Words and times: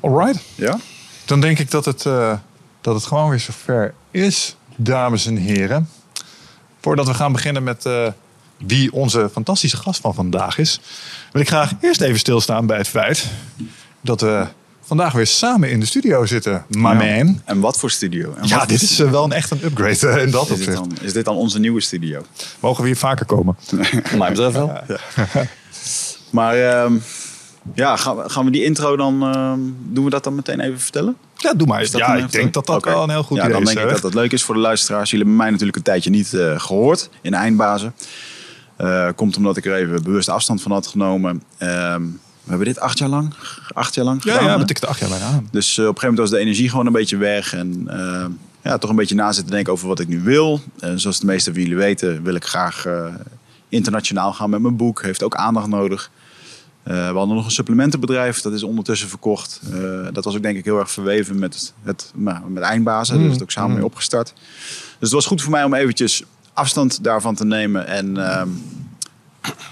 Alright. 0.00 0.40
Ja? 0.54 0.78
Dan 1.24 1.40
denk 1.40 1.58
ik 1.58 1.70
dat 1.70 1.84
het, 1.84 2.06
eh, 2.06 2.32
dat 2.80 2.94
het 2.94 3.04
gewoon 3.04 3.28
weer 3.30 3.40
zover 3.40 3.94
is, 4.10 4.56
dames 4.76 5.26
en 5.26 5.36
heren. 5.36 5.88
Voordat 6.80 7.06
we 7.06 7.14
gaan 7.14 7.32
beginnen 7.32 7.62
met 7.62 7.86
eh, 7.86 8.06
wie 8.56 8.92
onze 8.92 9.28
fantastische 9.32 9.76
gast 9.76 10.00
van 10.00 10.14
vandaag 10.14 10.58
is, 10.58 10.80
wil 11.32 11.42
ik 11.42 11.48
graag 11.48 11.72
eerst 11.80 12.00
even 12.00 12.18
stilstaan 12.18 12.66
bij 12.66 12.76
het 12.78 12.88
feit 12.88 13.26
dat 14.00 14.20
we 14.20 14.46
vandaag 14.84 15.12
weer 15.12 15.26
samen 15.26 15.70
in 15.70 15.80
de 15.80 15.86
studio 15.86 16.26
zitten, 16.26 16.64
my 16.68 16.80
Ja. 16.80 16.92
man. 17.24 17.40
En 17.44 17.60
wat 17.60 17.78
voor 17.78 17.90
studio? 17.90 18.34
En 18.34 18.48
Ja, 18.48 18.66
dit 18.66 18.82
is 18.82 18.98
eh, 19.00 19.10
wel 19.10 19.24
een 19.24 19.32
echt 19.32 19.50
een 19.50 19.64
upgrade 19.64 20.22
in 20.22 20.30
dat 20.30 20.42
is, 20.42 20.48
dit 20.48 20.58
opzicht. 20.58 20.76
dan, 20.76 20.92
is 21.00 21.12
dit 21.12 21.24
dan 21.24 21.36
onze 21.36 21.58
nieuwe 21.58 21.80
studio? 21.80 22.22
Mogen 22.60 22.82
we 22.82 22.88
hier 22.88 22.96
vaker 22.98 23.26
komen? 23.26 23.56
Mij 24.18 24.28
betreft 24.28 24.52
wel. 24.54 24.80
Maar 26.30 26.56
ehm, 26.56 26.96
ja, 27.74 27.96
gaan 27.96 28.16
we, 28.16 28.28
gaan 28.28 28.44
we 28.44 28.50
die 28.50 28.64
intro 28.64 28.96
dan... 28.96 29.22
ehm, 29.22 29.58
doen 29.82 30.04
we 30.04 30.10
dat 30.10 30.24
dan 30.24 30.34
meteen 30.34 30.60
even 30.60 30.80
vertellen? 30.80 31.16
Ja, 31.36 31.54
doe 31.54 31.66
maar. 31.66 31.88
Ja, 31.90 32.14
ik 32.14 32.32
denk 32.32 32.52
dat 32.52 32.66
dat 32.66 32.76
Oké. 32.76 32.90
wel 32.90 33.02
een 33.02 33.10
heel 33.10 33.22
goed 33.22 33.36
ja, 33.36 33.42
idee 33.42 33.54
dan 33.54 33.62
is. 33.68 33.74
denk 33.74 33.86
ik 33.86 33.92
dat 33.92 34.02
dat 34.02 34.14
leuk 34.14 34.32
is 34.32 34.42
voor 34.42 34.54
de 34.54 34.60
luisteraars. 34.60 35.10
Jullie 35.10 35.24
hebben 35.26 35.42
mij 35.42 35.50
natuurlijk 35.50 35.76
een 35.78 35.82
tijdje 35.82 36.10
niet 36.10 36.34
eh, 36.34 36.60
gehoord 36.60 37.10
in 37.20 37.30
de 37.30 37.36
eindbazen. 37.36 37.94
Eh, 38.76 39.08
komt 39.14 39.36
omdat 39.36 39.56
ik 39.56 39.64
er 39.66 39.74
even 39.74 40.02
bewust 40.02 40.28
afstand 40.28 40.62
van 40.62 40.72
had 40.72 40.86
genomen. 40.86 41.42
Ehm, 41.58 42.02
we 42.42 42.48
hebben 42.48 42.66
dit 42.66 42.80
acht 42.80 42.98
jaar 42.98 43.08
lang, 43.08 43.34
acht 43.72 43.94
jaar 43.94 44.04
lang 44.04 44.24
Ja, 44.24 44.32
gedaan. 44.32 44.48
ja, 44.48 44.58
dat 44.58 44.66
tikt 44.66 44.86
acht 44.86 45.00
jaar 45.00 45.08
bijna 45.08 45.24
aan. 45.24 45.48
Dus 45.50 45.78
eh, 45.78 45.86
op 45.86 45.94
een 45.94 46.00
gegeven 46.00 46.08
moment 46.08 46.18
was 46.18 46.30
de 46.30 46.38
energie 46.38 46.68
gewoon 46.70 46.86
een 46.86 46.92
beetje 46.92 47.16
weg. 47.16 47.54
En 47.54 47.84
eh, 47.88 48.24
ja, 48.62 48.78
toch 48.78 48.90
een 48.90 48.96
beetje 48.96 49.14
na 49.14 49.32
zitten 49.32 49.52
denken 49.52 49.72
over 49.72 49.88
wat 49.88 50.00
ik 50.00 50.08
nu 50.08 50.20
wil. 50.20 50.60
En 50.78 51.00
zoals 51.00 51.20
de 51.20 51.26
meeste 51.26 51.52
van 51.52 51.62
jullie 51.62 51.76
weten, 51.76 52.22
wil 52.22 52.34
ik 52.34 52.44
graag 52.44 52.86
internationaal 53.68 54.32
gaan 54.32 54.50
met 54.50 54.60
mijn 54.60 54.76
boek. 54.76 55.02
Heeft 55.02 55.22
ook 55.22 55.34
aandacht 55.34 55.66
nodig. 55.66 56.10
Eh, 56.82 56.94
we 56.94 57.16
hadden 57.16 57.36
nog 57.36 57.44
een 57.44 57.50
supplementenbedrijf, 57.50 58.40
dat 58.40 58.52
is 58.52 58.62
ondertussen 58.62 59.08
verkocht. 59.08 59.60
Eh, 59.72 60.06
dat 60.12 60.24
was 60.24 60.36
ook 60.36 60.42
denk 60.42 60.56
ik 60.56 60.64
heel 60.64 60.78
erg 60.78 60.90
verweven 60.90 61.38
met, 61.38 61.74
het, 61.82 62.12
nou, 62.14 62.50
met 62.50 62.62
eindbazen. 62.62 63.16
Daar 63.16 63.26
is 63.26 63.32
het 63.32 63.42
ook 63.42 63.50
samen 63.50 63.74
mee 63.74 63.84
opgestart. 63.84 64.32
Dus 64.34 64.94
het 64.98 65.10
was 65.10 65.26
goed 65.26 65.42
voor 65.42 65.50
mij 65.50 65.64
om 65.64 65.74
eventjes 65.74 66.22
afstand 66.52 67.04
daarvan 67.04 67.34
te 67.34 67.44
nemen. 67.44 67.86
En 67.86 68.16
ehm, 68.16 68.48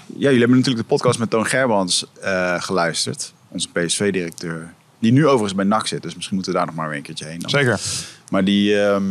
ja, 0.05 0.29
jullie 0.29 0.39
hebben 0.39 0.57
natuurlijk 0.57 0.87
de 0.87 0.95
podcast 0.95 1.19
met 1.19 1.29
Toon 1.29 1.45
Gerbrands 1.45 2.05
eh, 2.21 2.61
geluisterd. 2.61 3.33
Onze 3.47 3.69
PSV-directeur. 3.69 4.73
Die 4.99 5.11
nu 5.11 5.25
overigens 5.25 5.55
bij 5.55 5.65
NAC 5.65 5.87
zit. 5.87 6.01
Dus 6.01 6.15
misschien 6.15 6.35
moeten 6.35 6.53
we 6.53 6.57
daar 6.57 6.67
nog 6.67 6.75
maar 6.75 6.87
weer 6.87 6.97
een 6.97 7.03
keertje 7.03 7.25
heen. 7.25 7.39
dan. 7.39 7.49
Zeker. 7.49 7.79
Maar 8.29 8.43
die, 8.43 8.81
ehm, 8.81 9.05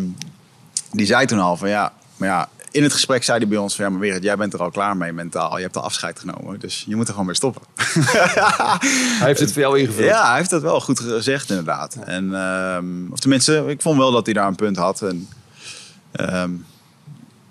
die 0.93 1.07
zei 1.07 1.27
toen 1.27 1.39
al 1.39 1.57
van 1.57 1.69
ja, 1.69 1.93
maar 2.17 2.29
ja, 2.29 2.49
in 2.71 2.83
het 2.83 2.93
gesprek 2.93 3.25
zei 3.25 3.39
hij 3.39 3.49
bij 3.49 3.59
ons 3.59 3.75
van 3.75 3.85
ja, 3.85 3.91
maar 3.91 4.01
Weerend, 4.01 4.23
jij 4.23 4.37
bent 4.37 4.53
er 4.53 4.63
al 4.63 4.71
klaar 4.71 4.97
mee 4.97 5.13
mentaal. 5.13 5.57
Je 5.57 5.63
hebt 5.63 5.77
al 5.77 5.83
afscheid 5.83 6.19
genomen, 6.19 6.61
dus 6.61 6.85
je 6.87 6.97
moet 6.97 7.07
er 7.07 7.11
gewoon 7.11 7.27
weer 7.27 7.35
stoppen. 7.35 7.63
Hij 9.19 9.27
heeft 9.27 9.41
het 9.41 9.53
voor 9.53 9.63
jou 9.63 9.79
ingevuld. 9.79 10.09
Ja, 10.09 10.29
hij 10.29 10.37
heeft 10.37 10.51
dat 10.51 10.63
wel 10.63 10.81
goed 10.81 11.01
gezegd 11.01 11.51
inderdaad. 11.51 11.95
En, 11.95 12.35
ehm, 12.35 13.13
of 13.13 13.19
tenminste, 13.19 13.65
ik 13.67 13.83
vond 13.83 13.99
wel 13.99 14.11
dat 14.11 14.25
hij 14.25 14.35
daar 14.35 14.47
een 14.47 14.55
punt 14.55 14.77
had. 14.77 15.03
En, 15.03 15.29
ehm, 16.13 16.51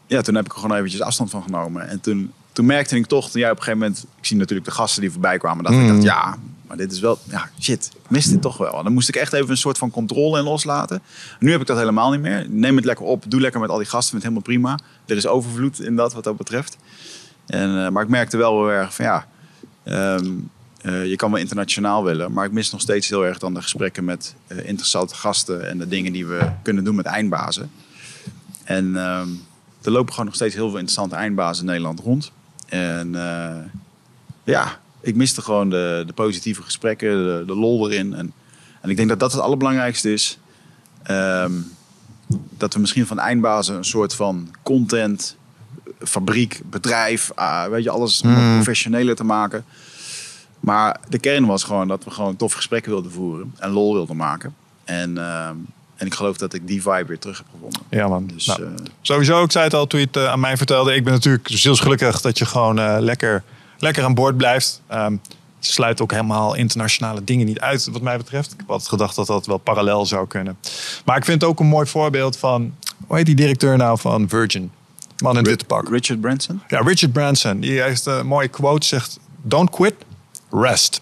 ja, 0.08 0.22
toen 0.22 0.36
heb 0.36 0.46
ik 0.46 0.54
er 0.54 0.60
gewoon 0.60 0.78
eventjes 0.78 1.02
afstand 1.02 1.30
van 1.30 1.44
genomen. 1.44 1.88
En 1.88 2.02
toen, 2.02 2.34
toen 2.52 2.66
merkte 2.66 2.96
ik 2.96 3.06
toch, 3.06 3.30
toen 3.30 3.42
jij 3.42 3.52
op 3.52 3.58
een 3.58 3.64
gegeven 3.64 3.88
moment... 3.88 4.06
Ik 4.20 4.26
zie 4.26 4.38
natuurlijk 4.38 4.68
de 4.68 4.74
gasten 4.74 5.02
die 5.02 5.12
voorbij 5.12 5.38
kwamen. 5.38 5.64
Dat 5.64 5.74
ik 5.74 5.88
dacht, 5.88 6.04
ja, 6.04 6.38
maar 6.68 6.78
dit 6.78 6.92
is 6.92 7.00
wel... 7.00 7.20
Ja, 7.24 7.50
shit, 7.60 7.92
ik 8.04 8.10
mis 8.10 8.26
dit 8.26 8.42
toch 8.42 8.58
wel. 8.58 8.78
En 8.78 8.84
dan 8.84 8.94
moest 8.94 9.10
ik 9.10 9.16
echt 9.16 9.34
even 9.34 9.50
een 9.50 9.58
soort 9.58 9.78
van 9.78 9.92
controle 9.92 10.38
in 10.38 10.44
loslaten. 10.44 11.02
Nu 11.40 11.52
heb 11.52 11.62
ik 11.62 11.68
dat 11.68 11.78
helemaal 11.78 12.12
niet 12.12 12.22
meer. 12.22 12.46
Neem 12.50 12.76
het 12.76 12.86
lekker 12.86 13.06
op, 13.06 13.24
doe 13.28 13.42
lekker 13.42 13.60
met 13.60 13.70
al 13.70 13.78
die 13.78 13.86
gasten. 13.86 14.10
Vind 14.10 14.24
het 14.24 14.34
helemaal 14.34 14.76
prima. 14.76 14.80
Er 15.06 15.16
is 15.16 15.28
overvloed 15.28 15.82
in 15.82 15.96
dat 15.96 16.14
wat 16.14 16.24
dat 16.24 16.38
betreft. 16.38 16.78
En, 17.48 17.86
eh, 17.86 17.90
maar 17.90 18.04
ik 18.04 18.10
merkte 18.10 18.38
wel 18.38 18.58
heel 18.58 18.72
erg 18.72 18.94
van 18.96 19.06
ja... 19.06 19.28
ehm, 19.84 20.32
eh, 20.82 21.06
je 21.06 21.16
kan 21.16 21.32
wel 21.32 21.40
internationaal 21.40 22.04
willen, 22.04 22.32
maar 22.32 22.46
ik 22.46 22.52
mis 22.52 22.72
nog 22.72 22.82
steeds 22.82 23.10
heel 23.10 23.26
erg 23.26 23.38
dan 23.38 23.54
de 23.54 23.62
gesprekken 23.62 24.06
met 24.06 24.36
eh, 24.48 24.58
interessante 24.58 25.16
gasten 25.16 25.70
en 25.70 25.78
de 25.78 25.88
dingen 25.88 26.14
die 26.14 26.26
we 26.26 26.52
kunnen 26.62 26.84
doen 26.84 26.96
met 26.96 27.06
eindbazen. 27.06 27.72
En 28.64 28.98
ehm, 28.98 29.28
er 29.82 29.92
lopen 29.92 30.12
gewoon 30.12 30.26
nog 30.26 30.36
steeds 30.36 30.56
heel 30.56 30.68
veel 30.68 30.78
interessante 30.78 31.16
eindbazen 31.16 31.64
in 31.64 31.70
Nederland 31.70 32.00
rond. 32.00 32.32
En 32.68 33.12
ja, 34.44 34.80
ik 35.08 35.16
miste 35.16 35.42
gewoon 35.42 35.70
de, 35.70 36.04
de 36.08 36.14
positieve 36.14 36.62
gesprekken, 36.62 37.10
de, 37.10 37.44
de 37.48 37.56
lol 37.56 37.92
erin. 37.92 38.14
En, 38.14 38.34
en 38.82 38.90
ik 38.90 38.98
denk 38.98 39.10
dat 39.10 39.20
dat 39.20 39.32
het 39.32 39.42
allerbelangrijkste 39.42 40.14
is. 40.14 40.40
Ehm, 41.04 41.52
dat 42.58 42.74
we 42.74 42.80
misschien 42.80 43.08
van 43.08 43.20
eindbazen 43.20 43.76
een 43.76 43.86
soort 43.86 44.16
van 44.16 44.56
content, 44.64 45.36
fabriek, 46.00 46.62
bedrijf, 46.66 47.32
ah, 47.36 47.70
weet 47.70 47.84
je, 47.84 47.90
alles 47.90 48.22
om 48.22 48.30
het 48.30 48.54
professioneler 48.54 49.16
te 49.16 49.24
maken. 49.24 49.66
Maar 50.60 51.00
de 51.10 51.20
kern 51.20 51.46
was 51.46 51.64
gewoon 51.64 51.88
dat 51.88 52.04
we 52.04 52.12
gewoon 52.12 52.36
toffe 52.36 52.58
gesprekken 52.58 52.92
wilden 52.92 53.12
voeren 53.12 53.54
en 53.58 53.70
lol 53.70 53.94
wilden 53.94 54.16
maken. 54.16 54.56
En, 54.84 55.18
ehm, 55.18 55.56
en 55.96 56.06
ik 56.06 56.14
geloof 56.14 56.38
dat 56.38 56.54
ik 56.54 56.68
die 56.68 56.82
vibe 56.82 57.06
weer 57.08 57.20
terug 57.20 57.38
heb 57.38 57.48
gevonden. 57.52 57.82
Ja, 57.90 58.08
man. 58.08 58.28
Dus 58.34 58.46
Nou, 58.46 58.64
eh, 58.64 58.70
Sowieso, 59.02 59.44
ik 59.44 59.52
zei 59.52 59.64
het 59.64 59.74
al 59.74 59.88
toen 59.88 60.00
je 60.00 60.06
het 60.06 60.16
eh, 60.16 60.28
aan 60.32 60.40
mij 60.40 60.58
vertelde. 60.58 60.96
Ik 60.96 61.04
ben 61.04 61.14
natuurlijk 61.14 61.48
zielsgelukkig 61.52 62.22
dat 62.22 62.38
je 62.38 62.46
gewoon 62.46 62.80
eh, 62.80 62.98
lekker, 63.00 63.44
lekker 63.78 64.04
aan 64.04 64.14
boord 64.14 64.38
blijft. 64.38 64.82
Ehm, 64.88 65.12
het 65.58 65.66
sluit 65.66 66.02
ook 66.02 66.12
helemaal 66.12 66.54
internationale 66.56 67.24
dingen 67.24 67.46
niet 67.46 67.60
uit, 67.60 67.88
wat 67.92 68.02
mij 68.02 68.18
betreft. 68.18 68.52
Ik 68.52 68.58
heb 68.60 68.70
altijd 68.72 68.90
gedacht 68.90 69.16
dat 69.16 69.28
dat 69.28 69.46
wel 69.46 69.58
parallel 69.58 70.06
zou 70.06 70.28
kunnen. 70.28 70.58
Maar 71.06 71.18
ik 71.18 71.26
vind 71.26 71.42
het 71.42 71.50
ook 71.50 71.60
een 71.60 71.66
mooi 71.66 71.88
voorbeeld 71.88 72.38
van... 72.38 72.76
Hoe 73.08 73.16
heet 73.18 73.26
die 73.26 73.36
directeur 73.36 73.78
nou 73.78 74.00
van 74.00 74.30
Virgin? 74.30 74.72
Man 75.24 75.38
in 75.38 75.44
witte 75.44 75.66
pak. 75.66 75.90
Richard 75.90 76.22
Branson? 76.22 76.62
Ja, 76.68 76.80
Richard 76.80 77.14
Branson. 77.14 77.60
Die 77.60 77.82
heeft 77.82 78.06
een 78.06 78.28
mooie 78.28 78.48
quote. 78.48 78.88
Zegt, 78.88 79.20
don't 79.42 79.70
quit, 79.70 79.94
rest. 80.52 81.02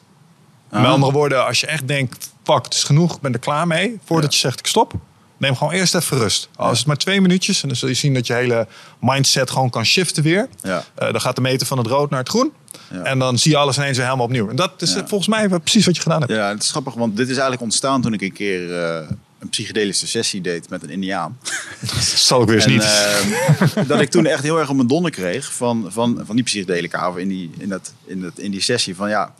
Met 0.69 0.85
Ah. 0.85 0.91
andere 0.91 1.11
woorden, 1.11 1.45
als 1.45 1.59
je 1.59 1.67
echt 1.67 1.87
denkt... 1.87 2.29
Fuck, 2.43 2.63
het 2.63 2.73
is 2.73 2.83
genoeg, 2.83 3.15
ik 3.15 3.21
ben 3.21 3.33
er 3.33 3.39
klaar 3.39 3.67
mee. 3.67 3.99
Voordat 4.05 4.33
je 4.33 4.39
zegt, 4.39 4.59
ik 4.59 4.67
stop. 4.67 4.93
Neem 5.37 5.55
gewoon 5.55 5.73
eerst 5.73 5.95
even 5.95 6.17
rust. 6.17 6.49
Al 6.55 6.71
is 6.71 6.77
het 6.77 6.87
maar 6.87 6.97
twee 6.97 7.21
minuutjes. 7.21 7.61
En 7.61 7.67
dan 7.67 7.77
zul 7.77 7.87
je 7.87 7.93
zien 7.93 8.13
dat 8.13 8.27
je 8.27 8.33
hele 8.33 8.67
mindset 8.99 9.49
gewoon 9.49 9.69
kan 9.69 9.85
shiften 9.85 10.23
weer. 10.23 10.47
Ja. 10.61 10.83
Eh, 10.95 11.11
dan 11.11 11.21
gaat 11.21 11.35
de 11.35 11.41
meter 11.41 11.67
van 11.67 11.77
het 11.77 11.87
rood 11.87 12.09
naar 12.09 12.19
het 12.19 12.29
groen. 12.29 12.53
Ja. 12.91 13.03
En 13.03 13.19
dan 13.19 13.39
zie 13.39 13.51
je 13.51 13.57
alles 13.57 13.77
ineens 13.77 13.97
weer 13.97 14.05
helemaal 14.05 14.25
opnieuw. 14.25 14.49
En 14.49 14.55
dat 14.55 14.81
is 14.81 14.95
eh, 14.95 15.01
volgens 15.05 15.27
mij 15.27 15.47
precies 15.47 15.85
wat 15.85 15.95
je 15.95 16.01
gedaan 16.01 16.19
hebt. 16.19 16.31
Ja, 16.31 16.49
het 16.49 16.63
is 16.63 16.69
grappig, 16.69 16.93
want 16.93 17.17
dit 17.17 17.25
is 17.25 17.33
eigenlijk 17.33 17.61
ontstaan 17.61 18.01
toen 18.01 18.13
ik 18.13 18.21
een 18.21 18.33
keer 18.33 18.83
eh, 18.83 19.09
een 19.39 19.49
psychedelische 19.49 20.07
sessie 20.07 20.41
deed 20.41 20.69
met 20.69 20.83
een 20.83 20.89
Indiaan. 20.89 21.37
Dat 21.93 22.03
zal 22.03 22.41
ik 22.41 22.47
weer 22.47 22.55
eens 22.55 22.65
En, 22.65 22.71
niet. 22.71 23.87
dat 23.87 24.01
ik 24.01 24.09
toen 24.09 24.25
echt 24.25 24.43
heel 24.43 24.59
erg 24.59 24.69
op 24.69 24.75
mijn 24.75 24.87
donder 24.87 25.11
kreeg 25.11 25.53
van, 25.53 25.87
van, 25.89 26.21
van 26.25 26.35
die 26.35 26.45
psychedelica 26.45 27.09
of 27.09 27.17
in 27.17 27.27
die, 27.27 27.51
in, 27.57 27.69
dat, 27.69 27.93
in, 28.05 28.21
dat, 28.21 28.37
in 28.37 28.51
die 28.51 28.61
sessie. 28.61 28.95
Van 28.95 29.09
ja, 29.09 29.33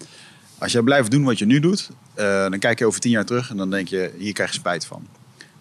als 0.58 0.72
jij 0.72 0.82
blijft 0.82 1.12
doen 1.12 1.24
wat 1.24 1.40
je 1.40 1.46
nu 1.46 1.60
doet, 1.60 1.90
dan 2.16 2.60
kijk 2.60 2.80
je 2.80 2.86
over 2.86 3.00
tien 3.00 3.12
jaar 3.12 3.26
terug 3.26 3.50
en 3.50 3.58
dan 3.58 3.70
denk 3.70 3.88
je, 3.88 4.12
hier 4.18 4.34
krijg 4.34 4.52
je 4.52 4.58
spijt 4.58 4.86
van. 4.86 5.08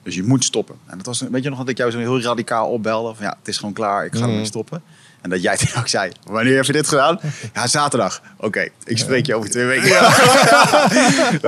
Dus 0.04 0.14
je 0.14 0.22
moet 0.22 0.44
stoppen. 0.44 0.74
En 0.86 0.96
dat 0.96 1.06
was, 1.06 1.20
weet 1.30 1.42
je 1.42 1.48
nog 1.48 1.58
dat 1.58 1.68
ik 1.68 1.76
jou 1.76 1.90
zo 1.90 1.98
heel 1.98 2.20
radicaal 2.20 2.68
opbelde 2.68 3.14
van 3.14 3.24
ja, 3.24 3.36
het 3.38 3.48
is 3.48 3.56
gewoon 3.56 3.72
klaar, 3.74 4.04
ik 4.04 4.14
ga 4.14 4.22
ermee 4.22 4.44
stoppen. 4.44 4.82
En 5.20 5.30
dat 5.30 5.42
jij 5.42 5.56
toen 5.58 5.68
ook 5.78 5.88
zei, 5.88 6.12
wanneer 6.26 6.56
heb 6.56 6.64
je 6.64 6.72
dit 6.72 6.88
gedaan? 6.88 7.20
Ja, 7.54 7.66
zaterdag. 7.66 8.22
Oké, 8.36 8.68
ik 8.84 8.98
spreek 8.98 9.26
je 9.26 9.34
over 9.34 9.50
twee 9.50 9.64
weken. 9.64 9.88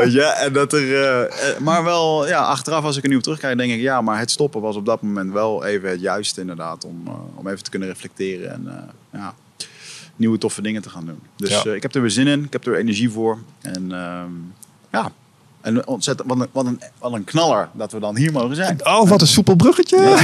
Weet 0.02 0.12
je, 0.12 0.22
en 0.22 0.52
dat 0.52 0.72
er, 0.72 1.02
eh, 1.04 1.22
eh, 1.50 1.58
maar 1.58 1.84
wel, 1.84 2.28
ja, 2.28 2.38
achteraf 2.42 2.84
als 2.84 2.96
ik 2.96 3.02
er 3.02 3.08
nu 3.08 3.16
op 3.16 3.22
terugkijk, 3.22 3.58
denk 3.58 3.72
ik, 3.72 3.80
ja, 3.80 4.00
maar 4.00 4.18
het 4.18 4.30
stoppen 4.30 4.60
was 4.60 4.76
op 4.76 4.86
dat 4.86 5.02
moment 5.02 5.32
wel 5.32 5.64
even 5.64 5.90
het 5.90 6.00
juiste 6.00 6.40
inderdaad, 6.40 6.84
om, 6.84 7.02
eh, 7.06 7.12
om 7.34 7.48
even 7.48 7.62
te 7.62 7.70
kunnen 7.70 7.88
reflecteren 7.88 8.52
en 8.52 8.90
ja, 9.12 9.34
nieuwe 10.16 10.38
toffe 10.38 10.62
dingen 10.62 10.82
te 10.82 10.90
gaan 10.90 11.04
doen. 11.06 11.20
Dus 11.36 11.62
Ja. 11.62 11.72
ik 11.72 11.82
heb 11.82 11.94
er 11.94 12.00
weer 12.00 12.10
zin 12.10 12.26
in, 12.26 12.44
ik 12.44 12.52
heb 12.52 12.66
er 12.66 12.76
energie 12.76 13.10
voor 13.10 13.38
en 13.62 13.92
ehm, 13.92 14.30
ja, 14.92 15.12
en 15.66 15.86
ontzettend, 15.86 16.28
wat 16.28 16.40
een, 16.40 16.48
wat, 16.52 16.66
een, 16.66 16.80
wat 16.98 17.12
een 17.12 17.24
knaller 17.24 17.68
dat 17.72 17.92
we 17.92 17.98
dan 18.00 18.16
hier 18.16 18.32
mogen 18.32 18.56
zijn. 18.56 18.86
Oh, 18.86 19.08
wat 19.08 19.20
een 19.20 19.26
soepel 19.26 19.54
bruggetje. 19.56 20.00
Ja. 20.00 20.16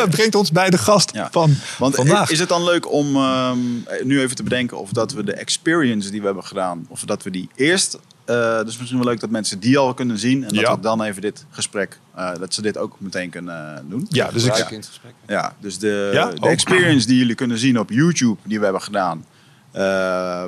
Het 0.00 0.10
brengt 0.16 0.34
ons 0.34 0.52
bij 0.52 0.70
de 0.70 0.78
gast 0.78 1.14
Ja. 1.14 1.28
van 1.30 1.54
Want 1.78 1.94
vandaag. 1.94 2.30
is 2.30 2.38
het 2.38 2.48
dan 2.48 2.64
leuk 2.64 2.92
om 2.92 3.16
ehm, 3.16 3.58
nu 4.02 4.20
even 4.20 4.36
te 4.36 4.42
bedenken 4.42 4.78
of 4.78 4.90
dat 4.90 5.12
we 5.12 5.24
de 5.24 5.32
experience 5.34 6.10
die 6.10 6.20
we 6.20 6.26
hebben 6.26 6.44
gedaan, 6.44 6.86
of 6.88 7.00
dat 7.04 7.22
we 7.22 7.30
die 7.30 7.48
eerst, 7.54 7.98
eh 8.24 8.62
dus 8.64 8.76
misschien 8.78 8.98
wel 8.98 9.08
leuk 9.08 9.20
dat 9.20 9.30
mensen 9.30 9.60
die 9.60 9.78
al 9.78 9.94
kunnen 9.94 10.18
zien 10.18 10.42
en 10.44 10.48
dat 10.48 10.58
Ja. 10.60 10.74
we 10.74 10.80
dan 10.80 11.02
even 11.02 11.22
dit 11.22 11.44
gesprek, 11.50 11.98
eh, 12.14 12.30
dat 12.40 12.54
ze 12.54 12.62
dit 12.62 12.78
ook 12.78 12.96
meteen 12.98 13.30
kunnen 13.30 13.76
eh, 13.76 13.82
doen. 13.88 14.06
ja, 14.08 14.30
dus 14.30 14.44
ik, 14.44 14.48
Gebruik 14.50 14.70
in 14.70 14.78
het 14.78 14.86
gesprek. 14.86 15.12
Ja, 15.26 15.54
dus 15.60 15.78
de, 15.78 16.10
Ja? 16.12 16.30
de 16.30 16.40
Oh. 16.40 16.50
experience 16.50 17.06
die 17.06 17.18
jullie 17.18 17.34
kunnen 17.34 17.58
zien 17.58 17.78
op 17.78 17.90
YouTube, 17.90 18.36
die 18.44 18.58
we 18.58 18.64
hebben 18.64 18.82
gedaan. 18.82 19.24
Eh, 19.72 19.82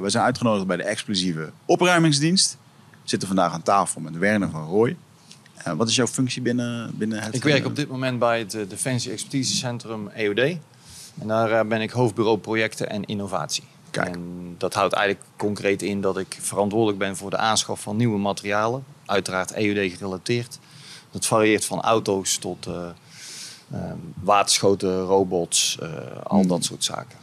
we 0.01 0.11
zijn 0.11 0.25
uitgenodigd 0.25 0.67
bij 0.67 0.77
de 0.77 0.83
explosieve 0.83 1.51
opruimingsdienst. 1.65 2.57
Zitten 3.07 3.29
vandaag 3.29 3.53
aan 3.53 3.63
tafel 3.63 4.01
met 4.01 4.19
Werner 4.19 4.51
van 4.51 4.65
Rooij. 4.67 4.97
Eh, 5.55 5.73
wat 5.73 5.89
is 5.89 5.97
jouw 5.97 6.07
functie 6.07 6.43
binnen, 6.43 6.99
binnen 6.99 7.23
het... 7.23 7.35
Ik 7.35 7.43
werk 7.43 7.61
eh, 7.61 7.67
op 7.67 7.77
dit 7.77 7.89
moment 7.89 8.19
bij 8.19 8.39
het 8.39 8.55
eh, 8.55 8.69
Defensie 8.69 9.13
Expertisecentrum 9.13 10.09
EOD. 10.09 10.39
En 11.19 11.27
daar 11.27 11.67
ben 11.67 11.81
ik 11.81 11.91
hoofdbureau 11.91 12.39
projecten 12.39 12.91
en 12.91 13.05
innovatie. 13.05 13.65
Kijk. 13.91 14.15
En 14.15 14.55
dat 14.59 14.75
houdt 14.75 14.95
eigenlijk 14.95 15.27
concreet 15.37 15.83
in 15.83 16.01
dat 16.01 16.19
ik 16.19 16.39
verantwoordelijk 16.41 16.99
ben 16.99 17.17
voor 17.17 17.31
de 17.31 17.37
aanschaf 17.37 17.81
van 17.81 17.97
nieuwe 17.97 18.19
materialen. 18.19 18.85
Uiteraard 19.05 19.51
EOD 19.51 19.93
gerelateerd. 19.93 20.59
Dat 21.11 21.27
varieert 21.27 21.65
van 21.65 21.81
auto's 21.81 22.37
tot 22.39 22.67
eh, 22.67 22.89
ehm, 23.73 23.97
waterschoten, 24.21 25.01
robots, 25.01 25.79
al 26.23 26.39
Hmm. 26.39 26.49
dat 26.49 26.65
soort 26.65 26.85
zaken. 26.85 27.19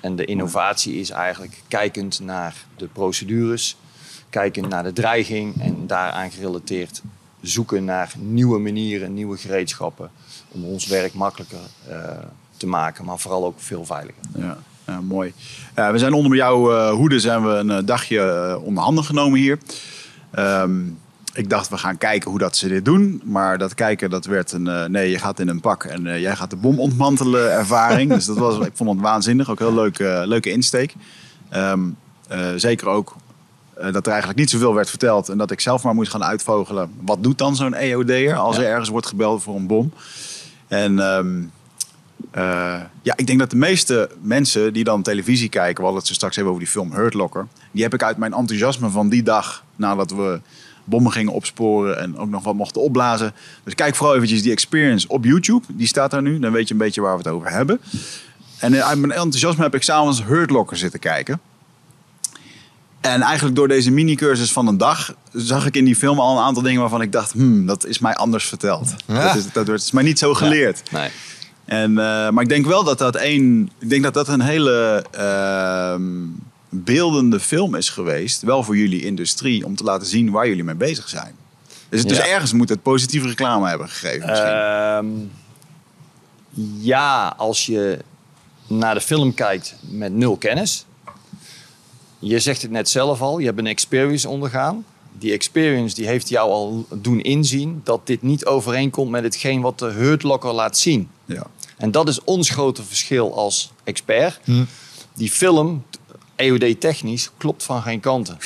En 0.00 0.16
de 0.16 0.24
innovatie 0.24 0.94
is 0.94 1.10
eigenlijk 1.10 1.62
kijkend 1.68 2.20
naar 2.20 2.54
de 2.76 2.86
procedures, 2.86 3.76
kijken 4.30 4.68
naar 4.68 4.82
de 4.82 4.92
dreiging 4.92 5.62
en 5.62 5.86
daaraan 5.86 6.30
gerelateerd 6.30 7.02
zoeken 7.40 7.84
naar 7.84 8.12
nieuwe 8.18 8.58
manieren, 8.58 9.14
nieuwe 9.14 9.36
gereedschappen 9.36 10.10
om 10.48 10.64
ons 10.64 10.86
werk 10.86 11.14
makkelijker 11.14 11.58
uh, 11.88 11.96
te 12.56 12.66
maken, 12.66 13.04
maar 13.04 13.18
vooral 13.18 13.44
ook 13.44 13.60
veel 13.60 13.84
veiliger. 13.84 14.22
Ja. 14.36 14.58
Mooi. 15.02 15.32
We 15.74 15.98
zijn 15.98 16.12
onder 16.12 16.36
jouw 16.36 16.72
uh, 16.72 16.90
hoede 16.90 17.20
zijn 17.20 17.44
we 17.44 17.50
een 17.50 17.84
dagje 17.84 18.58
onder 18.62 18.82
handen 18.82 19.04
genomen 19.04 19.38
hier. 19.38 19.58
Um, 20.38 20.98
ik 21.32 21.50
dacht, 21.50 21.68
we 21.68 21.76
gaan 21.76 21.98
kijken 21.98 22.30
hoe 22.30 22.38
dat 22.38 22.56
ze 22.56 22.68
dit 22.68 22.84
doen. 22.84 23.22
Maar 23.24 23.58
dat 23.58 23.74
kijken, 23.74 24.10
dat 24.10 24.24
werd 24.24 24.52
een... 24.52 24.90
Nee, 24.90 25.10
je 25.10 25.18
gaat 25.18 25.40
in 25.40 25.48
een 25.48 25.60
pak 25.60 25.84
en 25.84 26.20
jij 26.20 26.36
gaat 26.36 26.50
de 26.50 26.56
bom 26.56 26.78
ontmantelen 26.78 27.52
ervaring. 27.52 28.12
dus 28.14 28.26
dat 28.26 28.38
was, 28.38 28.66
ik 28.66 28.72
vond 28.74 28.90
het 28.90 29.00
waanzinnig. 29.00 29.50
Ook 29.50 29.58
heel 29.58 29.74
leuke, 29.74 30.22
leuke 30.26 30.50
insteek. 30.50 30.94
Uh, 31.52 31.72
zeker 32.56 32.88
ook 32.88 33.16
dat 33.92 34.06
er 34.06 34.10
eigenlijk 34.10 34.38
niet 34.38 34.50
zoveel 34.50 34.74
werd 34.74 34.88
verteld. 34.88 35.28
En 35.28 35.38
dat 35.38 35.50
ik 35.50 35.60
zelf 35.60 35.82
maar 35.82 35.94
moest 35.94 36.10
gaan 36.10 36.24
uitvogelen. 36.24 36.90
Wat 37.00 37.22
doet 37.22 37.38
dan 37.38 37.56
zo'n 37.56 37.74
EOD'er 37.74 38.36
als 38.36 38.56
ja. 38.56 38.62
er 38.62 38.68
ergens 38.68 38.88
wordt 38.88 39.06
gebeld 39.06 39.42
voor 39.42 39.56
een 39.56 39.66
bom? 39.66 39.92
En... 40.68 40.98
Um, 40.98 41.52
ja, 43.02 43.16
ik 43.16 43.26
denk 43.26 43.38
dat 43.38 43.50
de 43.50 43.56
meeste 43.56 44.10
mensen 44.20 44.72
die 44.72 44.84
dan 44.84 45.02
televisie 45.02 45.48
kijken, 45.48 45.76
we 45.76 45.82
hadden 45.82 45.98
het 45.98 46.06
zo 46.06 46.14
straks 46.14 46.36
even 46.36 46.48
over 46.48 46.62
die 46.62 46.70
film 46.70 46.92
Hurt 46.92 47.14
Locker, 47.14 47.46
die 47.70 47.82
heb 47.82 47.94
ik 47.94 48.02
uit 48.02 48.16
mijn 48.16 48.32
enthousiasme 48.32 48.88
van 48.88 49.08
die 49.08 49.22
dag, 49.22 49.64
nadat 49.76 50.10
we 50.10 50.40
bommen 50.84 51.12
gingen 51.12 51.32
opsporen 51.32 51.98
en 51.98 52.18
ook 52.18 52.28
nog 52.28 52.44
wat 52.44 52.54
mochten 52.54 52.82
opblazen. 52.82 53.32
Dus 53.64 53.74
kijk 53.74 53.94
vooral 53.94 54.14
eventjes 54.14 54.42
die 54.42 54.52
experience 54.52 55.08
op 55.08 55.24
YouTube. 55.24 55.64
Die 55.68 55.86
staat 55.86 56.10
daar 56.10 56.22
nu. 56.22 56.38
Dan 56.38 56.52
weet 56.52 56.68
je 56.68 56.74
een 56.74 56.80
beetje 56.80 57.00
waar 57.00 57.16
we 57.16 57.22
het 57.22 57.32
over 57.32 57.50
hebben. 57.50 57.80
En 58.58 58.84
uit 58.84 58.98
mijn 58.98 59.12
enthousiasme 59.12 59.62
heb 59.62 59.74
ik 59.74 59.82
s'avonds 59.82 60.24
Hurt 60.24 60.50
Locker 60.50 60.76
zitten 60.76 61.00
kijken. 61.00 61.40
En 63.00 63.22
eigenlijk 63.22 63.56
door 63.56 63.68
deze 63.68 63.90
mini-cursus 63.90 64.52
van 64.52 64.66
een 64.66 64.78
dag 64.78 65.14
zag 65.32 65.66
ik 65.66 65.76
in 65.76 65.84
die 65.84 65.96
film 65.96 66.20
al 66.20 66.36
een 66.36 66.44
aantal 66.44 66.62
dingen 66.62 66.80
waarvan 66.80 67.02
ik 67.02 67.12
dacht, 67.12 67.32
hmm, 67.32 67.66
dat 67.66 67.86
is 67.86 67.98
mij 67.98 68.14
anders 68.14 68.44
verteld. 68.44 68.94
Ja. 69.06 69.26
Dat, 69.26 69.36
is, 69.36 69.52
dat 69.52 69.66
wordt 69.66 69.92
mij 69.92 70.02
niet 70.02 70.18
zo 70.18 70.34
geleerd. 70.34 70.82
Ja, 70.90 70.98
nee. 70.98 71.10
En, 71.64 71.90
uh, 71.90 71.96
maar 72.30 72.42
ik 72.42 72.48
denk 72.48 72.66
wel 72.66 72.84
dat 72.84 72.98
dat 72.98 73.16
één, 73.16 73.70
ik 73.78 73.88
denk 73.88 74.02
dat 74.02 74.14
dat 74.14 74.28
een 74.28 74.40
hele 74.40 75.04
uh, 75.18 75.94
beeldende 76.68 77.40
film 77.40 77.74
is 77.74 77.88
geweest, 77.88 78.42
wel 78.42 78.62
voor 78.62 78.76
jullie 78.76 79.04
industrie, 79.04 79.64
om 79.64 79.76
te 79.76 79.84
laten 79.84 80.06
zien 80.06 80.30
waar 80.30 80.48
jullie 80.48 80.64
mee 80.64 80.74
bezig 80.74 81.08
zijn. 81.08 81.34
Dus, 81.88 82.04
dus 82.04 82.18
ergens 82.18 82.52
moet 82.52 82.68
het 82.68 82.82
positieve 82.82 83.26
reclame 83.26 83.68
hebben 83.68 83.88
gegeven. 83.88 84.28
Uh, 84.28 84.98
ja, 86.78 87.34
als 87.36 87.66
je 87.66 87.98
naar 88.66 88.94
de 88.94 89.00
film 89.00 89.34
kijkt 89.34 89.74
met 89.80 90.12
nul 90.12 90.36
kennis. 90.36 90.86
Je 92.22 92.38
zegt 92.38 92.62
het 92.62 92.70
net 92.70 92.88
zelf 92.88 93.20
al, 93.20 93.38
je 93.38 93.46
hebt 93.46 93.58
een 93.58 93.66
experience 93.66 94.28
ondergaan. 94.28 94.84
Die 95.18 95.32
experience 95.32 95.94
die 95.94 96.06
heeft 96.06 96.28
jou 96.28 96.50
al 96.50 96.86
doen 96.94 97.20
inzien 97.20 97.80
dat 97.84 98.06
dit 98.06 98.22
niet 98.22 98.46
overeenkomt 98.46 99.10
met 99.10 99.22
hetgeen 99.22 99.60
wat 99.60 99.78
de 99.78 99.86
Hurt 99.86 100.22
Locker 100.22 100.52
laat 100.52 100.78
zien. 100.78 101.10
Ja. 101.24 101.46
En 101.76 101.90
dat 101.90 102.08
is 102.08 102.24
ons 102.24 102.50
grote 102.50 102.82
verschil 102.82 103.34
als 103.34 103.72
expert. 103.84 104.40
Hm. 104.44 104.64
Die 105.14 105.30
film 105.30 105.84
EOD-technisch 106.36 107.30
klopt 107.36 107.62
van 107.62 107.82
geen 107.82 108.00
kanten. 108.00 108.38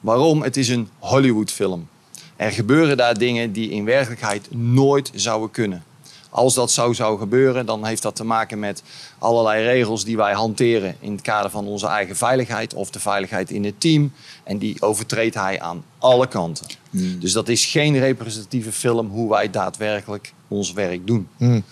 Waarom? 0.00 0.42
Het 0.42 0.56
is 0.56 0.68
een 0.68 0.88
Hollywood-film. 0.98 1.88
Er 2.36 2.52
gebeuren 2.52 2.96
daar 2.96 3.18
dingen 3.18 3.52
die 3.52 3.70
in 3.70 3.84
werkelijkheid 3.84 4.46
nooit 4.50 5.10
zouden 5.14 5.50
kunnen. 5.50 5.84
Als 6.30 6.54
dat 6.54 6.70
zo 6.70 6.92
zou 6.92 7.18
gebeuren, 7.18 7.66
dan 7.66 7.84
heeft 7.84 8.02
dat 8.02 8.16
te 8.16 8.24
maken 8.24 8.58
met 8.58 8.82
allerlei 9.18 9.64
regels 9.64 10.04
die 10.04 10.16
wij 10.16 10.32
hanteren 10.32 10.96
in 11.00 11.12
het 11.12 11.20
kader 11.20 11.50
van 11.50 11.66
onze 11.66 11.86
eigen 11.86 12.16
veiligheid 12.16 12.74
of 12.74 12.90
de 12.90 13.00
veiligheid 13.00 13.50
in 13.50 13.64
het 13.64 13.80
team. 13.80 14.12
En 14.44 14.58
die 14.58 14.82
overtreedt 14.82 15.34
hij 15.34 15.60
aan 15.60 15.84
alle 15.98 16.28
kanten. 16.28 16.66
Hmm. 16.90 17.20
Dus 17.20 17.32
dat 17.32 17.48
is 17.48 17.66
geen 17.66 17.98
representatieve 17.98 18.72
film 18.72 19.08
hoe 19.08 19.30
wij 19.30 19.50
daadwerkelijk 19.50 20.32
ons 20.48 20.72
werk 20.72 21.06
doen. 21.06 21.28
Hmm. 21.36 21.64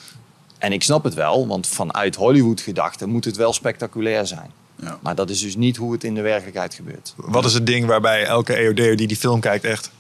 En 0.59 0.73
ik 0.73 0.83
snap 0.83 1.05
het 1.05 1.15
wel, 1.15 1.47
want 1.47 1.67
vanuit 1.67 2.17
Hollywood 2.17 2.61
gedachte 2.61 3.07
moet 3.07 3.25
het 3.25 3.37
wel 3.37 3.53
spectaculair 3.53 4.27
zijn. 4.27 4.51
Ja. 4.83 4.99
Maar 5.03 5.15
dat 5.15 5.31
is 5.31 5.41
dus 5.41 5.57
niet 5.57 5.77
hoe 5.77 5.93
het 5.93 6.05
in 6.05 6.15
de 6.15 6.21
werkelijkheid 6.21 6.75
gebeurt. 6.75 7.15
Wat 7.17 7.45
is 7.45 7.55
het 7.55 7.67
ding 7.67 7.87
waarbij 7.87 8.25
elke 8.25 8.55
EOD'er 8.55 8.97
die 8.97 9.07
die 9.07 9.17
film 9.17 9.41
kijkt 9.41 9.65
echt... 9.65 9.91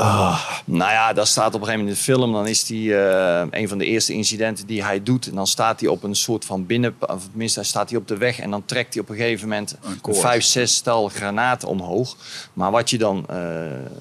Oh. 0.00 0.48
Nou 0.64 0.90
ja, 0.90 1.12
dat 1.12 1.28
staat 1.28 1.54
op 1.54 1.60
een 1.60 1.66
gegeven 1.66 1.78
moment 1.78 1.96
in 1.98 2.04
de 2.04 2.12
film. 2.12 2.32
Dan 2.32 2.46
is 2.46 2.64
die 2.64 2.88
uh, 2.88 3.42
een 3.50 3.68
van 3.68 3.78
de 3.78 3.84
eerste 3.84 4.12
incidenten 4.12 4.66
die 4.66 4.82
hij 4.82 5.02
doet. 5.02 5.26
En 5.26 5.34
dan 5.34 5.46
staat 5.46 5.80
hij 5.80 5.88
op 5.88 6.02
een 6.02 6.14
soort 6.14 6.44
van 6.44 6.66
binnen... 6.66 6.96
Of 7.00 7.28
tenminste, 7.28 7.62
staat 7.62 7.90
hij 7.90 7.98
op 7.98 8.08
de 8.08 8.16
weg. 8.16 8.38
En 8.38 8.50
dan 8.50 8.64
trekt 8.64 8.94
hij 8.94 9.02
op 9.02 9.08
een 9.08 9.16
gegeven 9.16 9.48
moment 9.48 9.76
een 10.02 10.14
vijf, 10.14 10.44
zes 10.44 10.74
stel 10.74 11.08
granaten 11.08 11.68
omhoog. 11.68 12.16
Maar 12.52 12.70
wat 12.70 12.90
je 12.90 12.98
dan... 12.98 13.26
Uh, 13.30 13.36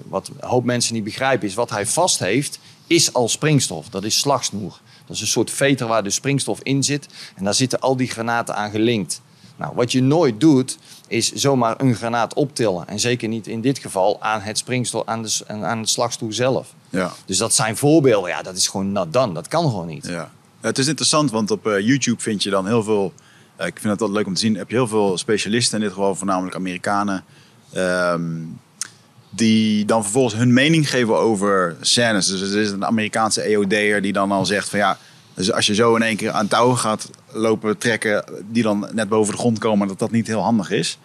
wat 0.07 0.27
een 0.27 0.47
hoop 0.47 0.63
mensen 0.63 0.93
niet 0.93 1.03
begrijpen 1.03 1.47
is... 1.47 1.53
Wat 1.53 1.69
hij 1.69 1.85
vast 1.85 2.19
heeft, 2.19 2.59
is 2.87 3.13
al 3.13 3.29
springstof. 3.29 3.89
Dat 3.89 4.03
is 4.03 4.19
slagsnoer. 4.19 4.79
Dat 5.05 5.15
is 5.15 5.21
een 5.21 5.27
soort 5.27 5.51
veter 5.51 5.87
waar 5.87 6.03
de 6.03 6.09
springstof 6.09 6.59
in 6.63 6.83
zit. 6.83 7.07
En 7.35 7.43
daar 7.43 7.53
zitten 7.53 7.79
al 7.79 7.95
die 7.95 8.09
granaten 8.09 8.55
aan 8.55 8.71
gelinkt. 8.71 9.21
Nou, 9.55 9.75
wat 9.75 9.91
je 9.91 10.01
nooit 10.01 10.39
doet, 10.39 10.77
is 11.07 11.31
zomaar 11.31 11.75
een 11.77 11.95
granaat 11.95 12.33
optillen. 12.33 12.87
En 12.87 12.99
zeker 12.99 13.27
niet 13.27 13.47
in 13.47 13.61
dit 13.61 13.79
geval 13.79 14.21
aan 14.21 14.41
het 14.41 14.57
springstoel, 14.57 15.07
aan, 15.07 15.23
de, 15.23 15.43
aan 15.47 15.79
het 15.79 15.89
slagstoel 15.89 16.33
zelf. 16.33 16.73
Ja. 16.89 17.13
Dus 17.25 17.37
dat 17.37 17.53
zijn 17.53 17.77
voorbeelden. 17.77 18.29
Ja, 18.29 18.41
dat 18.41 18.55
is 18.55 18.67
gewoon 18.67 18.91
not 18.91 19.13
done. 19.13 19.33
Dat 19.33 19.47
kan 19.47 19.63
gewoon 19.63 19.87
niet. 19.87 20.07
Ja. 20.07 20.31
Het 20.61 20.77
is 20.77 20.87
interessant, 20.87 21.31
want 21.31 21.51
op 21.51 21.67
uh, 21.67 21.79
YouTube 21.79 22.21
vind 22.21 22.43
je 22.43 22.49
dan 22.49 22.67
heel 22.67 22.83
veel... 22.83 23.13
Uh, 23.59 23.65
ik 23.65 23.79
vind 23.79 23.93
het 23.93 24.01
altijd 24.01 24.17
leuk 24.17 24.27
om 24.27 24.33
te 24.33 24.39
zien. 24.39 24.55
Heb 24.55 24.69
je 24.69 24.75
heel 24.75 24.87
veel 24.87 25.17
specialisten, 25.17 25.77
in 25.77 25.83
dit 25.83 25.93
geval 25.93 26.15
voornamelijk 26.15 26.55
Amerikanen... 26.55 27.23
Um, 27.75 28.59
die 29.29 29.85
dan 29.85 30.03
vervolgens 30.03 30.35
hun 30.35 30.53
mening 30.53 30.89
geven 30.89 31.17
over 31.17 31.75
scènes. 31.81 32.27
Dus 32.27 32.41
er 32.41 32.61
is 32.61 32.71
een 32.71 32.85
Amerikaanse 32.85 33.41
EOD'er 33.41 34.01
die 34.01 34.13
dan 34.13 34.31
al 34.31 34.45
zegt 34.45 34.69
van 34.69 34.79
ja... 34.79 34.97
Dus 35.33 35.51
als 35.51 35.65
je 35.65 35.75
zo 35.75 35.95
in 35.95 36.01
één 36.01 36.15
keer 36.15 36.31
aan 36.31 36.47
touwen 36.47 36.77
gaat 36.77 37.09
lopen 37.37 37.77
trekken, 37.77 38.23
die 38.51 38.63
dan 38.63 38.89
net 38.93 39.09
boven 39.09 39.33
de 39.33 39.39
grond 39.39 39.59
komen, 39.59 39.87
dat 39.87 39.99
dat 39.99 40.11
niet 40.11 40.27
heel 40.27 40.41
handig 40.41 40.71
is. 40.71 40.99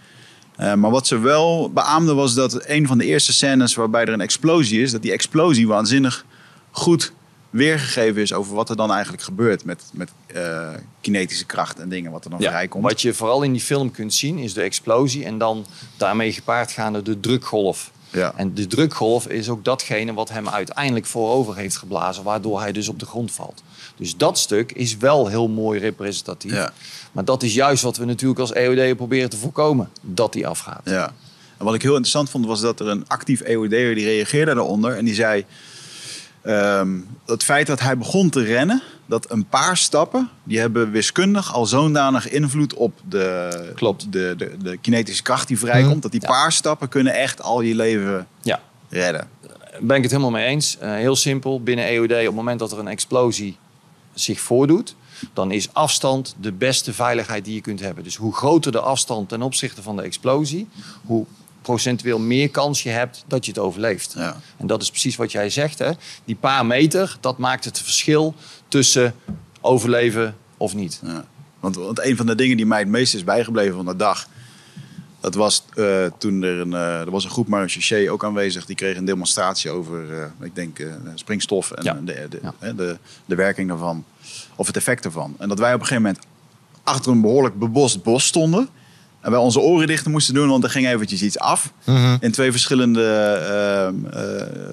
Uh, 0.61 0.75
maar 0.75 0.91
wat 0.91 1.07
ze 1.07 1.19
wel 1.19 1.71
beaamde 1.73 2.15
was 2.15 2.35
dat 2.35 2.69
een 2.69 2.87
van 2.87 2.99
de 2.99 3.05
eerste 3.05 3.33
scènes 3.33 3.75
waarbij 3.75 4.03
er 4.03 4.13
een 4.13 4.21
explosie 4.21 4.83
is, 4.83 4.91
dat 4.91 5.03
die 5.03 5.13
explosie 5.13 5.69
waanzinnig 5.69 6.25
goed 6.71 7.13
weergegeven 7.51 8.23
is 8.23 8.33
over 8.33 8.55
wat 8.55 8.71
er 8.71 8.77
dan 8.77 8.93
eigenlijk 8.93 9.23
gebeurt 9.23 9.65
met, 9.65 9.85
met 9.93 10.11
uh, 10.37 10.69
kinetische 11.01 11.45
kracht 11.45 11.79
en 11.79 11.89
dingen 11.89 12.13
wat 12.13 12.25
er 12.25 12.31
dan 12.31 12.41
ja, 12.41 12.51
vrijkomt. 12.51 12.85
Wat 12.85 13.03
je 13.03 13.15
vooral 13.15 13.43
in 13.43 13.53
die 13.53 13.61
film 13.61 13.91
kunt 13.91 14.15
zien 14.15 14.39
is 14.39 14.55
de 14.55 14.63
explosie 14.63 15.25
en 15.25 15.39
dan 15.39 15.67
daarmee 15.97 16.33
gepaard 16.33 16.71
gaande 16.71 17.03
de 17.03 17.21
drukgolf. 17.21 17.92
Ja. 18.13 18.33
En 18.37 18.55
de 18.55 18.67
drukgolf 18.67 19.27
is 19.27 19.49
ook 19.49 19.65
datgene 19.65 20.13
wat 20.13 20.29
hem 20.29 20.49
uiteindelijk 20.49 21.07
voorover 21.07 21.57
heeft 21.57 21.77
geblazen, 21.77 22.25
waardoor 22.25 22.61
hij 22.61 22.73
dus 22.73 22.89
op 22.89 22.99
de 22.99 23.07
grond 23.07 23.33
valt. 23.33 23.63
Dus 23.97 24.17
dat 24.17 24.39
stuk 24.39 24.73
is 24.73 24.97
wel 24.97 25.27
heel 25.27 25.49
mooi 25.49 25.81
representatief. 25.81 26.53
Ja. 26.53 26.73
Maar 27.13 27.25
dat 27.25 27.43
is 27.43 27.55
juist 27.55 27.83
wat 27.83 27.97
we 27.97 28.05
natuurlijk 28.05 28.41
als 28.41 28.53
EOD 28.53 28.97
proberen 28.97 29.31
te 29.31 29.37
voorkomen, 29.37 29.89
dat 30.01 30.33
die 30.33 30.47
afgaat. 30.47 30.83
Ja. 30.85 31.13
En 31.59 31.65
wat 31.65 31.75
ik 31.75 31.83
heel 31.83 31.91
interessant 31.91 32.31
vond, 32.31 32.47
was 32.47 32.61
dat 32.61 32.81
er 32.81 32.89
een 32.89 33.09
actief 33.09 33.41
EOD'er 33.41 33.95
die 33.95 34.05
reageerde 34.05 34.55
daaronder 34.55 34.97
en 34.97 35.05
die 35.05 35.15
zei... 35.15 35.45
Um, 36.45 37.07
het 37.27 37.43
feit 37.43 37.67
dat 37.67 37.81
hij 37.81 37.99
begon 37.99 38.31
te 38.31 38.43
rennen, 38.43 38.83
dat 39.07 39.31
een 39.31 39.47
paar 39.47 39.77
stappen, 39.77 40.29
die 40.45 40.59
hebben 40.59 40.91
wiskundig 40.91 41.55
al 41.55 41.67
zodanig 41.67 42.29
invloed 42.29 42.75
op 42.75 43.01
de, 43.09 43.73
Klopt. 43.75 44.13
de, 44.13 44.35
de, 44.37 44.57
de 44.63 44.77
kinetische 44.77 45.23
kracht 45.23 45.49
die 45.49 45.59
vrijkomt, 45.59 45.95
mm. 45.95 46.01
dat 46.01 46.11
die 46.11 46.21
ja. 46.21 46.29
paar 46.29 46.53
stappen 46.53 46.89
kunnen 46.89 47.15
echt 47.15 47.43
al 47.43 47.61
je 47.61 47.75
leven 47.75 48.27
ja. 48.43 48.61
redden. 48.89 49.29
Ben 49.81 49.97
ik 49.97 50.03
het 50.03 50.11
helemaal 50.11 50.33
mee 50.33 50.47
eens. 50.47 50.79
Uh, 50.83 50.95
heel 50.95 51.17
simpel, 51.17 51.63
binnen 51.63 51.85
EOD, 51.85 52.11
op 52.11 52.19
het 52.19 52.35
moment 52.35 52.59
dat 52.59 52.73
er 52.73 52.79
een 52.79 52.89
explosie 52.89 53.57
zich 54.15 54.41
voordoet, 54.41 54.95
dan 55.33 55.51
is 55.51 55.75
afstand 55.75 56.35
de 56.41 56.53
beste 56.53 56.93
veiligheid 56.93 57.45
die 57.45 57.55
je 57.55 57.61
kunt 57.61 57.81
hebben. 57.81 58.05
Dus 58.05 58.17
hoe 58.17 58.35
groter 58.35 58.73
de 58.73 58.81
afstand 58.81 59.29
ten 59.29 59.43
opzichte 59.43 59.83
van 59.83 59.97
de 59.97 60.03
explosie, 60.03 60.69
hoe 61.05 61.27
procentueel 61.63 62.19
meer 62.19 62.51
kans 62.51 62.83
je 62.83 62.89
hebt 62.89 63.25
dat 63.27 63.45
je 63.45 63.51
het 63.51 63.61
overleeft. 63.61 64.15
Ja. 64.17 64.37
En 64.57 64.67
dat 64.67 64.83
is 64.83 64.91
precies 64.91 65.17
wat 65.17 65.33
jij 65.33 65.51
zegt. 65.51 65.79
Hè? 65.79 65.91
Die 66.25 66.37
paar 66.37 66.67
meter, 66.67 67.17
dat 67.21 67.39
maakt 67.39 67.65
het 67.65 67.79
verschil 67.79 68.35
tussen 68.69 69.15
overleven 69.61 70.37
of 70.57 70.75
niet. 70.75 71.01
Ja. 71.05 71.25
Want, 71.61 71.77
want 71.77 72.05
een 72.05 72.17
van 72.17 72.27
de 72.27 72.35
dingen 72.35 72.57
die 72.57 72.67
mij 72.67 72.79
het 72.79 72.89
meest 72.89 73.15
is 73.15 73.25
bijgebleven 73.25 73.75
van 73.75 73.87
de 73.87 73.97
dag... 73.97 74.29
Dat 75.21 75.35
was 75.35 75.65
uh, 75.75 76.07
toen 76.19 76.43
er 76.43 76.61
een, 76.61 76.71
uh, 76.71 77.01
er 77.01 77.11
was 77.11 77.25
een 77.25 77.31
groep 77.31 77.49
marechaussee 77.49 78.11
ook 78.11 78.25
aanwezig. 78.25 78.67
Die 78.67 78.77
kreeg 78.77 78.97
een 78.97 79.05
demonstratie 79.05 79.71
over, 79.71 80.11
uh, 80.11 80.25
ik 80.41 80.55
denk, 80.55 80.87
springstof 81.15 81.71
en 81.71 81.85
ja. 81.85 81.95
de, 81.95 82.29
de, 82.29 82.41
ja. 82.43 82.73
de, 82.73 82.99
de, 83.25 83.35
werking 83.35 83.69
daarvan. 83.69 84.05
Of 84.57 84.67
het 84.67 84.77
effect 84.77 85.05
ervan. 85.05 85.35
En 85.39 85.49
dat 85.49 85.59
wij 85.59 85.75
op 85.75 85.81
een 85.81 85.87
gegeven 85.87 86.03
moment 86.03 86.27
achter 86.83 87.13
een 87.13 87.21
behoorlijk 87.21 87.59
bebost 87.59 88.03
bos 88.03 88.27
stonden. 88.27 88.69
En 89.23 89.31
wij 89.31 89.41
onze 89.41 89.61
oren 89.61 89.87
dicht 89.87 90.07
moesten 90.07 90.35
doen, 90.35 90.49
want 90.49 90.65
er 90.65 90.71
ging 90.71 90.87
eventjes 90.87 91.23
iets 91.23 91.39
af. 91.39 91.73
Mm 91.85 91.97
-hmm. 91.97 92.17
In 92.21 92.33
twee 92.33 92.51
verschillende 92.51 93.03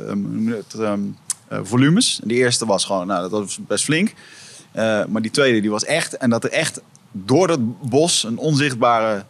um, 0.10 1.18
volumes. 1.64 2.20
En 2.22 2.28
die 2.28 2.38
eerste 2.38 2.66
was 2.66 2.86
gewoon, 2.86 3.08
nou 3.08 3.22
dat 3.22 3.32
was 3.32 3.60
best 3.68 3.84
flink. 3.84 4.14
maar 5.10 5.22
die 5.22 5.32
tweede 5.32 5.62
die 5.62 5.70
was 5.70 5.86
echt, 5.86 6.18
en 6.18 6.30
dat 6.30 6.44
er 6.44 6.52
echt 6.52 6.82
door 7.12 7.48
dat 7.48 7.90
bos 7.90 8.24
een 8.24 8.38
onzichtbare 8.38 9.24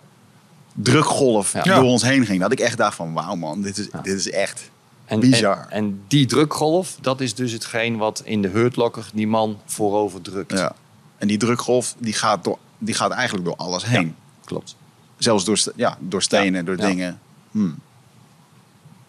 drukgolf 0.73 1.53
Ja. 1.53 1.63
door 1.63 1.83
ons 1.83 2.01
heen 2.03 2.25
ging. 2.25 2.41
Dat 2.41 2.51
ik 2.51 2.59
echt 2.59 2.77
dacht 2.77 2.95
van, 2.95 3.13
wauw 3.13 3.35
man, 3.35 3.61
dit 3.61 3.77
is, 3.77 3.87
dit 4.03 4.15
is 4.15 4.29
echt 4.29 4.69
En, 5.05 5.19
bizar. 5.19 5.57
En, 5.57 5.67
en 5.69 6.01
die 6.07 6.25
drukgolf, 6.25 6.97
dat 7.01 7.21
is 7.21 7.35
dus 7.35 7.51
hetgeen 7.51 7.97
wat 7.97 8.21
in 8.25 8.41
de 8.41 8.47
hurtlocker 8.47 9.09
die 9.13 9.27
man 9.27 9.59
voorover 9.65 10.21
drukt. 10.21 10.51
ja. 10.51 10.75
En 11.17 11.27
die 11.27 11.37
drukgolf, 11.37 11.95
die 11.97 12.13
gaat, 12.13 12.43
door, 12.43 12.57
die 12.77 12.93
gaat 12.95 13.11
eigenlijk 13.11 13.45
door 13.45 13.55
alles 13.55 13.85
heen. 13.85 14.15
Klopt. 14.45 14.75
Zelfs 15.19 15.45
door, 15.45 15.59
ja, 15.75 15.97
door 15.99 16.21
stenen, 16.21 16.65
door 16.65 16.77
Ja. 16.77 16.85
dingen. 16.87 17.19
Hmm. 17.51 17.79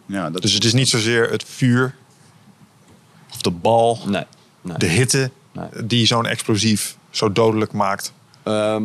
Ja, 0.07 0.31
dat 0.31 0.43
Dus 0.43 0.53
het 0.53 0.65
is 0.65 0.73
niet 0.73 0.89
zozeer 0.89 1.31
het 1.31 1.45
vuur 1.45 1.95
of 3.33 3.43
de 3.43 3.51
bal, 3.51 3.99
Nee. 4.07 4.25
nee. 4.61 4.77
de 4.79 4.87
hitte 4.87 5.31
Nee. 5.53 5.85
die 5.87 6.07
zo'n 6.07 6.27
explosief 6.27 6.97
zo 7.11 7.33
dodelijk 7.33 7.73
maakt. 7.73 8.13
Ehm, 8.43 8.85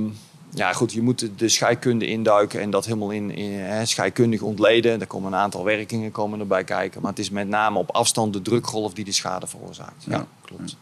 ja, 0.53 0.73
goed, 0.73 0.93
je 0.93 1.01
moet 1.01 1.19
de- 1.19 1.35
de 1.35 1.49
scheikunde 1.49 2.07
induiken 2.07 2.61
en 2.61 2.69
dat 2.69 2.85
helemaal 2.85 3.09
in, 3.11 3.31
in 3.31 3.51
hè, 3.51 3.85
scheikundig 3.85 4.41
ontleden. 4.41 4.99
Er 5.01 5.07
komen 5.07 5.33
een 5.33 5.39
aantal 5.39 5.63
werkingen 5.63 6.11
komen 6.11 6.39
erbij 6.39 6.63
kijken. 6.63 7.01
Maar 7.01 7.09
het 7.09 7.19
is 7.19 7.29
met 7.29 7.47
name 7.47 7.77
op 7.79 7.91
afstand 7.91 8.33
de 8.33 8.41
drukgolf 8.41 8.93
die 8.93 9.05
de 9.05 9.11
schade 9.11 9.47
veroorzaakt. 9.47 10.03
Ja, 10.07 10.17
Ja. 10.17 10.27
klopt. 10.45 10.75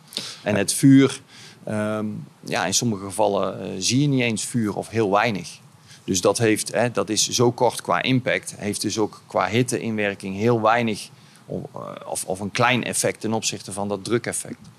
En 0.43 0.55
het 0.55 0.73
vuur, 0.73 1.21
ehm, 1.63 2.05
ja, 2.45 2.65
in 2.65 2.73
sommige 2.73 3.03
gevallen 3.03 3.62
eh, 3.62 3.67
zie 3.77 4.01
je 4.01 4.07
niet 4.07 4.21
eens 4.21 4.43
vuur 4.45 4.75
of 4.75 4.89
heel 4.89 5.12
weinig. 5.12 5.59
Dus 6.03 6.22
dat, 6.22 6.38
heeft, 6.38 6.72
hè, 6.72 6.91
dat 6.91 7.10
is 7.10 7.29
zo 7.29 7.51
kort 7.51 7.81
qua 7.81 8.01
impact. 8.01 8.53
Heeft 8.57 8.81
dus 8.81 8.98
ook 8.98 9.22
qua 9.27 9.48
hitteinwerking 9.48 10.36
heel 10.36 10.62
weinig 10.62 11.10
of, 11.45 11.62
eh, 11.74 11.79
of, 12.05 12.25
of 12.25 12.39
een 12.39 12.51
klein 12.51 12.83
effect 12.83 13.19
ten 13.19 13.33
opzichte 13.33 13.72
van 13.72 13.88
dat 13.88 14.03
drukeffect. 14.03 14.69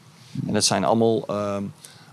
En 0.47 0.52
dat 0.52 0.64
zijn 0.64 0.85
allemaal 0.85 1.26
ehm, 1.26 1.62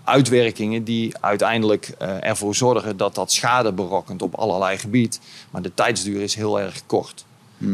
uitwerkingen 0.04 0.84
die 0.84 1.18
uiteindelijk 1.20 1.94
eh, 1.98 2.24
ervoor 2.24 2.54
zorgen 2.54 2.96
dat 2.96 3.14
dat 3.14 3.32
schade 3.32 3.72
berokkent 3.72 4.22
op 4.22 4.34
allerlei 4.34 4.78
gebied. 4.78 5.20
Maar 5.50 5.62
de 5.62 5.74
tijdsduur 5.74 6.20
is 6.20 6.34
heel 6.34 6.60
erg 6.60 6.86
kort. 6.86 7.24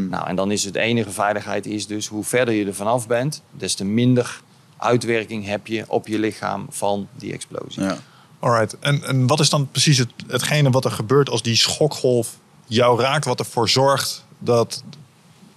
Nou, 0.09 0.27
en 0.27 0.35
dan 0.35 0.51
is 0.51 0.63
het 0.63 0.75
enige 0.75 1.11
veiligheid 1.11 1.65
is 1.65 1.87
dus 1.87 2.07
hoe 2.07 2.23
verder 2.23 2.53
je 2.53 2.65
er 2.65 2.75
vanaf 2.75 3.07
bent, 3.07 3.41
des 3.51 3.73
te 3.75 3.85
minder 3.85 4.41
uitwerking 4.77 5.45
heb 5.45 5.67
je 5.67 5.83
op 5.87 6.07
je 6.07 6.19
lichaam 6.19 6.65
van 6.69 7.07
die 7.15 7.33
explosie. 7.33 7.83
ja. 7.83 7.97
Alright. 8.39 8.79
En, 8.79 9.03
en 9.03 9.27
wat 9.27 9.39
is 9.39 9.49
dan 9.49 9.67
precies 9.71 9.97
het, 9.97 10.09
hetgene 10.27 10.69
wat 10.69 10.85
er 10.85 10.91
gebeurt 10.91 11.29
als 11.29 11.41
die 11.41 11.55
schokgolf 11.55 12.37
jou 12.65 13.01
raakt, 13.01 13.25
wat 13.25 13.39
ervoor 13.39 13.69
zorgt 13.69 14.23
dat, 14.37 14.83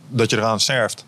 dat 0.09 0.31
je 0.31 0.37
eraan 0.37 0.61
sterft? 0.61 1.05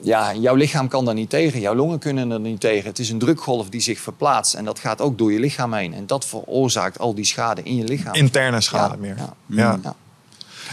Ja, 0.00 0.34
jouw 0.34 0.54
lichaam 0.54 0.88
kan 0.88 1.04
daar 1.04 1.14
niet 1.14 1.30
tegen. 1.30 1.60
Jouw 1.60 1.74
longen 1.74 1.98
kunnen 1.98 2.30
er 2.30 2.40
niet 2.40 2.60
tegen. 2.60 2.88
Het 2.88 2.98
is 2.98 3.10
een 3.10 3.18
drukgolf 3.18 3.68
die 3.68 3.80
zich 3.80 3.98
verplaatst. 4.00 4.54
En 4.54 4.64
dat 4.64 4.78
gaat 4.78 5.00
ook 5.00 5.18
door 5.18 5.32
je 5.32 5.40
lichaam 5.40 5.72
heen. 5.72 5.94
En 5.94 6.06
dat 6.06 6.24
veroorzaakt 6.26 6.98
al 6.98 7.14
die 7.14 7.24
schade 7.24 7.62
in 7.62 7.76
je 7.76 7.84
lichaam. 7.84 8.14
Interne 8.14 8.60
schade 8.60 8.94
Ja, 8.94 9.00
meer. 9.00 9.16
ja. 9.16 9.34
Ja. 9.46 9.78
Ja. 9.82 9.94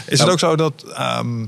Is 0.06 0.20
het 0.20 0.28
ook 0.28 0.38
zo 0.38 0.56
dat, 0.56 0.82
ehm, 0.82 1.46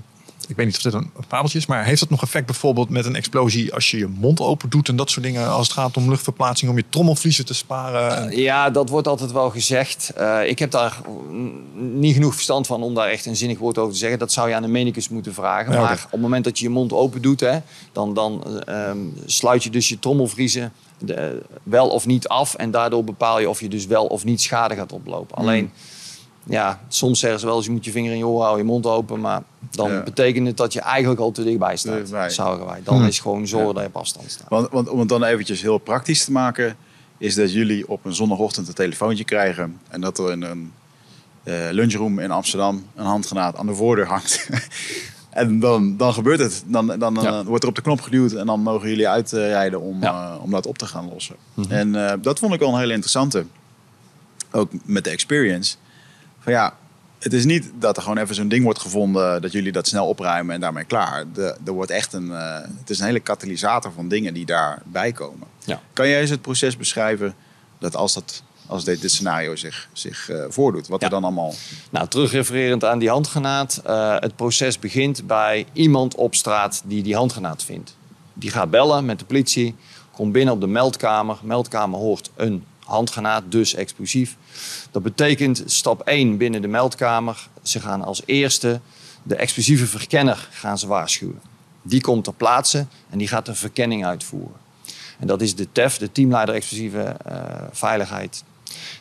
ik 0.49 0.57
weet 0.57 0.67
niet 0.67 0.77
of 0.77 0.83
dit 0.83 0.93
een 0.93 1.11
fabeltje 1.29 1.59
is, 1.59 1.67
maar 1.67 1.85
heeft 1.85 2.01
het 2.01 2.11
nog 2.11 2.23
effect 2.23 2.47
bijvoorbeeld 2.47 2.89
met 2.91 3.05
een 3.05 3.17
explosie 3.17 3.75
als 3.75 3.91
je 3.91 3.99
je 3.99 4.07
mond 4.07 4.41
open 4.41 4.69
doet 4.71 4.89
en 4.89 4.97
dat 4.97 5.11
soort 5.11 5.25
dingen 5.25 5.49
als 5.51 5.67
het 5.67 5.77
gaat 5.77 5.97
om 5.97 6.09
luchtverplaatsing, 6.09 6.71
om 6.71 6.77
je 6.77 6.85
trommelvliezen 6.89 7.45
te 7.47 7.55
sparen? 7.55 8.17
En- 8.17 8.37
Ja, 8.41 8.71
dat 8.71 8.89
wordt 8.89 9.09
altijd 9.09 9.33
wel 9.33 9.51
gezegd. 9.51 10.11
Eh, 10.17 10.49
ik 10.49 10.59
heb 10.59 10.71
daar 10.71 11.01
niet 11.75 12.15
genoeg 12.15 12.35
verstand 12.35 12.67
van 12.67 12.83
om 12.83 12.95
daar 12.95 13.09
echt 13.09 13.27
een 13.27 13.37
zinnig 13.37 13.59
woord 13.59 13.79
over 13.79 13.93
te 13.93 13.99
zeggen. 13.99 14.19
Dat 14.19 14.33
zou 14.33 14.49
je 14.49 14.55
aan 14.55 14.63
de 14.63 14.69
medicus 14.69 15.09
moeten 15.09 15.35
vragen. 15.35 15.73
Ja. 15.73 15.81
Maar 15.81 16.03
op 16.05 16.11
het 16.11 16.21
moment 16.21 16.45
dat 16.45 16.59
je 16.59 16.65
je 16.65 16.71
mond 16.71 16.93
open 16.93 17.23
doet, 17.23 17.41
hè, 17.41 17.59
dan, 17.93 18.15
dan 18.15 18.61
eh, 18.65 18.89
ehm, 18.89 18.99
sluit 19.27 19.65
je 19.65 19.71
dus 19.71 19.89
je 19.89 19.99
trommelvriezen 19.99 20.73
de- 20.99 21.43
wel 21.63 21.89
of 21.89 22.07
niet 22.07 22.29
af. 22.29 22.55
En 22.55 22.71
daardoor 22.71 23.05
bepaal 23.05 23.41
je 23.41 23.49
of 23.49 23.61
je 23.61 23.69
dus 23.69 23.87
wel 23.87 24.07
of 24.07 24.25
niet 24.25 24.41
schade 24.41 24.75
gaat 24.75 24.93
oplopen. 24.93 25.37
Hmm. 25.39 25.47
Alleen, 25.49 25.71
ja, 26.49 26.81
soms 26.89 27.19
zeggen 27.21 27.41
ze 27.41 27.47
wel 27.47 27.57
eens 27.57 27.65
je 27.67 27.71
moet 27.73 27.85
je 27.85 27.91
vinger 27.91 28.13
in 28.13 28.19
je 28.19 28.27
oor 28.27 28.41
houden, 28.43 28.65
je 28.67 28.71
mond 28.73 28.87
open. 28.87 29.21
Maar 29.21 29.43
dan 29.71 29.91
Ja. 29.91 30.03
betekent 30.03 30.47
het 30.47 30.57
dat 30.57 30.73
je 30.73 30.81
eigenlijk 30.81 31.21
al 31.21 31.31
te 31.31 31.45
dichtbij 31.45 31.77
staat. 31.77 31.95
Dichtbij. 31.97 32.31
Zouden 32.31 32.67
wij. 32.67 32.81
Dan 32.85 32.97
Hmm. 32.97 33.07
is 33.07 33.19
gewoon 33.21 33.47
zorgen 33.47 33.75
dat 33.75 33.83
je 33.83 33.89
op 33.89 33.97
afstand 33.97 34.31
staat. 34.31 34.49
Want, 34.49 34.69
want 34.71 34.89
om 34.89 34.99
het 34.99 35.09
dan 35.09 35.25
eventjes 35.25 35.63
heel 35.63 35.79
praktisch 35.79 36.25
te 36.25 36.33
maken, 36.33 36.77
is 37.19 37.35
dat 37.35 37.53
jullie 37.53 37.89
op 37.89 38.05
een 38.05 38.15
zondagochtend 38.15 38.69
een 38.69 38.75
telefoontje 38.75 39.25
krijgen 39.25 39.79
en 39.89 40.01
dat 40.01 40.19
er 40.19 40.31
in 40.31 40.43
een 40.43 40.73
eh, 41.43 41.55
lunchroom 41.71 42.19
in 42.19 42.31
Amsterdam 42.31 42.85
een 42.95 43.05
handgranaat 43.05 43.57
aan 43.57 43.67
de 43.67 43.75
voordeur 43.75 44.07
hangt. 44.07 44.49
en 45.31 45.61
dan, 45.61 45.97
dan 45.97 46.13
gebeurt 46.13 46.39
het. 46.41 46.63
Dan, 46.67 46.87
dan, 46.87 46.99
dan 46.99 47.15
Ja. 47.23 47.45
wordt 47.45 47.63
er 47.63 47.69
op 47.69 47.75
de 47.75 47.83
knop 47.83 48.01
geduwd 48.01 48.33
en 48.33 48.47
dan 48.47 48.61
mogen 48.61 48.89
jullie 48.89 49.09
uitrijden 49.09 49.81
om, 49.81 50.01
Ja. 50.03 50.13
Mhm. 50.13 50.33
eh, 50.37 50.43
om 50.45 50.51
dat 50.51 50.67
op 50.67 50.79
te 50.79 50.87
gaan 50.87 51.09
lossen. 51.09 51.37
En 51.69 52.09
eh, 52.11 52.13
dat 52.23 52.39
vond 52.39 52.55
ik 52.55 52.61
wel 52.61 52.69
een 52.73 52.79
hele 52.79 52.93
interessante. 52.93 53.45
Ook 54.51 54.71
met 54.85 55.05
de 55.05 55.11
experience. 55.11 55.77
Van 56.49 56.57
ja, 56.57 56.77
het 57.19 57.33
is 57.33 57.45
niet 57.45 57.71
dat 57.79 57.97
er 57.97 58.03
gewoon 58.03 58.19
even 58.19 58.35
zo'n 58.35 58.49
ding 58.49 58.65
wordt 58.65 58.79
gevonden, 58.81 59.43
dat 59.43 59.53
jullie 59.53 59.73
dat 59.73 59.87
snel 59.87 60.07
opruimen 60.07 60.55
en 60.55 60.61
daarmee 60.61 60.85
klaar. 60.85 61.25
De, 61.33 61.57
er 61.67 61.73
wordt 61.73 61.91
echt 61.91 62.13
een, 62.13 62.33
eh, 62.33 62.61
het 62.79 62.91
is 62.91 62.99
een 62.99 63.07
hele 63.07 63.21
katalysator 63.21 63.93
van 63.93 64.09
dingen 64.09 64.35
die 64.35 64.47
daarbij 64.47 65.13
komen. 65.13 65.47
Ja. 65.65 65.81
Kan 65.93 66.09
jij 66.09 66.21
eens 66.21 66.31
het 66.31 66.43
proces 66.43 66.77
beschrijven 66.77 67.35
dat 67.79 67.97
als, 67.97 68.15
dat, 68.15 68.43
als 68.67 68.85
dit, 68.85 69.01
dit 69.01 69.11
scenario 69.11 69.57
zich, 69.57 69.89
zich 69.93 70.29
eh, 70.31 70.45
voordoet, 70.49 70.89
wat 70.89 71.01
Ja. 71.01 71.07
er 71.07 71.13
dan 71.13 71.25
allemaal... 71.25 71.55
Nou, 71.91 72.09
terugrefererend 72.09 72.85
aan 72.85 72.99
die 72.99 73.11
handgranaat. 73.11 73.81
eh, 73.85 74.17
het 74.19 74.37
proces 74.37 74.79
begint 74.79 75.27
bij 75.27 75.67
iemand 75.73 76.15
op 76.15 76.35
straat 76.35 76.83
die 76.85 77.03
die 77.03 77.17
handgranaat 77.17 77.63
vindt. 77.65 77.97
Die 78.35 78.51
gaat 78.51 78.71
bellen 78.71 79.05
met 79.05 79.19
de 79.19 79.25
politie, 79.25 79.75
komt 80.13 80.33
binnen 80.33 80.55
op 80.55 80.61
de 80.61 80.67
meldkamer. 80.67 81.39
Meldkamer 81.43 81.99
hoort 81.99 82.31
een 82.37 82.65
handgranaat, 82.85 83.43
dus 83.49 83.75
explosief. 83.75 84.37
Dat 84.99 85.17
betekent 85.17 85.63
stap 85.67 86.01
1 86.01 86.37
binnen 86.37 86.63
de 86.63 86.69
meldkamer. 86.69 87.49
Ze 87.63 87.81
gaan 87.81 88.05
als 88.05 88.23
eerste 88.27 88.81
de 89.23 89.37
explosieve 89.37 89.87
verkenner 89.87 90.49
gaan 90.51 90.79
ze 90.79 90.87
waarschuwen. 90.87 91.41
Die 91.83 92.01
komt 92.01 92.25
ter 92.25 92.33
plaatse 92.33 92.87
en 93.11 93.19
die 93.19 93.29
gaat 93.29 93.49
een 93.49 93.57
verkenning 93.57 94.05
uitvoeren. 94.05 94.57
En 95.19 95.27
dat 95.27 95.41
is 95.41 95.55
de 95.55 95.73
TEF, 95.73 95.99
de 95.99 96.13
teamleider 96.13 96.55
explosieve 96.55 97.01
eh, 97.01 97.43
veiligheid. 97.71 98.45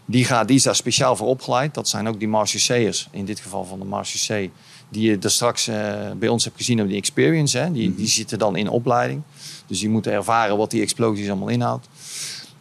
Die, 0.05 0.25
gaat, 0.25 0.47
die 0.47 0.55
is 0.55 0.63
daar 0.63 0.75
speciaal 0.75 1.15
voor 1.15 1.27
opgeleid. 1.27 1.73
Dat 1.73 1.87
zijn 1.87 2.07
ook 2.07 2.19
die 2.19 2.27
marechausseurs, 2.27 3.07
in 3.11 3.25
dit 3.25 3.39
geval 3.39 3.65
van 3.65 3.79
de 3.79 3.85
marechaussee, 3.85 4.51
die 4.89 5.09
je 5.09 5.17
er 5.17 5.31
straks 5.31 5.67
eh, 5.67 6.11
bij 6.17 6.29
ons 6.29 6.43
hebt 6.43 6.57
gezien 6.57 6.81
op 6.81 6.87
die 6.87 6.97
experience. 6.97 7.57
Hè. 7.57 7.71
Die, 7.71 7.95
die 7.95 8.07
zitten 8.07 8.39
dan 8.39 8.55
in 8.55 8.69
opleiding. 8.69 9.21
Dus 9.67 9.79
die 9.79 9.89
moeten 9.89 10.11
ervaren 10.11 10.57
wat 10.57 10.71
die 10.71 10.81
explosies 10.81 11.27
allemaal 11.27 11.47
inhoudt. 11.47 11.87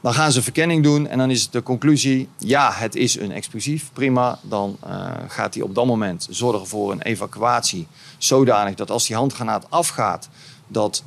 Dan 0.07 0.15
gaan 0.15 0.33
ze 0.33 0.43
verkenning 0.43 0.83
doen 0.83 1.07
en 1.09 1.19
dan 1.19 1.31
is 1.31 1.51
de 1.51 1.63
conclusie, 1.63 2.29
ja, 2.39 2.73
het 2.73 2.95
is 2.95 3.19
een 3.19 3.33
explosief, 3.33 3.91
prima. 3.93 4.39
Dan 4.43 4.77
eh, 4.83 5.11
gaat 5.29 5.55
hij 5.55 5.63
op 5.63 5.75
dat 5.75 5.87
moment 5.87 6.27
zorgen 6.31 6.67
voor 6.67 6.93
een 6.93 7.03
evacuatie 7.03 7.87
zodanig 8.19 8.75
dat 8.75 8.91
als 8.91 9.07
die 9.07 9.17
handgranaat 9.17 9.71
afgaat, 9.71 10.29
dat 10.67 11.03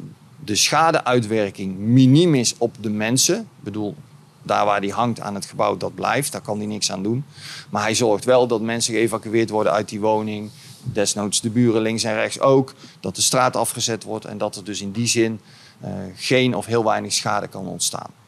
de 0.46 0.56
schadeuitwerking 0.56 1.78
miniem 1.78 2.36
is 2.36 2.56
op 2.58 2.76
de 2.80 2.90
mensen. 2.90 3.40
Ik 3.40 3.64
bedoel, 3.64 3.96
daar 4.44 4.66
waar 4.66 4.82
die 4.82 4.94
hangt 4.94 5.20
aan 5.20 5.36
het 5.36 5.46
gebouw, 5.46 5.78
dat 5.78 5.96
blijft. 5.96 6.32
Daar 6.32 6.42
kan 6.42 6.58
hij 6.58 6.68
niks 6.68 6.92
aan 6.92 7.04
doen. 7.04 7.26
Maar 7.70 7.82
hij 7.82 7.96
zorgt 7.96 8.26
wel 8.26 8.48
dat 8.48 8.62
mensen 8.62 8.94
geëvacueerd 8.94 9.50
worden 9.50 9.74
uit 9.74 9.90
die 9.90 10.00
woning. 10.00 10.50
Desnoods 10.84 11.42
de 11.42 11.50
buren 11.50 11.82
links 11.82 12.04
en 12.04 12.14
rechts 12.14 12.40
ook. 12.40 12.74
Dat 13.00 13.16
de 13.16 13.22
straat 13.22 13.56
afgezet 13.56 14.04
wordt 14.04 14.26
en 14.26 14.38
dat 14.38 14.56
er 14.56 14.64
dus 14.64 14.82
in 14.82 14.92
die 14.92 15.08
zin 15.08 15.40
eh, 15.80 15.92
geen 16.16 16.56
of 16.56 16.66
heel 16.66 16.84
weinig 16.84 17.14
schade 17.14 17.48
kan 17.48 17.68
ontstaan 17.68 18.19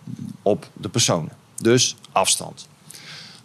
op 0.41 0.70
de 0.74 0.89
personen. 0.89 1.31
Dus 1.55 1.96
afstand. 2.12 2.67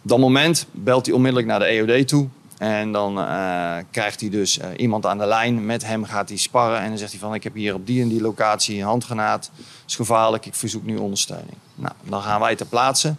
Op 0.01 0.13
dat 0.13 0.19
moment 0.19 0.65
belt 0.71 1.05
hij 1.05 1.15
onmiddellijk 1.15 1.49
naar 1.49 1.59
de 1.59 1.65
EOD 1.65 2.07
toe. 2.07 2.27
En 2.57 2.91
dan 2.91 3.19
eh, 3.19 3.77
krijgt 3.91 4.19
hij 4.19 4.29
dus 4.29 4.57
eh, 4.57 4.69
iemand 4.77 5.05
aan 5.05 5.17
de 5.17 5.25
lijn. 5.25 5.65
Met 5.65 5.85
hem 5.85 6.03
gaat 6.03 6.29
hij 6.29 6.37
sparren. 6.37 6.79
En 6.81 6.89
dan 6.89 6.97
zegt 6.97 7.11
hij 7.11 7.19
van 7.19 7.33
ik 7.33 7.43
heb 7.43 7.53
hier 7.53 7.73
op 7.73 7.87
die 7.87 8.01
en 8.01 8.07
die 8.07 8.21
locatie 8.21 8.77
een 8.77 8.85
handgranaat. 8.85 9.51
is 9.87 9.95
gevaarlijk, 9.95 10.45
ik 10.45 10.55
verzoek 10.55 10.85
nu 10.85 10.97
ondersteuning. 10.97 11.57
Nou, 11.75 11.93
dan 12.03 12.21
gaan 12.21 12.39
wij 12.39 12.55
ter 12.55 12.65
plaatse. 12.65 13.15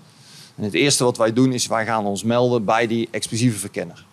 En 0.56 0.64
het 0.64 0.74
eerste 0.74 1.04
wat 1.04 1.16
wij 1.16 1.32
doen 1.32 1.52
is 1.52 1.66
wij 1.66 1.84
gaan 1.84 2.04
ons 2.04 2.22
melden 2.22 2.64
bij 2.64 2.86
die 2.86 3.08
explosieve 3.10 3.58
verkenner. 3.58 4.06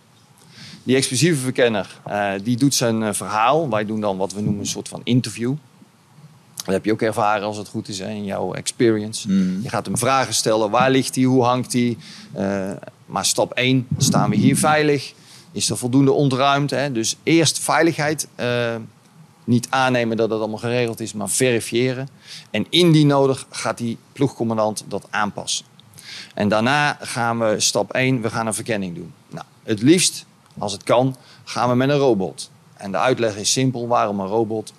Die 0.84 0.96
explosieve 0.96 1.42
verkenner 1.42 2.00
eh, 2.04 2.32
die 2.44 2.58
doet 2.58 2.76
zijn 2.76 3.16
verhaal. 3.16 3.70
Wij 3.70 3.86
doen 3.86 4.02
dan 4.02 4.18
wat 4.18 4.34
we 4.34 4.42
noemen 4.42 4.60
een 4.60 4.68
soort 4.68 4.88
van 4.88 5.02
interview. 5.04 5.54
Dat 6.66 6.74
heb 6.74 6.86
je 6.86 6.92
ook 6.92 7.02
ervaren 7.02 7.46
als 7.48 7.58
het 7.58 7.68
goed 7.68 7.88
is 7.88 8.00
in 8.00 8.26
jouw 8.26 8.54
experience. 8.54 9.30
Je 9.62 9.70
gaat 9.70 9.86
hem 9.86 9.98
vragen 9.98 10.34
stellen. 10.34 10.70
Waar 10.70 10.92
ligt 10.92 11.16
hij? 11.16 11.24
Hoe 11.24 11.44
hangt 11.44 11.74
hij? 11.74 11.98
Eh, 12.34 12.72
maar 13.06 13.26
stap 13.26 13.52
1, 13.54 13.88
staan 13.98 14.30
we 14.30 14.36
hier 14.36 14.58
veilig? 14.58 15.14
Is 15.52 15.70
er 15.70 15.78
voldoende 15.78 16.12
ontruimd? 16.12 16.70
Hè? 16.70 16.92
Dus 16.92 17.16
eerst 17.24 17.60
veiligheid. 17.60 18.28
eh, 18.36 18.76
niet 19.44 19.68
aannemen 19.70 20.18
dat 20.18 20.30
het 20.30 20.40
allemaal 20.40 20.58
geregeld 20.58 21.00
is, 21.00 21.14
maar 21.14 21.30
verifiëren. 21.30 22.08
En 22.52 22.66
indien 22.70 23.08
nodig 23.08 23.46
gaat 23.50 23.78
die 23.78 23.98
ploegcommandant 24.14 24.84
dat 24.88 25.08
aanpassen. 25.10 25.66
En 26.34 26.50
daarna 26.50 26.98
gaan 27.02 27.40
we 27.40 27.56
stap 27.60 27.92
1, 27.94 28.22
we 28.22 28.30
gaan 28.30 28.48
een 28.48 28.54
verkenning 28.54 28.96
doen. 28.96 29.14
Nou, 29.30 29.46
het 29.64 29.82
liefst, 29.82 30.26
als 30.58 30.72
het 30.72 30.84
kan, 30.84 31.16
gaan 31.44 31.70
we 31.70 31.76
met 31.76 31.90
een 31.90 31.98
robot. 31.98 32.50
En 32.74 32.92
de 32.92 32.98
uitleg 32.98 33.36
is 33.36 33.52
simpel, 33.52 33.88
waarom 33.88 34.20
een 34.20 34.28
robot? 34.28 34.74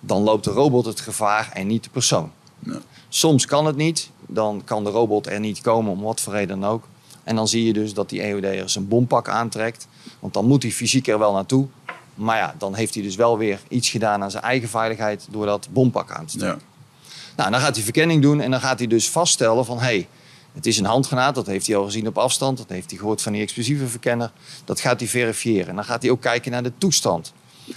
Dan 0.00 0.22
loopt 0.22 0.44
de 0.44 0.50
robot 0.50 0.84
het 0.84 1.00
gevaar 1.00 1.50
en 1.52 1.66
niet 1.66 1.84
de 1.84 1.90
persoon. 1.90 2.32
Ja. 2.58 2.78
Soms 3.08 3.46
kan 3.46 3.66
het 3.66 3.76
niet, 3.76 4.10
dan 4.26 4.62
kan 4.64 4.84
de 4.84 4.90
robot 4.90 5.26
er 5.26 5.40
niet 5.40 5.60
komen 5.60 5.92
om 5.92 6.00
wat 6.00 6.20
voor 6.20 6.32
reden 6.32 6.60
dan 6.60 6.70
ook. 6.70 6.84
En 7.24 7.36
dan 7.36 7.48
zie 7.48 7.64
je 7.64 7.72
dus 7.72 7.94
dat 7.94 8.08
die 8.08 8.22
EOD'er 8.22 8.68
zijn 8.68 8.88
bompak 8.88 9.28
aantrekt. 9.28 9.88
Want 10.18 10.34
dan 10.34 10.46
moet 10.46 10.62
hij 10.62 10.72
fysiek 10.72 11.08
er 11.08 11.18
wel 11.18 11.32
naartoe. 11.32 11.66
Maar 12.14 12.36
ja, 12.36 12.54
dan 12.58 12.74
heeft 12.74 12.94
hij 12.94 13.02
dus 13.02 13.16
wel 13.16 13.38
weer 13.38 13.60
iets 13.68 13.88
gedaan 13.88 14.22
aan 14.22 14.30
zijn 14.30 14.42
eigen 14.42 14.68
veiligheid 14.68 15.26
door 15.30 15.46
dat 15.46 15.68
bompak 15.70 16.10
aan 16.10 16.26
te 16.26 16.38
trekken. 16.38 16.62
Ja. 17.06 17.12
Nou, 17.36 17.50
dan 17.50 17.60
gaat 17.60 17.74
hij 17.74 17.84
verkenning 17.84 18.22
doen 18.22 18.40
en 18.40 18.50
dan 18.50 18.60
gaat 18.60 18.78
hij 18.78 18.88
dus 18.88 19.10
vaststellen 19.10 19.64
van... 19.64 19.78
hé, 19.78 19.84
hey, 19.84 20.08
het 20.52 20.66
is 20.66 20.78
een 20.78 20.84
handgranaat, 20.84 21.34
dat 21.34 21.46
heeft 21.46 21.66
hij 21.66 21.76
al 21.76 21.84
gezien 21.84 22.06
op 22.06 22.18
afstand. 22.18 22.58
Dat 22.58 22.68
heeft 22.68 22.90
hij 22.90 22.98
gehoord 22.98 23.22
van 23.22 23.32
die 23.32 23.42
explosieve 23.42 23.86
verkenner. 23.86 24.32
Dat 24.64 24.80
gaat 24.80 25.00
hij 25.00 25.08
verifiëren. 25.08 25.68
En 25.68 25.74
dan 25.74 25.84
gaat 25.84 26.02
hij 26.02 26.10
ook 26.10 26.20
kijken 26.20 26.50
naar 26.50 26.62
de 26.62 26.72
toestand. 26.78 27.32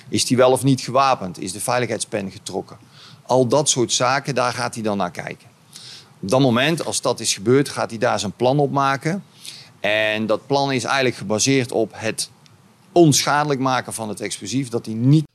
Is 0.09 0.25
die 0.25 0.37
wel 0.37 0.51
of 0.51 0.63
niet 0.63 0.81
gewapend? 0.81 1.39
Is 1.39 1.51
de 1.51 1.59
veiligheidspen 1.59 2.31
getrokken? 2.31 2.77
Al 3.25 3.47
dat 3.47 3.69
soort 3.69 3.91
zaken, 3.91 4.35
daar 4.35 4.53
gaat 4.53 4.73
hij 4.73 4.83
dan 4.83 4.97
naar 4.97 5.11
kijken. 5.11 5.47
Op 6.19 6.29
dat 6.29 6.39
moment, 6.39 6.85
als 6.85 7.01
dat 7.01 7.19
is 7.19 7.33
gebeurd, 7.33 7.69
gaat 7.69 7.89
hij 7.89 7.99
daar 7.99 8.19
zijn 8.19 8.31
plan 8.31 8.59
op 8.59 8.71
maken. 8.71 9.23
En 9.79 10.25
dat 10.25 10.47
plan 10.47 10.71
is 10.71 10.83
eigenlijk 10.83 11.15
gebaseerd 11.15 11.71
op 11.71 11.91
het 11.95 12.29
onschadelijk 12.91 13.59
maken 13.59 13.93
van 13.93 14.09
het 14.09 14.21
explosief. 14.21 14.69
Dat 14.69 14.85
hij 14.85 14.95
niet 14.95 15.29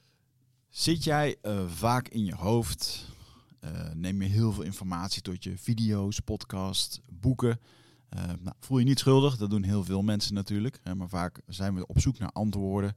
Zit 0.77 1.05
jij 1.05 1.37
eh, 1.43 1.59
vaak 1.67 2.09
in 2.09 2.25
je 2.25 2.35
hoofd? 2.35 3.07
Eh, 3.61 3.71
neem 3.95 4.23
je 4.23 4.29
heel 4.29 4.53
veel 4.53 4.63
informatie 4.63 5.23
tot 5.23 5.45
je 5.45 5.59
video's, 5.59 6.21
podcasts, 6.21 7.01
boeken? 7.11 7.61
Eh, 8.09 8.23
nou, 8.25 8.57
voel 8.61 8.79
je 8.79 8.85
niet 8.85 8.99
schuldig, 8.99 9.37
dat 9.37 9.51
doen 9.51 9.63
heel 9.63 9.85
veel 9.85 10.03
mensen 10.03 10.35
natuurlijk. 10.35 10.81
Hè, 10.83 10.95
maar 10.95 11.09
vaak 11.09 11.41
zijn 11.47 11.75
we 11.75 11.87
op 11.87 12.01
zoek 12.01 12.19
naar 12.19 12.31
antwoorden. 12.33 12.97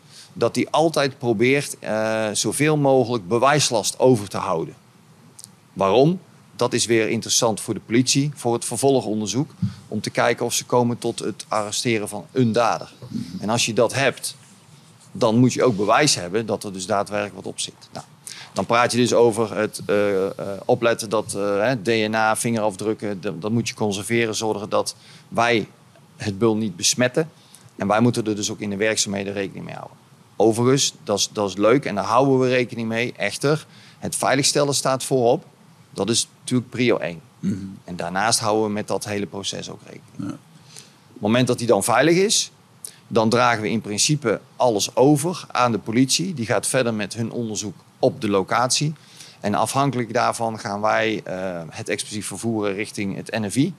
dat 0.33 0.55
hij 0.55 0.67
altijd 0.69 1.17
probeert 1.17 1.75
uh, 1.83 2.27
zoveel 2.33 2.77
mogelijk 2.77 3.27
bewijslast 3.27 3.99
over 3.99 4.27
te 4.27 4.37
houden. 4.37 4.75
Waarom? 5.73 6.19
Dat 6.55 6.73
is 6.73 6.85
weer 6.85 7.09
interessant 7.09 7.61
voor 7.61 7.73
de 7.73 7.79
politie, 7.79 8.31
voor 8.35 8.53
het 8.53 8.65
vervolgonderzoek, 8.65 9.51
om 9.87 10.01
te 10.01 10.09
kijken 10.09 10.45
of 10.45 10.53
ze 10.53 10.65
komen 10.65 10.97
tot 10.97 11.19
het 11.19 11.45
arresteren 11.47 12.09
van 12.09 12.25
een 12.31 12.51
dader. 12.51 12.93
En 13.39 13.49
als 13.49 13.65
je 13.65 13.73
dat 13.73 13.93
hebt, 13.93 14.35
dan 15.11 15.37
moet 15.37 15.53
je 15.53 15.63
ook 15.63 15.77
bewijs 15.77 16.15
hebben 16.15 16.45
dat 16.45 16.63
er 16.63 16.73
dus 16.73 16.85
daadwerkelijk 16.85 17.35
wat 17.35 17.45
op 17.45 17.59
zit. 17.59 17.89
Nou, 17.93 18.05
dan 18.53 18.65
praat 18.65 18.91
je 18.91 18.97
dus 18.97 19.13
over 19.13 19.57
het 19.57 19.81
uh, 19.87 20.11
uh, 20.13 20.29
opletten 20.65 21.09
dat 21.09 21.37
DNA, 21.83 22.35
vingerafdrukken, 22.35 23.21
dat, 23.21 23.51
moet 23.51 23.67
je 23.67 23.73
conserveren, 23.73 24.35
zorgen 24.35 24.69
dat 24.69 24.95
wij 25.27 25.67
het 26.17 26.37
bul 26.37 26.57
niet 26.57 26.75
besmetten. 26.75 27.29
En 27.75 27.87
wij 27.87 27.99
moeten 27.99 28.25
er 28.25 28.35
dus 28.35 28.51
ook 28.51 28.59
in 28.59 28.69
de 28.69 28.75
werkzaamheden 28.75 29.33
rekening 29.33 29.65
mee 29.65 29.75
houden. 29.75 29.97
Overigens, 30.41 30.93
dat 31.03 31.17
is, 31.17 31.29
dat 31.31 31.49
is 31.49 31.55
leuk 31.55 31.85
en 31.85 31.95
daar 31.95 32.03
houden 32.03 32.39
we 32.39 32.47
rekening 32.47 32.87
mee. 32.87 33.13
Echter, 33.17 33.65
het 33.99 34.15
veiligstellen 34.15 34.75
staat 34.75 35.03
voorop. 35.03 35.45
Dat 35.89 36.09
is 36.09 36.27
natuurlijk 36.39 36.69
prio 36.69 36.97
1. 36.97 37.21
Mm 37.39 37.51
-hmm. 37.51 37.77
En 37.83 37.95
daarnaast 37.95 38.39
houden 38.39 38.65
we 38.65 38.71
met 38.71 38.87
dat 38.87 39.05
hele 39.05 39.25
proces 39.25 39.69
ook 39.69 39.81
rekening. 39.83 40.13
Ja. 40.17 40.25
Op 40.25 41.13
het 41.13 41.21
moment 41.21 41.47
dat 41.47 41.57
die 41.57 41.67
dan 41.67 41.83
veilig 41.83 42.15
is, 42.15 42.51
dan 43.07 43.29
dragen 43.29 43.61
we 43.61 43.69
in 43.69 43.81
principe 43.81 44.39
alles 44.55 44.95
over 44.95 45.45
aan 45.47 45.71
de 45.71 45.77
politie. 45.77 46.33
Die 46.33 46.45
gaat 46.45 46.67
verder 46.67 46.93
met 46.93 47.13
hun 47.13 47.31
onderzoek 47.31 47.75
op 47.99 48.21
de 48.21 48.29
locatie. 48.29 48.93
En 49.39 49.53
afhankelijk 49.53 50.13
daarvan 50.13 50.59
gaan 50.59 50.81
wij 50.81 51.21
uh, 51.27 51.61
het 51.69 51.89
explosief 51.89 52.27
vervoeren 52.27 52.73
richting 52.73 53.15
het 53.15 53.31
NFI, 53.31 53.73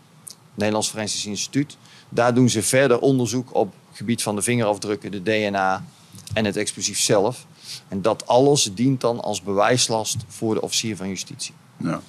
Nederlands 0.55 0.89
Forensisch 0.89 1.27
Instituut. 1.27 1.77
Daar 2.09 2.35
doen 2.35 2.49
ze 2.49 2.63
verder 2.63 2.99
onderzoek 2.99 3.55
op 3.55 3.75
het 3.89 3.97
gebied 3.97 4.23
van 4.23 4.37
de 4.37 4.43
vingerafdrukken, 4.43 5.11
de 5.11 5.23
DNA 5.23 5.85
en 6.35 6.45
het 6.45 6.57
explosief 6.57 7.01
zelf. 7.01 7.47
En 7.89 8.03
dat 8.03 8.27
alles 8.27 8.71
dient 8.75 9.01
dan 9.01 9.21
als 9.21 9.43
bewijslast 9.43 10.17
voor 10.29 10.55
de 10.55 10.63
officier 10.63 10.97
van 10.97 11.09
justitie. 11.09 11.55
Ja. 11.77 12.01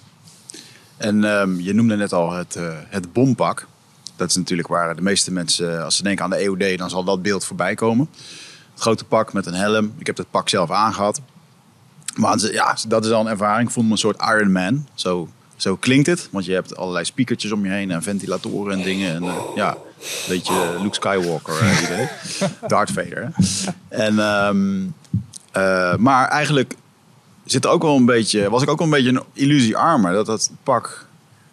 En 0.98 1.24
um, 1.24 1.60
je 1.60 1.74
noemde 1.74 1.96
net 1.96 2.14
al 2.14 2.32
het, 2.32 2.56
uh, 2.56 2.74
het 2.88 3.14
bompak. 3.14 3.68
Dat 4.16 4.30
is 4.30 4.36
natuurlijk 4.36 4.68
waar 4.68 4.96
de 4.96 5.02
meeste 5.02 5.32
mensen, 5.32 5.84
als 5.84 5.96
ze 5.96 6.04
denken 6.04 6.24
aan 6.24 6.30
de 6.30 6.36
EOD, 6.36 6.78
dan 6.78 6.90
zal 6.90 7.04
dat 7.04 7.22
beeld 7.22 7.46
voorbij 7.46 7.76
komen. 7.76 8.10
Het 8.74 8.82
grote 8.82 9.06
pak 9.06 9.34
met 9.34 9.46
een 9.46 9.54
helm. 9.54 9.94
Ik 9.98 10.06
heb 10.06 10.18
het 10.18 10.32
pak 10.32 10.50
zelf 10.50 10.72
aangehad. 10.72 11.22
Maar 12.16 12.52
ja, 12.52 12.78
dat 12.88 13.06
is 13.06 13.12
al 13.12 13.22
een 13.22 13.28
ervaring. 13.28 13.68
Ik 13.68 13.74
voelde 13.74 13.90
me 13.90 13.96
een 13.96 14.02
soort 14.02 14.22
Iron 14.22 14.52
Man. 14.52 14.88
Zo, 14.94 15.30
zo 15.56 15.76
klinkt 15.76 16.08
het. 16.08 16.28
Want 16.32 16.46
je 16.46 16.54
hebt 16.54 16.76
allerlei 16.76 17.06
speakertjes 17.06 17.52
om 17.52 17.66
je 17.66 17.72
heen 17.72 17.92
en 17.92 18.04
ventilatoren 18.04 18.78
en 18.78 18.84
dingen. 18.84 19.14
En 19.14 19.24
uh, 19.24 19.36
ja, 19.56 19.78
een 20.04 20.28
beetje 20.28 20.78
Luke 20.82 20.96
Skywalker 20.96 21.84
idee. 21.84 22.10
Darth 22.68 22.92
Vader. 22.92 23.32
En, 23.88 24.20
um, 24.20 24.96
uh, 25.58 25.96
maar 25.96 26.28
eigenlijk 26.28 26.76
zit 27.46 27.66
er 27.66 27.72
ook 27.72 27.82
wel 27.82 27.96
een 27.96 28.06
beetje, 28.06 28.50
was 28.50 28.62
ik 28.62 28.70
ook 28.70 28.78
wel 28.78 28.88
een 28.88 28.94
beetje 28.94 29.10
een 29.10 29.24
illusie 29.34 29.78
armer. 29.78 30.14
Dat 30.14 30.26
dat 30.26 30.52
pak 30.64 31.08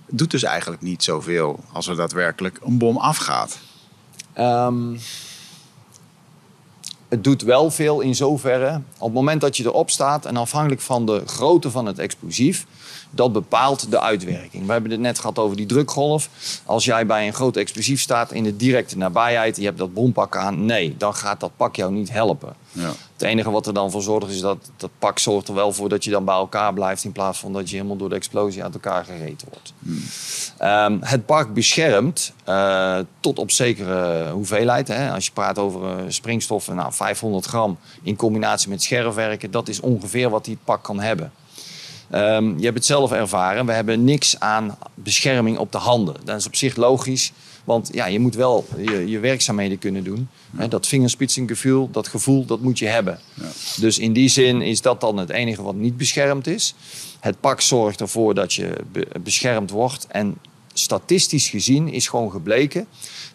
doet 0.07 0.31
dus 0.31 0.43
eigenlijk 0.43 0.83
niet 0.83 1.05
zoveel 1.05 1.65
als 1.73 1.89
er 1.89 1.97
daadwerkelijk 1.97 2.59
een 2.65 2.79
bom 2.79 2.97
afgaat. 2.97 3.59
Um, 4.39 4.99
het 7.09 7.25
doet 7.25 7.43
wel 7.43 7.71
veel 7.71 8.01
in 8.01 8.15
zoverre. 8.15 8.81
Op 8.99 9.07
het 9.07 9.13
moment 9.13 9.41
dat 9.41 9.57
je 9.57 9.65
erop 9.65 9.91
staat 9.91 10.27
en 10.27 10.37
afhankelijk 10.37 10.81
van 10.81 11.07
de 11.07 11.23
grootte 11.27 11.71
van 11.71 11.87
het 11.87 11.99
explosief, 11.99 12.67
dat 13.11 13.33
bepaalt 13.33 13.91
de 13.91 14.01
uitwerking. 14.01 14.67
We 14.67 14.73
hebben 14.73 14.91
het 14.91 15.01
net 15.01 15.19
gehad 15.19 15.39
over 15.39 15.57
die 15.57 15.67
drukgolf. 15.67 16.29
Als 16.65 16.85
jij 16.85 17.07
bij 17.07 17.27
een 17.27 17.35
groot 17.35 17.57
explosief 17.57 18.01
staat 18.01 18.33
in 18.33 18.45
de 18.45 18.57
directe 18.57 18.97
nabijheid, 18.97 19.57
je 19.57 19.65
hebt 19.65 19.79
dat 19.79 19.95
bompak 19.95 20.37
aan, 20.37 20.65
nee, 20.65 20.95
dan 20.99 21.15
gaat 21.15 21.41
dat 21.41 21.51
pak 21.57 21.77
jou 21.77 21.93
niet 21.93 22.13
helpen. 22.13 22.55
Ja. 22.73 22.93
Het 23.13 23.23
enige 23.23 23.51
wat 23.51 23.67
er 23.67 23.75
dan 23.75 23.91
voor 23.91 24.03
zorgt 24.03 24.31
is 24.31 24.41
dat 24.41 24.71
dat 24.77 24.91
pak 24.99 25.19
zorgt 25.19 25.49
er 25.49 25.55
wel 25.55 25.73
voor 25.73 25.89
dat 25.89 26.05
je 26.05 26.11
dan 26.11 26.25
bij 26.25 26.35
elkaar 26.35 26.73
blijft 26.73 27.05
in 27.05 27.13
plaats 27.13 27.39
van 27.39 27.53
dat 27.53 27.71
je 27.71 27.77
helemaal 27.77 27.97
door 27.97 28.09
de 28.09 28.15
explosie 28.15 28.63
uit 28.63 28.75
elkaar 28.75 29.05
gereten 29.05 29.49
wordt. 29.51 29.73
Hmm. 29.79 30.03
Um, 30.69 30.99
het 31.03 31.27
pak 31.27 31.55
beschermt 31.55 32.33
uh, 32.49 32.99
tot 33.21 33.39
op 33.39 33.51
zekere 33.51 34.31
hoeveelheid. 34.31 34.89
Hè. 34.89 35.13
Als 35.13 35.27
je 35.27 35.33
praat 35.33 35.59
over 35.59 35.99
uh, 35.99 36.05
springstoffen, 36.09 36.77
nou, 36.77 36.93
500 36.93 37.47
gram 37.47 37.79
in 38.03 38.17
combinatie 38.17 38.69
met 38.69 38.83
scherfwerken, 38.83 39.51
dat 39.51 39.69
is 39.69 39.81
ongeveer 39.81 40.31
wat 40.31 40.45
die 40.45 40.59
pak 40.65 40.83
kan 40.83 41.01
hebben. 41.01 41.33
Um, 42.15 42.59
je 42.59 42.65
hebt 42.65 42.77
het 42.77 42.87
zelf 42.87 43.13
ervaren. 43.13 43.67
We 43.67 43.73
hebben 43.73 44.05
niks 44.05 44.41
aan 44.41 44.79
bescherming 44.95 45.59
op 45.59 45.73
de 45.73 45.79
handen. 45.79 46.17
Dat 46.25 46.39
is 46.39 46.47
op 46.47 46.57
zich 46.57 46.77
logisch. 46.77 47.33
Want 47.65 47.89
ja, 47.93 48.07
je 48.07 48.21
moet 48.21 48.35
wel 48.35 48.67
je, 48.77 49.09
je 49.09 49.19
werkzaamheden 49.19 49.79
kunnen 49.79 50.05
doen. 50.05 50.29
Ja. 50.59 50.67
Dat 50.67 50.87
vingerspitsengevoel, 50.87 51.91
dat 51.91 52.09
gevoel, 52.09 52.45
dat 52.45 52.61
moet 52.61 52.79
je 52.79 52.87
hebben. 52.87 53.19
Ja. 53.35 53.45
Dus 53.77 53.99
in 53.99 54.13
die 54.13 54.29
zin 54.29 54.63
is 54.63 54.81
dat 54.81 55.01
dan 55.01 55.17
het 55.17 55.31
enige 55.31 55.63
wat 55.63 55.75
niet 55.75 55.97
beschermd 55.97 56.47
is. 56.47 56.75
Het 57.21 57.41
pak 57.41 57.61
zorgt 57.61 58.01
ervoor 58.01 58.35
dat 58.35 58.55
je 58.55 58.77
be 58.93 59.09
beschermd 59.23 59.71
wordt. 59.71 60.07
En 60.07 60.37
statistisch 60.73 61.49
gezien 61.49 61.89
is 61.89 62.09
gewoon 62.09 62.31
gebleken... 62.31 62.87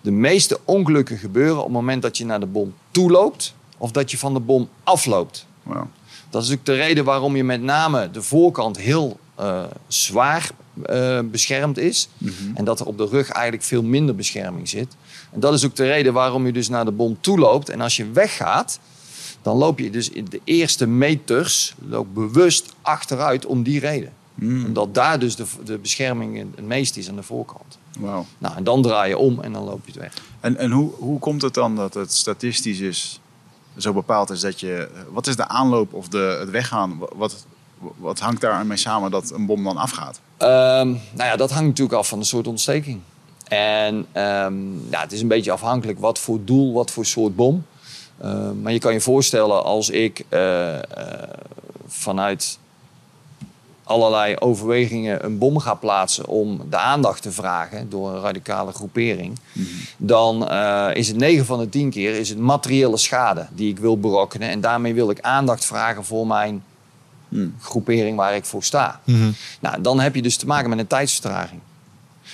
de 0.02 0.12
meeste 0.12 0.60
ongelukken 0.66 1.18
gebeuren 1.18 1.58
op 1.58 1.64
het 1.64 1.74
moment 1.74 2.02
dat 2.02 2.18
je 2.18 2.26
naar 2.26 2.40
de 2.40 2.46
bom 2.46 2.74
toeloopt... 2.92 3.54
of 3.78 3.92
dat 3.92 4.12
je 4.12 4.18
van 4.18 4.34
de 4.34 4.40
bom 4.40 4.70
afloopt. 4.84 5.46
Wow. 5.64 5.86
Dat 6.30 6.44
is 6.44 6.52
ook 6.52 6.66
de 6.66 6.74
reden 6.74 7.04
waarom 7.04 7.36
je 7.36 7.44
met 7.44 7.62
name 7.62 8.12
de 8.12 8.22
voorkant 8.22 8.78
heel 8.78 9.20
eh, 9.36 9.64
zwaar 9.88 10.50
eh, 10.84 11.20
beschermd 11.32 11.78
is. 11.78 12.10
En 12.54 12.66
dat 12.66 12.80
er 12.80 12.86
op 12.86 12.98
de 12.98 13.06
rug 13.06 13.30
eigenlijk 13.30 13.66
veel 13.66 13.84
minder 13.84 14.16
bescherming 14.16 14.70
zit. 14.70 14.96
En 15.32 15.40
dat 15.40 15.54
is 15.54 15.66
ook 15.66 15.76
de 15.76 15.86
reden 15.86 16.14
waarom 16.14 16.46
je 16.46 16.52
dus 16.52 16.70
naar 16.70 16.86
de 16.86 16.92
bom 16.92 17.18
toe 17.22 17.40
loopt. 17.40 17.70
En 17.70 17.82
als 17.82 17.98
je 17.98 18.12
weggaat, 18.12 18.80
dan 19.42 19.58
loop 19.58 19.80
je 19.80 19.90
dus 19.90 20.10
in 20.10 20.26
de 20.30 20.42
eerste 20.44 20.88
meters 20.88 21.76
loop 21.88 22.08
bewust 22.14 22.74
achteruit 22.82 23.46
om 23.46 23.64
die 23.64 23.80
reden. 23.80 24.14
Omdat 24.42 24.94
daar 24.94 25.20
dus 25.20 25.36
de, 25.36 25.46
de 25.66 25.78
bescherming 25.78 26.38
het 26.56 26.66
meest 26.66 26.98
is 26.98 27.10
aan 27.10 27.16
de 27.16 27.24
voorkant. 27.24 27.78
Nou, 28.38 28.56
en 28.56 28.64
dan 28.64 28.82
draai 28.82 29.10
je 29.10 29.18
om 29.18 29.42
en 29.42 29.54
dan 29.54 29.64
loop 29.64 29.86
je 29.86 29.92
het 29.92 30.02
weg. 30.02 30.14
En, 30.40 30.58
en 30.58 30.72
hoe, 30.72 30.92
hoe 30.94 31.20
komt 31.20 31.42
het 31.42 31.54
dan 31.54 31.76
dat 31.76 31.94
het 31.94 32.14
statistisch 32.14 32.80
is 32.80 33.20
zo 33.78 33.94
bepaald 33.94 34.30
is 34.30 34.40
dat 34.40 34.60
je... 34.60 34.90
Wat 35.10 35.28
is 35.28 35.36
de 35.36 35.48
aanloop 35.48 35.94
of 35.94 36.08
de, 36.08 36.38
het 36.40 36.50
weggaan? 36.50 37.00
Wat, 37.16 37.46
wat 37.98 38.20
hangt 38.20 38.42
daar 38.42 38.66
mee 38.66 38.78
samen 38.78 39.12
dat 39.12 39.32
een 39.32 39.46
bom 39.46 39.64
dan 39.64 39.78
afgaat? 39.78 40.20
Ehm, 40.38 40.88
nou 40.90 41.30
ja, 41.30 41.36
dat 41.36 41.52
hangt 41.52 41.68
natuurlijk 41.68 41.98
af 41.98 42.08
van 42.08 42.20
de 42.20 42.26
soort 42.26 42.48
ontsteking. 42.48 43.02
En 43.48 44.06
ehm, 44.12 44.90
ja, 44.90 45.02
het 45.02 45.12
is 45.12 45.22
een 45.22 45.28
beetje 45.28 45.52
afhankelijk 45.52 46.00
wat 46.00 46.20
voor 46.20 46.40
doel, 46.46 46.74
wat 46.74 46.92
voor 46.92 47.06
soort 47.06 47.36
bom. 47.36 47.66
Ehm, 48.22 48.62
maar 48.62 48.72
je 48.72 48.80
kan 48.80 48.94
je 48.94 49.02
voorstellen 49.02 49.64
als 49.64 49.90
ik 49.90 50.26
eh, 50.30 50.76
eh, 50.76 50.84
vanuit 51.88 52.60
allerlei 53.86 54.36
overwegingen 54.36 55.26
een 55.26 55.38
bom 55.38 55.60
ga 55.60 55.74
plaatsen 55.74 56.28
om 56.28 56.62
de 56.70 56.78
aandacht 56.78 57.22
te 57.22 57.32
vragen 57.32 57.90
door 57.90 58.10
een 58.10 58.22
radicale 58.22 58.72
groepering, 58.72 59.40
dan 59.98 60.52
uh, 60.52 60.90
is 60.94 61.08
het 61.08 61.18
9 61.18 61.46
van 61.46 61.60
de 61.60 61.70
10 61.70 61.90
keer 61.90 62.16
is 62.16 62.30
het 62.30 62.38
materiële 62.38 62.98
schade 62.98 63.48
die 63.54 63.70
ik 63.70 63.80
wil 63.80 64.00
berokkenen. 64.00 64.50
En 64.50 64.62
daarmee 64.62 64.94
wil 64.94 65.10
ik 65.10 65.20
aandacht 65.22 65.66
vragen 65.66 66.06
voor 66.06 66.28
mijn 66.28 66.64
groepering 67.62 68.18
waar 68.18 68.36
ik 68.36 68.46
voor 68.46 68.64
sta. 68.64 69.02
Nou, 69.60 69.82
dan 69.82 70.00
heb 70.00 70.16
je 70.16 70.22
dus 70.22 70.38
te 70.38 70.46
maken 70.46 70.70
met 70.70 70.80
een 70.80 70.88
tijdsvertraging. 70.88 71.62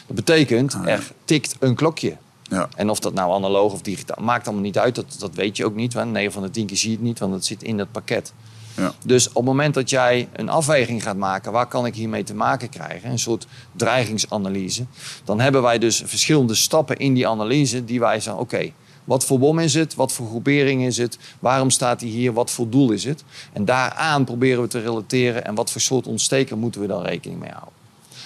Dat 0.08 0.16
betekent, 0.16 0.78
er 0.86 1.12
tikt 1.26 1.56
een 1.60 1.76
klokje. 1.76 2.18
Ja. 2.44 2.70
En 2.76 2.90
of 2.90 3.00
dat 3.00 3.14
nou 3.14 3.34
analoog 3.34 3.74
of 3.74 3.82
digitaal, 3.82 4.24
maakt 4.24 4.46
allemaal 4.46 4.64
niet 4.64 4.78
uit. 4.78 4.96
Dat, 4.96 5.16
dat 5.20 5.34
weet 5.34 5.58
je 5.58 5.66
ook 5.66 5.76
niet. 5.76 5.94
Want 5.94 6.12
9 6.12 6.32
van 6.32 6.42
de 6.42 6.50
10 6.50 6.66
keer 6.66 6.78
zie 6.78 6.90
je 6.90 6.96
het 6.96 7.06
niet, 7.06 7.20
want 7.20 7.34
het 7.34 7.46
zit 7.46 7.64
in 7.64 7.78
dat 7.78 7.92
pakket. 7.92 8.34
Ja. 8.76 8.94
Dus 9.06 9.28
op 9.28 9.36
het 9.36 9.46
moment 9.46 9.74
dat 9.74 9.90
jij 9.90 10.30
een 10.34 10.50
afweging 10.50 11.04
gaat 11.04 11.18
maken, 11.18 11.52
waar 11.52 11.68
kan 11.68 11.86
ik 11.86 11.96
hiermee 11.96 12.24
te 12.24 12.36
maken 12.36 12.70
krijgen, 12.70 13.10
een 13.10 13.20
soort 13.20 13.48
dreigingsanalyse, 13.76 14.86
dan 15.24 15.40
hebben 15.40 15.62
wij 15.62 15.80
dus 15.80 16.02
verschillende 16.06 16.56
stappen 16.56 16.98
in 16.98 17.14
die 17.14 17.28
analyse 17.28 17.86
die 17.86 18.00
wij 18.00 18.20
zeggen, 18.20 18.42
oké, 18.42 18.72
wat 19.04 19.26
voor 19.26 19.40
bom 19.40 19.60
is 19.60 19.74
het? 19.74 19.96
Wat 19.96 20.12
voor 20.12 20.28
groepering 20.28 20.86
is 20.86 20.98
het? 20.98 21.18
Waarom 21.40 21.70
staat 21.70 22.02
hij 22.02 22.10
hier? 22.10 22.34
Wat 22.34 22.52
voor 22.52 22.70
doel 22.70 22.92
is 22.92 23.04
het? 23.04 23.24
En 23.54 23.66
daaraan 23.66 24.24
proberen 24.24 24.62
we 24.62 24.68
te 24.68 24.80
relateren 24.80 25.46
en 25.46 25.56
wat 25.56 25.72
voor 25.72 25.82
soort 25.82 26.08
ontsteker 26.08 26.58
moeten 26.58 26.82
we 26.82 26.88
dan 26.88 27.04
rekening 27.04 27.40
mee 27.40 27.52
houden. 27.52 27.74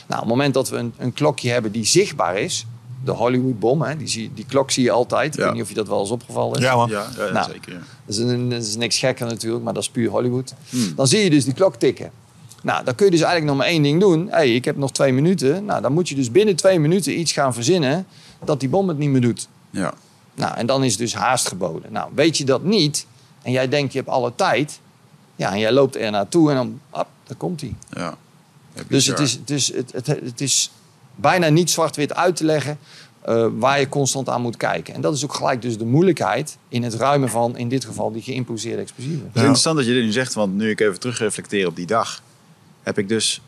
Nou, 0.07 0.21
op 0.21 0.27
het 0.27 0.35
moment 0.37 0.53
dat 0.53 0.69
we 0.69 0.77
een, 0.77 0.93
een 0.97 1.13
klokje 1.13 1.49
hebben 1.49 1.71
die 1.71 1.85
zichtbaar 1.85 2.37
is, 2.37 2.65
de 3.05 3.11
Hollywoodbom, 3.11 3.81
hè, 3.81 3.97
die, 3.97 4.07
zie, 4.07 4.31
die 4.33 4.45
klok 4.45 4.71
zie 4.71 4.83
je 4.83 4.91
altijd. 4.91 5.33
Ik 5.33 5.39
Ja. 5.39 5.45
weet 5.45 5.53
niet 5.53 5.63
of 5.63 5.69
je 5.69 5.75
dat 5.75 5.87
wel 5.87 5.99
eens 5.99 6.09
opgevallen 6.09 6.57
is. 6.57 6.63
Ja, 6.63 6.75
man. 6.75 6.89
Ja, 6.89 7.07
ja, 7.17 7.31
Nou. 7.31 7.51
zeker. 7.51 7.71
ja. 7.73 7.77
Dat 8.05 8.15
is, 8.15 8.17
een, 8.17 8.49
dat 8.49 8.61
is 8.63 8.75
niks 8.75 8.97
gekker 8.99 9.25
natuurlijk, 9.25 9.63
maar 9.63 9.73
dat 9.73 9.83
is 9.83 9.89
puur 9.89 10.09
Hollywood. 10.09 10.53
Hmm. 10.69 10.95
Dan 10.95 11.07
zie 11.07 11.23
je 11.23 11.29
dus 11.29 11.43
die 11.45 11.53
klok 11.53 11.75
tikken. 11.75 12.11
Nou, 12.61 12.83
dan 12.83 12.95
kun 12.95 13.05
je 13.05 13.11
dus 13.11 13.21
eigenlijk 13.21 13.49
nog 13.51 13.59
maar 13.61 13.71
één 13.73 13.81
ding 13.83 13.99
doen. 13.99 14.27
hey, 14.29 14.55
ik 14.55 14.65
heb 14.65 14.77
nog 14.77 14.91
twee 14.91 15.13
minuten. 15.13 15.65
Nou, 15.65 15.81
dan 15.81 15.93
moet 15.93 16.09
je 16.09 16.15
dus 16.15 16.31
binnen 16.31 16.55
twee 16.55 16.79
minuten 16.79 17.19
iets 17.19 17.31
gaan 17.31 17.53
verzinnen 17.53 18.05
dat 18.43 18.59
die 18.59 18.69
bom 18.69 18.87
het 18.87 18.97
niet 18.97 19.09
meer 19.09 19.21
doet. 19.21 19.47
Ja. 19.69 19.93
Nou, 20.35 20.55
en 20.57 20.65
dan 20.65 20.83
is 20.83 20.97
dus 20.97 21.15
haast 21.15 21.47
geboden. 21.47 21.91
Nou, 21.91 22.09
weet 22.15 22.37
je 22.37 22.43
dat 22.45 22.63
niet 22.63 23.05
en 23.41 23.51
jij 23.51 23.67
denkt 23.69 23.91
je 23.93 23.97
hebt 23.99 24.09
alle 24.11 24.31
tijd. 24.35 24.79
Ja, 25.35 25.51
en 25.51 25.59
jij 25.59 25.71
loopt 25.71 25.95
er 25.95 26.11
naartoe 26.11 26.49
en 26.49 26.55
dan, 26.55 26.79
hop, 26.89 27.07
daar 27.23 27.37
komt 27.37 27.61
hij. 27.61 27.75
ja. 27.89 28.17
Dus 28.87 29.05
het 29.05 29.19
is, 29.19 29.31
het, 29.33 29.49
is, 29.49 29.73
het, 29.73 29.91
het, 29.91 30.07
het 30.07 30.41
is 30.41 30.71
bijna 31.15 31.49
niet 31.49 31.69
zwart-wit 31.69 32.13
uit 32.13 32.35
te 32.35 32.43
leggen 32.43 32.77
eh, 33.21 33.47
waar 33.57 33.79
je 33.79 33.89
constant 33.89 34.29
aan 34.29 34.41
moet 34.41 34.57
kijken. 34.57 34.93
En 34.93 35.01
dat 35.01 35.15
is 35.15 35.23
ook 35.23 35.33
gelijk 35.33 35.61
dus 35.61 35.77
de 35.77 35.85
moeilijkheid 35.85 36.57
in 36.69 36.83
het 36.83 36.93
ruimen 36.93 37.29
van, 37.29 37.57
in 37.57 37.69
dit 37.69 37.85
geval, 37.85 38.11
die 38.11 38.21
geïmposeerde 38.21 38.81
explosieven. 38.81 39.25
Het 39.25 39.35
is 39.35 39.41
interessant 39.41 39.77
dat 39.77 39.85
je 39.85 39.93
dit 39.93 40.03
nu 40.03 40.11
zegt, 40.11 40.33
want 40.33 40.53
nu 40.53 40.69
ik 40.69 40.79
even 40.79 40.99
terugreflecteer 40.99 41.67
op 41.67 41.75
die 41.75 41.85
dag, 41.85 42.23
heb 42.83 42.97
ik 42.97 43.07
dus 43.09 43.41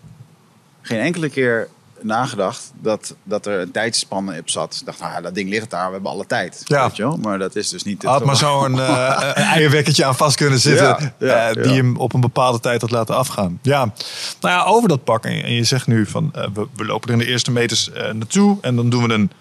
geen 0.82 1.00
enkele 1.00 1.30
keer 1.30 1.70
nagedacht 2.02 2.72
dat, 2.82 3.16
dat 3.24 3.46
er 3.46 3.60
een 3.60 3.72
tijdspanne 3.72 4.40
op 4.40 4.50
zat. 4.50 4.78
Ik 4.80 4.86
dacht, 4.86 5.00
nou 5.00 5.12
ja, 5.12 5.22
dat 5.22 5.36
ding 5.36 5.50
ligt 5.50 5.70
daar, 5.70 5.88
we 5.88 5.94
hebben 5.94 6.12
alle 6.12 6.26
tijd. 6.26 6.62
Ja. 6.64 6.88
Weet 6.88 6.96
je 6.96 7.04
wel? 7.04 7.18
Maar 7.18 7.40
dat 7.40 7.56
is 7.56 7.70
dus 7.70 7.84
niet 7.84 8.02
het 8.02 8.12
Had 8.12 8.26
maar 8.26 8.36
zo'n 8.36 8.80
eh, 8.80 9.22
een 9.36 9.44
eierwekkertje 9.44 10.06
aan 10.06 10.16
vast 10.16 10.36
kunnen 10.36 10.60
zitten. 10.60 10.88
Ja, 10.88 11.14
ja, 11.20 11.50
eh, 11.50 11.64
die 11.64 11.74
hem 11.74 11.98
op 11.98 12.14
een 12.14 12.22
bepaalde 12.22 12.60
tijd 12.60 12.82
had 12.82 12.92
laten 12.92 13.16
afgaan. 13.16 13.60
Ja, 13.62 13.94
nou 14.42 14.54
ja, 14.56 14.64
over 14.64 14.90
dat 14.90 15.04
pak. 15.04 15.26
En 15.26 15.54
je 15.54 15.64
zegt 15.64 15.88
nu 15.88 16.06
van 16.06 16.34
eh, 16.34 16.48
we, 16.54 16.68
we 16.76 16.86
lopen 16.86 17.08
er 17.08 17.14
in 17.14 17.20
de 17.20 17.32
eerste 17.32 17.52
meters 17.52 17.90
naartoe. 17.94 18.58
En 18.62 18.76
dan 18.76 18.90
doen 18.90 19.08
we 19.08 19.14
een 19.14 19.32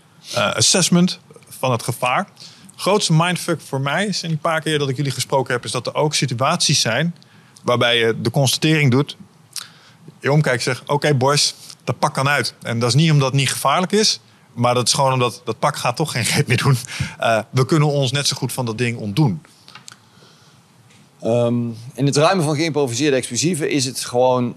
assessment 0.54 1.18
van 1.48 1.72
het 1.72 1.82
gevaar. 1.82 2.28
Grootste 2.76 3.12
mindfuck 3.12 3.60
voor 3.60 3.80
mij 3.80 4.06
is 4.06 4.22
in 4.22 4.28
die 4.28 4.38
paar 4.38 4.60
keer 4.60 4.78
dat 4.78 4.88
ik 4.88 4.96
jullie 4.96 5.12
gesproken 5.12 5.54
heb, 5.54 5.64
is 5.64 5.70
dat 5.70 5.86
er 5.86 5.94
ook 5.94 6.14
situaties 6.14 6.80
zijn 6.80 7.14
waarbij 7.66 7.98
je 7.98 8.20
de 8.20 8.30
constatering 8.30 8.90
doet. 8.90 9.16
Je 10.20 10.32
omkijkt 10.32 10.62
zegt, 10.62 10.82
oké 10.86 11.14
boys, 11.14 11.54
dat 11.86 11.98
pak 11.98 12.14
kan 12.14 12.28
uit. 12.28 12.54
En 12.62 12.78
dat 12.78 12.88
is 12.88 12.94
niet 12.94 13.10
omdat 13.10 13.26
het 13.26 13.36
niet 13.36 13.50
gevaarlijk 13.50 13.92
is. 13.92 14.20
Maar 14.52 14.74
dat 14.74 14.86
is 14.86 14.92
gewoon 14.92 15.12
omdat 15.12 15.42
dat 15.44 15.58
pak 15.58 15.76
gaat 15.76 15.96
toch 15.96 16.12
geen 16.12 16.24
greep 16.32 16.46
meer 16.46 16.56
doen. 16.56 16.76
Eh, 17.18 17.38
we 17.50 17.66
kunnen 17.66 17.88
ons 17.88 18.12
net 18.12 18.26
zo 18.26 18.36
goed 18.36 18.52
van 18.52 18.66
dat 18.66 18.78
ding 18.78 18.98
ontdoen. 18.98 19.42
Ehm, 21.20 21.68
in 21.94 22.06
het 22.06 22.16
ruimen 22.16 22.44
van 22.44 22.54
geïmproviseerde 22.54 23.16
explosieven 23.16 23.70
is 23.70 23.84
het 23.84 24.00
gewoon 24.00 24.56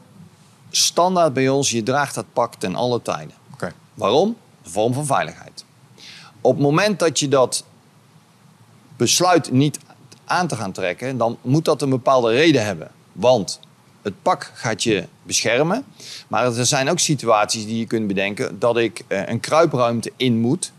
standaard 0.70 1.34
bij 1.34 1.50
ons. 1.50 1.70
Je 1.70 1.84
draagt 1.84 2.16
dat 2.16 2.26
pak 2.34 2.56
ten 2.56 2.76
alle 2.76 3.02
tijden. 3.02 3.36
Oké. 3.54 3.74
Waarom? 3.94 4.38
Een 4.64 4.72
vorm 4.72 4.94
van 4.94 5.06
veiligheid. 5.06 5.66
Op 6.42 6.54
het 6.54 6.62
moment 6.62 7.00
dat 7.00 7.20
je 7.20 7.28
dat 7.28 7.64
besluit 8.98 9.52
niet 9.52 9.80
aan 10.26 10.48
te 10.48 10.56
gaan 10.56 10.72
trekken, 10.72 11.18
dan 11.18 11.38
moet 11.42 11.66
dat 11.66 11.82
een 11.82 11.90
bepaalde 11.90 12.32
reden 12.32 12.66
hebben. 12.66 12.92
Want 13.12 13.60
het 14.10 14.22
pak 14.22 14.52
gaat 14.54 14.84
je 14.84 15.04
beschermen. 15.24 15.86
Maar 16.28 16.46
er 16.46 16.66
zijn 16.66 16.90
ook 16.90 17.00
situaties 17.00 17.66
die 17.66 17.78
je 17.78 17.86
kunt 17.86 18.08
bedenken 18.08 18.60
dat 18.60 18.78
ik 18.78 19.04
eh, 19.08 19.28
een 19.28 19.40
kruipruimte 19.40 20.12
in 20.16 20.40
moet 20.40 20.72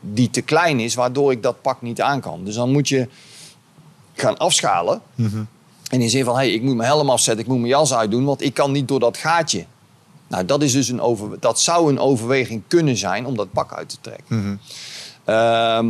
die 0.00 0.30
te 0.30 0.40
klein 0.40 0.80
is, 0.80 0.94
waardoor 0.94 1.32
ik 1.32 1.42
dat 1.42 1.62
pak 1.62 1.82
niet 1.82 2.00
aan 2.00 2.20
kan. 2.20 2.44
Dus 2.44 2.54
dan 2.54 2.70
moet 2.70 2.88
je 2.88 3.08
gaan 4.14 4.38
afschalen. 4.38 5.02
En 5.90 6.00
in 6.00 6.10
zin 6.10 6.24
van, 6.24 6.34
hey, 6.34 6.52
ik 6.52 6.62
moet 6.62 6.76
mijn 6.76 6.88
helm 6.88 7.10
afzetten, 7.10 7.44
ik 7.44 7.50
moet 7.50 7.60
mijn 7.60 7.70
jas 7.70 7.94
uitdoen, 7.94 8.24
want 8.24 8.42
ik 8.42 8.54
kan 8.54 8.72
niet 8.72 8.88
door 8.88 9.00
dat 9.00 9.16
gaatje. 9.16 9.64
Nou, 10.28 10.44
dat, 10.44 10.62
is 10.62 10.72
dus 10.72 10.88
een 10.88 11.00
over, 11.00 11.40
dat 11.40 11.60
zou 11.60 11.90
een 11.90 11.98
overweging 11.98 12.62
kunnen 12.66 12.96
zijn 12.96 13.26
om 13.26 13.36
dat 13.36 13.52
pak 13.52 13.74
uit 13.74 13.88
te 13.88 13.96
trekken. 14.00 14.60
Ehm, 15.24 15.86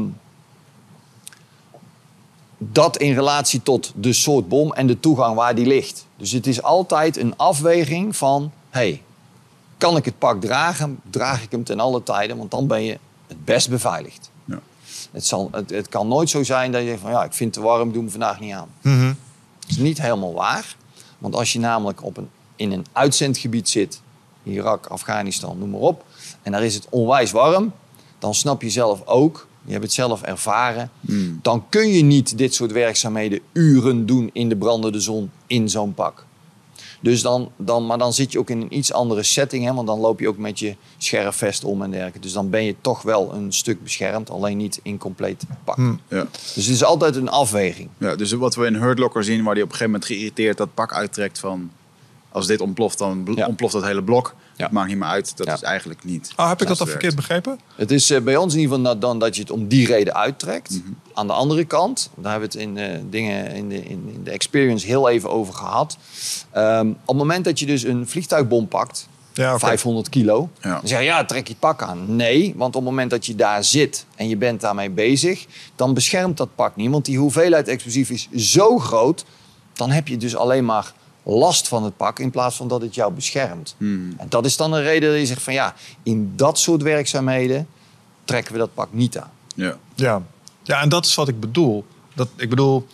dat 2.59 2.97
in 2.97 3.15
relatie 3.15 3.63
tot 3.63 3.93
de 3.97 4.13
soort 4.13 4.49
bom 4.49 4.73
en 4.73 4.87
de 4.87 5.01
toegang 5.01 5.35
waar 5.35 5.55
die 5.55 5.67
ligt. 5.67 6.07
Dus 6.17 6.31
het 6.31 6.47
is 6.47 6.63
altijd 6.63 7.17
een 7.17 7.37
afweging 7.37 8.17
van, 8.17 8.53
hey, 8.71 9.03
kan 9.77 9.97
ik 9.97 10.05
het 10.05 10.19
pak 10.19 10.41
dragen? 10.41 11.01
Draag 11.11 11.43
ik 11.43 11.51
hem 11.51 11.65
ten 11.65 11.81
alle 11.81 12.03
tijden, 12.03 12.37
want 12.37 12.51
dan 12.51 12.67
ben 12.67 12.83
je 12.83 12.99
het 13.27 13.45
best 13.45 13.71
beveiligd. 13.71 14.31
Ja. 14.45 14.61
Het, 15.11 15.27
zal, 15.27 15.49
het, 15.53 15.71
het 15.71 15.89
kan 15.89 16.09
nooit 16.09 16.31
zo 16.31 16.43
zijn 16.43 16.73
dat 16.73 16.83
je 16.83 16.99
van 16.99 17.11
ja, 17.11 17.25
ik 17.25 17.33
vind 17.33 17.55
het 17.55 17.65
te 17.65 17.71
warm, 17.71 17.93
doe 17.93 18.03
me 18.03 18.11
vandaag 18.11 18.41
niet 18.41 18.53
aan. 18.53 18.69
Mhm. 18.81 19.13
Dat 19.59 19.71
is 19.71 19.77
niet 19.77 20.01
helemaal 20.03 20.35
waar. 20.35 20.77
Want 21.19 21.35
als 21.35 21.53
je 21.53 21.59
namelijk 21.59 22.05
op 22.05 22.17
een, 22.17 22.29
in 22.57 22.73
een 22.73 22.87
uitzendgebied 22.93 23.69
zit, 23.69 24.01
Irak, 24.43 24.87
Afghanistan, 24.87 25.59
noem 25.59 25.71
maar 25.71 25.81
op, 25.81 26.05
en 26.43 26.53
daar 26.53 26.65
is 26.65 26.75
het 26.75 26.87
onwijs 26.91 27.31
warm, 27.31 27.73
dan 28.19 28.35
snap 28.35 28.63
je 28.63 28.71
zelf 28.71 29.07
ook, 29.07 29.47
je 29.69 29.75
hebt 29.75 29.85
het 29.85 29.95
zelf 29.95 30.23
ervaren, 30.23 30.91
dan 31.43 31.65
kun 31.69 31.89
je 31.89 32.03
niet 32.03 32.39
dit 32.39 32.55
soort 32.55 32.73
werkzaamheden 32.73 33.41
uren 33.53 34.07
doen 34.07 34.31
in 34.33 34.49
de 34.49 34.57
brandende 34.57 35.01
zon 35.01 35.31
in 35.47 35.69
zo'n 35.69 35.95
pak. 35.95 36.27
Dus 37.01 37.23
dan, 37.23 37.51
dan, 37.57 37.87
maar 37.87 37.99
dan 37.99 38.13
zit 38.13 38.33
je 38.33 38.39
ook 38.39 38.51
in 38.51 38.61
een 38.61 38.77
iets 38.77 38.93
andere 38.93 39.23
setting, 39.23 39.65
hè, 39.65 39.75
want 39.75 39.87
dan 39.87 39.99
loop 39.99 40.21
je 40.21 40.29
ook 40.29 40.39
met 40.39 40.59
je 40.59 40.77
scherfvest 40.99 41.65
om 41.65 41.83
en 41.83 41.91
dergelijke. 41.91 42.19
Dus 42.19 42.33
dan 42.33 42.51
ben 42.51 42.65
je 42.65 42.75
toch 42.81 43.03
wel 43.03 43.35
een 43.35 43.53
stuk 43.53 43.83
beschermd, 43.83 44.31
alleen 44.31 44.57
niet 44.57 44.81
in 44.83 44.99
compleet 44.99 45.45
pak. 45.65 45.77
Ja. 46.09 46.27
Dus 46.55 46.67
het 46.67 46.75
is 46.75 46.85
altijd 46.85 47.17
een 47.17 47.29
afweging. 47.29 47.89
Ja, 47.99 48.17
dus 48.17 48.33
wat 48.33 48.55
we 48.55 48.67
in 48.67 48.75
Hurt 48.75 48.99
Locker 48.99 49.25
zien, 49.25 49.45
waar 49.45 49.55
hij 49.55 49.63
op 49.63 49.71
een 49.71 49.77
gegeven 49.77 49.93
moment 49.93 50.05
geïrriteerd 50.05 50.57
dat 50.57 50.75
pak 50.75 50.93
uittrekt 50.93 51.39
van... 51.39 51.71
Als 52.33 52.47
dit 52.47 52.61
ontploft, 52.61 52.99
dan 52.99 53.27
Ja. 53.35 53.47
ontploft 53.47 53.73
dat 53.73 53.83
hele 53.85 54.03
blok. 54.05 54.35
Ja. 54.57 54.65
Het 54.65 54.73
maakt 54.73 54.89
niet 54.89 54.97
meer 54.99 55.09
uit. 55.09 55.37
Dat 55.37 55.47
Ja. 55.47 55.53
is 55.55 55.63
eigenlijk 55.63 56.05
niet. 56.05 56.33
Oh, 56.37 56.49
heb 56.49 56.61
ik 56.63 56.69
dat 56.69 56.79
het 56.79 56.89
verkeerd 56.89 57.17
begrepen? 57.17 57.61
Het 57.77 57.91
is 57.91 58.11
eh, 58.11 58.21
bij 58.21 58.37
ons 58.37 58.55
in 58.55 58.61
ieder 58.61 58.77
geval 58.77 58.99
dan 58.99 59.19
dat 59.19 59.35
je 59.37 59.41
het 59.43 59.51
om 59.51 59.69
die 59.69 59.87
reden 59.87 60.15
uittrekt. 60.15 60.81
Aan 61.15 61.27
de 61.27 61.33
andere 61.33 61.65
kant, 61.65 62.11
daar 62.17 62.31
hebben 62.33 62.51
we 62.51 62.59
het 62.59 62.67
in 62.69 62.75
de, 62.75 63.01
dingen, 63.11 63.53
in, 63.55 63.69
de, 63.69 63.77
in, 63.85 64.11
in 64.15 64.21
de 64.25 64.31
experience 64.31 64.87
heel 64.87 65.09
even 65.09 65.31
over 65.31 65.55
gehad. 65.55 65.97
Ehm, 66.51 66.89
op 66.89 67.07
het 67.07 67.17
moment 67.17 67.45
dat 67.45 67.59
je 67.59 67.67
dus 67.67 67.83
een 67.83 68.09
vliegtuigbom 68.09 68.69
pakt, 68.69 69.09
Ja, 69.33 69.51
oké. 69.51 69.59
500 69.59 70.09
kilo, 70.09 70.49
Ja. 70.61 70.71
dan 70.79 70.89
zeg 70.89 70.99
je 70.99 71.05
ja, 71.05 71.25
trek 71.25 71.47
je 71.47 71.53
het 71.53 71.61
pak 71.61 71.83
aan. 71.83 72.17
Nee, 72.17 72.55
want 72.57 72.77
op 72.77 72.83
het 72.83 72.91
moment 72.91 73.11
dat 73.11 73.27
je 73.27 73.35
daar 73.35 73.65
zit 73.65 74.07
en 74.17 74.29
je 74.29 74.37
bent 74.37 74.61
daarmee 74.61 74.91
bezig, 74.91 75.47
dan 75.77 75.95
beschermt 75.95 76.37
dat 76.37 76.49
pak 76.55 76.77
niet. 76.77 76.91
Want 76.91 77.05
die 77.05 77.19
hoeveelheid 77.19 77.69
explosief 77.69 78.11
is 78.11 78.29
zo 78.33 78.79
groot 78.79 79.25
dan 79.73 79.91
heb 79.91 80.09
je 80.09 80.17
dus 80.17 80.37
alleen 80.37 80.65
maar 80.65 80.93
last 81.35 81.69
van 81.69 81.85
het 81.85 81.97
pak 81.97 82.19
in 82.19 82.31
plaats 82.31 82.57
van 82.57 82.69
dat 82.69 82.81
het 82.81 82.95
jou 82.95 83.13
beschermt. 83.13 83.75
Hmm. 83.79 84.15
En 84.19 84.29
dat 84.29 84.45
is 84.45 84.57
dan 84.57 84.73
een 84.73 84.83
reden 84.83 85.11
dat 85.11 85.19
je 85.19 85.27
zegt 85.27 85.43
van 85.43 85.53
ja, 85.53 85.75
in 86.03 86.33
dat 86.37 86.59
soort 86.59 86.83
werkzaamheden 86.83 87.69
trekken 88.25 88.53
we 88.53 88.59
dat 88.59 88.75
pak 88.75 88.89
niet 88.93 89.19
aan. 89.19 89.31
Ja. 89.55 89.77
Ja. 89.95 90.23
ja, 90.63 90.81
en 90.81 90.89
dat 90.89 91.07
is 91.07 91.15
wat 91.15 91.29
ik 91.29 91.41
bedoel. 91.41 91.87
Dat, 92.15 92.29
ik 92.37 92.49
bedoel, 92.49 92.87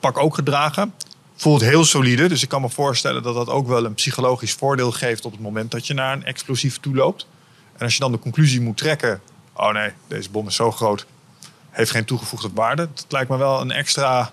pak 0.00 0.18
ook 0.18 0.34
gedragen. 0.34 0.94
Voelt 1.34 1.60
heel 1.60 1.84
solide. 1.84 2.28
Dus 2.28 2.42
ik 2.42 2.48
kan 2.48 2.60
me 2.60 2.68
voorstellen 2.70 3.22
dat 3.22 3.34
dat 3.34 3.48
ook 3.48 3.66
wel 3.66 3.84
een 3.84 3.94
psychologisch 3.94 4.52
voordeel 4.52 4.92
geeft 4.92 5.24
op 5.24 5.32
het 5.32 5.40
moment 5.40 5.70
dat 5.70 5.86
je 5.86 5.94
naar 5.94 6.12
een 6.12 6.24
explosief 6.24 6.80
toe 6.80 6.94
loopt. 6.94 7.26
En 7.76 7.84
als 7.84 7.94
je 7.94 8.00
dan 8.00 8.12
de 8.12 8.18
conclusie 8.18 8.60
moet 8.60 8.76
trekken: 8.76 9.20
oh 9.52 9.72
nee, 9.72 9.90
deze 10.08 10.30
bom 10.30 10.46
is 10.46 10.54
zo 10.54 10.70
groot, 10.70 11.06
heeft 11.70 11.90
geen 11.90 12.04
toegevoegde 12.04 12.50
waarde. 12.54 12.88
Dat 12.94 13.06
lijkt 13.08 13.30
me 13.30 13.36
wel 13.36 13.60
een 13.60 13.70
extra 13.70 14.32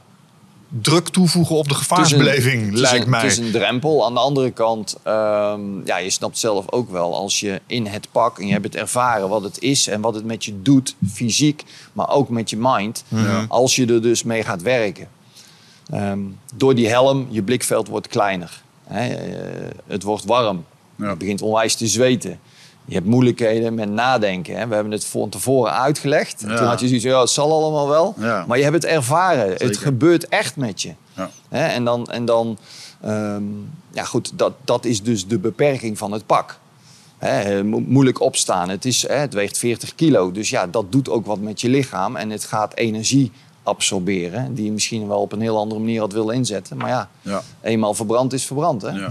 druk 0.82 1.08
toevoegen 1.10 1.56
op 1.56 1.68
de 1.68 1.74
gevaarsbeleving, 1.74 2.64
Het 2.66 2.74
een- 2.74 2.80
lijkt 2.80 2.98
het 3.00 3.08
mij. 3.08 3.22
Het 3.22 3.32
is 3.32 3.38
een 3.38 3.52
drempel. 3.52 4.06
Aan 4.06 4.14
de 4.14 4.20
andere 4.20 4.52
kant, 4.52 4.96
ehm, 5.04 5.86
ja, 5.86 5.98
je 5.98 6.10
snapt 6.10 6.38
zelf 6.38 6.72
ook 6.72 6.90
wel 6.92 7.16
als 7.16 7.40
je 7.40 7.62
in 7.68 7.86
het 7.86 8.08
pak 8.12 8.40
en 8.40 8.46
je 8.48 8.52
hebt 8.52 8.64
het 8.64 8.76
ervaren 8.76 9.30
wat 9.30 9.44
het 9.44 9.60
is 9.62 9.88
en 9.88 10.02
wat 10.02 10.16
het 10.16 10.26
met 10.26 10.46
je 10.46 10.62
doet, 10.62 10.96
fysiek, 11.14 11.64
maar 11.94 12.10
ook 12.10 12.30
met 12.30 12.50
je 12.50 12.58
mind, 12.60 13.04
als 13.48 13.76
je 13.76 13.86
er 13.86 14.02
dus 14.02 14.24
mee 14.24 14.44
gaat 14.44 14.62
werken. 14.62 15.08
Ehm, 15.92 16.20
door 16.56 16.76
die 16.76 16.88
helm, 16.90 17.28
je 17.30 17.44
blikveld 17.44 17.88
wordt 17.88 18.08
kleiner. 18.08 18.62
Hè, 18.88 19.08
eh, 19.14 19.68
het 19.88 20.04
wordt 20.04 20.26
warm. 20.26 20.66
Ja. 20.96 21.10
Je 21.10 21.16
begint 21.16 21.42
onwijs 21.42 21.76
te 21.76 21.88
zweten. 21.88 22.40
Je 22.92 22.98
hebt 22.98 23.10
moeilijkheden 23.10 23.74
met 23.74 23.90
nadenken. 23.90 24.58
Hè. 24.58 24.68
We 24.68 24.74
hebben 24.74 24.92
het 24.92 25.06
van 25.06 25.30
tevoren 25.30 25.74
uitgelegd. 25.74 26.44
Ja. 26.48 26.56
Toen 26.58 26.68
had 26.68 26.80
je 26.80 26.86
zoiets 26.88 27.06
van, 27.06 27.14
ja, 27.14 27.20
het 27.22 27.30
zal 27.30 27.52
allemaal 27.54 27.88
wel. 27.90 28.16
Ja. 28.20 28.46
Maar 28.48 28.58
je 28.58 28.64
hebt 28.64 28.76
het 28.76 28.86
ervaren. 28.86 29.52
Het 29.58 29.78
gebeurt 29.78 30.28
echt 30.28 30.56
met 30.56 30.82
je. 30.82 30.94
Ja. 31.16 31.30
Hè, 31.50 31.66
en 31.66 31.84
dan, 31.86 32.06
en 32.08 32.26
dan 32.26 32.58
ehm, 33.02 33.44
ja 33.92 34.04
goed, 34.04 34.32
dat, 34.36 34.54
dat 34.66 34.86
is 34.86 35.04
dus 35.04 35.28
de 35.28 35.40
beperking 35.40 35.98
van 35.98 36.12
het 36.12 36.26
pak. 36.26 36.60
Hè, 37.18 37.64
mo- 37.64 37.84
moeilijk 37.88 38.22
opstaan. 38.22 38.70
Het, 38.70 38.86
is, 38.86 39.08
hè, 39.08 39.16
het 39.16 39.34
weegt 39.34 39.58
40 39.58 39.96
kilo. 39.96 40.32
Dus 40.32 40.50
ja, 40.50 40.68
dat 40.68 40.92
doet 40.92 41.10
ook 41.10 41.26
wat 41.26 41.40
met 41.40 41.62
je 41.62 41.70
lichaam. 41.70 42.16
En 42.16 42.30
het 42.30 42.44
gaat 42.46 42.76
energie 42.76 43.32
absorberen. 43.64 44.54
Die 44.54 44.66
je 44.66 44.72
misschien 44.72 45.08
wel 45.08 45.20
op 45.22 45.32
een 45.32 45.42
heel 45.42 45.58
andere 45.58 45.80
manier 45.80 46.00
had 46.00 46.14
willen 46.14 46.36
inzetten. 46.36 46.78
Maar 46.78 46.90
ja, 46.90 47.10
Ja. 47.22 47.42
eenmaal 47.62 47.94
verbrand 47.94 48.34
is 48.34 48.46
verbrand. 48.46 48.82
Hè? 48.82 48.90
Ja. 48.90 49.10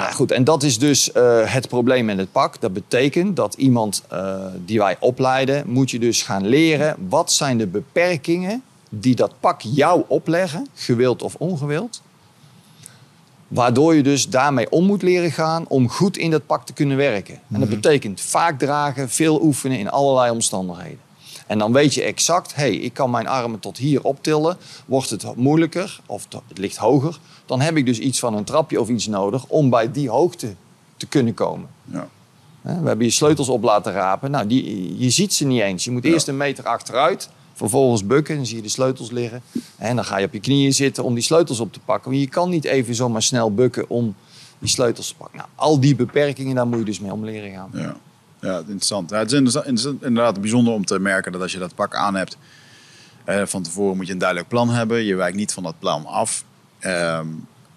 Nou 0.00 0.12
goed, 0.12 0.30
en 0.30 0.44
dat 0.44 0.62
is 0.62 0.78
dus 0.78 1.12
eh, 1.12 1.52
het 1.52 1.68
probleem 1.68 2.04
met 2.04 2.18
het 2.18 2.32
pak. 2.32 2.60
Dat 2.60 2.72
betekent 2.72 3.36
dat 3.36 3.54
iemand 3.54 4.02
eh, 4.08 4.36
die 4.64 4.78
wij 4.78 4.96
opleiden, 5.00 5.64
moet 5.66 5.90
je 5.90 5.98
dus 5.98 6.22
gaan 6.22 6.46
leren 6.46 6.96
wat 7.08 7.32
zijn 7.32 7.58
de 7.58 7.66
beperkingen 7.66 8.62
die 8.88 9.14
dat 9.14 9.32
pak 9.40 9.60
jou 9.60 10.04
opleggen, 10.08 10.66
gewild 10.74 11.22
of 11.22 11.34
ongewild. 11.34 12.02
Waardoor 13.48 13.94
je 13.94 14.02
dus 14.02 14.28
daarmee 14.28 14.70
om 14.70 14.84
moet 14.84 15.02
leren 15.02 15.32
gaan 15.32 15.64
om 15.68 15.88
goed 15.88 16.16
in 16.16 16.30
dat 16.30 16.46
pak 16.46 16.66
te 16.66 16.72
kunnen 16.72 16.96
werken. 16.96 17.40
En 17.52 17.60
dat 17.60 17.68
betekent 17.68 18.20
vaak 18.20 18.58
dragen, 18.58 19.10
veel 19.10 19.42
oefenen 19.42 19.78
in 19.78 19.90
allerlei 19.90 20.30
omstandigheden. 20.30 20.98
En 21.46 21.58
dan 21.58 21.72
weet 21.72 21.94
je 21.94 22.02
exact, 22.02 22.54
hé, 22.54 22.62
hey, 22.62 22.74
ik 22.76 22.94
kan 22.94 23.10
mijn 23.10 23.26
armen 23.26 23.60
tot 23.60 23.76
hier 23.78 24.02
optillen. 24.02 24.56
Wordt 24.86 25.10
het 25.10 25.36
moeilijker 25.36 26.00
of 26.06 26.26
het 26.48 26.58
ligt 26.58 26.76
hoger, 26.76 27.18
dan 27.46 27.60
heb 27.60 27.76
ik 27.76 27.86
dus 27.86 27.98
iets 27.98 28.18
van 28.18 28.34
een 28.34 28.44
trapje 28.44 28.80
of 28.80 28.88
iets 28.88 29.06
nodig 29.06 29.44
om 29.46 29.70
bij 29.70 29.92
die 29.92 30.08
hoogte 30.10 30.54
te 30.96 31.06
kunnen 31.06 31.34
komen. 31.34 31.68
Ja. 31.84 32.08
We 32.62 32.70
hebben 32.88 33.06
je 33.06 33.12
sleutels 33.12 33.48
op 33.48 33.62
laten 33.62 33.92
rapen. 33.92 34.30
Nou, 34.30 34.46
die, 34.46 34.98
je 34.98 35.10
ziet 35.10 35.34
ze 35.34 35.44
niet 35.46 35.60
eens. 35.60 35.84
Je 35.84 35.90
moet 35.90 36.04
Ja. 36.04 36.10
eerst 36.12 36.28
een 36.28 36.36
meter 36.36 36.64
achteruit, 36.64 37.28
vervolgens 37.54 38.06
bukken. 38.06 38.36
Dan 38.36 38.46
zie 38.46 38.56
je 38.56 38.62
de 38.62 38.68
sleutels 38.68 39.10
liggen. 39.10 39.42
En 39.76 39.96
dan 39.96 40.04
ga 40.04 40.18
je 40.18 40.26
op 40.26 40.32
je 40.32 40.40
knieën 40.40 40.72
zitten 40.74 41.04
om 41.04 41.14
die 41.14 41.22
sleutels 41.22 41.60
op 41.60 41.72
te 41.72 41.80
pakken. 41.84 42.10
Want 42.10 42.22
je 42.22 42.28
kan 42.28 42.48
niet 42.50 42.64
even 42.64 42.94
zomaar 42.94 43.22
snel 43.22 43.54
bukken 43.54 43.88
om 43.88 44.14
die 44.58 44.68
sleutels 44.68 45.08
te 45.08 45.14
pakken. 45.14 45.36
Nou, 45.38 45.48
al 45.54 45.80
die 45.80 45.94
beperkingen, 45.96 46.54
daar 46.54 46.66
moet 46.66 46.78
je 46.78 46.84
dus 46.84 47.00
mee 47.00 47.12
om 47.12 47.24
leren 47.24 47.52
gaan. 47.52 47.70
Ja, 47.72 47.96
ja 48.44 48.58
interessant. 48.58 49.10
Ja, 49.10 49.18
het 49.18 49.32
is 49.32 49.84
inderdaad- 50.00 50.40
bijzonder 50.40 50.72
om 50.74 50.84
te 50.84 50.98
merken 50.98 51.32
dat 51.32 51.40
als 51.40 51.52
je 51.52 51.58
dat 51.58 51.74
pak 51.74 51.94
aan 51.94 52.14
hebt, 52.14 52.36
eh, 53.24 53.42
van 53.46 53.62
tevoren 53.62 53.96
moet 53.96 54.06
je 54.06 54.12
een 54.12 54.18
duidelijk 54.18 54.48
plan 54.48 54.70
hebben. 54.70 55.04
Je 55.04 55.14
wijkt 55.14 55.36
niet 55.36 55.52
van 55.52 55.62
dat 55.62 55.78
plan 55.78 56.06
af. 56.06 56.44
Ehm, 56.78 57.26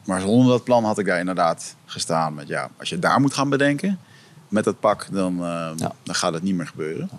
maar 0.06 0.22
zonder 0.22 0.48
dat 0.48 0.64
plan 0.64 0.84
had 0.84 0.98
ik 1.00 1.06
daar 1.06 1.20
inderdaad 1.20 1.76
gestaan 1.86 2.34
met, 2.34 2.48
ja, 2.48 2.70
als 2.80 2.90
je 2.90 3.00
daar 3.00 3.22
moet 3.22 3.34
gaan 3.34 3.50
bedenken 3.50 4.00
met 4.48 4.64
dat 4.64 4.80
pak, 4.80 5.08
dan, 5.12 5.34
eh, 5.34 5.72
Ja. 5.76 5.92
dan 6.04 6.16
gaat 6.16 6.34
het 6.34 6.44
niet 6.44 6.56
meer 6.56 6.68
gebeuren. 6.68 7.10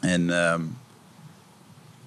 En 0.00 0.30
ehm, 0.44 0.60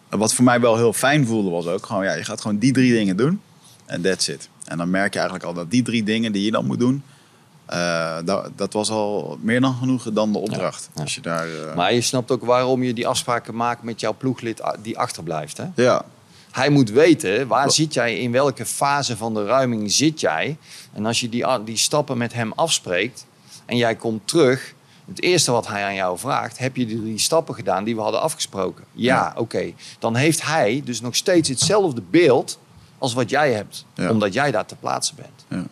wat 0.09 0.33
voor 0.33 0.43
mij 0.43 0.59
wel 0.59 0.75
heel 0.77 0.93
fijn 0.93 1.25
voelde 1.27 1.49
was 1.49 1.65
ook 1.67 1.85
gewoon, 1.85 2.03
ja, 2.03 2.13
je 2.13 2.23
gaat 2.23 2.41
gewoon 2.41 2.57
die 2.57 2.71
drie 2.73 2.93
dingen 2.93 3.17
doen 3.17 3.41
en 3.85 4.01
that's 4.01 4.27
it. 4.27 4.49
En 4.65 4.77
dan 4.77 4.89
merk 4.89 5.13
je 5.13 5.19
eigenlijk 5.19 5.47
al 5.47 5.53
dat 5.53 5.71
die 5.71 5.83
drie 5.83 6.03
dingen 6.03 6.31
die 6.31 6.43
je 6.45 6.51
dan 6.51 6.65
moet 6.65 6.79
doen, 6.79 7.03
eh, 7.65 8.17
dat, 8.25 8.49
dat 8.55 8.73
was 8.73 8.89
al 8.89 9.37
meer 9.41 9.61
dan 9.61 9.73
genoeg 9.75 10.03
dan 10.13 10.31
de 10.31 10.37
opdracht. 10.37 10.89
Ja. 10.95 11.01
Als 11.01 11.15
je 11.15 11.21
daar, 11.21 11.47
eh, 11.47 11.75
Maar 11.75 11.93
je 11.93 12.01
snapt 12.01 12.31
ook 12.31 12.45
waarom 12.45 12.83
je 12.83 12.93
die 12.93 13.07
afspraken 13.07 13.55
maakt 13.55 13.83
met 13.83 13.99
jouw 13.99 14.13
ploeglid 14.17 14.63
a- 14.63 14.75
die 14.81 14.97
achterblijft. 14.97 15.57
Hè? 15.57 15.65
ja, 15.75 16.05
Hij 16.51 16.69
moet 16.69 16.89
weten, 16.89 17.47
waar 17.47 17.71
zit 17.71 17.93
jij, 17.93 18.17
in 18.19 18.31
welke 18.31 18.65
fase 18.65 19.17
van 19.17 19.33
de 19.33 19.45
ruiming 19.45 19.91
zit 19.91 20.19
jij. 20.19 20.57
En 20.93 21.05
als 21.05 21.19
je 21.19 21.29
die, 21.29 21.45
a- 21.47 21.59
die 21.59 21.77
stappen 21.77 22.17
met 22.17 22.33
hem 22.33 22.51
afspreekt 22.55 23.25
en 23.65 23.77
jij 23.77 23.95
komt 23.95 24.27
terug... 24.27 24.73
Het 25.07 25.21
eerste 25.21 25.51
wat 25.51 25.67
hij 25.67 25.83
aan 25.83 25.95
jou 25.95 26.17
vraagt, 26.17 26.57
heb 26.57 26.75
je 26.75 26.85
die 26.85 26.99
drie 27.01 27.17
stappen 27.19 27.55
gedaan 27.55 27.83
die 27.83 27.95
we 27.95 28.01
hadden 28.01 28.21
afgesproken? 28.21 28.83
Ja, 28.91 29.15
Ja. 29.15 29.33
oké. 29.37 29.71
Dan 29.99 30.15
heeft 30.15 30.41
hij 30.45 30.81
dus 30.85 31.01
nog 31.01 31.15
steeds 31.15 31.49
hetzelfde 31.49 32.01
beeld 32.09 32.59
als 32.97 33.13
wat 33.13 33.29
jij 33.29 33.53
hebt. 33.53 33.85
Ja. 33.95 34.09
Omdat 34.09 34.33
jij 34.33 34.51
daar 34.51 34.65
te 34.65 34.75
plaatsen 34.75 35.15
bent. 35.15 35.45
ja, 35.61 35.67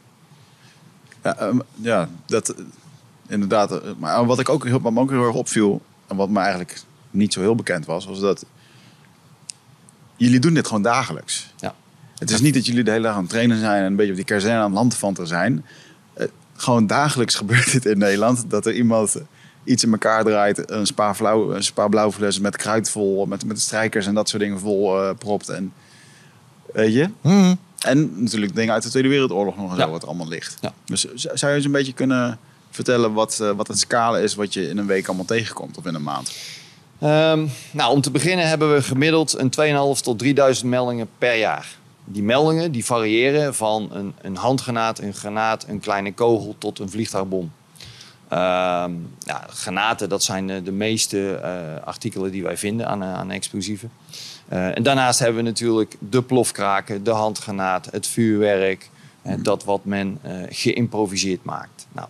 ehm, 1.23 1.59
ja 1.75 2.09
dat 2.25 2.53
inderdaad. 3.27 3.71
eh, 3.71 3.91
Maar 3.97 4.25
wat, 4.25 4.39
ik 4.39 4.49
ook, 4.49 4.65
heel- 4.65 4.81
wat 4.81 4.93
me 4.93 4.99
ook 4.99 5.09
heel 5.09 5.25
erg 5.25 5.35
opviel, 5.35 5.81
en 6.07 6.15
wat 6.15 6.29
me 6.29 6.39
eigenlijk 6.39 6.81
niet 7.11 7.33
zo 7.33 7.39
heel 7.39 7.55
bekend 7.55 7.85
was, 7.85 8.05
was 8.05 8.19
dat 8.19 8.45
jullie 10.15 10.39
doen 10.39 10.53
dit 10.53 10.67
gewoon 10.67 10.81
dagelijks. 10.81 11.53
Ja. 11.57 11.75
Het 12.17 12.31
is 12.31 12.41
niet 12.41 12.53
dat 12.53 12.65
jullie 12.65 12.83
de 12.83 12.91
hele 12.91 13.03
dag 13.03 13.15
aan 13.15 13.21
het 13.21 13.29
trainen 13.29 13.59
zijn 13.59 13.79
en 13.81 13.85
een 13.85 13.95
beetje 13.95 14.11
op 14.11 14.17
die 14.17 14.25
kazerne 14.25 14.57
aan 14.57 14.63
het 14.63 14.73
landvanten 14.73 15.27
zijn. 15.27 15.65
Eh, 16.13 16.27
gewoon 16.55 16.87
dagelijks 16.87 17.35
gebeurt 17.41 17.71
dit 17.71 17.85
in 17.85 17.97
Nederland. 17.97 18.49
Dat 18.49 18.65
er 18.65 18.73
iemand 18.73 19.15
iets 19.63 19.83
in 19.83 19.91
elkaar 19.91 20.23
draait, 20.23 20.71
een 20.71 20.85
spa, 20.85 21.15
flauw, 21.15 21.53
een 21.55 21.63
spa 21.63 21.87
blauwfles 21.87 22.39
met 22.39 22.55
kruid 22.57 22.89
vol, 22.89 23.25
met, 23.25 23.45
met 23.45 23.61
strijkers 23.61 24.05
en 24.07 24.13
dat 24.13 24.29
soort 24.29 24.41
dingen 24.41 24.59
vol 24.59 25.01
eh, 25.03 25.15
propt. 25.17 25.49
En, 25.49 25.73
weet 26.73 26.93
je? 26.93 27.09
Mhm. 27.21 27.55
En 27.83 28.23
natuurlijk 28.23 28.55
dingen 28.55 28.73
uit 28.73 28.83
de 28.83 28.89
Tweede 28.89 29.09
Wereldoorlog 29.09 29.57
nog 29.57 29.71
en 29.71 29.77
zo 29.77 29.89
wat 29.89 30.01
er 30.01 30.07
allemaal 30.07 30.27
ligt. 30.27 30.59
Dus 30.85 31.01
zou 31.13 31.51
je 31.51 31.57
eens 31.57 31.65
een 31.65 31.71
beetje 31.71 31.93
kunnen 31.93 32.39
vertellen 32.71 33.13
wat, 33.13 33.39
eh, 33.39 33.51
wat 33.51 33.67
het 33.67 33.79
scala 33.79 34.17
is 34.17 34.35
wat 34.35 34.53
je 34.53 34.69
in 34.69 34.77
een 34.77 34.85
week 34.85 35.07
allemaal 35.07 35.25
tegenkomt 35.25 35.77
of 35.77 35.85
in 35.85 35.95
een 35.95 36.03
maand? 36.03 36.31
Ehm, 36.99 37.47
nou, 37.71 37.91
om 37.91 38.01
te 38.01 38.11
beginnen 38.11 38.47
hebben 38.47 38.73
we 38.73 38.81
gemiddeld 38.81 39.37
een 39.37 39.49
2.500 39.49 40.03
tot 40.03 40.19
3.000 40.19 40.69
meldingen 40.69 41.09
per 41.17 41.35
jaar. 41.35 41.77
Die 42.05 42.23
meldingen 42.23 42.71
die 42.71 42.85
variëren 42.85 43.55
van 43.55 43.89
een, 43.91 44.13
een 44.21 44.35
handgranaat, 44.35 44.99
een 44.99 45.13
granaat, 45.13 45.65
een 45.67 45.79
kleine 45.79 46.13
kogel 46.13 46.55
tot 46.57 46.79
een 46.79 46.89
vliegtuigbom. 46.89 47.51
Ehm, 48.27 48.91
ja, 49.19 49.45
granaten, 49.49 50.09
dat 50.09 50.23
zijn 50.23 50.47
de, 50.47 50.63
de 50.63 50.71
meeste 50.71 51.35
eh, 51.35 51.85
artikelen 51.85 52.31
die 52.31 52.43
wij 52.43 52.57
vinden 52.57 52.87
aan, 52.87 53.03
eh, 53.03 53.13
aan 53.13 53.31
explosieven. 53.31 53.91
Eh, 54.47 54.77
en 54.77 54.83
daarnaast 54.83 55.19
hebben 55.19 55.43
we 55.43 55.49
natuurlijk 55.49 55.95
de 55.99 56.21
plofkraken, 56.21 57.03
de 57.03 57.11
handgranaat, 57.11 57.87
het 57.91 58.07
vuurwerk. 58.07 58.89
eh, 59.21 59.35
dat 59.39 59.63
wat 59.63 59.85
men 59.85 60.19
eh, 60.21 60.33
geïmproviseerd 60.49 61.43
maakt. 61.43 61.87
Nou, 61.91 62.07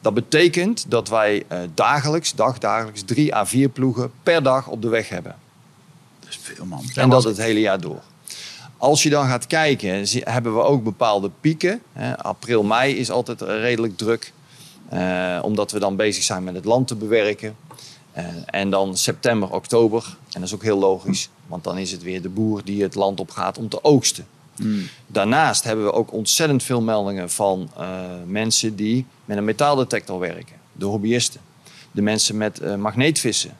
dat 0.00 0.14
betekent 0.14 0.84
dat 0.88 1.08
wij 1.08 1.46
dagelijks, 1.74 2.34
dagdagelijks, 2.34 3.02
drie 3.02 3.34
à 3.34 3.46
vier 3.46 3.68
ploegen 3.68 4.10
per 4.22 4.42
dag 4.42 4.68
op 4.68 4.82
de 4.82 4.88
weg 4.88 5.08
hebben. 5.08 5.36
Dat 6.20 6.28
is 6.28 6.38
veel 6.42 6.64
man. 6.64 6.84
en 6.94 7.10
dat 7.10 7.24
het 7.24 7.36
hele 7.36 7.60
jaar 7.60 7.80
door. 7.80 8.02
Als 8.76 9.02
je 9.02 9.10
dan 9.10 9.26
gaat 9.26 9.46
kijken, 9.46 10.06
hebben 10.10 10.54
we 10.54 10.62
ook 10.62 10.84
bepaalde 10.84 11.30
pieken. 11.40 11.82
April, 12.16 12.62
mei 12.62 12.96
is 12.96 13.10
altijd 13.10 13.40
redelijk 13.40 13.96
druk. 13.96 14.32
omdat 15.42 15.72
we 15.72 15.78
dan 15.78 15.96
bezig 15.96 16.22
zijn 16.22 16.44
met 16.44 16.54
het 16.54 16.64
land 16.64 16.88
te 16.88 16.94
bewerken. 16.94 17.56
En 18.46 18.70
dan 18.70 18.96
september, 18.96 19.50
oktober. 19.50 20.04
En 20.06 20.40
dat 20.40 20.42
is 20.42 20.54
ook 20.54 20.62
heel 20.62 20.78
logisch. 20.78 21.30
Want 21.46 21.64
dan 21.64 21.78
is 21.78 21.92
het 21.92 22.02
weer 22.02 22.22
de 22.22 22.28
boer 22.28 22.64
die 22.64 22.82
het 22.82 22.94
land 22.94 23.20
op 23.20 23.30
gaat 23.30 23.58
om 23.58 23.68
te 23.68 23.84
oogsten. 23.84 24.26
Daarnaast 25.06 25.64
hebben 25.64 25.84
we 25.84 25.92
ook 25.92 26.12
ontzettend 26.12 26.62
veel 26.62 26.82
meldingen 26.82 27.30
van 27.30 27.70
eh, 27.76 28.00
mensen 28.26 28.76
die 28.76 29.06
met 29.24 29.36
een 29.36 29.44
metaaldetector 29.44 30.18
werken. 30.18 30.56
De 30.72 30.84
hobbyisten. 30.84 31.40
De 31.90 32.02
mensen 32.02 32.36
met 32.36 32.60
eh, 32.60 32.74
magneetvissen. 32.74 33.56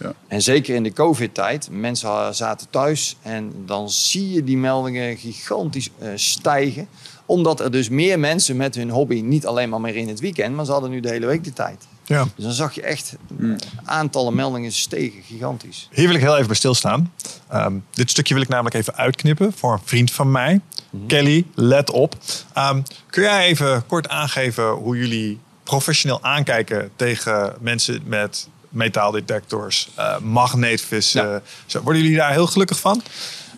Ja. 0.00 0.14
En 0.26 0.42
zeker 0.42 0.74
in 0.74 0.82
de 0.82 0.92
COVID-tijd, 0.92 1.68
mensen 1.70 2.34
zaten 2.34 2.66
thuis 2.70 3.16
en 3.22 3.52
dan 3.66 3.90
zie 3.90 4.30
je 4.30 4.44
die 4.44 4.56
meldingen 4.56 5.16
gigantisch 5.16 5.90
eh, 5.98 6.08
stijgen. 6.14 6.88
Omdat 7.26 7.60
er 7.60 7.70
dus 7.70 7.88
meer 7.88 8.18
mensen 8.18 8.56
met 8.56 8.74
hun 8.74 8.90
hobby, 8.90 9.20
niet 9.20 9.46
alleen 9.46 9.68
maar 9.68 9.80
meer 9.80 9.96
in 9.96 10.08
het 10.08 10.20
weekend, 10.20 10.54
maar 10.54 10.64
ze 10.64 10.72
hadden 10.72 10.90
nu 10.90 11.00
de 11.00 11.08
hele 11.08 11.26
week 11.26 11.44
de 11.44 11.52
tijd. 11.52 11.86
Ja. 12.04 12.26
Dus 12.34 12.44
dan 12.44 12.52
zag 12.52 12.74
je 12.74 12.82
echt 12.82 13.16
eh, 13.40 13.50
aantallen 13.84 14.34
meldingen 14.34 14.72
stegen 14.72 15.22
gigantisch. 15.22 15.88
Hier 15.92 16.06
wil 16.06 16.16
ik 16.16 16.22
heel 16.22 16.34
even 16.34 16.46
bij 16.46 16.56
stilstaan. 16.56 17.12
Ehm, 17.48 17.74
dit 17.90 18.10
stukje 18.10 18.34
wil 18.34 18.42
ik 18.42 18.48
namelijk 18.48 18.74
even 18.74 18.96
uitknippen 18.96 19.52
voor 19.52 19.72
een 19.72 19.80
vriend 19.84 20.10
van 20.10 20.30
mij. 20.30 20.60
Kelly, 21.06 21.46
let 21.54 21.90
op. 21.90 22.16
Ehm, 22.52 22.82
kun 23.10 23.22
jij 23.22 23.44
even 23.46 23.86
kort 23.86 24.08
aangeven 24.08 24.68
hoe 24.70 24.96
jullie 24.96 25.40
professioneel 25.62 26.22
aankijken 26.22 26.90
tegen 26.96 27.54
mensen 27.60 28.02
met 28.06 28.48
metaaldetectors, 28.68 29.88
eh, 29.94 30.18
magneetvissen? 30.18 31.28
Ja. 31.28 31.42
Zo, 31.66 31.82
worden 31.82 32.02
jullie 32.02 32.16
daar 32.16 32.32
heel 32.32 32.46
gelukkig 32.46 32.78
van? 32.80 33.02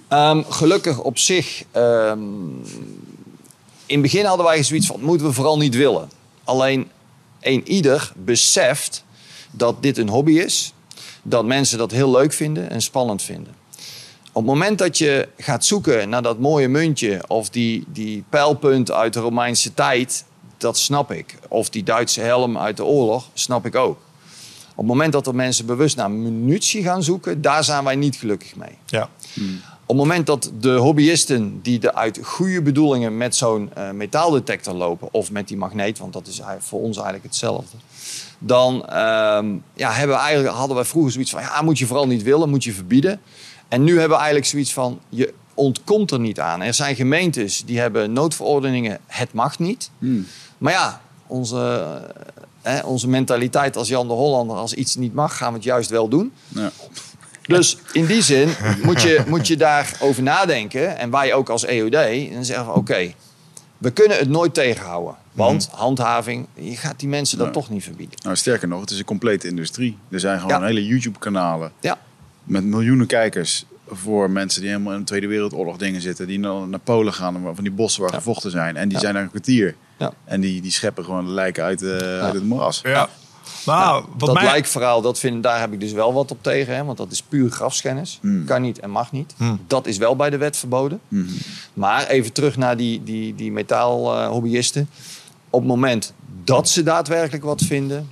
Ehm, 0.08 0.42
gelukkig 0.48 0.98
op 0.98 1.18
zich. 1.18 1.62
ehm, 1.70 2.18
in 3.86 3.94
het 3.94 4.02
begin 4.02 4.24
hadden 4.24 4.46
wij 4.46 4.62
zoiets 4.62 4.86
van: 4.86 5.00
moeten 5.00 5.26
we 5.26 5.32
vooral 5.32 5.58
niet 5.58 5.74
willen. 5.74 6.10
Alleen 6.44 6.90
een 7.46 7.68
ieder 7.68 8.12
beseft 8.16 9.04
dat 9.50 9.82
dit 9.82 9.98
een 9.98 10.08
hobby 10.08 10.32
is. 10.32 10.72
Dat 11.22 11.44
mensen 11.44 11.78
dat 11.78 11.90
heel 11.90 12.10
leuk 12.10 12.32
vinden 12.32 12.70
en 12.70 12.82
spannend 12.82 13.22
vinden. 13.22 13.54
Op 14.32 14.42
het 14.42 14.52
moment 14.52 14.78
dat 14.78 14.98
je 14.98 15.28
gaat 15.36 15.64
zoeken 15.64 16.08
naar 16.08 16.22
dat 16.22 16.38
mooie 16.38 16.68
muntje 16.68 17.20
of 17.26 17.50
die, 17.50 17.84
die 17.88 18.24
pijlpunt 18.28 18.90
uit 18.90 19.12
de 19.12 19.20
Romeinse 19.20 19.74
tijd, 19.74 20.24
dat 20.56 20.78
snap 20.78 21.12
ik. 21.12 21.34
Of 21.48 21.70
die 21.70 21.82
Duitse 21.82 22.20
helm 22.20 22.58
uit 22.58 22.76
de 22.76 22.84
oorlog, 22.84 23.28
snap 23.34 23.66
ik 23.66 23.74
ook. 23.74 23.98
Op 24.70 24.76
het 24.76 24.86
moment 24.86 25.12
dat 25.12 25.26
er 25.26 25.34
mensen 25.34 25.66
bewust 25.66 25.96
naar 25.96 26.10
munitie 26.10 26.82
gaan 26.82 27.02
zoeken, 27.02 27.42
daar 27.42 27.64
zijn 27.64 27.84
wij 27.84 27.96
niet 27.96 28.16
gelukkig 28.16 28.56
mee. 28.56 28.78
Ja. 28.86 29.08
Op 29.88 29.96
het 29.96 30.06
moment 30.06 30.26
dat 30.26 30.50
de 30.60 30.74
hobbyisten 30.74 31.60
die 31.62 31.80
er 31.80 31.92
uit 31.92 32.20
goede 32.22 32.62
bedoelingen 32.62 33.16
met 33.16 33.36
zo'n 33.36 33.70
eh, 33.74 33.90
metaaldetector 33.90 34.74
lopen, 34.74 35.08
of 35.10 35.30
met 35.30 35.48
die 35.48 35.56
magneet, 35.56 35.98
want 35.98 36.12
dat 36.12 36.26
is 36.26 36.40
voor 36.58 36.80
ons 36.80 36.96
eigenlijk 36.96 37.24
hetzelfde, 37.24 37.76
dan 38.38 38.86
ehm, 38.86 39.54
ja, 39.74 39.90
hebben 39.92 40.16
we 40.16 40.22
eigenlijk, 40.22 40.54
hadden 40.54 40.76
wij 40.76 40.84
vroeger 40.84 41.12
zoiets 41.12 41.30
van, 41.30 41.40
ja, 41.40 41.62
moet 41.62 41.78
je 41.78 41.86
vooral 41.86 42.06
niet 42.06 42.22
willen, 42.22 42.50
moet 42.50 42.64
je 42.64 42.72
verbieden. 42.72 43.20
En 43.68 43.84
nu 43.84 43.90
hebben 43.90 44.08
we 44.08 44.16
eigenlijk 44.16 44.46
zoiets 44.46 44.72
van, 44.72 45.00
je 45.08 45.34
ontkomt 45.54 46.10
er 46.10 46.20
niet 46.20 46.40
aan. 46.40 46.62
Er 46.62 46.74
zijn 46.74 46.96
gemeentes 46.96 47.64
die 47.64 47.78
hebben 47.78 48.12
noodverordeningen, 48.12 48.98
het 49.06 49.32
mag 49.32 49.58
niet. 49.58 49.90
Maar 50.58 50.72
ja, 50.72 51.00
onze, 51.26 51.84
eh, 52.62 52.72
hè, 52.72 52.80
onze 52.80 53.08
mentaliteit 53.08 53.76
als 53.76 53.88
Jan 53.88 54.08
de 54.08 54.14
Hollander, 54.14 54.56
als 54.56 54.74
iets 54.74 54.94
niet 54.94 55.14
mag, 55.14 55.36
gaan 55.36 55.48
we 55.48 55.54
het 55.54 55.64
juist 55.64 55.90
wel 55.90 56.08
doen. 56.08 56.32
Ja. 56.48 56.70
Dus 57.46 57.76
in 57.92 58.06
die 58.06 58.22
zin 58.22 58.48
moet 58.82 59.02
je, 59.02 59.22
moet 59.26 59.46
je 59.46 59.56
daarover 59.56 60.22
nadenken. 60.22 60.98
En 60.98 61.10
wij 61.10 61.34
ook 61.34 61.48
als 61.48 61.64
EOD. 61.64 61.94
En 61.94 62.32
dan 62.32 62.44
zeggen 62.44 62.66
we, 62.66 62.72
oké, 62.72 63.12
we 63.78 63.90
kunnen 63.90 64.18
het 64.18 64.28
nooit 64.28 64.54
tegenhouden. 64.54 65.14
Want 65.32 65.68
handhaving, 65.72 66.46
je 66.54 66.76
gaat 66.76 66.98
die 67.00 67.08
mensen 67.08 67.38
dat 67.38 67.52
toch 67.52 67.70
niet 67.70 67.82
verbieden. 67.84 68.18
Nou, 68.24 68.36
sterker 68.36 68.68
nog, 68.68 68.80
het 68.80 68.90
is 68.90 68.98
een 68.98 69.04
complete 69.04 69.48
industrie. 69.48 69.98
Er 70.10 70.20
zijn 70.20 70.40
gewoon 70.40 70.60
Ja. 70.60 70.66
hele 70.66 70.86
YouTube-kanalen 70.86 71.72
Ja, 71.80 71.98
met 72.44 72.64
miljoenen 72.64 73.06
kijkers 73.06 73.64
voor 73.88 74.30
mensen 74.30 74.60
die 74.60 74.70
helemaal 74.70 74.92
in 74.92 74.98
de 74.98 75.04
Tweede 75.04 75.26
Wereldoorlog 75.26 75.76
dingen 75.76 76.00
zitten. 76.00 76.26
Die 76.26 76.38
naar, 76.38 76.68
naar 76.68 76.78
Polen 76.80 77.12
gaan, 77.12 77.42
van 77.54 77.64
die 77.64 77.72
bossen 77.72 78.02
waar 78.02 78.10
Ja. 78.10 78.16
gevochten 78.16 78.50
zijn. 78.50 78.76
En 78.76 78.84
die 78.88 78.92
Ja. 78.96 79.02
zijn 79.02 79.14
daar 79.14 79.22
een 79.22 79.30
kwartier. 79.30 79.74
Ja. 79.98 80.12
En 80.24 80.40
die, 80.40 80.60
die 80.60 80.70
scheppen 80.70 81.04
gewoon 81.04 81.24
de 81.26 81.30
lijken 81.32 81.64
uit, 81.64 81.82
eh, 81.82 81.90
uit 82.22 82.34
het 82.34 82.44
moeras. 82.44 82.80
ja. 82.82 83.08
Nou, 83.66 84.04
wat 84.16 84.26
dat 84.26 84.34
mij... 84.34 84.44
lijkverhaal, 84.44 85.00
dat 85.00 85.18
vind, 85.18 85.42
daar 85.42 85.60
heb 85.60 85.72
ik 85.72 85.80
dus 85.80 85.92
wel 85.92 86.12
wat 86.12 86.30
op 86.30 86.42
tegen. 86.42 86.74
Hè, 86.74 86.84
want 86.84 86.98
dat 86.98 87.10
is 87.10 87.22
puur 87.22 87.50
grafschennis. 87.50 88.18
Hmm. 88.20 88.44
Kan 88.44 88.62
niet 88.62 88.78
en 88.78 88.90
mag 88.90 89.12
niet. 89.12 89.34
Hmm. 89.36 89.60
Dat 89.66 89.86
is 89.86 89.96
wel 89.96 90.16
bij 90.16 90.30
de 90.30 90.36
wet 90.36 90.56
verboden. 90.56 91.00
Mhm. 91.08 91.32
Maar 91.74 92.06
even 92.06 92.32
terug 92.32 92.56
naar 92.56 92.76
die, 92.76 93.02
die, 93.02 93.34
die 93.34 93.52
metaalhobbyisten. 93.52 94.88
Op 95.50 95.60
het 95.60 95.68
moment 95.68 96.12
dat 96.44 96.68
ze 96.68 96.82
daadwerkelijk 96.82 97.44
wat 97.44 97.62
vinden, 97.62 98.10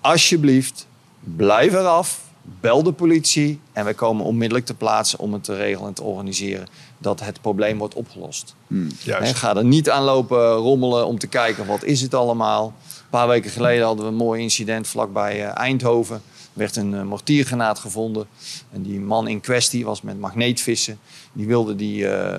alsjeblieft, 0.00 0.86
blijf 1.20 1.72
eraf. 1.72 2.24
Bel 2.60 2.82
de 2.82 2.92
politie 2.92 3.60
en 3.72 3.84
wij 3.84 3.94
komen 3.94 4.24
onmiddellijk 4.24 4.66
te 4.66 4.74
plaatsen 4.74 5.18
om 5.18 5.32
het 5.32 5.44
te 5.44 5.54
regelen 5.54 5.88
en 5.88 5.94
te 5.94 6.02
organiseren 6.02 6.66
dat 6.98 7.20
het 7.20 7.40
probleem 7.40 7.78
wordt 7.78 7.94
opgelost. 7.94 8.54
Juist. 9.02 9.28
Hè, 9.28 9.34
ga 9.34 9.56
er 9.56 9.64
niet 9.64 9.90
aan 9.90 10.02
lopen 10.02 10.52
rommelen 10.52 11.06
om 11.06 11.18
te 11.18 11.26
kijken 11.26 11.66
wat 11.66 11.84
is 11.84 12.00
het 12.00 12.14
allemaal. 12.14 12.74
Een 13.16 13.22
paar 13.22 13.30
weken 13.34 13.50
geleden 13.50 13.84
hadden 13.84 14.04
we 14.04 14.10
een 14.10 14.16
mooi 14.16 14.42
incident 14.42 14.86
vlakbij 14.88 15.44
eh, 15.44 15.58
Eindhoven. 15.58 16.16
Er 16.16 16.22
werd 16.52 16.76
een 16.76 16.94
eh, 16.94 17.02
mortiergranaat 17.02 17.78
gevonden. 17.78 18.26
En 18.72 18.82
die 18.82 19.00
man 19.00 19.28
in 19.28 19.40
kwestie 19.40 19.84
was 19.84 20.02
met 20.02 20.18
magneetvissen. 20.20 20.98
Die 21.32 21.46
wilde 21.46 21.76
die 21.76 22.08
eh, 22.08 22.38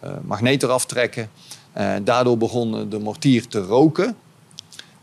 eh, 0.00 0.10
magneet 0.24 0.62
eraf 0.62 0.86
trekken. 0.86 1.30
Eh, 1.72 1.92
daardoor 2.02 2.38
begon 2.38 2.88
de 2.88 2.98
mortier 2.98 3.46
te 3.48 3.58
roken. 3.60 4.16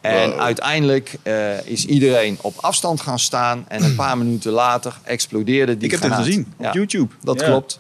En 0.02 0.30
Wow. 0.30 0.40
uiteindelijk 0.40 1.16
eh, 1.24 1.66
is 1.66 1.86
iedereen 1.86 2.38
op 2.42 2.54
afstand 2.58 3.02
gaan 3.02 3.20
staan. 3.20 3.66
En 3.68 3.84
een 3.84 3.96
paar 3.96 4.18
minuten 4.24 4.52
later 4.52 5.00
explodeerde 5.04 5.78
die 5.78 5.86
Ik 5.86 5.92
heb 5.92 6.02
dit 6.02 6.10
granaat. 6.10 6.26
gezien 6.28 6.54
op 6.58 6.64
Ja, 6.64 6.72
YouTube. 6.72 7.14
Dat 7.22 7.40
Ja, 7.40 7.46
klopt. 7.46 7.80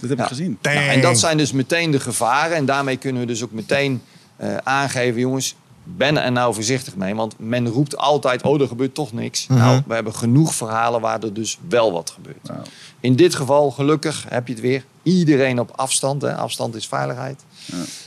Dat 0.00 0.08
heb 0.08 0.18
Ja. 0.18 0.24
ik 0.24 0.30
gezien. 0.30 0.58
Nou, 0.62 0.76
en 0.76 1.00
dat 1.00 1.18
zijn 1.18 1.36
dus 1.36 1.52
meteen 1.52 1.90
de 1.90 2.00
gevaren. 2.00 2.56
En 2.56 2.64
daarmee 2.66 2.96
kunnen 2.96 3.20
we 3.20 3.26
dus 3.26 3.42
ook 3.44 3.52
meteen 3.52 4.02
eh, 4.36 4.56
aangeven, 4.56 5.20
jongens, 5.20 5.54
ben 5.96 6.22
er 6.24 6.32
nou 6.32 6.54
voorzichtig 6.54 6.96
mee. 6.96 7.14
Want 7.14 7.34
men 7.38 7.68
roept 7.68 7.96
altijd, 7.96 8.42
oh, 8.42 8.60
er 8.60 8.66
gebeurt 8.68 8.94
toch 8.94 9.12
niks. 9.12 9.46
Mhm. 9.46 9.58
Nou, 9.58 9.82
we 9.86 9.94
hebben 9.94 10.14
genoeg 10.14 10.54
verhalen 10.54 11.00
waar 11.00 11.22
er 11.22 11.32
dus 11.34 11.58
wel 11.68 11.92
wat 11.92 12.10
gebeurt. 12.10 12.42
Nou, 12.48 12.60
In 13.00 13.16
dit 13.16 13.34
geval, 13.34 13.70
gelukkig, 13.70 14.24
heb 14.28 14.46
je 14.46 14.52
het 14.52 14.62
weer. 14.62 14.84
Iedereen 15.02 15.60
op 15.60 15.70
afstand. 15.76 16.22
Hè. 16.22 16.34
Afstand 16.36 16.74
is 16.74 16.86
veiligheid. 16.88 17.44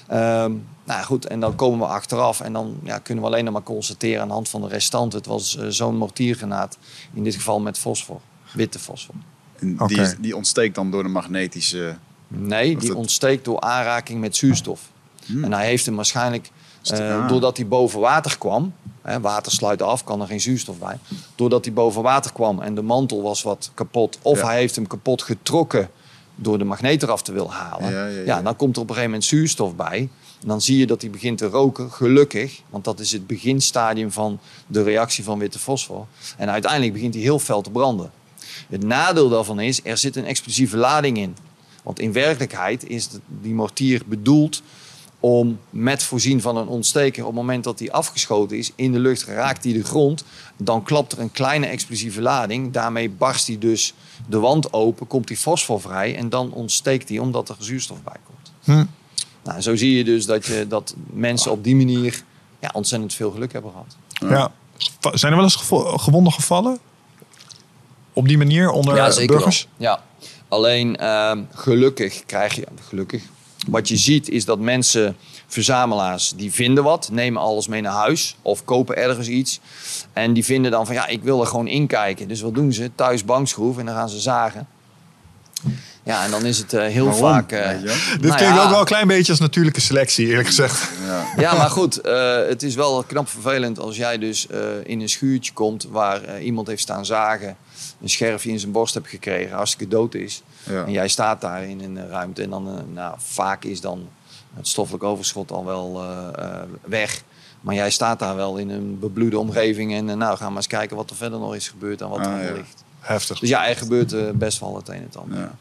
Ehm, 0.08 0.52
nou 0.84 1.04
goed, 1.04 1.26
en 1.28 1.40
dan 1.40 1.56
komen 1.56 1.80
we 1.80 1.94
achteraf. 1.94 2.42
En 2.42 2.54
dan 2.54 2.80
ja, 2.84 2.98
kunnen 2.98 3.24
we 3.24 3.30
alleen 3.30 3.44
nog 3.44 3.54
maar 3.54 3.64
constateren 3.64 4.22
aan 4.22 4.28
de 4.28 4.34
hand 4.34 4.50
van 4.50 4.62
de 4.62 4.68
restanten. 4.68 5.18
Het 5.18 5.28
was 5.28 5.58
eh, 5.58 5.66
zo'n 5.70 5.98
mortiergranaat. 5.98 6.78
In 7.14 7.24
dit 7.24 7.36
geval 7.36 7.60
met 7.60 7.78
fosfor. 7.78 8.20
Witte 8.54 8.80
fosfor. 8.80 9.16
en 9.60 9.78
die, 9.88 10.02
die 10.20 10.36
ontsteekt 10.36 10.76
dan 10.76 10.92
door 10.92 11.04
de 11.04 11.10
magnetische... 11.10 11.96
Nee, 12.28 12.78
die 12.78 12.88
dat- 12.88 12.98
ontsteekt 12.98 13.46
door 13.46 13.60
aanraking 13.60 14.20
met 14.20 14.36
zuurstof. 14.36 14.82
Hmm. 15.26 15.44
En 15.44 15.54
hij 15.54 15.66
heeft 15.66 15.86
hem 15.86 15.96
waarschijnlijk, 15.96 16.50
Eh, 16.84 17.28
doordat 17.28 17.58
hij 17.58 17.68
boven 17.68 18.00
water 18.00 18.38
kwam, 18.38 18.74
hè, 19.02 19.20
water 19.20 19.52
sluit 19.52 19.82
af, 19.82 20.04
kan 20.04 20.22
er 20.22 20.28
geen 20.28 20.42
zuurstof 20.42 20.78
bij. 20.78 20.98
Doordat 21.36 21.66
hij 21.66 21.74
boven 21.74 22.02
water 22.02 22.34
kwam 22.34 22.62
en 22.62 22.76
de 22.76 22.82
mantel 22.82 23.22
was 23.22 23.42
wat 23.42 23.72
kapot, 23.74 24.18
of 24.22 24.40
Ja. 24.40 24.46
hij 24.46 24.58
heeft 24.58 24.76
hem 24.76 24.88
kapot 24.88 25.22
getrokken 25.22 25.90
door 26.36 26.58
de 26.58 26.64
magneet 26.64 27.04
eraf 27.04 27.22
te 27.22 27.32
willen 27.32 27.50
halen. 27.50 27.92
Ja, 27.92 28.06
ja, 28.06 28.22
ja. 28.26 28.42
dan 28.42 28.56
komt 28.56 28.76
er 28.76 28.82
op 28.82 28.88
een 28.90 28.96
gegeven 28.96 29.12
moment 29.12 29.30
zuurstof 29.30 29.76
bij. 29.76 30.10
En 30.42 30.48
dan 30.48 30.62
zie 30.62 30.78
je 30.78 30.88
dat 30.88 31.02
hij 31.02 31.10
begint 31.10 31.38
te 31.38 31.48
roken, 31.48 31.92
gelukkig. 31.92 32.62
Want 32.70 32.84
dat 32.84 33.00
is 33.00 33.12
het 33.12 33.28
beginstadium 33.28 34.12
van 34.12 34.40
de 34.68 34.84
reactie 34.84 35.24
van 35.24 35.40
witte 35.40 35.60
fosfor. 35.60 36.06
En 36.38 36.50
uiteindelijk 36.50 36.94
begint 36.94 37.14
hij 37.14 37.24
heel 37.24 37.40
fel 37.40 37.62
te 37.62 37.70
branden. 37.72 38.12
Het 38.70 38.84
nadeel 38.84 39.30
daarvan 39.30 39.60
is, 39.60 39.80
er 39.84 39.98
zit 39.98 40.16
een 40.16 40.26
explosieve 40.26 40.78
lading 40.78 41.18
in. 41.18 41.36
Want 41.84 42.00
in 42.00 42.12
werkelijkheid 42.14 42.90
is 42.90 43.10
die 43.42 43.54
mortier 43.54 44.02
bedoeld 44.06 44.62
om 45.22 45.60
met 45.70 46.04
voorzien 46.04 46.42
van 46.42 46.58
een 46.58 46.68
ontsteker... 46.68 47.22
op 47.22 47.28
het 47.28 47.38
moment 47.38 47.64
dat 47.64 47.78
die 47.78 47.94
afgeschoten 47.94 48.58
is, 48.58 48.72
in 48.76 48.92
de 48.92 49.00
lucht 49.00 49.24
raakt 49.24 49.64
hij 49.64 49.74
de 49.74 49.84
grond... 49.84 50.24
dan 50.58 50.84
klapt 50.84 51.12
er 51.12 51.20
een 51.20 51.32
kleine 51.32 51.66
explosieve 51.66 52.22
lading. 52.22 52.74
Daarmee 52.74 53.10
barst 53.10 53.48
hij 53.48 53.58
dus 53.58 53.94
de 54.28 54.40
wand 54.40 54.74
open, 54.74 55.08
komt 55.08 55.28
die 55.28 55.38
fosfor 55.38 55.82
vrij... 55.82 56.16
en 56.16 56.30
dan 56.30 56.52
ontsteekt 56.52 57.10
hij 57.10 57.20
omdat 57.20 57.50
er 57.50 57.56
zuurstof 57.60 58.04
bij 58.04 58.18
komt. 58.26 58.52
Hm. 58.64 58.86
Nou, 59.44 59.62
zo 59.62 59.76
zie 59.76 59.98
je 59.98 60.04
dus 60.04 60.26
dat, 60.26 60.46
je, 60.46 60.66
dat 60.68 60.96
mensen 61.14 61.52
op 61.52 61.64
die 61.64 61.76
manier 61.76 62.24
ja, 62.60 62.70
ontzettend 62.74 63.14
veel 63.14 63.32
geluk 63.32 63.54
hebben 63.54 63.72
gehad. 63.72 63.96
Ja. 64.32 64.52
Zijn 65.14 65.32
er 65.32 65.38
wel 65.38 65.48
eens 65.48 65.56
gevo- 65.56 65.98
gewonden 65.98 66.34
gevallen? 66.34 66.80
Op 68.14 68.28
die 68.28 68.38
manier 68.38 68.70
onder 68.70 68.96
ja, 68.96 69.12
zeker 69.12 69.36
burgers? 69.36 69.68
wel. 69.78 69.88
Ja. 69.88 70.04
Alleen 70.48 70.98
ehm, 70.98 71.44
gelukkig 71.52 72.26
krijg 72.26 72.56
je, 72.56 72.68
gelukkig, 72.88 73.24
wat 73.68 73.88
je 73.88 73.98
ziet 73.98 74.30
is 74.30 74.46
dat 74.46 74.60
mensen, 74.60 75.16
verzamelaars, 75.48 76.34
die 76.36 76.52
vinden 76.52 76.84
wat, 76.84 77.10
nemen 77.12 77.42
alles 77.42 77.68
mee 77.68 77.82
naar 77.82 77.94
huis 77.94 78.36
of 78.42 78.66
kopen 78.66 78.96
ergens 78.98 79.28
iets. 79.28 79.60
En 80.14 80.34
die 80.34 80.46
vinden 80.46 80.72
dan 80.72 80.86
van 80.86 80.96
ja, 80.96 81.08
ik 81.08 81.24
wil 81.24 81.42
er 81.42 81.48
gewoon 81.48 81.68
inkijken. 81.68 82.28
Dus 82.28 82.42
wat 82.42 82.56
doen 82.56 82.74
ze? 82.74 82.92
Thuis 82.96 83.26
bankschroef 83.26 83.78
en 83.78 83.86
dan 83.86 83.96
gaan 83.96 84.10
ze 84.10 84.20
zagen. 84.20 84.68
Ja, 86.04 86.24
en 86.26 86.32
dan 86.32 86.46
is 86.46 86.58
het 86.58 86.74
eh, 86.74 86.88
heel 86.88 87.06
Waarom? 87.06 87.22
vaak. 87.24 87.52
eh, 87.52 87.66
wel? 87.68 87.78
Dit 87.80 88.22
nou 88.22 88.36
klinkt 88.36 88.40
ja, 88.40 88.64
ook 88.64 88.70
wel 88.70 88.80
een 88.80 88.86
klein 88.86 89.08
beetje 89.08 89.32
als 89.32 89.40
natuurlijke 89.42 89.82
selectie, 89.82 90.28
eerlijk 90.28 90.48
gezegd. 90.48 90.90
Ja. 91.06 91.26
Ja, 91.38 91.56
maar 91.56 91.70
goed, 91.70 91.98
eh, 92.02 92.36
het 92.48 92.64
is 92.64 92.76
wel 92.76 93.04
knap 93.04 93.30
vervelend 93.30 93.80
als 93.80 93.98
jij 93.98 94.18
dus 94.18 94.48
eh, 94.48 94.60
in 94.84 95.02
een 95.02 95.10
schuurtje 95.10 95.54
komt 95.54 95.88
waar 95.92 96.42
iemand 96.42 96.68
heeft 96.68 96.82
staan 96.82 97.06
zagen, 97.06 97.56
een 98.02 98.10
scherfje 98.10 98.50
in 98.50 98.60
zijn 98.60 98.72
borst 98.72 98.94
hebt 98.94 99.08
gekregen, 99.08 99.56
hartstikke 99.56 99.88
dood 99.96 100.14
is. 100.16 100.42
Ja. 100.64 100.86
En 100.86 100.92
jij 100.92 101.08
staat 101.08 101.42
daar 101.42 101.64
in 101.64 101.80
een 101.80 102.08
ruimte 102.08 102.44
en 102.44 102.50
dan, 102.50 102.68
eh, 102.68 102.84
nou, 102.94 103.16
vaak 103.18 103.64
is 103.64 103.82
dan 103.82 104.10
het 104.54 104.68
stoffelijk 104.68 105.04
overschot 105.04 105.52
al 105.52 105.66
wel 105.66 106.02
eh, 106.04 106.28
eh, 106.46 106.62
weg. 106.82 107.24
Maar 107.62 107.76
jij 107.76 107.90
staat 107.90 108.20
daar 108.20 108.36
wel 108.36 108.58
in 108.58 108.70
een 108.70 109.00
bebloede 109.00 109.40
omgeving 109.40 109.94
en 109.94 110.06
nou, 110.18 110.38
ga 110.38 110.48
maar 110.48 110.56
eens 110.58 110.68
kijken 110.68 110.96
wat 110.96 111.10
er 111.10 111.16
verder 111.16 111.40
nog 111.40 111.56
is 111.56 111.70
gebeurd 111.70 112.02
en 112.02 112.10
wat 112.10 112.20
Ah, 112.20 112.38
er 112.38 112.46
ja. 112.46 112.54
ligt. 112.54 112.84
Heftig. 113.00 113.40
Dus 113.40 113.50
ja, 113.50 113.68
er 113.68 113.76
gebeurt 113.78 114.38
best 114.38 114.60
wel 114.60 114.76
het 114.76 114.88
een 114.88 114.94
en 114.96 115.04
het 115.04 115.18
ander. 115.18 115.40
Ja. 115.40 115.52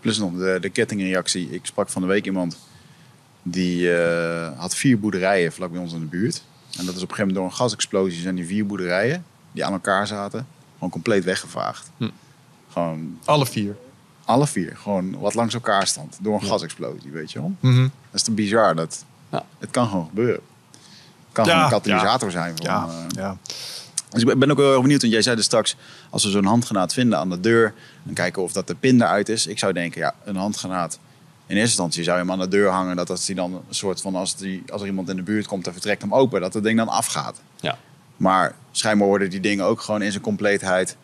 Plus 0.00 0.18
nog 0.18 0.32
de, 0.32 0.58
de 0.60 0.68
kettingreactie. 0.68 1.50
Ik 1.50 1.66
sprak 1.66 1.88
van 1.88 2.02
de 2.02 2.08
week 2.08 2.24
iemand 2.24 2.56
die 3.42 3.94
eh, 3.96 4.58
had 4.58 4.74
vier 4.74 4.98
boerderijen 5.00 5.52
vlak 5.52 5.70
bij 5.72 5.80
ons 5.80 5.92
in 5.92 6.00
de 6.00 6.06
buurt. 6.06 6.42
En 6.78 6.84
dat 6.86 6.94
is 6.94 7.02
op 7.02 7.08
een 7.10 7.14
gegeven 7.14 7.18
moment 7.18 7.34
door 7.36 7.44
een 7.44 7.52
gasexplosie 7.52 8.20
zijn 8.20 8.34
die 8.34 8.46
vier 8.46 8.66
boerderijen 8.66 9.24
die 9.52 9.64
aan 9.64 9.72
elkaar 9.72 10.06
zaten, 10.06 10.46
gewoon 10.74 10.90
compleet 10.90 11.24
weggevaagd. 11.24 11.90
Hm. 11.96 12.08
Gewoon 12.72 13.18
Alle 13.24 13.46
vier. 13.46 13.76
Alle 14.24 14.46
vier, 14.46 14.76
gewoon 14.76 15.18
wat 15.18 15.34
langs 15.34 15.54
elkaar 15.54 15.86
stond 15.86 16.18
door 16.20 16.34
een 16.34 16.46
gasexplosie, 16.46 17.10
weet 17.10 17.32
je 17.32 17.38
wel. 17.38 17.52
Mhm. 17.60 17.82
Dat 17.82 17.90
is 18.12 18.22
te 18.22 18.30
bizar. 18.30 18.74
Dat, 18.74 19.04
Ja. 19.30 19.44
Het 19.58 19.70
kan 19.70 19.88
gewoon 19.88 20.06
gebeuren. 20.08 20.40
Het 20.70 21.32
kan 21.32 21.44
Ja, 21.44 21.50
gewoon 21.52 21.72
een 21.72 21.82
katalysator 21.82 22.30
zijn. 22.30 22.56
Van, 22.56 22.66
Ja, 22.66 22.86
eh, 22.88 23.04
ja. 23.16 23.36
dus 24.10 24.22
ik 24.22 24.38
ben- 24.38 24.50
ook 24.50 24.56
wel 24.56 24.72
erg 24.72 24.80
benieuwd, 24.82 25.00
want 25.00 25.12
jij 25.12 25.22
zei 25.22 25.36
dus 25.36 25.44
straks, 25.44 25.76
als 26.10 26.24
we 26.24 26.30
zo'n 26.30 26.44
handgranaat 26.44 26.92
vinden 26.92 27.18
aan 27.18 27.30
de 27.30 27.40
deur, 27.40 27.74
en 28.06 28.14
kijken 28.14 28.42
of 28.42 28.52
dat 28.52 28.66
de 28.66 28.74
pin 28.74 29.02
eruit 29.02 29.28
is. 29.28 29.46
Ik 29.46 29.58
zou 29.58 29.72
denken, 29.72 30.00
ja, 30.00 30.14
een 30.24 30.36
handgranaat. 30.36 30.98
In 31.46 31.56
eerste 31.58 31.60
instantie 31.70 32.02
zou 32.04 32.16
je 32.18 32.22
hem 32.22 32.32
aan 32.32 32.38
de 32.38 32.48
deur 32.48 32.70
hangen, 32.70 32.96
dat 32.96 33.10
als 33.10 33.24
die 33.26 33.34
dan 33.34 33.52
een 33.54 33.74
soort 33.74 34.00
van, 34.00 34.14
als, 34.16 34.36
die, 34.36 34.62
als 34.72 34.80
er 34.80 34.86
iemand 34.86 35.08
in 35.08 35.16
de 35.16 35.22
buurt 35.22 35.46
komt 35.46 35.66
en 35.66 35.72
vertrekt 35.72 36.02
hem 36.02 36.14
open, 36.14 36.40
dat 36.40 36.54
het 36.54 36.62
ding 36.62 36.78
dan 36.78 36.88
afgaat. 36.88 37.40
Ja. 37.60 37.78
Maar 38.16 38.54
schijnbaar 38.70 39.08
worden 39.08 39.30
die 39.30 39.40
dingen 39.40 39.64
ook 39.64 39.80
gewoon 39.80 40.02
in 40.02 40.10
zijn 40.10 40.22
compleetheid 40.22 40.96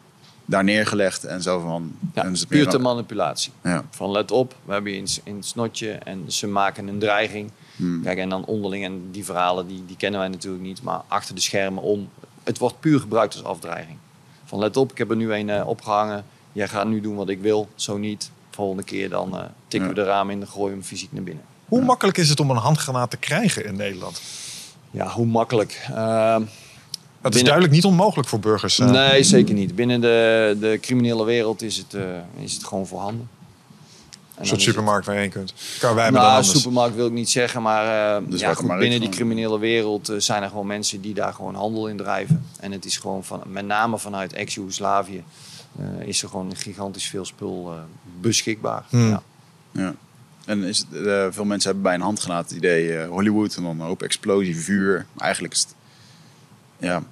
daar 0.49 0.64
neergelegd 0.64 1.24
en 1.24 1.42
zo 1.42 1.61
van. 1.61 1.92
Ja, 2.14 2.24
en 2.24 2.36
puur 2.49 2.68
te 2.68 2.78
manipulatie. 2.78 3.53
Ja. 3.62 3.84
Van 3.90 4.11
let 4.11 4.30
op, 4.30 4.55
we 4.64 4.72
hebben 4.72 4.92
je 4.92 4.99
in, 4.99 5.07
in 5.24 5.36
het 5.36 5.46
snotje 5.46 5.90
en 5.90 6.32
ze 6.32 6.46
maken 6.46 6.88
een 6.88 6.99
dreiging. 6.99 7.51
Hmm. 7.76 8.03
Kijk, 8.03 8.18
en 8.18 8.28
dan 8.28 8.44
onderling, 8.44 8.84
en 8.84 9.11
die 9.11 9.24
verhalen 9.24 9.66
die, 9.66 9.84
die 9.86 9.96
kennen 9.96 10.20
wij 10.20 10.28
natuurlijk 10.28 10.62
niet, 10.62 10.82
maar 10.82 11.01
achter 11.09 11.34
de 11.34 11.40
schermen 11.40 11.82
om. 11.82 12.09
Het 12.44 12.59
wordt 12.59 12.80
puur 12.80 13.01
gebruikt 13.01 13.34
als 13.34 13.44
afdreiging. 13.44 13.99
Van 14.44 14.59
let 14.59 14.76
op, 14.76 14.90
ik 14.90 14.99
heb 14.99 15.11
er 15.11 15.16
nu 15.16 15.32
een 15.32 15.51
eh, 15.51 15.68
opgehangen. 15.68 16.24
Jij 16.53 16.68
gaat 16.68 16.86
nu 16.86 17.01
doen 17.01 17.16
wat 17.16 17.28
ik 17.28 17.40
wil, 17.40 17.68
zo 17.74 17.96
niet. 17.96 18.30
Volgende 18.51 18.82
keer 18.82 19.09
dan 19.09 19.38
eh, 19.38 19.44
tikken 19.68 19.88
we 19.88 19.94
de 19.94 20.05
raam 20.05 20.30
in 20.30 20.40
en 20.40 20.49
gooien 20.49 20.68
we 20.68 20.74
hem 20.74 20.82
fysiek 20.82 21.12
naar 21.12 21.22
binnen. 21.22 21.44
Hoe 21.64 21.82
makkelijk 21.82 22.18
is 22.18 22.28
het 22.28 22.40
om 22.40 22.51
een 22.51 22.57
handgranaat 22.57 23.11
te 23.11 23.16
krijgen 23.16 23.64
in 23.64 23.76
Nederland? 23.76 24.22
Ja, 24.90 25.09
hoe 25.09 25.26
makkelijk. 25.26 25.86
Ehm, 25.94 26.42
Dat 27.33 27.35
is 27.41 27.43
duidelijk 27.47 27.74
niet 27.74 27.85
onmogelijk 27.85 28.29
voor 28.29 28.41
burgers. 28.41 28.79
eh. 28.79 28.91
Nee, 28.91 29.22
zeker 29.22 29.55
niet. 29.55 29.74
Binnen 29.74 30.01
de, 30.01 30.57
de 30.61 30.79
criminele 30.81 31.24
wereld 31.24 31.62
is 31.62 31.76
het, 31.76 31.95
eh, 31.95 32.03
is 32.43 32.55
het 32.55 32.64
gewoon 32.64 32.87
voorhanden. 32.87 33.29
En 34.35 34.45
Een 34.45 34.47
soort 34.47 34.61
het- 34.61 34.68
supermarkt 34.70 35.07
waar 35.07 35.14
je 35.14 35.20
heen 35.20 35.31
kunt. 35.31 35.55
Kan 35.81 35.95
wij 35.95 36.05
dan 36.05 36.12
Nou, 36.12 36.26
anders. 36.29 36.51
supermarkt 36.51 36.95
wil 36.95 37.07
ik 37.07 37.12
niet 37.12 37.31
zeggen, 37.31 37.62
maar 37.62 38.16
eh, 38.16 38.22
Dus 38.31 38.41
ja, 38.41 38.55
goed, 38.55 38.79
binnen 38.79 39.01
die 39.01 39.09
criminele 39.09 39.59
wereld 39.59 40.12
zijn 40.18 40.43
er 40.43 40.49
gewoon 40.49 40.66
mensen 40.66 41.01
die 41.01 41.14
daar 41.14 41.33
gewoon 41.35 41.55
handel 41.55 41.89
in 41.89 41.97
drijven. 41.97 42.45
En 42.61 42.72
het 42.72 42.85
is 42.85 42.97
gewoon 42.97 43.24
van, 43.24 43.43
met 43.47 43.66
name 43.66 43.99
vanuit 43.99 44.33
ex-Jugoslavië, 44.33 45.22
eh, 45.79 46.07
is 46.07 46.22
er 46.22 46.29
gewoon 46.29 46.57
gigantisch 46.57 47.07
veel 47.07 47.24
spul 47.24 47.72
eh, 47.72 47.79
beschikbaar. 48.20 48.85
Hmm. 48.89 49.09
Ja. 49.09 49.22
Ja. 49.72 49.95
En 50.45 50.62
is 50.62 50.79
het, 50.79 51.35
veel 51.35 51.45
mensen 51.45 51.66
hebben 51.70 51.83
bij 51.83 51.95
een 51.95 52.01
handgranaat 52.01 52.49
het 52.49 52.57
idee 52.59 53.05
Hollywood 53.07 53.55
en 53.57 53.62
dan 53.62 53.81
een 53.81 53.87
hoop 53.87 54.03
explosie, 54.03 54.57
vuur. 54.57 55.07
Maar 55.12 55.24
eigenlijk 55.24 55.55
is 55.55 55.61
het, 55.61 55.74
ja, 56.79 57.03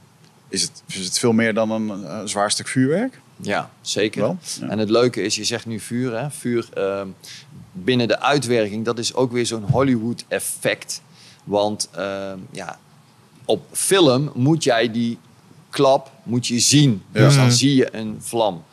is 0.56 0.62
het, 0.62 0.82
is 0.86 1.04
het 1.04 1.18
veel 1.18 1.32
meer 1.32 1.54
dan 1.54 1.70
een, 1.70 2.04
eh, 2.04 2.20
zwaar 2.24 2.50
stuk 2.50 2.68
vuurwerk? 2.68 3.20
ja, 3.40 3.70
zeker. 3.80 4.20
Wel? 4.20 4.38
Ja. 4.60 4.68
En 4.68 4.78
het 4.78 4.90
leuke 4.90 5.22
is, 5.22 5.36
je 5.36 5.44
zegt 5.44 5.66
nu 5.66 5.80
vuur, 5.80 6.18
hè? 6.18 6.30
vuur 6.30 6.68
ehm, 6.74 7.08
binnen 7.72 8.08
de 8.08 8.20
uitwerking, 8.20 8.84
dat 8.84 8.98
is 8.98 9.14
ook 9.14 9.32
weer 9.32 9.46
zo'n 9.46 9.62
Hollywood 9.70 10.24
effect. 10.28 11.02
Want 11.44 11.88
ehm, 11.92 12.38
ja, 12.50 12.78
op 13.44 13.66
film 13.72 14.30
moet 14.34 14.64
jij 14.64 14.90
die 14.90 15.18
klap 15.70 16.10
moet 16.22 16.46
je 16.46 16.60
zien. 16.60 17.02
Dus 17.12 17.34
dan 17.34 17.52
zie 17.52 17.74
je 17.74 17.96
een 17.96 18.16
vlam. 18.20 18.64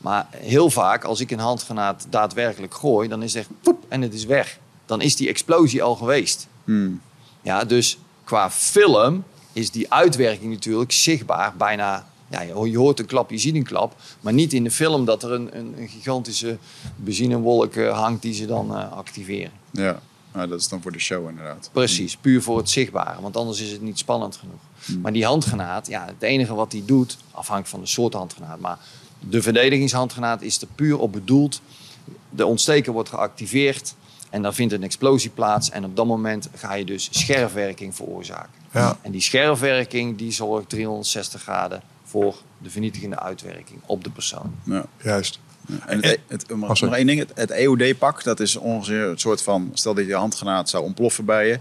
Maar 0.00 0.26
heel 0.30 0.70
vaak, 0.70 1.04
als 1.04 1.20
ik 1.20 1.30
een 1.30 1.38
handgranaat 1.38 2.06
daadwerkelijk 2.10 2.74
gooi, 2.74 3.08
dan 3.08 3.22
is 3.22 3.34
het 3.34 3.42
echt 3.42 3.60
poep 3.62 3.84
en 3.88 4.02
het 4.02 4.14
is 4.14 4.24
weg. 4.24 4.58
Dan 4.86 5.00
is 5.00 5.16
die 5.16 5.28
explosie 5.28 5.82
al 5.82 5.94
geweest. 5.94 6.46
Hmm. 6.64 7.00
Ja, 7.42 7.64
dus 7.64 7.98
qua 8.24 8.50
film 8.50 9.24
is 9.56 9.70
die 9.70 9.92
uitwerking 9.92 10.52
natuurlijk 10.52 10.92
zichtbaar 10.92 11.56
bijna. 11.56 12.06
Ja, 12.30 12.40
je 12.40 12.76
hoort 12.78 12.98
een 12.98 13.06
klap, 13.06 13.30
je 13.30 13.38
ziet 13.38 13.54
een 13.54 13.64
klap. 13.64 13.94
Maar 14.20 14.32
niet 14.32 14.52
in 14.52 14.64
de 14.64 14.70
film 14.70 15.04
dat 15.04 15.22
er 15.22 15.32
een, 15.32 15.56
een, 15.58 15.74
een 15.78 15.88
gigantische 15.88 16.58
benzinewolk 16.96 17.74
eh, 17.74 17.98
hangt 17.98 18.22
die 18.22 18.34
ze 18.34 18.46
dan 18.46 18.76
eh, 18.76 18.92
activeren. 18.92 19.50
Ja, 19.70 20.00
Nou, 20.32 20.48
dat 20.48 20.60
is 20.60 20.68
dan 20.68 20.82
voor 20.82 20.92
de 20.92 20.98
show 20.98 21.28
inderdaad. 21.28 21.70
Precies, 21.72 22.16
puur 22.16 22.42
voor 22.42 22.56
het 22.56 22.70
zichtbare. 22.70 23.20
Want 23.20 23.36
anders 23.36 23.60
is 23.60 23.70
het 23.70 23.80
niet 23.80 23.98
spannend 23.98 24.36
genoeg. 24.36 24.60
Maar 25.02 25.12
die 25.12 25.24
handgranaat, 25.24 25.86
ja, 25.86 26.04
het 26.06 26.22
enige 26.22 26.54
wat 26.54 26.70
die 26.70 26.84
doet, 26.84 27.16
afhankelijk 27.30 27.68
van 27.68 27.80
de 27.80 27.86
soort 27.86 28.12
handgranaat. 28.12 28.60
Maar 28.60 28.78
de 29.20 29.42
verdedigingshandgranaat 29.42 30.42
is 30.42 30.60
er 30.60 30.68
puur 30.74 30.98
op 30.98 31.12
bedoeld. 31.12 31.60
De 32.30 32.46
ontsteker 32.46 32.92
wordt 32.92 33.08
geactiveerd 33.08 33.94
en 34.30 34.42
dan 34.42 34.54
vindt 34.54 34.72
een 34.72 34.82
explosie 34.82 35.30
plaats. 35.30 35.70
En 35.70 35.84
op 35.84 35.96
dat 35.96 36.06
moment 36.06 36.48
ga 36.54 36.74
je 36.74 36.84
dus 36.84 37.08
scherfwerking 37.10 37.94
veroorzaken. 37.94 38.50
Ja. 38.80 38.96
En 39.02 39.10
die 39.10 39.20
scherfwerking 39.20 40.18
die 40.18 40.32
zorgt 40.32 40.68
360 40.68 41.42
graden 41.42 41.82
voor 42.04 42.34
de 42.58 42.70
vernietigende 42.70 43.18
uitwerking 43.18 43.80
op 43.86 44.04
de 44.04 44.10
persoon. 44.10 44.54
Ja. 44.64 44.84
Juist. 45.02 45.38
En 45.86 46.04
het, 46.04 46.18
het, 46.26 46.48
nog 46.48 46.76
sorry. 46.76 46.84
nog 46.84 46.94
één 46.94 47.06
ding, 47.06 47.18
het, 47.18 47.30
het 47.34 47.50
EOD-pak, 47.50 48.22
dat 48.24 48.40
is 48.40 48.56
ongeveer 48.56 49.04
een 49.04 49.18
soort 49.18 49.42
van, 49.42 49.70
stel 49.74 49.94
dat 49.94 50.06
je 50.06 50.14
handgranaat 50.14 50.68
zou 50.68 50.84
ontploffen 50.84 51.24
bij 51.24 51.46
je. 51.48 51.58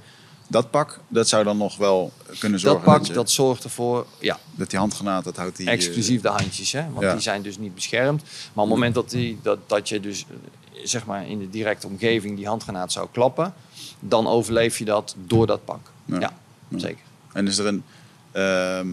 Dat 0.47 0.71
pak, 0.71 0.99
dat 1.07 1.27
zou 1.27 1.43
dan 1.43 1.57
nog 1.57 1.77
wel 1.77 2.11
kunnen 2.39 2.51
Dat 2.51 2.59
zorgen 2.69 2.83
pak, 2.83 2.97
dat, 2.97 3.07
je- 3.07 3.13
dat 3.13 3.29
zorgt 3.31 3.63
ervoor, 3.63 4.05
ja, 4.19 4.39
dat 4.55 4.69
die 4.69 4.79
handgranaat, 4.79 5.23
dat 5.23 5.35
houdt 5.37 5.57
die... 5.57 5.67
eh, 5.67 5.73
exclusief 5.73 6.21
de 6.21 6.27
handjes, 6.27 6.71
hè? 6.71 6.85
want 6.89 7.01
ja. 7.05 7.11
die 7.11 7.21
zijn 7.21 7.41
dus 7.41 7.57
niet 7.57 7.75
beschermd. 7.75 8.21
Maar 8.21 8.63
op 8.63 8.69
het 8.69 8.69
moment 8.69 8.95
dat, 8.95 9.09
die, 9.09 9.39
dat, 9.41 9.57
dat 9.69 9.89
je 9.89 9.99
dus 9.99 10.25
eh, 10.29 10.79
zeg 10.83 11.05
maar 11.05 11.27
in 11.27 11.39
de 11.39 11.49
directe 11.49 11.87
omgeving 11.87 12.35
die 12.37 12.47
handgranaat 12.47 12.91
zou 12.91 13.07
klappen, 13.11 13.53
dan 13.99 14.27
overleef 14.27 14.77
je 14.77 14.85
dat 14.85 15.15
door 15.25 15.47
dat 15.47 15.65
pak. 15.65 15.91
Ja. 16.05 16.33
Zeker. 16.75 17.03
En 17.33 17.47
is 17.47 17.57
er 17.57 17.65
een... 17.65 17.83
ehm, 18.31 18.87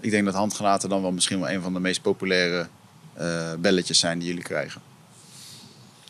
ik 0.00 0.10
denk 0.10 0.24
dat 0.24 0.34
handgranaten 0.34 0.88
dan 0.88 1.02
wel 1.02 1.12
misschien 1.12 1.40
wel 1.40 1.50
een 1.50 1.62
van 1.62 1.72
de 1.72 1.80
meest 1.80 2.02
populaire 2.02 2.66
eh, 3.14 3.26
belletjes 3.58 3.98
zijn 3.98 4.18
die 4.18 4.28
jullie 4.28 4.42
krijgen. 4.42 4.80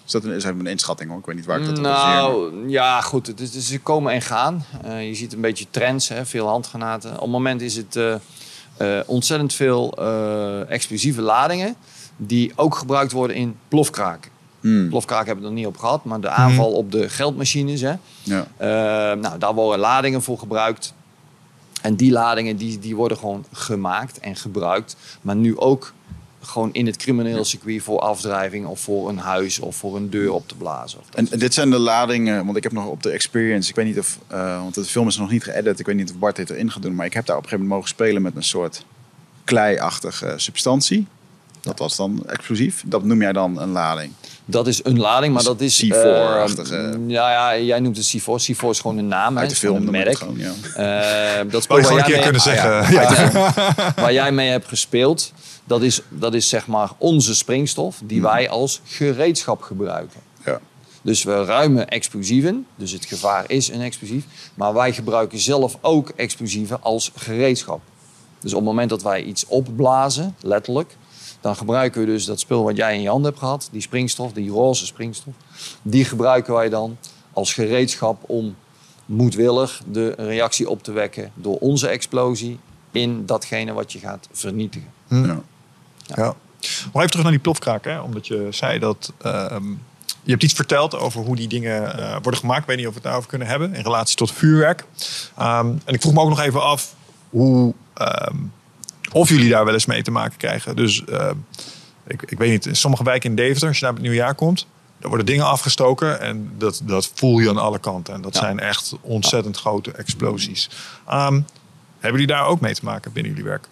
Is 0.07 0.13
dat 0.13 0.25
een, 0.25 0.31
is 0.33 0.45
even 0.45 0.59
een 0.61 0.67
inschatting 0.67 1.11
hoor, 1.11 1.19
ik 1.19 1.27
weet 1.27 1.37
niet 1.37 1.45
waar 1.47 1.61
ik 1.61 1.67
dat 1.67 1.81
maar- 1.81 2.15
Nou, 2.15 2.69
ja, 2.69 3.01
goed. 3.01 3.27
Het 3.27 3.41
is, 3.41 3.67
ze 3.67 3.81
komen 3.81 4.13
en 4.13 4.23
gaan. 4.23 4.65
Eh, 4.83 5.07
je 5.09 5.15
ziet 5.15 5.33
een 5.33 5.41
beetje 5.41 5.67
trends, 5.71 6.09
hè, 6.09 6.27
veel 6.27 6.47
handgranaten. 6.49 7.15
Op 7.15 7.21
het 7.21 7.31
moment 7.31 7.61
is 7.61 7.77
het 7.77 7.97
eh, 7.97 9.01
ontzettend 9.07 9.53
veel 9.55 9.93
explosieve 10.69 11.21
ladingen 11.21 11.75
die 12.17 12.53
ook 12.57 12.75
gebruikt 12.75 13.13
worden 13.13 13.37
in 13.37 13.57
plofkraken. 13.69 14.31
Hmm, 14.61 14.89
Plofkraken 14.89 15.27
hebben 15.27 15.45
we 15.45 15.51
er 15.51 15.57
niet 15.57 15.67
op 15.67 15.77
gehad, 15.79 16.05
maar 16.05 16.21
de 16.21 16.29
aanval 16.29 16.73
op 16.73 16.93
de 16.93 17.09
geldmachines. 17.09 17.81
Hè, 17.81 17.95
ja. 18.23 18.47
Eh, 18.57 18.69
nou, 19.21 19.39
daar 19.39 19.55
worden 19.55 19.79
ladingen 19.81 20.23
voor 20.23 20.39
gebruikt. 20.39 20.95
En 21.87 21.95
die 21.95 22.13
ladingen 22.13 22.57
die, 22.57 22.79
die 22.79 22.97
worden 22.97 23.19
gewoon 23.19 23.45
gemaakt 23.53 24.19
en 24.19 24.37
gebruikt. 24.37 24.97
Maar 25.21 25.37
nu 25.37 25.59
ook 25.59 25.93
gewoon 26.41 26.73
in 26.73 26.87
het 26.87 26.97
crimineel 26.97 27.45
circuit 27.45 27.83
voor 27.83 27.99
afdrijving 27.99 28.67
of 28.67 28.81
voor 28.81 29.09
een 29.09 29.19
huis 29.19 29.59
of 29.59 29.77
voor 29.77 29.97
een 29.97 30.11
deur 30.11 30.33
op 30.33 30.49
te 30.49 30.55
blazen. 30.55 31.01
En 31.15 31.29
dit 31.39 31.55
zijn 31.55 31.71
de 31.71 31.79
ladingen, 31.79 32.45
want 32.45 32.57
ik 32.57 32.63
heb 32.63 32.73
nog 32.73 32.87
op 32.87 33.03
de 33.03 33.11
experience, 33.11 33.69
ik 33.69 33.75
weet 33.75 33.87
niet 33.87 33.99
of, 33.99 34.19
eh, 34.27 34.61
want 34.61 34.75
de 34.75 34.85
film 34.85 35.09
is 35.09 35.17
nog 35.17 35.31
niet 35.31 35.45
geëdit, 35.45 35.79
ik 35.79 35.87
weet 35.87 35.97
niet 35.97 36.11
of 36.11 36.19
Bart 36.19 36.37
dit 36.37 36.51
erin 36.51 36.71
gaat 36.71 36.83
doen, 36.83 36.95
maar 36.95 37.07
ik 37.07 37.15
heb 37.15 37.27
daar 37.27 37.37
op 37.37 37.43
een 37.43 37.49
gegeven 37.49 37.69
moment 37.69 37.89
mogen 37.89 38.05
spelen 38.05 38.23
met 38.23 38.37
een 38.37 38.43
soort 38.43 38.85
kleiachtige 39.45 40.35
substantie. 40.37 41.07
Dat 41.61 41.79
was 41.79 41.97
dan 41.97 42.23
explosief. 42.27 42.85
Dat 42.87 43.05
noem 43.05 43.21
jij 43.21 43.33
dan 43.33 43.61
een 43.61 43.71
lading. 43.71 44.13
Dat 44.49 44.67
is 44.67 44.85
een 44.85 44.99
lading, 44.99 45.35
maar 45.35 45.43
dat 45.43 45.61
is... 45.61 45.85
C4-achtige. 45.85 46.77
eh, 46.77 46.99
ja, 47.07 47.53
ja, 47.53 47.59
jij 47.65 47.81
noemt 47.81 47.97
het 47.97 48.17
C4. 48.17 48.55
C4 48.55 48.69
is 48.69 48.81
gewoon 48.81 48.99
een 48.99 49.09
naam. 49.09 49.39
Uit 49.39 49.49
de 49.49 49.55
is 49.55 49.59
film 49.61 49.77
ik 49.77 49.85
een 49.85 49.91
merk. 49.91 50.19
gewoon, 50.19 50.39
ja. 50.39 50.53
Eh, 50.75 51.51
dat 51.51 51.63
je 51.69 51.69
gewoon 51.85 51.99
een 51.99 52.05
keer 52.05 52.21
kunnen 52.23 52.41
zeggen. 52.41 52.81
Ah, 52.81 52.91
Ja. 52.91 53.93
waar 53.97 54.13
jij 54.13 54.33
mee 54.33 54.49
hebt 54.49 54.69
gespeeld, 54.69 55.33
dat 55.65 55.83
is, 55.83 56.01
dat 56.09 56.35
is 56.35 56.49
zeg 56.49 56.67
maar 56.67 56.91
onze 56.99 57.35
springstof 57.35 58.01
die 58.05 58.23
wij 58.23 58.49
als 58.51 58.81
gereedschap 58.85 59.63
gebruiken. 59.63 60.21
Ja. 60.45 60.61
Dus 61.03 61.23
we 61.23 61.45
ruimen 61.45 61.89
explosieven, 61.89 62.67
dus 62.77 62.93
het 62.93 63.05
gevaar 63.05 63.45
is 63.47 63.69
een 63.69 63.81
explosief. 63.81 64.25
Maar 64.55 64.75
wij 64.75 64.93
gebruiken 64.93 65.39
zelf 65.39 65.79
ook 65.81 66.13
explosieven 66.17 66.83
als 66.83 67.13
gereedschap. 67.17 67.81
Dus 68.41 68.53
op 68.53 68.59
het 68.59 68.69
moment 68.69 68.91
dat 68.91 69.03
wij 69.03 69.23
iets 69.23 69.47
opblazen, 69.47 70.35
letterlijk, 70.41 70.97
dan 71.47 71.57
gebruiken 71.57 72.01
we 72.01 72.07
dus 72.07 72.25
dat 72.25 72.41
spul 72.41 72.65
wat 72.65 72.77
jij 72.77 72.95
in 72.95 73.01
je 73.01 73.09
hand 73.09 73.25
hebt 73.25 73.39
gehad, 73.39 73.69
die 73.73 73.81
springstof, 73.81 74.33
die 74.33 74.51
roze 74.51 74.87
springstof, 74.87 75.35
die 75.83 76.05
gebruiken 76.05 76.55
wij 76.55 76.69
dan 76.69 76.97
als 77.33 77.53
gereedschap 77.53 78.23
om 78.27 78.57
moedwillig 79.05 79.83
de 79.91 80.15
reactie 80.17 80.69
op 80.69 80.83
te 80.83 80.93
wekken 80.93 81.31
door 81.35 81.57
onze 81.59 81.89
explosie 81.89 82.59
in 82.93 83.27
datgene 83.27 83.73
wat 83.73 83.93
je 83.93 83.99
gaat 83.99 84.29
vernietigen. 84.33 84.89
Ja. 85.09 85.41
Ja. 86.05 86.35
Maar 86.93 87.03
even 87.03 87.11
terug 87.11 87.23
naar 87.23 87.33
die 87.33 87.41
plofkraak, 87.41 87.85
hè? 87.85 88.01
omdat 88.01 88.27
je 88.27 88.47
zei 88.51 88.79
dat 88.79 89.13
ehm, 89.23 89.69
je 90.23 90.31
hebt 90.31 90.43
iets 90.43 90.55
verteld 90.55 90.97
over 90.97 91.21
hoe 91.21 91.37
die 91.37 91.49
dingen 91.49 91.99
eh, 91.99 92.13
worden 92.23 92.41
gemaakt. 92.41 92.61
Ik 92.61 92.67
weet 92.67 92.77
niet 92.77 92.87
of 92.87 92.93
we 92.93 92.99
het 92.99 93.07
daarover 93.07 93.29
kunnen 93.29 93.49
hebben 93.49 93.75
in 93.75 93.83
relatie 93.83 94.17
tot 94.17 94.33
vuurwerk. 94.33 94.85
Ehm, 95.37 95.67
en 95.85 95.95
ik 95.95 96.01
vroeg 96.01 96.13
me 96.13 96.21
ook 96.21 96.29
nog 96.29 96.41
even 96.41 96.63
af 96.63 96.95
hoe, 97.31 97.75
ehm, 97.95 98.37
of 99.17 99.29
jullie 99.29 99.49
daar 99.49 99.65
wel 99.65 99.75
eens 99.75 99.87
mee 99.87 100.03
te 100.03 100.11
maken 100.11 100.37
krijgen. 100.39 100.77
Dus 100.77 101.05
ehm, 101.05 101.35
ik, 102.07 102.23
ik 102.23 102.39
weet 102.39 102.51
niet, 102.51 102.67
in 102.67 102.77
sommige 102.77 103.05
wijken 103.05 103.31
in 103.31 103.37
Deventer, 103.37 103.69
als 103.69 103.79
je 103.79 103.85
naar 103.85 103.93
het 103.95 104.03
nieuwjaar 104.03 104.35
komt, 104.35 104.67
daar 104.99 105.09
worden 105.09 105.27
dingen 105.27 105.47
afgestoken 105.47 106.21
en 106.21 106.53
dat, 106.59 106.81
dat 106.85 107.11
voel 107.15 107.39
je 107.39 107.49
aan 107.49 107.57
alle 107.59 107.79
kanten. 107.79 108.15
En 108.15 108.21
dat 108.23 108.35
Ja. 108.35 108.41
zijn 108.41 108.59
echt 108.61 108.93
ontzettend 109.01 109.57
grote 109.57 109.93
explosies. 109.93 110.71
Ehm, 111.09 111.41
Hebben 112.01 112.21
jullie 112.21 112.37
daar 112.37 112.47
ook 112.47 112.61
mee 112.61 112.75
te 112.75 112.85
maken 112.85 113.13
binnen 113.13 113.33
jullie 113.33 113.49
werk? 113.49 113.69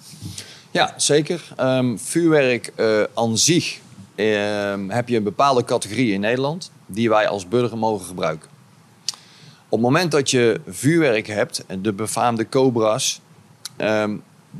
Ja, 0.70 0.94
zeker. 0.96 1.42
Ehm, 1.56 1.96
vuurwerk 1.96 2.72
eh, 2.76 3.02
aan 3.14 3.38
zich 3.38 3.78
ehm, 4.14 4.88
heb 4.88 5.08
je 5.08 5.16
een 5.16 5.22
bepaalde 5.22 5.64
categorie 5.64 6.12
in 6.12 6.20
Nederland 6.20 6.70
die 6.86 7.08
wij 7.08 7.28
als 7.28 7.48
burger 7.48 7.78
mogen 7.78 8.06
gebruiken. 8.06 8.48
Op 9.68 9.70
het 9.70 9.80
moment 9.80 10.10
dat 10.10 10.30
je 10.30 10.60
vuurwerk 10.68 11.26
hebt, 11.26 11.64
de 11.82 11.92
befaamde 11.92 12.48
cobra's, 12.48 13.20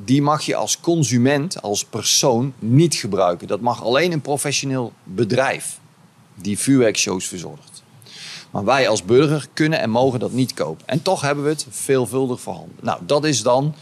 die 0.05 0.23
mag 0.23 0.43
je 0.43 0.55
als 0.55 0.81
consument, 0.81 1.63
als 1.63 1.85
persoon 1.85 2.53
niet 2.59 2.95
gebruiken. 2.95 3.47
Dat 3.47 3.61
mag 3.61 3.83
alleen 3.83 4.13
een 4.13 4.21
professioneel 4.21 4.93
bedrijf 5.05 5.79
die 6.35 6.59
vuurwerkshows 6.59 7.27
verzorgt. 7.27 7.83
Maar 8.51 8.65
wij 8.65 8.89
als 8.89 9.05
burger 9.05 9.47
kunnen 9.53 9.81
en 9.81 9.91
mogen 9.91 10.21
dat 10.21 10.33
niet 10.33 10.55
kopen. 10.55 10.87
En 10.87 11.03
toch 11.03 11.21
hebben 11.21 11.45
we 11.45 11.51
het 11.51 11.67
veelvuldig 11.71 12.41
voorhanden. 12.41 12.77
Nou, 12.81 13.01
dat 13.07 13.25
is 13.25 13.43
dan 13.43 13.75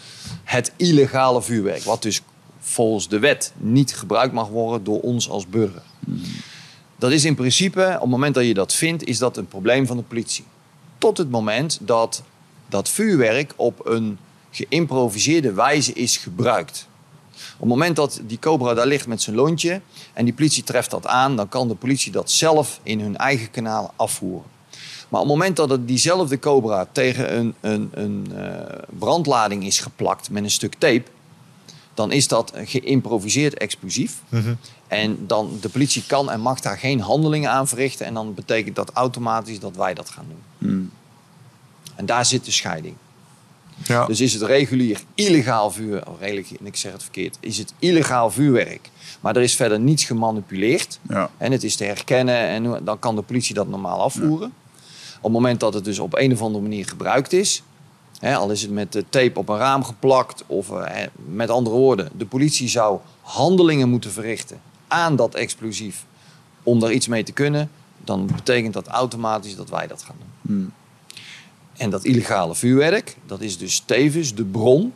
het 0.45 0.73
illegale 0.77 1.43
vuurwerk. 1.43 1.83
Wat 1.83 2.03
dus 2.03 2.21
volgens 2.59 3.09
de 3.09 3.19
wet 3.19 3.53
niet 3.57 3.97
gebruikt 3.97 4.35
mag 4.35 4.49
worden 4.49 4.85
door 4.85 5.01
ons 5.01 5.29
als 5.29 5.47
burger. 5.47 5.83
Dat 6.97 7.13
is 7.13 7.25
in 7.25 7.35
principe, 7.35 7.93
op 7.95 8.01
het 8.01 8.11
moment 8.11 8.35
dat 8.35 8.45
je 8.45 8.55
dat 8.55 8.75
vindt, 8.75 9.05
is 9.05 9.19
dat 9.19 9.37
een 9.37 9.49
probleem 9.49 9.87
van 9.87 9.97
de 9.97 10.03
politie. 10.03 10.45
Tot 10.99 11.19
het 11.19 11.31
moment 11.31 11.79
dat 11.81 12.23
dat 12.69 12.89
vuurwerk 12.89 13.53
op 13.57 13.87
een 13.87 14.19
geïmproviseerde 14.53 15.53
wijze 15.53 15.93
is 15.93 16.17
gebruikt. 16.17 16.87
Op 17.35 17.59
het 17.59 17.69
moment 17.69 17.97
dat 17.97 18.21
die 18.27 18.39
cobra 18.39 18.75
daar 18.75 18.87
ligt 18.87 19.07
met 19.07 19.23
zijn 19.23 19.37
lontje 19.37 19.81
en 20.13 20.25
die 20.25 20.35
politie 20.35 20.63
treft 20.63 20.91
dat 20.91 21.07
aan, 21.07 21.37
dan 21.37 21.49
kan 21.49 21.69
de 21.69 21.75
politie 21.75 22.13
dat 22.13 22.31
zelf 22.31 22.81
in 22.83 23.01
hun 23.01 23.17
eigen 23.17 23.51
kanalen 23.51 23.91
afvoeren. 23.97 24.51
Maar 25.09 25.21
op 25.21 25.27
het 25.27 25.37
moment 25.37 25.57
dat 25.57 25.71
het 25.71 25.89
diezelfde 25.89 26.39
cobra 26.39 26.87
tegen 26.93 27.37
een, 27.37 27.55
een, 27.61 27.91
een 27.93 28.29
uh, 28.33 28.49
brandlading 28.99 29.65
is 29.65 29.81
geplakt 29.81 30.31
met 30.31 30.43
een 30.43 30.51
stuk 30.51 30.75
tape, 30.75 31.11
dan 31.95 32.13
is 32.13 32.29
dat 32.29 32.55
een 32.55 32.67
geïmproviseerd 32.67 33.55
explosief. 33.55 34.23
En 34.89 35.27
dan 35.27 35.59
de 35.61 35.69
politie 35.69 36.05
kan 36.07 36.31
en 36.31 36.41
mag 36.41 36.61
daar 36.61 36.79
geen 36.79 37.01
handelingen 37.01 37.51
aan 37.51 37.69
verrichten. 37.69 38.07
En 38.07 38.15
dan 38.15 38.35
betekent 38.35 38.77
dat 38.77 38.91
automatisch 38.93 39.61
dat 39.61 39.77
wij 39.77 39.95
dat 39.95 40.11
gaan 40.11 40.27
doen. 40.29 40.43
En 41.97 42.07
daar 42.07 42.27
zit 42.27 42.45
de 42.45 42.51
scheiding. 42.51 42.95
Ja. 43.85 44.07
Dus 44.07 44.21
is 44.21 44.33
het 44.33 44.43
regulier 44.43 45.01
illegaal 45.15 45.71
vuur, 45.71 46.09
of 46.09 46.21
redelijk, 46.21 46.51
ik 46.63 46.77
zeg 46.77 46.93
het 46.93 47.03
verkeerd, 47.03 47.37
is 47.41 47.59
het 47.59 47.75
illegaal 47.79 48.31
vuurwerk. 48.31 48.91
Maar 49.21 49.37
er 49.37 49.43
is 49.43 49.55
verder 49.55 49.81
niets 49.81 50.05
gemanipuleerd. 50.05 50.99
Ja. 51.09 51.31
En 51.39 51.53
het 51.53 51.65
is 51.65 51.77
te 51.77 51.85
herkennen 51.85 52.37
en 52.37 52.85
dan 52.85 52.99
kan 52.99 53.17
de 53.17 53.23
politie 53.23 53.55
dat 53.55 53.69
normaal 53.69 54.01
afvoeren. 54.01 54.53
Op 55.17 55.23
het 55.23 55.33
moment 55.33 55.61
dat 55.61 55.75
het 55.75 55.85
dus 55.85 55.99
op 55.99 56.15
een 56.15 56.33
of 56.33 56.43
andere 56.43 56.63
manier 56.63 56.87
gebruikt 56.89 57.33
is, 57.33 57.63
hè, 58.19 58.37
al 58.37 58.51
is 58.51 58.63
het 58.63 58.71
met 58.71 59.05
tape 59.09 59.39
op 59.39 59.49
een 59.49 59.57
raam 59.57 59.85
geplakt, 59.85 60.45
of 60.47 60.71
eh, 60.71 61.07
met 61.15 61.51
andere 61.51 61.77
woorden, 61.77 62.11
de 62.17 62.27
politie 62.27 62.69
zou 62.69 62.99
handelingen 63.21 63.89
moeten 63.89 64.11
verrichten 64.11 64.61
aan 64.89 65.17
dat 65.17 65.35
explosief 65.35 66.05
om 66.63 66.81
daar 66.81 66.93
iets 66.93 67.09
mee 67.09 67.23
te 67.23 67.33
kunnen, 67.33 67.71
dan 68.05 68.27
betekent 68.27 68.75
dat 68.75 68.87
automatisch 68.87 69.57
dat 69.57 69.71
wij 69.71 69.87
dat 69.87 70.03
gaan 70.03 70.17
doen. 70.19 70.73
En 71.77 71.91
dat 71.91 72.05
illegale 72.05 72.55
vuurwerk, 72.55 73.17
dat 73.27 73.41
is 73.41 73.59
dus 73.59 73.83
tevens 73.87 74.35
de 74.35 74.45
bron 74.45 74.93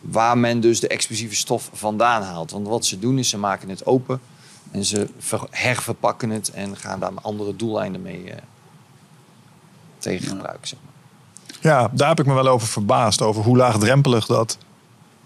waar 0.00 0.38
men 0.38 0.60
dus 0.60 0.80
de 0.80 0.88
explosieve 0.88 1.36
stof 1.36 1.70
vandaan 1.72 2.22
haalt. 2.22 2.50
Want 2.50 2.66
wat 2.66 2.86
ze 2.86 2.98
doen 2.98 3.18
is 3.18 3.28
ze 3.28 3.38
maken 3.38 3.68
het 3.68 3.86
open 3.86 4.20
en 4.70 4.84
ze 4.84 5.08
ver- 5.18 5.46
herverpakken 5.50 6.30
het 6.30 6.50
en 6.50 6.76
gaan 6.76 7.00
daar 7.00 7.12
andere 7.14 7.56
doeleinden 7.56 8.02
mee 8.02 8.30
eh, 8.30 8.42
tegen 9.98 10.28
gebruiken. 10.28 10.68
Zeg 10.68 10.78
maar. 10.84 10.92
Ja, 11.60 11.90
daar 11.92 12.08
heb 12.08 12.20
ik 12.20 12.26
me 12.26 12.34
wel 12.34 12.48
over 12.48 12.68
verbaasd. 12.68 13.22
Over 13.22 13.42
hoe 13.42 13.56
laagdrempelig 13.56 14.26
dat 14.26 14.58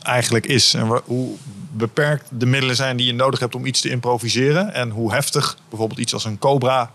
eigenlijk 0.03 0.47
is. 0.47 0.75
En 0.75 1.01
hoe 1.05 1.35
beperkt 1.73 2.29
de 2.31 2.47
middelen 2.47 2.77
zijn 2.77 2.97
die 2.97 3.07
je 3.07 3.13
nodig 3.13 3.41
hebt 3.41 3.55
om 3.55 3.67
iets 3.67 3.81
te 3.81 3.91
improviseren. 3.91 4.75
En 4.75 4.91
hoe 4.91 5.13
heftig 5.13 5.59
bijvoorbeeld 5.69 6.01
iets 6.01 6.13
als 6.15 6.25
een 6.25 6.39
cobra 6.39 6.91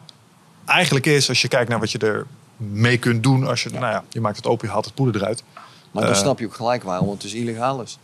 eigenlijk 0.65 1.05
is. 1.05 1.29
Als 1.29 1.41
je 1.41 1.47
kijkt 1.47 1.69
naar 1.69 1.79
wat 1.79 1.91
je 1.91 1.97
er 1.97 2.27
mee 2.59 2.97
kunt 2.97 3.23
doen. 3.23 3.47
Als 3.47 3.63
je, 3.63 3.69
nou 3.69 3.85
ja, 3.85 4.03
je 4.09 4.21
maakt 4.21 4.35
het 4.37 4.45
open, 4.47 4.67
je 4.67 4.73
haalt 4.73 4.85
het 4.85 4.93
poeder 4.95 5.21
eruit. 5.21 5.43
Maar 5.91 6.03
dan 6.03 6.11
Eh. 6.13 6.19
snap 6.19 6.39
je 6.39 6.45
ook 6.45 6.53
gelijk 6.53 6.83
waarom 6.83 7.09
het 7.09 7.21
dus 7.21 7.33
illegaal 7.33 7.81
is. 7.81 7.97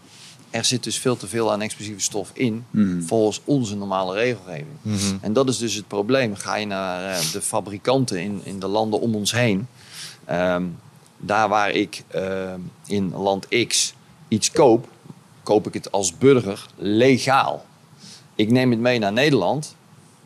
Er 0.49 0.65
zit 0.65 0.83
dus 0.83 0.97
veel 0.99 1.17
te 1.17 1.27
veel 1.27 1.51
aan 1.51 1.61
explosieve 1.61 1.99
stof 2.01 2.29
in, 2.33 2.65
volgens 3.05 3.41
onze 3.43 3.75
normale 3.75 4.13
regelgeving. 4.13 4.67
En 5.21 5.33
dat 5.33 5.49
is 5.49 5.57
dus 5.57 5.73
het 5.73 5.87
probleem. 5.87 6.35
Ga 6.35 6.55
je 6.55 6.65
naar 6.65 7.09
eh, 7.11 7.31
de 7.31 7.41
fabrikanten 7.41 8.21
in, 8.21 8.41
in 8.43 8.59
de 8.59 8.67
landen 8.67 8.99
om 8.99 9.15
ons 9.15 9.31
heen, 9.31 9.67
ehm, 10.25 10.63
daar 11.17 11.49
waar 11.49 11.71
ik 11.71 12.03
ehm, 12.07 12.59
in 12.85 13.11
land 13.15 13.47
X 13.67 13.93
iets 14.27 14.51
koop, 14.51 14.87
koop 15.43 15.67
ik 15.67 15.73
het 15.73 15.91
als 15.91 16.17
burger 16.17 16.65
legaal. 16.75 17.65
Ik 18.35 18.51
neem 18.51 18.71
het 18.71 18.79
mee 18.79 18.99
naar 18.99 19.13
Nederland 19.13 19.75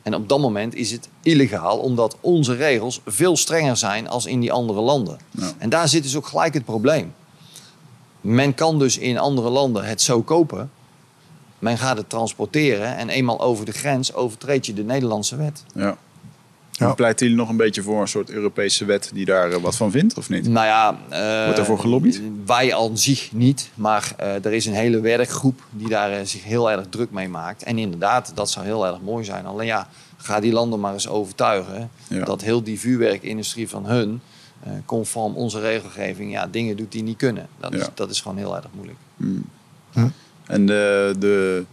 en 0.02 0.16
op 0.16 0.30
dat 0.30 0.40
moment 0.40 0.76
is 0.76 0.92
het 0.92 1.10
illegaal, 1.22 1.78
omdat 1.78 2.18
onze 2.22 2.56
regels 2.56 3.02
veel 3.06 3.38
strenger 3.38 3.78
zijn 3.78 4.10
als 4.10 4.26
in 4.26 4.40
die 4.40 4.52
andere 4.52 4.82
landen. 4.82 5.18
Ja. 5.32 5.52
En 5.58 5.70
daar 5.70 5.88
zit 5.88 6.04
dus 6.04 6.16
ook 6.16 6.28
gelijk 6.28 6.54
het 6.54 6.66
probleem. 6.66 7.14
Men 8.22 8.54
kan 8.54 8.80
dus 8.80 8.98
in 8.98 9.18
andere 9.18 9.50
landen 9.50 9.86
het 9.86 10.02
zo 10.02 10.22
kopen. 10.22 10.72
Men 11.60 11.78
gaat 11.78 11.98
het 11.98 12.10
transporteren 12.10 12.96
en 12.96 13.10
eenmaal 13.10 13.42
over 13.42 13.66
de 13.66 13.72
grens 13.72 14.14
overtreed 14.14 14.66
je 14.66 14.74
de 14.74 14.84
Nederlandse 14.84 15.36
wet. 15.36 15.64
Ja. 15.74 15.98
Ja. 16.80 16.94
Pleiten 16.94 17.26
jullie 17.26 17.42
nog 17.42 17.50
een 17.50 17.58
beetje 17.58 17.82
voor 17.82 18.02
een 18.02 18.08
soort 18.08 18.30
Europese 18.30 18.86
wet 18.86 19.10
die 19.14 19.26
daar 19.26 19.52
eh, 19.52 19.62
wat 19.62 19.76
van 19.76 19.92
vindt, 19.92 20.18
of 20.18 20.30
niet? 20.30 20.48
Nou 20.48 20.66
ja, 20.66 20.98
eh, 21.10 21.42
Wordt 21.44 21.56
daarvoor 21.56 21.80
gelobbyd? 21.80 22.22
Wij 22.46 22.76
aan 22.76 22.98
zich 22.98 23.32
niet, 23.32 23.70
maar 23.76 24.14
eh, 24.18 24.46
er 24.46 24.54
is 24.54 24.66
een 24.66 24.74
hele 24.74 25.00
werkgroep 25.00 25.62
die 25.72 25.88
daar 25.90 26.28
zich 26.28 26.44
heel 26.44 26.72
erg 26.72 26.86
druk 26.90 27.12
mee 27.12 27.30
maakt. 27.30 27.64
En 27.64 27.78
inderdaad, 27.78 28.32
dat 28.36 28.50
zou 28.50 28.66
heel 28.66 28.86
erg 28.88 29.02
mooi 29.02 29.26
zijn. 29.26 29.46
Alleen 29.46 29.68
ja, 29.68 29.90
ga 30.18 30.40
die 30.40 30.52
landen 30.52 30.80
maar 30.80 30.94
eens 30.94 31.08
overtuigen 31.08 31.90
Ja. 32.08 32.26
dat 32.26 32.42
heel 32.42 32.64
die 32.64 32.80
vuurwerkindustrie 32.80 33.70
van 33.70 33.86
hun, 33.86 34.22
eh, 34.64 34.72
conform 34.86 35.36
onze 35.36 35.60
regelgeving, 35.60 36.32
ja, 36.32 36.48
dingen 36.48 36.78
doet 36.78 36.92
die 36.92 37.04
niet 37.04 37.18
kunnen. 37.18 37.48
Dat, 37.60 37.74
is, 37.74 37.88
dat 37.94 38.10
is 38.10 38.22
gewoon 38.22 38.38
heel 38.38 38.56
erg 38.56 38.68
moeilijk. 38.74 38.98
En 40.46 40.66
de, 40.66 41.16
de 41.20 41.64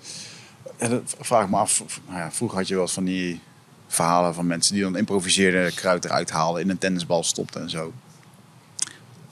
ja, 0.79 0.89
dat 0.89 1.17
vraag 1.21 1.49
me 1.49 1.57
af. 1.57 1.83
Nou 2.09 2.19
ja, 2.19 2.33
vroeger 2.33 2.59
had 2.59 2.69
je 2.69 2.75
wel 2.75 2.83
eens 2.83 2.93
van 2.93 3.05
die 3.05 3.41
verhalen 3.89 4.35
van 4.35 4.47
mensen 4.47 4.75
die 4.75 4.83
dan 4.83 4.97
improviseerden, 4.97 5.75
kruid 5.75 6.05
eruit 6.05 6.31
haalden, 6.31 6.63
in 6.63 6.71
een 6.71 6.79
tennisbal 6.79 7.23
stopten 7.25 7.61
en 7.61 7.71
zo. 7.71 7.93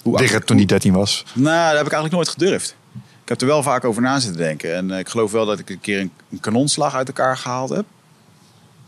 Hoe 0.02 0.16
Tegen 0.18 0.44
toen 0.44 0.56
die 0.56 0.66
13 0.66 0.92
was. 0.92 1.24
Nou, 1.32 1.44
dat 1.68 1.76
heb 1.76 1.86
ik 1.86 1.92
eigenlijk 1.92 2.12
nooit 2.12 2.28
gedurfd. 2.28 2.76
Ik 3.22 3.28
heb 3.30 3.40
er 3.40 3.46
wel 3.46 3.62
vaak 3.62 3.84
over 3.84 4.02
na 4.02 4.18
zitten 4.20 4.40
denken. 4.40 4.74
En 4.74 4.90
eh, 4.90 4.98
ik 4.98 5.08
geloof 5.08 5.32
wel 5.32 5.46
dat 5.46 5.58
ik 5.58 5.70
een 5.70 5.80
keer 5.80 6.00
een, 6.00 6.12
een 6.30 6.40
kanonslag 6.40 6.94
uit 6.94 7.06
elkaar 7.08 7.36
gehaald 7.36 7.70
heb. 7.70 7.84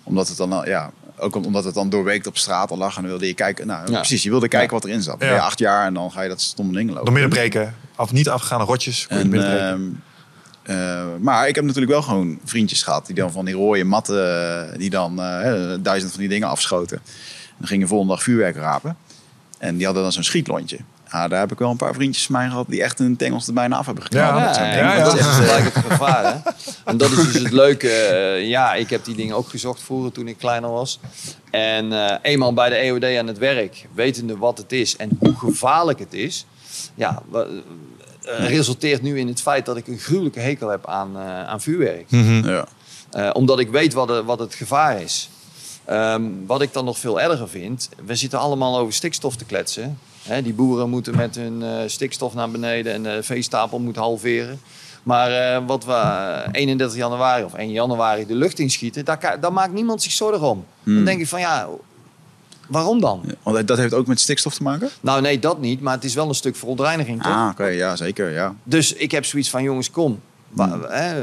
Omdat 0.03 0.29
het 0.29 0.37
dan, 0.37 0.53
al- 0.53 0.67
ja, 0.67 0.91
ook 1.19 1.35
omdat 1.45 1.65
het 1.65 1.75
dan 1.75 1.89
doorweekt 1.91 2.27
op 2.27 2.37
straat 2.37 2.71
al 2.71 2.77
lag. 2.77 2.95
En 2.97 3.01
dan 3.01 3.11
wilde 3.11 3.27
je 3.27 3.35
kijken, 3.35 3.67
nou 3.67 3.91
Ja. 3.91 3.97
precies, 3.99 4.23
je 4.23 4.31
wilde 4.31 4.49
kijken 4.49 4.71
wat 4.75 4.85
erin 4.85 5.03
zat. 5.03 5.17
Ja. 5.23 5.37
acht 5.39 5.59
jaar 5.59 5.87
en 5.87 5.95
dan 5.95 6.13
ga 6.13 6.23
je 6.23 6.29
dat 6.29 6.41
stomme 6.41 6.73
ding 6.73 6.89
lopen. 6.89 7.05
Door 7.05 7.13
midden 7.13 7.31
breken. 7.31 7.75
Af, 7.95 8.13
niet 8.13 8.29
afgegaane 8.29 8.65
rotjes. 8.65 9.07
kon 9.07 9.31
je 9.31 9.39
En, 9.47 10.03
eh, 10.67 11.05
maar 11.21 11.49
ik 11.49 11.55
heb 11.55 11.65
natuurlijk 11.65 11.93
wel 11.93 12.03
gewoon 12.03 12.39
vriendjes 12.45 12.83
gehad 12.83 13.07
die 13.07 13.15
dan 13.15 13.33
van 13.33 13.45
die 13.45 13.55
rode 13.55 13.85
matten, 13.85 14.71
eh, 14.73 14.79
die 14.79 14.91
dan 14.91 15.23
eh, 15.23 15.75
duizend 15.81 16.11
van 16.11 16.21
die 16.21 16.29
dingen 16.29 16.49
afschoten. 16.49 16.97
En 16.97 17.55
dan 17.59 17.69
gingen 17.69 17.89
volgende 17.89 18.13
dag 18.13 18.23
vuurwerk 18.23 18.57
rapen. 18.57 18.97
En 19.59 19.77
die 19.77 19.85
hadden 19.85 20.03
dan 20.03 20.13
zo'n 20.13 20.23
schietlontje. 20.23 20.79
Ja, 21.11 21.29
daar 21.29 21.41
heb 21.41 21.53
ik 21.53 21.59
wel 21.59 21.71
een 21.71 21.77
paar 21.77 21.95
vriendjes 21.95 22.27
van 22.27 22.35
mij 22.35 22.49
gehad 22.49 22.67
die 22.69 22.83
echt 22.83 23.01
een 23.01 23.17
tengels 23.17 23.47
er 23.47 23.53
bijna 23.53 23.77
af 23.77 23.87
hebben 23.87 24.05
geknald. 24.05 24.57
Ja, 24.57 25.05
dat 25.05 25.15
is 25.15 25.21
echt 25.21 25.29
gelijk 25.29 25.75
het 25.75 25.85
gevaar. 25.85 26.25
Hè? 26.25 26.51
En 26.91 26.97
dat 26.97 27.11
is 27.11 27.17
dus 27.17 27.43
het 27.43 27.53
leuke. 27.53 27.89
ja, 28.43 28.75
ik 28.75 28.91
heb 28.91 29.05
die 29.05 29.17
dingen 29.17 29.37
ook 29.37 29.49
gezocht 29.49 29.83
vroeger 29.83 30.13
toen 30.13 30.29
ik 30.29 30.39
kleiner 30.39 30.71
was. 30.71 31.01
En 31.51 31.93
eh, 31.93 32.17
eenmaal 32.23 32.53
bij 32.53 32.69
de 32.69 32.75
EOD 32.75 33.05
aan 33.05 33.27
het 33.27 33.39
werk, 33.39 33.87
wetende 33.95 34.37
wat 34.37 34.59
het 34.59 34.73
is 34.73 34.97
en 34.97 35.11
hoe 35.19 35.35
gevaarlijk 35.37 35.99
het 35.99 36.15
is. 36.15 36.47
Ja, 36.95 37.23
eh, 38.27 38.49
resulteert 38.49 39.03
nu 39.03 39.19
in 39.19 39.29
het 39.29 39.41
feit 39.43 39.67
dat 39.67 39.77
ik 39.77 39.87
een 39.87 39.99
gruwelijke 39.99 40.41
hekel 40.41 40.69
heb 40.69 40.87
aan, 40.87 41.11
eh, 41.17 41.45
aan 41.47 41.61
vuurwerk. 41.61 42.05
Ja. 42.45 42.67
Eh, 43.11 43.31
omdat 43.33 43.59
ik 43.59 43.69
weet 43.71 43.93
wat, 43.93 44.09
het- 44.09 44.25
wat 44.25 44.39
het 44.39 44.55
gevaar 44.55 45.01
is. 45.01 45.29
Ehm, 45.85 46.23
wat 46.47 46.61
ik 46.63 46.73
dan 46.73 46.85
nog 46.85 46.99
veel 46.99 47.21
erger 47.21 47.49
vind, 47.49 47.89
we 48.07 48.15
zitten 48.15 48.39
allemaal 48.39 48.79
over 48.79 48.93
stikstof 48.93 49.37
te 49.37 49.45
kletsen. 49.45 49.99
Hè, 50.23 50.43
die 50.43 50.55
boeren 50.55 50.91
moeten 50.91 51.17
met 51.17 51.35
hun 51.35 51.63
eh, 51.63 51.71
stikstof 51.87 52.35
naar 52.35 52.51
beneden 52.51 52.93
en 52.93 53.03
de 53.03 53.23
veestapel 53.23 53.79
moet 53.79 53.97
halveren. 53.97 54.61
Maar 55.03 55.31
eh, 55.31 55.63
wat 55.67 55.85
we 55.85 55.93
eh, 55.93 56.49
31 56.53 56.97
januari 56.97 57.45
of 57.45 57.55
1 57.55 57.71
januari 57.71 58.27
de 58.27 58.35
lucht 58.35 58.59
inschieten, 58.59 59.05
daar, 59.05 59.53
maakt 59.53 59.73
niemand 59.73 60.03
zich 60.03 60.13
zorgen 60.13 60.49
om. 60.49 60.65
Dan 60.83 61.05
denk 61.05 61.21
ik 61.21 61.27
van 61.29 61.41
ja, 61.41 61.69
waarom 62.67 63.01
dan? 63.01 63.23
Want 63.43 63.69
dat 63.69 63.79
heeft 63.79 63.95
ook 63.95 64.07
met 64.07 64.21
stikstof 64.21 64.55
te 64.55 64.63
maken? 64.63 64.89
Nou 65.01 65.21
nee, 65.21 65.39
dat 65.39 65.61
niet, 65.61 65.81
maar 65.81 65.95
het 65.95 66.05
is 66.05 66.15
wel 66.15 66.29
een 66.29 66.35
stuk 66.35 66.57
verontreiniging 66.57 67.23
toch? 67.23 67.33
Ah, 67.33 67.49
oké, 67.53 67.67
ja, 67.67 67.97
zeker, 67.97 68.31
ja. 68.31 68.55
Dus 68.63 68.93
ik 68.93 69.11
heb 69.11 69.25
zoiets 69.25 69.51
van, 69.51 69.63
jongens, 69.63 69.91
kom. 69.91 70.21
Wa- 70.49 70.81
hè, 70.89 71.15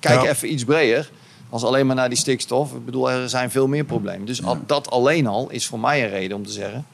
kijk 0.00 0.22
Ja. 0.22 0.28
even 0.30 0.52
iets 0.52 0.64
breder. 0.64 1.10
Als 1.50 1.62
alleen 1.64 1.86
maar 1.86 1.96
naar 1.96 2.08
die 2.08 2.18
stikstof. 2.18 2.72
Ik 2.72 2.84
bedoel, 2.84 3.10
er 3.10 3.28
zijn 3.28 3.50
veel 3.50 3.66
meer 3.66 3.84
problemen. 3.84 4.26
Dus 4.26 4.44
al, 4.44 4.58
dat 4.66 4.90
alleen 4.90 5.26
al 5.26 5.50
is 5.50 5.66
voor 5.66 5.80
mij 5.80 6.04
een 6.04 6.10
reden 6.10 6.36
om 6.36 6.46
te 6.46 6.52
zeggen... 6.52 6.86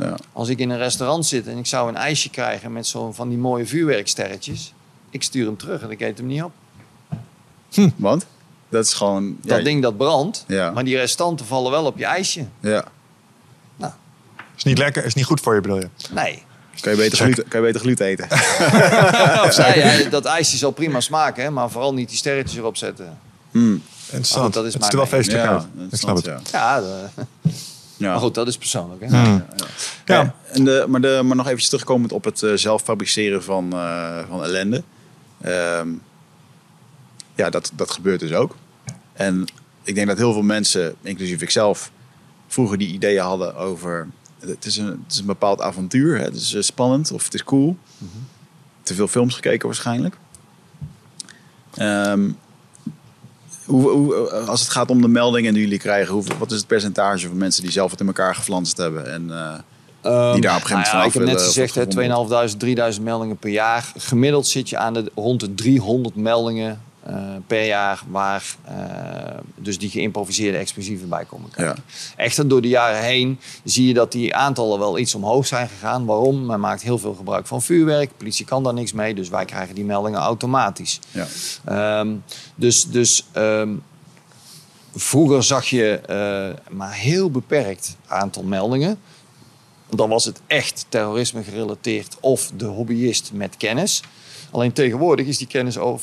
Ja. 0.00 0.16
Als 0.32 0.48
ik 0.48 0.58
in 0.58 0.70
een 0.70 0.78
restaurant 0.78 1.26
zit 1.26 1.46
en 1.46 1.58
ik 1.58 1.66
zou 1.66 1.88
een 1.88 1.96
ijsje 1.96 2.30
krijgen 2.30 2.72
met 2.72 2.86
zo'n 2.86 3.14
van 3.14 3.28
die 3.28 3.38
mooie 3.38 3.66
vuurwerksterretjes. 3.66 4.72
Ik 5.10 5.22
stuur 5.22 5.46
hem 5.46 5.56
terug 5.56 5.82
en 5.82 5.90
ik 5.90 6.00
eet 6.00 6.18
hem 6.18 6.26
niet 6.26 6.42
op. 6.42 6.52
Want? 7.96 8.26
Dat 8.72 8.84
is 8.84 8.92
gewoon... 8.92 9.36
Dat 9.42 9.58
ja, 9.58 9.64
ding 9.64 9.82
dat 9.82 9.96
brandt, 9.96 10.44
Ja. 10.46 10.70
maar 10.70 10.84
die 10.84 10.96
restanten 10.96 11.46
vallen 11.46 11.70
wel 11.70 11.84
op 11.84 11.98
je 11.98 12.04
ijsje. 12.04 12.46
Ja. 12.60 12.84
Is 14.56 14.62
niet 14.64 14.78
lekker, 14.78 15.04
is 15.04 15.14
niet 15.14 15.24
goed 15.24 15.40
voor 15.40 15.54
je 15.54 15.60
bedoel 15.60 15.78
je. 15.78 15.88
Nee. 16.10 16.42
Kan 16.80 16.92
je 16.92 16.98
beter 16.98 17.18
gluten, 17.18 17.48
kan 17.48 17.60
je 17.60 17.66
beter 17.66 17.80
gluten 17.80 18.06
eten? 18.06 18.26
Ja, 19.56 19.74
ja, 19.74 20.08
dat 20.10 20.24
ijsje 20.24 20.56
zal 20.56 20.70
prima 20.70 21.00
smaken, 21.00 21.42
hè, 21.44 21.50
maar 21.50 21.70
vooral 21.70 21.94
niet 21.94 22.08
die 22.08 22.18
sterretjes 22.18 22.58
erop 22.58 22.76
zetten. 22.76 23.18
Hmm. 23.50 23.82
Interessant. 24.04 24.44
Goed, 24.44 24.54
dat 24.54 24.64
is 24.64 24.72
het 24.72 24.82
mijn 24.82 24.96
wel 24.96 25.06
feestelijk 25.06 25.44
Ja. 25.44 25.66
Ik 25.90 25.98
snap 25.98 26.16
het. 26.16 26.24
Ja. 26.24 26.40
Ja, 26.52 26.80
de- 26.80 27.06
Ja. 27.96 28.10
maar 28.10 28.18
goed, 28.20 28.34
dat 28.34 28.48
is 28.48 28.56
persoonlijk. 28.58 29.00
Hè? 29.00 29.06
Hmm. 29.08 29.44
Ja. 29.56 30.14
Ja. 30.14 30.34
En 30.48 30.64
de, 30.64 30.84
maar, 30.88 31.00
de, 31.00 31.20
maar 31.24 31.36
nog 31.36 31.44
eventjes 31.46 31.68
terugkomend 31.70 32.12
op 32.12 32.24
het 32.24 32.42
eh, 32.42 32.52
zelf 32.54 32.82
fabriceren 32.82 33.42
van, 33.44 33.72
eh, 33.72 34.18
van 34.28 34.44
ellende. 34.44 34.82
Ehm, 35.40 35.88
ja, 37.34 37.50
dat, 37.50 37.70
dat 37.74 37.90
gebeurt 37.90 38.20
dus 38.20 38.32
ook. 38.32 38.54
En 39.22 39.44
ik 39.82 39.94
denk 39.94 40.06
dat 40.06 40.16
heel 40.16 40.32
veel 40.32 40.42
mensen, 40.42 40.94
inclusief 41.02 41.42
ikzelf, 41.42 41.90
vroeger 42.48 42.78
die 42.78 42.92
ideeën 42.92 43.22
hadden 43.22 43.56
over... 43.56 44.08
Het 44.38 44.64
is 44.64 44.76
een, 44.76 44.86
het 44.86 45.12
is 45.12 45.18
een 45.18 45.26
bepaald 45.26 45.60
avontuur, 45.60 46.18
hè? 46.18 46.24
het 46.24 46.34
is 46.34 46.54
eh, 46.54 46.62
spannend 46.62 47.12
of 47.12 47.24
het 47.24 47.34
is 47.34 47.44
cool. 47.44 47.76
Te 48.82 48.94
veel 48.94 49.08
films 49.08 49.34
gekeken 49.34 49.66
waarschijnlijk. 49.66 50.16
Ehm, 51.74 52.30
hoe, 53.64 53.90
hoe, 53.90 54.30
als 54.30 54.60
het 54.60 54.70
gaat 54.70 54.90
om 54.90 55.00
de 55.00 55.08
meldingen 55.08 55.52
die 55.54 55.62
jullie 55.62 55.78
krijgen, 55.78 56.14
hoe, 56.14 56.24
wat 56.38 56.50
is 56.50 56.58
het 56.58 56.66
percentage 56.66 57.28
van 57.28 57.36
mensen 57.36 57.62
die 57.62 57.72
zelf 57.72 57.90
het 57.90 58.00
in 58.00 58.06
elkaar 58.06 58.34
geflanst 58.34 58.76
hebben? 58.76 59.12
En, 59.12 59.30
eh, 59.30 59.58
Ehm, 60.02 60.32
Die 60.32 60.40
daar 60.40 60.56
op 60.56 60.62
een 60.62 60.66
gegeven 60.66 60.88
moment 60.88 60.92
nou 60.92 61.04
ja, 61.04 61.10
vanaf 61.10 61.14
Ik 61.14 61.14
heb 61.14 61.24
net 61.24 61.42
gezegd, 61.42 61.74
hè, 61.74 61.80
of 61.80 61.86
gevonden 61.86 61.94
2500, 61.94 62.60
3000 62.60 63.04
meldingen 63.04 63.36
per 63.36 63.50
jaar. 63.50 63.92
Gemiddeld 63.96 64.46
zit 64.46 64.68
je 64.68 64.76
aan 64.76 64.94
de, 64.94 65.10
rond 65.14 65.40
de 65.40 65.54
300 65.54 66.16
meldingen 66.16 66.80
eh, 67.02 67.16
per 67.46 67.66
jaar... 67.66 68.02
waar 68.08 68.56
eh, 68.64 68.74
dus 69.56 69.78
die 69.78 69.90
geïmproviseerde 69.90 70.58
explosieven 70.58 71.08
bij 71.08 71.24
komen 71.24 71.50
kijken. 71.50 71.84
Echter, 72.16 72.48
door 72.48 72.62
de 72.62 72.68
jaren 72.68 73.02
heen 73.02 73.38
zie 73.64 73.86
je 73.86 73.94
dat 73.94 74.12
die 74.12 74.34
aantallen 74.34 74.78
wel 74.78 74.98
iets 74.98 75.14
omhoog 75.14 75.46
zijn 75.46 75.68
gegaan. 75.68 76.04
Waarom? 76.04 76.46
Men 76.46 76.60
maakt 76.60 76.82
heel 76.82 76.98
veel 76.98 77.14
gebruik 77.14 77.46
van 77.46 77.62
vuurwerk. 77.62 78.08
De 78.08 78.14
politie 78.16 78.44
kan 78.44 78.62
daar 78.62 78.74
niks 78.74 78.92
mee, 78.92 79.14
dus 79.14 79.28
wij 79.28 79.44
krijgen 79.44 79.74
die 79.74 79.84
meldingen 79.84 80.20
automatisch. 80.20 81.00
ja. 81.10 81.26
Ehm, 81.64 82.14
dus 82.54 82.86
dus 82.88 83.24
ehm, 83.32 83.74
vroeger 84.94 85.42
zag 85.42 85.66
je 85.66 85.98
eh, 85.98 86.74
maar 86.74 86.92
heel 86.92 87.30
beperkt 87.30 87.96
aantal 88.06 88.42
meldingen. 88.42 88.98
Dan 89.90 90.08
was 90.08 90.24
het 90.24 90.40
echt 90.46 90.86
terrorisme 90.88 91.42
gerelateerd 91.42 92.16
of 92.20 92.50
de 92.56 92.64
hobbyist 92.64 93.30
met 93.32 93.56
kennis. 93.56 94.02
Alleen 94.50 94.72
tegenwoordig 94.72 95.26
is 95.26 95.38
die 95.38 95.46
kennis 95.46 95.78
ook 95.78 96.00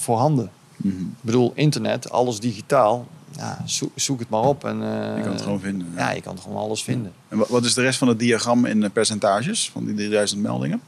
Mhm. 0.83 1.01
Ik 1.01 1.21
bedoel, 1.21 1.51
internet, 1.55 2.11
alles 2.11 2.39
digitaal. 2.39 3.07
Ja, 3.37 3.61
zoek, 3.65 3.91
zoek 3.95 4.19
het 4.19 4.29
maar 4.29 4.41
op. 4.41 4.65
En, 4.65 4.83
eh, 4.83 5.17
Je 5.17 5.23
kan 5.23 5.31
het 5.31 5.41
gewoon 5.41 5.59
vinden. 5.59 5.87
Ja, 5.95 6.11
je 6.11 6.21
kan 6.21 6.39
gewoon 6.39 6.57
alles 6.57 6.83
vinden. 6.83 7.11
En 7.27 7.37
wat, 7.47 7.65
is 7.65 7.73
de 7.73 7.81
rest 7.81 7.97
van 7.97 8.07
het 8.07 8.19
diagram 8.19 8.65
in 8.65 8.91
percentages 8.91 9.69
van 9.69 9.85
die 9.85 9.95
3000 9.95 10.41
meldingen? 10.41 10.81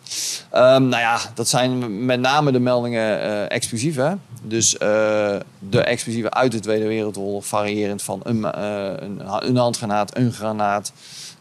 Ehm, 0.49 0.87
nou 0.87 1.01
ja, 1.01 1.19
dat 1.33 1.47
zijn 1.49 2.05
met 2.05 2.19
name 2.19 2.51
de 2.51 2.59
meldingen 2.59 3.49
explosief. 3.49 3.95
Hè? 3.95 4.13
Dus 4.43 4.77
eh, 4.77 5.35
de 5.69 5.83
explosieven 5.83 6.33
uit 6.33 6.51
de 6.51 6.59
Tweede 6.59 6.87
Wereldoorlog, 6.87 7.45
variërend 7.45 8.01
van 8.01 8.19
een, 8.23 8.63
een, 9.03 9.47
een 9.47 9.57
handgranaat, 9.57 10.17
een 10.17 10.33
granaat, 10.33 10.93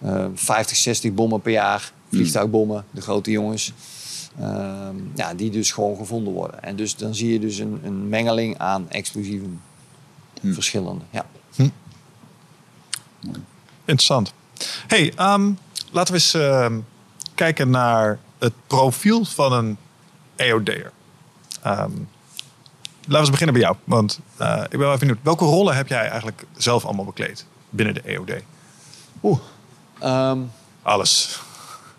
eh 0.03 0.25
50, 0.35 0.77
60 0.77 1.13
bommen 1.13 1.41
per 1.41 1.53
jaar, 1.53 1.93
vliegtuigbommen, 2.11 2.85
de 2.91 3.01
grote 3.01 3.31
jongens. 3.31 3.73
Ehm, 4.39 4.97
ja, 5.15 5.35
die 5.35 5.51
dus 5.51 5.73
gewoon 5.73 5.97
gevonden 5.97 6.33
worden. 6.33 6.63
En 6.63 6.77
dus 6.77 6.97
dan 6.97 7.15
zie 7.15 7.33
je 7.33 7.39
dus 7.39 7.59
een, 7.59 7.81
een 7.85 8.09
mengeling 8.09 8.59
aan 8.59 8.91
explosieven. 8.91 9.61
Hm. 10.41 10.53
Verschillende, 10.53 11.05
ja. 11.11 11.27
Interessant. 13.85 14.33
Hey, 14.87 15.13
ehm, 15.17 15.53
laten 15.91 16.15
we 16.15 16.21
eens 16.21 16.35
ehm, 16.35 16.81
kijken 17.35 17.71
naar 17.71 18.19
het 18.39 18.53
profiel 18.67 19.25
van 19.25 19.53
een 19.53 19.77
EOD'er. 20.37 20.93
Ehm 21.63 21.93
laten 23.11 23.11
we 23.11 23.19
eens 23.19 23.31
beginnen 23.31 23.55
bij 23.55 23.63
jou. 23.63 23.77
Want 23.85 24.21
eh, 24.37 24.63
ik 24.63 24.71
ben 24.71 24.79
wel 24.79 24.89
even 24.89 24.99
benieuwd. 25.01 25.19
Welke 25.23 25.45
rollen 25.45 25.77
heb 25.77 25.89
jij 25.89 26.09
eigenlijk 26.09 26.45
zelf 26.57 26.85
allemaal 26.85 27.05
bekleed 27.05 27.47
binnen 27.71 27.95
de 27.95 28.03
EOD? 28.03 28.31
Oeh. 29.23 29.39
Ehm, 29.99 30.39
Alles. 30.83 31.41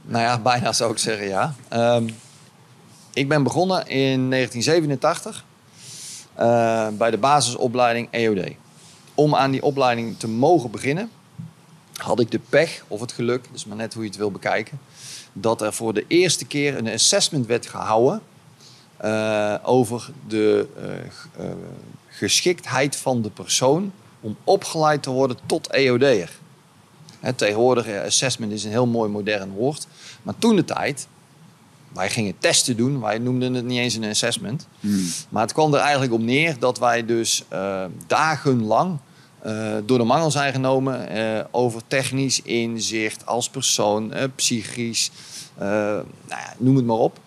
Nou 0.02 0.24
ja, 0.24 0.40
bijna 0.52 0.74
zou 0.74 0.92
ik 0.92 0.98
zeggen 0.98 1.28
ja. 1.28 1.56
Ehm, 1.68 2.10
ik 3.14 3.28
ben 3.28 3.44
begonnen 3.44 3.88
in 3.88 4.30
1987 4.30 5.46
eh, 6.34 6.88
bij 6.88 7.12
de 7.12 7.18
basisopleiding 7.18 8.08
EOD. 8.12 8.52
Om 9.16 9.36
aan 9.36 9.52
die 9.52 9.64
opleiding 9.64 10.20
te 10.20 10.28
mogen 10.28 10.72
beginnen, 10.72 11.12
had 11.96 12.20
ik 12.20 12.32
de 12.32 12.40
pech 12.50 12.84
of 12.88 13.00
het 13.00 13.12
geluk, 13.12 13.46
dus 13.52 13.66
maar 13.66 13.78
net 13.78 13.94
hoe 13.94 14.04
je 14.04 14.10
het 14.10 14.18
wil 14.18 14.32
bekijken, 14.32 14.80
dat 15.34 15.62
er 15.62 15.74
voor 15.74 15.94
de 15.94 16.06
eerste 16.08 16.46
keer 16.46 16.78
een 16.78 16.88
assessment 16.88 17.46
werd 17.46 17.68
gehouden 17.68 18.22
eh, 18.98 19.56
over 19.64 20.10
de 20.28 20.68
eh, 21.38 21.46
geschiktheid 22.08 22.96
van 22.96 23.22
de 23.22 23.30
persoon 23.30 23.92
om 24.20 24.38
opgeleid 24.44 25.04
te 25.04 25.10
worden 25.10 25.38
tot 25.46 25.68
EOD'er. 25.68 26.32
Tegenwoordig, 27.36 28.04
assessment 28.06 28.52
is 28.52 28.64
een 28.64 28.72
heel 28.72 28.88
mooi 28.88 29.10
modern 29.10 29.52
woord. 29.52 29.88
Maar 30.24 30.36
toen 30.38 30.56
de 30.56 30.66
tijd, 30.66 31.08
wij 31.94 32.10
gingen 32.10 32.38
testen 32.38 32.78
doen. 32.78 33.00
Wij 33.00 33.18
noemden 33.18 33.54
het 33.54 33.66
niet 33.66 33.80
eens 33.80 33.96
een 33.96 34.04
assessment. 34.04 34.68
Maar 35.30 35.42
het 35.42 35.54
kwam 35.54 35.74
er 35.74 35.80
eigenlijk 35.80 36.14
op 36.14 36.22
neer 36.22 36.60
dat 36.60 36.80
wij 36.80 37.06
dus 37.06 37.44
eh, 37.48 37.86
dagenlang 38.08 38.98
eh, 39.40 39.74
door 39.86 39.98
de 39.98 40.04
mangel 40.04 40.32
zijn 40.32 40.54
genomen 40.54 41.10
eh, 41.10 41.46
over 41.52 41.82
technisch 41.88 42.42
inzicht 42.42 43.26
als 43.26 43.50
persoon, 43.50 44.14
psychisch, 44.36 45.12
nou 45.58 46.06
ja, 46.28 46.54
noem 46.58 46.76
het 46.76 46.86
maar 46.86 46.96
op. 46.96 47.20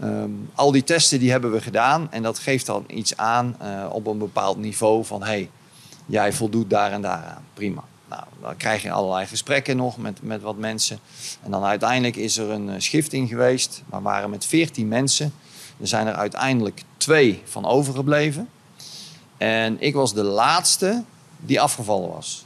Ehm, 0.00 0.30
al 0.54 0.72
die 0.72 0.84
testen 0.84 1.18
die 1.18 1.30
hebben 1.30 1.52
we 1.52 1.60
gedaan 1.60 2.06
en 2.10 2.22
dat 2.22 2.38
geeft 2.38 2.66
dan 2.66 2.84
iets 2.86 3.16
aan 3.16 3.56
op 3.90 4.06
een 4.06 4.18
bepaald 4.18 4.58
niveau 4.58 5.04
van 5.04 5.22
hey, 5.22 5.50
jij 6.06 6.32
voldoet 6.32 6.70
daar 6.70 6.92
en 6.92 7.02
daar 7.02 7.24
aan. 7.24 7.44
Prima. 7.54 7.84
Nou, 8.10 8.22
dan 8.40 8.56
krijg 8.56 8.82
je 8.82 8.90
allerlei 8.90 9.26
gesprekken 9.26 9.76
nog 9.76 9.96
met, 9.96 10.22
met 10.22 10.42
wat 10.42 10.56
mensen. 10.56 10.98
En 11.42 11.50
dan 11.50 11.64
uiteindelijk 11.64 12.16
is 12.16 12.36
er 12.36 12.50
een 12.50 12.70
eh, 12.70 12.80
schifting 12.80 13.28
geweest. 13.28 13.82
We 13.90 14.00
waren 14.00 14.30
met 14.30 14.46
14 14.46 14.88
mensen. 14.88 15.32
Er 15.80 15.86
zijn 15.86 16.06
er 16.06 16.14
uiteindelijk 16.14 16.82
twee 16.96 17.42
van 17.44 17.66
overgebleven. 17.66 18.48
En 19.36 19.80
ik 19.80 19.94
was 19.94 20.14
de 20.14 20.22
laatste 20.22 21.02
die 21.36 21.60
afgevallen 21.60 22.08
was. 22.08 22.44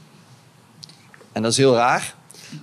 En 1.33 1.43
dat 1.43 1.51
is 1.51 1.57
heel 1.59 1.75
raar. 1.75 2.15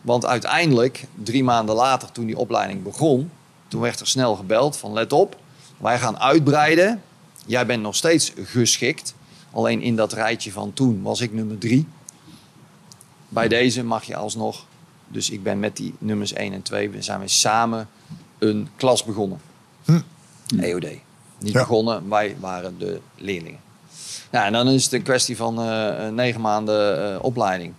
Want 0.02 0.26
uiteindelijk, 0.26 1.06
drie 1.24 1.44
maanden 1.44 1.76
later, 1.76 2.12
toen 2.12 2.26
die 2.26 2.38
opleiding 2.38 2.84
begon, 2.84 3.32
toen 3.68 3.82
werd 3.82 4.00
er 4.00 4.08
snel 4.08 4.36
gebeld 4.36 4.78
van 4.78 4.94
let 4.94 5.14
op, 5.14 5.38
wij 5.78 6.00
gaan 6.00 6.20
uitbreiden. 6.20 7.02
Jij 7.46 7.66
bent 7.66 7.82
nog 7.82 7.96
steeds 7.96 8.34
geschikt. 8.44 9.14
Alleen 9.52 9.82
in 9.82 9.96
dat 9.96 10.14
rijtje 10.14 10.52
van 10.52 10.74
toen 10.74 11.02
was 11.02 11.22
ik 11.22 11.34
nummer 11.34 11.58
drie. 11.58 11.88
Bij 13.32 13.48
deze 13.48 13.84
mag 13.84 14.04
je 14.04 14.16
alsnog. 14.16 14.66
Dus 15.08 15.30
ik 15.30 15.44
ben 15.44 15.60
met 15.60 15.78
die 15.78 15.94
nummers 15.98 16.34
1 16.34 16.54
en 16.54 16.62
2 16.62 16.92
zijn 17.00 17.20
we 17.20 17.28
samen 17.28 17.90
een 18.40 18.70
klas 18.76 19.04
begonnen. 19.04 19.42
EOD. 20.60 20.88
Niet 21.40 21.54
Ja. 21.54 21.60
begonnen, 21.60 22.10
wij 22.10 22.36
waren 22.40 22.78
de 22.78 23.00
leerlingen. 23.16 23.60
Nou, 24.32 24.46
en 24.46 24.54
dan 24.54 24.68
is 24.68 24.84
het 24.84 24.94
een 24.94 25.02
kwestie 25.04 25.36
van 25.38 25.62
eh, 25.62 26.10
negen 26.10 26.42
maanden 26.42 27.14
eh, 27.14 27.24
opleiding. 27.24 27.74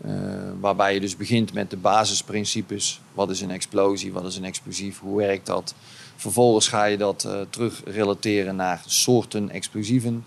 Eh, 0.00 0.12
waarbij 0.60 0.94
je 0.94 1.00
dus 1.00 1.16
begint 1.16 1.52
met 1.52 1.70
de 1.70 1.76
basisprincipes. 1.76 3.00
Wat 3.14 3.30
is 3.30 3.40
een 3.40 3.50
explosie? 3.50 4.12
Wat 4.12 4.24
is 4.24 4.36
een 4.36 4.44
explosief? 4.44 4.98
Hoe 4.98 5.16
werkt 5.16 5.46
dat? 5.46 5.74
Vervolgens 6.16 6.68
ga 6.68 6.84
je 6.84 6.96
dat 6.96 7.28
terug 7.50 7.82
relateren 7.84 8.56
naar 8.56 8.82
soorten 8.86 9.50
explosieven. 9.50 10.24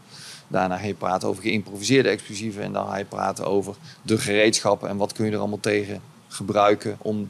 Daarna 0.48 0.78
ga 0.78 0.86
je 0.86 0.94
praten 0.94 1.28
over 1.28 1.42
geïmproviseerde 1.42 2.10
explosieven. 2.10 2.64
En 2.64 2.74
dan 2.74 2.88
ga 2.88 2.98
je 2.98 3.06
praten 3.06 3.46
over 3.46 3.76
de 4.02 4.18
gereedschappen. 4.18 4.90
En 4.90 4.98
wat 4.98 5.14
kun 5.14 5.26
je 5.26 5.32
er 5.32 5.38
allemaal 5.38 5.60
tegen 5.60 6.02
gebruiken 6.28 6.98
om 7.02 7.30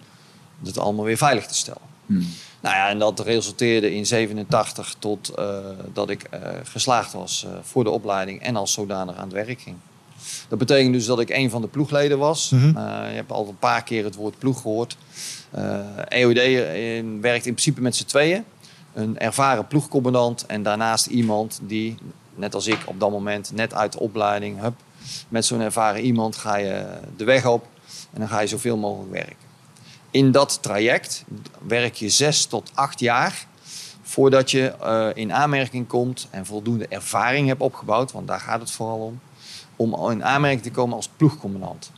het 0.65 0.77
allemaal 0.79 1.05
weer 1.05 1.17
veilig 1.17 1.45
te 1.45 1.55
stellen. 1.55 1.81
Nou 2.61 2.75
ja, 2.75 2.89
en 2.89 2.99
dat 2.99 3.19
resulteerde 3.19 3.95
in 3.95 4.05
87 4.05 4.95
tot 4.99 5.29
eh, 5.29 5.57
dat 5.93 6.09
ik 6.09 6.23
eh, 6.23 6.39
geslaagd 6.63 7.13
was 7.13 7.45
eh, 7.45 7.51
voor 7.61 7.83
de 7.83 7.89
opleiding 7.89 8.41
en 8.41 8.55
als 8.55 8.73
zodanig 8.73 9.15
aan 9.15 9.23
het 9.23 9.33
werk 9.33 9.61
ging. 9.61 9.75
Dat 10.47 10.59
betekent 10.59 10.93
dus 10.93 11.05
dat 11.05 11.19
ik 11.19 11.29
een 11.29 11.49
van 11.49 11.61
de 11.61 11.67
ploegleden 11.67 12.17
was. 12.17 12.49
Mhm. 12.49 12.67
Je 12.67 13.15
hebt 13.15 13.31
al 13.31 13.47
een 13.47 13.57
paar 13.57 13.83
keer 13.83 14.03
het 14.03 14.15
woord 14.15 14.39
ploeg 14.39 14.61
gehoord. 14.61 14.97
Eh 15.51 15.79
EOD 16.07 16.37
in- 16.37 17.21
werkt 17.21 17.45
in 17.45 17.53
principe 17.53 17.81
met 17.81 17.95
z'n 17.95 18.05
tweeën. 18.05 18.43
Een 18.93 19.19
ervaren 19.19 19.67
ploegcommandant 19.67 20.45
en 20.45 20.63
daarnaast 20.63 21.05
iemand 21.05 21.59
die, 21.63 21.95
net 22.35 22.55
als 22.55 22.67
ik 22.67 22.79
op 22.85 22.99
dat 22.99 23.11
moment, 23.11 23.51
net 23.53 23.73
uit 23.73 23.91
de 23.91 23.99
opleiding, 23.99 24.61
hup, 24.61 24.75
met 25.27 25.45
zo'n 25.45 25.61
ervaren 25.61 26.01
iemand 26.01 26.35
ga 26.35 26.55
je 26.55 26.85
de 27.17 27.23
weg 27.23 27.45
op 27.45 27.67
en 28.13 28.19
dan 28.19 28.29
ga 28.29 28.39
je 28.39 28.47
zoveel 28.47 28.77
mogelijk 28.77 29.11
werken. 29.11 29.45
in 30.11 30.31
dat 30.31 30.57
traject 30.61 31.23
werk 31.67 31.95
je 31.95 32.09
zes 32.09 32.45
tot 32.45 32.71
acht 32.73 32.99
jaar 32.99 33.45
voordat 34.01 34.51
je 34.51 34.67
eh, 34.67 35.09
in 35.13 35.33
aanmerking 35.33 35.87
komt 35.87 36.27
en 36.31 36.45
voldoende 36.45 36.87
ervaring 36.87 37.47
hebt 37.47 37.61
opgebouwd, 37.61 38.11
want 38.11 38.27
daar 38.27 38.39
gaat 38.39 38.59
het 38.59 38.71
vooral 38.71 39.13
om, 39.75 39.93
om 39.93 40.11
in 40.11 40.23
aanmerking 40.23 40.61
te 40.61 40.71
komen 40.71 40.95
als 40.95 41.09
ploegcommandant. 41.17 41.91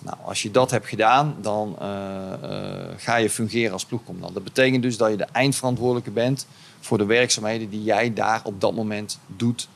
Nou, 0.00 0.16
als 0.24 0.42
je 0.42 0.50
dat 0.50 0.70
hebt 0.70 0.86
gedaan, 0.86 1.36
dan 1.40 1.76
eh, 1.78 2.32
eh, 2.32 2.88
ga 2.96 3.16
je 3.16 3.30
fungeren 3.30 3.72
als 3.72 3.84
ploegcommandant. 3.84 4.34
Dat 4.34 4.44
betekent 4.44 4.82
dus 4.82 4.96
dat 4.96 5.10
je 5.10 5.16
de 5.16 5.26
eindverantwoordelijke 5.32 6.10
bent 6.10 6.46
voor 6.80 6.98
de 6.98 7.04
werkzaamheden 7.04 7.70
die 7.70 7.82
jij 7.82 8.12
daar 8.12 8.40
op 8.44 8.60
dat 8.60 8.74
moment 8.74 9.18
doet 9.26 9.68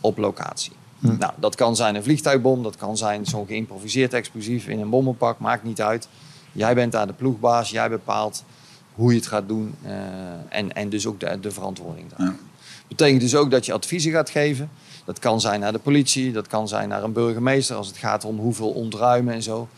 op 0.00 0.18
locatie. 0.18 0.72
Nou, 0.98 1.32
dat 1.36 1.54
kan 1.54 1.76
zijn 1.76 1.94
een 1.94 2.02
vliegtuigbom, 2.02 2.62
dat 2.62 2.76
kan 2.76 2.96
zijn 2.96 3.26
zo'n 3.26 3.46
geïmproviseerd 3.46 4.14
explosief 4.14 4.66
in 4.66 4.80
een 4.80 4.90
bommenpak, 4.90 5.38
maakt 5.38 5.62
niet 5.62 5.82
uit. 5.82 6.08
Jij 6.52 6.74
bent 6.74 6.92
daar 6.92 7.06
de 7.06 7.12
ploegbaas, 7.12 7.70
jij 7.70 7.90
bepaalt 7.90 8.44
hoe 8.94 9.10
je 9.10 9.18
het 9.18 9.26
gaat 9.26 9.48
doen 9.48 9.74
eh, 9.82 9.92
en, 10.48 10.72
en 10.72 10.88
dus 10.88 11.06
ook 11.06 11.20
de, 11.20 11.40
de 11.40 11.50
verantwoording 11.50 12.08
daar. 12.16 12.26
Ja. 12.26 12.34
Betekent 12.88 13.20
dus 13.20 13.34
ook 13.34 13.50
dat 13.50 13.66
je 13.66 13.72
adviezen 13.72 14.12
gaat 14.12 14.30
geven. 14.30 14.70
Dat 15.04 15.18
kan 15.18 15.40
zijn 15.40 15.60
naar 15.60 15.72
de 15.72 15.78
politie, 15.78 16.32
dat 16.32 16.46
kan 16.46 16.68
zijn 16.68 16.88
naar 16.88 17.02
een 17.02 17.12
burgemeester 17.12 17.76
als 17.76 17.86
het 17.86 17.96
gaat 17.96 18.24
om 18.24 18.38
hoeveel 18.38 18.70
ontruimen 18.70 19.34
en 19.34 19.42
zo. 19.42 19.68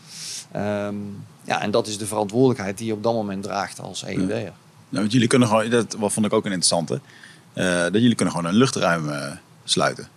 Ehm, 0.51 0.95
ja, 1.43 1.61
en 1.61 1.71
dat 1.71 1.87
is 1.87 1.97
de 1.97 2.05
verantwoordelijkheid 2.05 2.77
die 2.77 2.87
je 2.87 2.93
op 2.93 3.03
dat 3.03 3.13
moment 3.13 3.43
draagt 3.43 3.79
als 3.81 4.03
EUD'er. 4.03 4.53
Nou, 4.89 5.01
want 5.01 5.11
jullie 5.11 5.27
kunnen 5.27 5.47
gewoon, 5.47 5.69
dat 5.69 5.95
wat 5.99 6.13
vond 6.13 6.25
ik 6.25 6.33
ook 6.33 6.45
een 6.45 6.51
interessante, 6.51 6.99
eh, 7.53 7.81
dat 7.81 7.93
jullie 7.93 8.15
kunnen 8.15 8.33
gewoon 8.35 8.51
een 8.51 8.57
luchtruim 8.57 9.09
eh, 9.09 9.31
sluiten. 9.63 10.07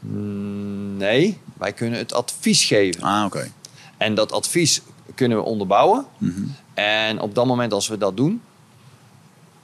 Mm, 0.00 0.70
Nee, 1.00 1.38
wij 1.58 1.72
kunnen 1.72 1.98
het 1.98 2.12
advies 2.12 2.64
geven. 2.64 3.02
Ah, 3.02 3.24
oké. 3.24 3.50
En 3.96 4.14
dat 4.14 4.32
advies 4.32 4.82
kunnen 5.14 5.38
we 5.38 5.44
onderbouwen. 5.44 6.06
Mhm. 6.18 6.42
En 6.74 7.20
op 7.20 7.34
dat 7.34 7.46
moment 7.46 7.72
als 7.72 7.88
we 7.88 7.98
dat 7.98 8.16
doen, 8.16 8.42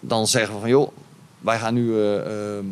dan 0.00 0.26
zeggen 0.26 0.54
we 0.54 0.60
van 0.60 0.68
joh, 0.68 0.92
wij 1.38 1.58
gaan 1.58 1.74
nu 1.74 2.00
eh, 2.00 2.56
ehm, 2.56 2.66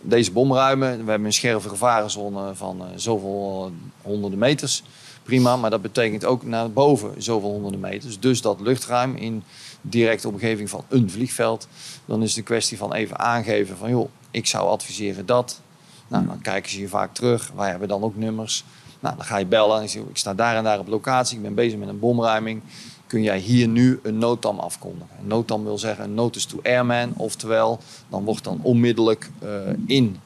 deze 0.00 0.32
bom 0.32 0.54
ruimen. 0.54 1.04
We 1.04 1.10
hebben 1.10 1.26
een 1.26 1.32
scherpe 1.32 1.68
gevarenzone 1.68 2.54
van 2.54 2.80
eh, 2.80 2.86
zoveel 2.96 3.72
honderden 4.02 4.38
meters. 4.38 4.82
Prima, 5.22 5.56
maar 5.56 5.70
dat 5.70 5.82
betekent 5.82 6.24
ook 6.24 6.44
naar 6.44 6.70
boven 6.70 7.22
zoveel 7.22 7.50
honderden 7.50 7.80
meters. 7.80 8.20
Dus 8.20 8.40
dat 8.40 8.60
luchtruim 8.60 9.16
in 9.16 9.42
directe 9.88 10.28
omgeving 10.28 10.70
van 10.70 10.84
een 10.88 11.10
vliegveld. 11.10 11.68
Dan 12.04 12.22
is 12.22 12.28
het 12.28 12.38
een 12.38 12.44
kwestie 12.44 12.78
van 12.78 12.92
even 12.92 13.18
aangeven 13.18 13.76
van 13.76 13.90
joh, 13.90 14.08
ik 14.30 14.46
zou 14.46 14.68
adviseren 14.68 15.26
dat. 15.26 15.60
Nou, 16.08 16.26
dan 16.26 16.40
kijken 16.40 16.70
ze 16.70 16.80
je 16.80 16.88
vaak 16.88 17.14
terug. 17.14 17.50
Wij 17.56 17.70
hebben 17.70 17.88
dan 17.88 18.02
ook 18.02 18.16
nummers. 18.16 18.64
Nou, 19.00 19.16
dan 19.16 19.24
ga 19.24 19.36
je 19.36 19.46
bellen 19.46 19.80
en 19.80 19.88
je, 19.90 19.98
ik 19.98 20.16
sta 20.16 20.34
daar 20.34 20.56
en 20.56 20.64
daar 20.64 20.78
op 20.78 20.88
locatie. 20.88 21.36
Ik 21.36 21.42
ben 21.42 21.54
bezig 21.54 21.78
met 21.78 21.88
een 21.88 21.98
bomruiming. 21.98 22.62
Kun 23.06 23.22
jij 23.22 23.38
hier 23.38 23.68
nu 23.68 24.00
een 24.02 24.18
noodtam 24.18 24.58
afkondigen? 24.58 25.16
Een 25.20 25.26
noodtam 25.26 25.64
wil 25.64 25.78
zeggen 25.78 26.14
notice 26.14 26.46
to 26.46 26.60
airman. 26.62 27.12
Oftewel, 27.16 27.78
dan 28.08 28.24
wordt 28.24 28.44
dan 28.44 28.60
onmiddellijk 28.62 29.30
eh, 29.38 29.48
in 29.86 30.16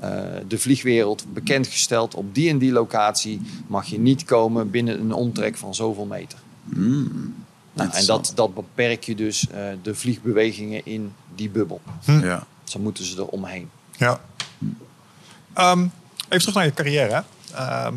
eh, 0.00 0.10
de 0.48 0.58
vliegwereld 0.58 1.24
bekendgesteld. 1.32 2.14
Op 2.14 2.34
die 2.34 2.48
en 2.50 2.58
die 2.58 2.72
locatie 2.72 3.40
mag 3.66 3.86
je 3.86 3.98
niet 3.98 4.24
komen 4.24 4.70
binnen 4.70 5.00
een 5.00 5.12
omtrek 5.12 5.56
van 5.56 5.74
zoveel 5.74 6.06
meter. 6.06 6.38
Mm. 6.64 7.34
Nou, 7.74 7.90
en 7.90 8.06
dat, 8.06 8.32
dat 8.34 8.54
beperk 8.54 9.04
je 9.04 9.14
dus 9.14 9.48
eh, 9.48 9.66
de 9.82 9.94
vliegbewegingen 9.94 10.86
in 10.86 11.14
die 11.34 11.50
bubbel. 11.50 11.80
Ja. 12.06 12.46
Zo 12.64 12.78
moeten 12.78 13.04
ze 13.04 13.16
er 13.16 13.26
omheen. 13.26 13.70
Ja. 13.96 14.20
Ehm, 15.52 15.80
even 16.28 16.38
terug 16.38 16.54
naar 16.54 16.64
je 16.64 16.72
carrière. 16.72 17.24
Ehm, 17.54 17.94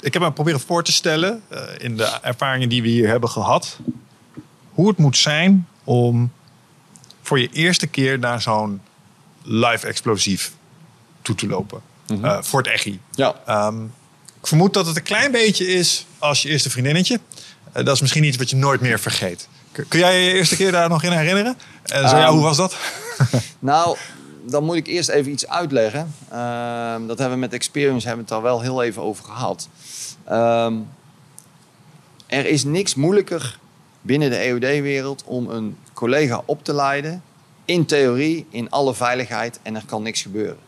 ik 0.00 0.12
heb 0.12 0.22
me 0.22 0.32
proberen 0.32 0.60
voor 0.60 0.84
te 0.84 0.92
stellen, 0.92 1.42
eh, 1.48 1.62
in 1.78 1.96
de 1.96 2.18
ervaringen 2.22 2.68
die 2.68 2.82
we 2.82 2.88
hier 2.88 3.08
hebben 3.08 3.28
gehad, 3.28 3.78
hoe 4.72 4.88
het 4.88 4.98
moet 4.98 5.16
zijn 5.16 5.68
om 5.84 6.32
voor 7.22 7.40
je 7.40 7.48
eerste 7.52 7.86
keer 7.86 8.18
naar 8.18 8.42
zo'n 8.42 8.80
live 9.42 9.86
explosief 9.86 10.52
toe 11.22 11.34
te 11.34 11.46
lopen. 11.46 11.80
Eh, 12.22 12.38
voor 12.42 12.60
het 12.60 12.68
echi. 12.68 13.00
Ja. 13.10 13.34
Ehm, 13.46 13.84
ik 14.40 14.46
vermoed 14.46 14.74
dat 14.74 14.86
het 14.86 14.96
een 14.96 15.02
klein 15.02 15.32
beetje 15.32 15.66
is 15.66 16.06
als 16.18 16.42
je 16.42 16.48
eerste 16.48 16.70
vriendinnetje. 16.70 17.20
Eh, 17.78 17.84
dat 17.84 17.94
is 17.94 18.00
misschien 18.00 18.24
iets 18.24 18.36
wat 18.36 18.50
je 18.50 18.56
nooit 18.56 18.80
meer 18.80 19.00
vergeet. 19.00 19.48
Kun 19.88 19.98
jij 19.98 20.22
je 20.24 20.32
eerste 20.32 20.56
keer 20.56 20.72
daar 20.72 20.88
nog 20.88 21.02
in 21.02 21.12
herinneren? 21.12 21.56
En 21.82 22.08
zo 22.08 22.16
ja, 22.16 22.24
Ehm, 22.24 22.32
hoe 22.32 22.42
was 22.42 22.56
dat? 22.56 22.76
Nou, 23.58 23.96
dan 24.46 24.64
moet 24.64 24.76
ik 24.76 24.86
eerst 24.86 25.08
even 25.08 25.32
iets 25.32 25.48
uitleggen. 25.48 26.14
Ehm, 26.30 27.06
dat 27.06 27.18
hebben 27.18 27.30
we 27.36 27.44
met 27.44 27.52
Experience 27.52 28.06
hebben 28.06 28.26
we 28.26 28.34
het 28.34 28.42
daar 28.42 28.52
wel 28.52 28.60
heel 28.60 28.82
even 28.82 29.02
over 29.02 29.24
gehad. 29.24 29.68
Ehm, 30.24 30.74
er 32.26 32.46
is 32.46 32.64
niks 32.64 32.94
moeilijker 32.94 33.58
binnen 34.00 34.30
de 34.30 34.36
EOD-wereld 34.36 35.24
om 35.24 35.50
een 35.50 35.76
collega 35.92 36.42
op 36.44 36.64
te 36.64 36.74
leiden. 36.74 37.22
In 37.64 37.86
theorie, 37.86 38.46
in 38.50 38.70
alle 38.70 38.94
veiligheid 38.94 39.60
en 39.62 39.76
er 39.76 39.82
kan 39.86 40.02
niks 40.02 40.22
gebeuren. 40.22 40.58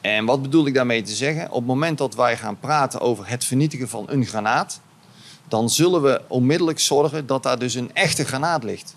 En 0.00 0.24
wat 0.24 0.42
bedoel 0.42 0.66
ik 0.66 0.74
daarmee 0.74 1.02
te 1.02 1.14
zeggen? 1.14 1.46
Op 1.50 1.54
het 1.54 1.66
moment 1.66 1.98
dat 1.98 2.14
wij 2.14 2.36
gaan 2.36 2.58
praten 2.58 3.00
over 3.00 3.28
het 3.28 3.44
vernietigen 3.44 3.88
van 3.88 4.04
een 4.08 4.26
granaat, 4.26 4.80
dan 5.54 5.70
zullen 5.70 6.02
we 6.02 6.20
onmiddellijk 6.28 6.80
zorgen 6.80 7.26
dat 7.26 7.42
daar 7.42 7.58
dus 7.58 7.74
een 7.74 7.90
echte 7.92 8.24
granaat 8.24 8.64
ligt. 8.64 8.96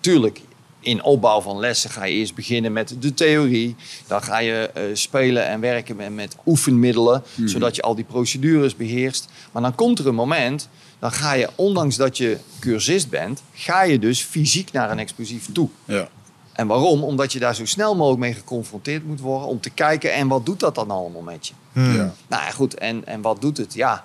Tuurlijk, 0.00 0.40
in 0.80 1.02
opbouw 1.02 1.40
van 1.40 1.58
lessen 1.58 1.90
ga 1.90 2.04
je 2.04 2.14
eerst 2.14 2.34
beginnen 2.34 2.72
met 2.72 2.94
de 2.98 3.14
theorie. 3.14 3.76
Dan 4.06 4.22
ga 4.22 4.38
je 4.38 4.70
eh, 4.74 4.82
spelen 4.92 5.46
en 5.46 5.60
werken 5.60 5.96
met, 5.96 6.14
met 6.14 6.36
oefenmiddelen, 6.46 7.22
zodat 7.44 7.76
je 7.76 7.82
al 7.82 7.94
die 7.94 8.04
procedures 8.04 8.76
beheerst. 8.76 9.28
Maar 9.52 9.62
dan 9.62 9.74
komt 9.74 9.98
er 9.98 10.06
een 10.06 10.14
moment, 10.14 10.68
dan 10.98 11.12
ga 11.12 11.32
je, 11.32 11.48
ondanks 11.54 11.96
dat 11.96 12.16
je 12.16 12.38
cursist 12.58 13.08
bent, 13.08 13.42
ga 13.54 13.82
je 13.82 13.98
dus 13.98 14.22
fysiek 14.22 14.72
naar 14.72 14.90
een 14.90 14.98
explosief 14.98 15.52
toe. 15.52 15.68
Ja. 15.84 16.08
En 16.52 16.66
waarom? 16.66 17.02
Omdat 17.02 17.32
je 17.32 17.38
daar 17.38 17.54
zo 17.54 17.66
snel 17.66 17.96
mogelijk 17.96 18.20
mee 18.20 18.34
geconfronteerd 18.34 19.06
moet 19.06 19.20
worden 19.20 19.48
om 19.48 19.60
te 19.60 19.70
kijken 19.70 20.12
en 20.12 20.28
wat 20.28 20.46
doet 20.46 20.60
dat 20.60 20.74
dan 20.74 20.90
allemaal 20.90 21.22
met 21.22 21.46
je. 21.46 21.54
Hmm. 21.72 21.94
Ja. 21.94 22.14
Nou 22.28 22.42
ja, 22.42 22.50
goed, 22.50 22.74
en, 22.74 23.06
en 23.06 23.20
wat 23.20 23.40
doet 23.40 23.56
het? 23.56 23.74
Ja, 23.74 24.04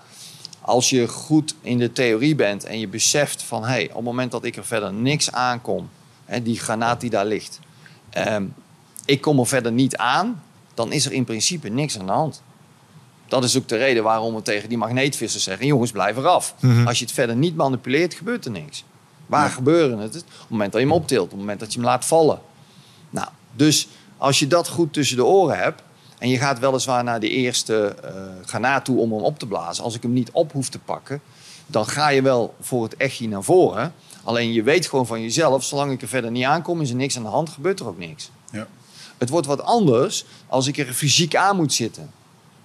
als 0.65 0.89
je 0.89 1.07
goed 1.07 1.55
in 1.61 1.77
de 1.77 1.91
theorie 1.91 2.35
bent 2.35 2.63
en 2.63 2.79
je 2.79 2.87
beseft 2.87 3.43
van... 3.43 3.63
hé, 3.63 3.69
hey, 3.69 3.89
op 3.89 3.95
het 3.95 4.03
moment 4.03 4.31
dat 4.31 4.43
ik 4.43 4.55
er 4.55 4.65
verder 4.65 4.93
niks 4.93 5.31
aankom... 5.31 5.89
Hè, 6.25 6.41
die 6.41 6.59
granaat 6.59 7.01
die 7.01 7.09
daar 7.09 7.25
ligt... 7.25 7.59
ehm, 8.09 8.45
ik 9.05 9.21
kom 9.21 9.39
er 9.39 9.47
verder 9.47 9.71
niet 9.71 9.97
aan... 9.97 10.43
dan 10.73 10.91
is 10.91 11.05
er 11.05 11.11
in 11.11 11.23
principe 11.23 11.69
niks 11.69 11.99
aan 11.99 12.05
de 12.05 12.11
hand. 12.11 12.41
Dat 13.27 13.43
is 13.43 13.57
ook 13.57 13.67
de 13.67 13.77
reden 13.77 14.03
waarom 14.03 14.35
we 14.35 14.41
tegen 14.41 14.69
die 14.69 14.77
magneetvissers 14.77 15.43
zeggen... 15.43 15.65
jongens, 15.65 15.91
blijf 15.91 16.17
eraf. 16.17 16.55
Als 16.85 16.99
je 16.99 17.05
het 17.05 17.13
verder 17.13 17.35
niet 17.35 17.55
manipuleert, 17.55 18.13
gebeurt 18.13 18.45
er 18.45 18.51
niks. 18.51 18.83
Waar 19.25 19.49
gebeuren 19.49 19.97
het? 19.99 20.15
Op 20.15 20.23
het 20.39 20.49
moment 20.49 20.71
dat 20.71 20.81
je 20.81 20.87
hem 20.87 20.95
optilt, 20.95 21.23
op 21.23 21.29
het 21.29 21.39
moment 21.39 21.59
dat 21.59 21.73
je 21.73 21.79
hem 21.79 21.87
laat 21.87 22.05
vallen. 22.05 22.39
Nou, 23.09 23.27
dus 23.51 23.87
als 24.17 24.39
je 24.39 24.47
dat 24.47 24.67
goed 24.67 24.93
tussen 24.93 25.17
de 25.17 25.25
oren 25.25 25.57
hebt... 25.57 25.81
en 26.17 26.29
je 26.29 26.37
gaat 26.37 26.59
weliswaar 26.59 27.03
naar 27.03 27.19
de 27.19 27.29
eerste 27.29 27.95
granaat 28.45 28.85
toe 28.85 28.99
om 28.99 29.11
hem 29.11 29.21
op 29.21 29.39
te 29.39 29.47
blazen... 29.47 29.83
als 29.83 29.95
ik 29.95 30.01
hem 30.01 30.13
niet 30.13 30.31
op 30.31 30.51
hoef 30.51 30.69
te 30.69 30.79
pakken... 30.79 31.21
dan 31.65 31.85
ga 31.85 32.09
je 32.09 32.21
wel 32.21 32.55
voor 32.61 32.83
het 32.83 32.95
echtje 32.95 33.27
naar 33.27 33.43
voren. 33.43 33.93
Alleen 34.23 34.53
je 34.53 34.63
weet 34.63 34.87
gewoon 34.87 35.07
van 35.07 35.21
jezelf... 35.21 35.63
zolang 35.63 35.91
ik 35.91 36.01
er 36.01 36.07
verder 36.07 36.31
niet 36.31 36.43
aankom, 36.43 36.81
is 36.81 36.89
er 36.89 36.95
niks 36.95 37.17
aan 37.17 37.23
de 37.23 37.29
hand, 37.29 37.49
gebeurt 37.49 37.79
er 37.79 37.87
ook 37.87 37.97
niks. 37.97 38.31
Ja. 38.51 38.67
Het 39.17 39.29
wordt 39.29 39.47
wat 39.47 39.61
anders 39.61 40.25
als 40.47 40.67
ik 40.67 40.77
er 40.77 40.93
fysiek 40.93 41.35
aan 41.35 41.55
moet 41.55 41.73
zitten. 41.73 42.11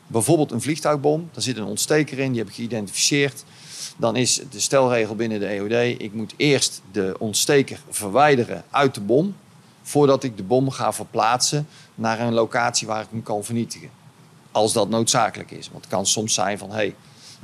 Bijvoorbeeld 0.06 0.52
een 0.52 0.60
vliegtuigbom, 0.60 1.28
daar 1.32 1.42
zit 1.42 1.56
een 1.56 1.64
ontsteker 1.64 2.18
in, 2.18 2.30
die 2.30 2.38
heb 2.38 2.48
ik 2.48 2.54
geïdentificeerd. 2.54 3.44
Dan 3.96 4.16
is 4.16 4.40
de 4.50 4.60
stelregel 4.60 5.14
binnen 5.14 5.40
de 5.40 5.46
EOD, 5.46 6.00
ik 6.00 6.12
moet 6.12 6.34
eerst 6.36 6.82
de 6.92 7.16
ontsteker 7.18 7.80
verwijderen 7.90 8.64
uit 8.70 8.94
de 8.94 9.00
bom, 9.00 9.36
voordat 9.82 10.22
ik 10.22 10.36
de 10.36 10.42
bom 10.42 10.70
ga 10.70 10.92
verplaatsen 10.92 11.66
naar 12.00 12.20
een 12.20 12.32
locatie 12.32 12.86
waar 12.86 13.02
ik 13.02 13.08
hem 13.10 13.22
kan 13.22 13.44
vernietigen. 13.44 13.90
Als 14.52 14.72
dat 14.72 14.88
noodzakelijk 14.88 15.50
is. 15.50 15.70
Want 15.70 15.84
het 15.84 15.92
kan 15.92 16.06
soms 16.06 16.34
zijn 16.34 16.58
van, 16.58 16.68
hé, 16.70 16.76
hey, 16.76 16.94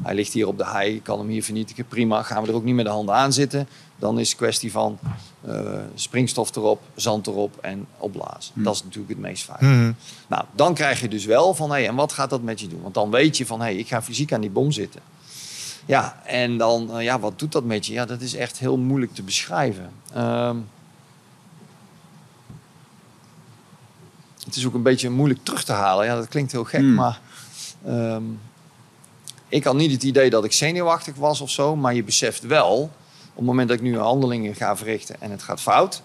hij 0.03 0.15
ligt 0.15 0.33
hier 0.33 0.47
op 0.47 0.59
de 0.59 0.67
hei, 0.67 0.95
ik 0.95 1.03
kan 1.03 1.19
hem 1.19 1.29
hier 1.29 1.43
vernietigen, 1.45 1.87
prima. 1.87 2.23
Gaan 2.23 2.43
we 2.43 2.49
er 2.49 2.55
ook 2.55 2.65
niet 2.65 2.75
met 2.75 2.85
de 2.85 2.91
handen 2.91 3.15
aan 3.15 3.33
zitten. 3.33 3.69
Dan 3.97 4.19
is 4.19 4.29
het 4.29 4.39
kwestie 4.39 4.73
van 4.73 4.99
eh, 5.41 5.79
springstof 5.95 6.57
erop, 6.57 6.83
zand 6.95 7.27
erop 7.27 7.59
en 7.61 7.87
opblazen. 7.99 8.53
Dat 8.55 8.75
is 8.75 8.83
natuurlijk 8.83 9.09
het 9.09 9.19
meest 9.19 9.45
veilig. 9.45 9.79
Mhm. 9.79 9.93
Nou, 10.27 10.45
dan 10.53 10.75
krijg 10.75 11.01
je 11.01 11.09
dus 11.09 11.25
wel 11.25 11.55
van, 11.55 11.71
hé, 11.71 11.83
en 11.83 11.95
wat 11.95 12.13
gaat 12.13 12.31
dat 12.31 12.43
met 12.43 12.61
je 12.61 12.69
doen? 12.69 12.83
Want 12.83 12.95
dan 12.95 13.11
weet 13.11 13.37
je 13.37 13.47
van, 13.47 13.61
hé, 13.61 13.71
ik 13.71 13.89
ga 13.89 14.03
fysiek 14.03 14.33
aan 14.33 14.41
die 14.41 14.51
bom 14.51 14.73
zitten. 14.73 15.01
Ja, 15.87 16.21
en 16.25 16.59
dan, 16.59 16.97
eh, 16.97 17.03
ja, 17.03 17.19
wat 17.19 17.39
doet 17.39 17.53
dat 17.53 17.65
met 17.65 17.87
je? 17.87 17.93
Ja, 17.93 18.05
dat 18.05 18.21
is 18.21 18.35
echt 18.35 18.59
heel 18.59 18.77
moeilijk 18.77 19.15
te 19.15 19.23
beschrijven. 19.23 19.91
Ehm, 20.13 20.57
het 24.47 24.57
is 24.57 24.66
ook 24.66 24.74
een 24.74 24.82
beetje 24.82 25.11
moeilijk 25.11 25.40
terug 25.44 25.64
te 25.64 25.72
halen. 25.72 26.07
Ja, 26.07 26.14
dat 26.14 26.28
klinkt 26.28 26.53
heel 26.53 26.64
gek, 26.64 26.80
Hmm. 26.80 26.94
maar... 26.94 27.20
ehm, 27.86 28.22
ik 29.49 29.64
had 29.64 29.74
niet 29.74 29.92
het 29.92 30.03
idee 30.03 30.30
dat 30.30 30.44
ik 30.44 30.53
zenuwachtig 30.53 31.14
was 31.14 31.40
of 31.40 31.51
zo, 31.51 31.76
maar 31.76 31.94
je 31.94 32.05
beseft 32.05 32.42
wel, 32.47 32.76
op 33.28 33.36
het 33.36 33.44
moment 33.44 33.68
dat 33.68 33.76
ik 33.76 33.82
nu 33.82 33.99
handelingen 33.99 34.55
ga 34.55 34.76
verrichten 34.76 35.16
en 35.20 35.30
het 35.30 35.42
gaat 35.42 35.61
fout, 35.61 36.03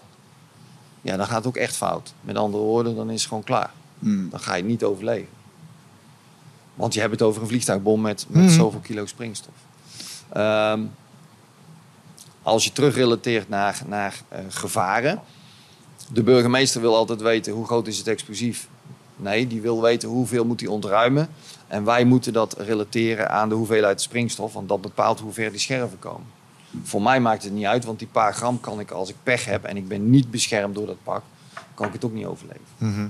ja, 1.00 1.16
dan 1.16 1.26
gaat 1.26 1.36
het 1.36 1.46
ook 1.46 1.56
echt 1.56 1.76
fout. 1.76 2.12
Met 2.20 2.36
andere 2.36 2.62
woorden, 2.62 2.96
dan 2.96 3.10
is 3.10 3.18
het 3.20 3.28
gewoon 3.28 3.44
klaar. 3.44 3.70
Mm. 3.98 4.30
Dan 4.30 4.40
ga 4.40 4.54
je 4.54 4.64
niet 4.64 4.84
overleven. 4.84 5.28
Want 6.74 6.94
je 6.94 7.00
hebt 7.00 7.12
het 7.12 7.22
over 7.22 7.42
een 7.42 7.48
vliegtuigbom 7.48 8.00
met, 8.00 8.26
met 8.28 8.42
Mhm. 8.44 8.52
zoveel 8.54 8.80
kilo 8.80 9.06
springstof. 9.06 9.54
Ehm, 10.32 10.80
als 12.42 12.64
je 12.64 12.72
terugrelateert 12.72 13.48
naar, 13.48 13.82
naar 13.86 14.20
eh, 14.28 14.38
gevaren. 14.48 15.20
De 16.12 16.22
burgemeester 16.22 16.80
wil 16.80 16.96
altijd 16.96 17.20
weten 17.20 17.52
hoe 17.52 17.66
groot 17.66 17.86
is 17.86 17.98
het 17.98 18.06
explosief. 18.08 18.68
Nee, 19.16 19.46
die 19.46 19.60
wil 19.60 19.82
weten 19.82 20.08
hoeveel 20.08 20.44
moet 20.44 20.60
hij 20.60 20.68
ontruimen. 20.68 21.28
En 21.66 21.84
wij 21.84 22.04
moeten 22.04 22.32
dat 22.32 22.54
relateren 22.58 23.30
aan 23.30 23.48
de 23.48 23.54
hoeveelheid 23.54 24.00
springstof, 24.00 24.52
want 24.52 24.68
dat 24.68 24.80
bepaalt 24.80 25.20
hoe 25.20 25.32
ver 25.32 25.50
die 25.50 25.60
scherven 25.60 25.98
komen. 25.98 26.26
Voor 26.82 27.02
mij 27.02 27.20
maakt 27.20 27.42
het 27.42 27.52
niet 27.52 27.64
uit, 27.64 27.84
want 27.84 27.98
die 27.98 28.08
paar 28.08 28.34
gram 28.34 28.60
kan 28.60 28.80
ik 28.80 28.90
als 28.90 29.08
ik 29.08 29.16
pech 29.22 29.44
heb 29.44 29.64
en 29.64 29.76
ik 29.76 29.88
ben 29.88 30.10
niet 30.10 30.30
beschermd 30.30 30.74
door 30.74 30.86
dat 30.86 31.02
pak, 31.02 31.22
kan 31.74 31.86
ik 31.86 31.92
het 31.92 32.04
ook 32.04 32.12
niet 32.12 32.26
overleven. 32.26 32.62
Mhm. 32.78 33.08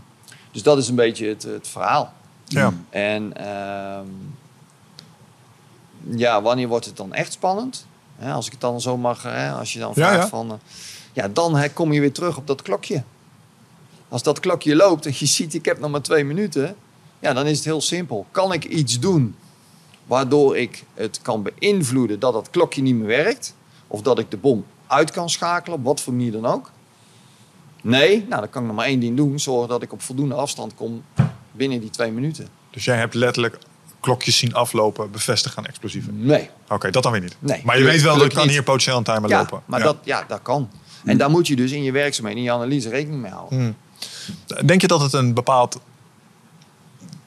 Dus 0.53 0.63
dat 0.63 0.79
is 0.79 0.89
een 0.89 0.95
beetje 0.95 1.29
het, 1.29 1.43
het 1.43 1.69
verhaal. 1.69 2.13
Ja. 2.45 2.73
En 2.91 3.37
ehm, 3.37 4.07
ja, 6.17 6.43
wanneer 6.43 6.69
wordt 6.69 6.87
het 6.87 6.97
dan 6.97 7.13
echt 7.15 7.33
spannend? 7.33 7.87
Hè, 8.17 8.33
als 8.33 8.47
ik 8.47 8.53
het 8.53 8.61
dan 8.61 8.81
zo 8.81 8.97
mag, 8.97 9.23
hè, 9.23 9.51
als 9.51 9.73
je 9.73 9.79
dan 9.79 9.93
Ja, 9.95 9.95
vraagt 9.95 10.23
ja. 10.23 10.29
van... 10.29 10.51
eh, 10.51 10.57
ja, 11.13 11.29
dan 11.29 11.57
hè, 11.57 11.69
kom 11.69 11.93
je 11.93 12.01
weer 12.01 12.13
terug 12.13 12.37
op 12.37 12.47
dat 12.47 12.63
klokje. 12.63 13.03
Als 14.09 14.23
dat 14.23 14.41
klokje 14.41 14.77
loopt 14.77 15.07
en 15.07 15.13
je 15.15 15.27
ziet, 15.27 15.55
ik 15.55 15.65
heb 15.65 15.79
nog 15.79 15.91
maar 15.91 16.03
twee 16.03 16.25
minuten... 16.25 16.77
Ja, 17.19 17.33
dan 17.33 17.47
is 17.47 17.57
het 17.57 17.65
heel 17.65 17.81
simpel. 17.81 18.27
Kan 18.31 18.53
ik 18.53 18.65
iets 18.65 19.01
doen 19.01 19.35
waardoor 20.07 20.57
ik 20.57 20.85
het 20.95 21.19
kan 21.23 21.43
beïnvloeden 21.43 22.21
dat 22.21 22.33
dat 22.33 22.51
klokje 22.51 22.83
niet 22.83 22.95
meer 22.95 23.07
werkt? 23.07 23.55
Of 23.87 24.03
dat 24.03 24.19
ik 24.19 24.31
de 24.31 24.37
bom 24.37 24.65
uit 24.87 25.11
kan 25.11 25.31
schakelen, 25.31 25.79
op 25.79 25.85
wat 25.85 26.01
voor 26.01 26.13
manier 26.13 26.33
dan 26.33 26.47
ook? 26.47 26.71
Nee, 27.83 28.25
nou 28.29 28.41
dan 28.41 28.51
kan 28.51 28.63
ik 28.63 28.69
nog 28.69 28.77
maar 28.77 28.87
één 28.87 29.01
ding 29.01 29.17
doen. 29.17 29.41
Zorgen 29.41 29.69
dat 29.69 29.83
ik 29.83 29.93
op 29.93 30.03
voldoende 30.03 30.35
afstand 30.35 30.75
kom 30.75 31.05
binnen 31.53 31.81
die 31.81 31.91
twee 31.91 32.11
minuten. 32.11 32.49
Dus 32.71 32.85
jij 32.85 32.97
hebt 32.97 33.15
letterlijk 33.15 33.59
klokjes 34.01 34.39
zien 34.39 34.55
aflopen, 34.55 35.11
bevestigd 35.11 35.57
aan 35.57 35.67
explosieven. 35.67 36.27
Nee. 36.27 36.51
Oké, 36.69 36.91
dat 36.91 37.03
dan 37.03 37.13
weer 37.13 37.21
niet. 37.21 37.37
Nee, 37.39 37.63
maar 37.65 37.79
je 37.79 37.85
weet 37.85 38.03
wel, 38.03 38.11
er 38.11 38.13
gelukkig 38.13 38.39
kan 38.39 38.47
niet. 38.47 38.55
hier 38.55 38.65
potentieel 38.65 38.97
een 38.97 39.05
timer 39.05 39.29
Ja, 39.29 39.39
lopen. 39.39 39.63
maar 39.65 39.79
Ja. 39.79 39.85
Dat, 39.85 39.97
ja, 40.05 40.25
dat 40.29 40.43
kan. 40.43 40.71
En 41.05 41.19
daar 41.19 41.31
moet 41.31 41.47
je 41.47 41.57
dus 41.57 41.71
in 41.73 41.83
je 41.83 41.93
werkzaamheden, 41.93 42.39
in 42.39 42.45
je 42.45 42.53
analyse 42.53 42.89
rekening 42.89 43.23
mee 43.23 43.31
houden. 43.31 43.77
Denk 44.65 44.81
je 44.81 44.87
dat 44.87 45.01
het 45.01 45.13
een 45.13 45.35
bepaald... 45.35 45.81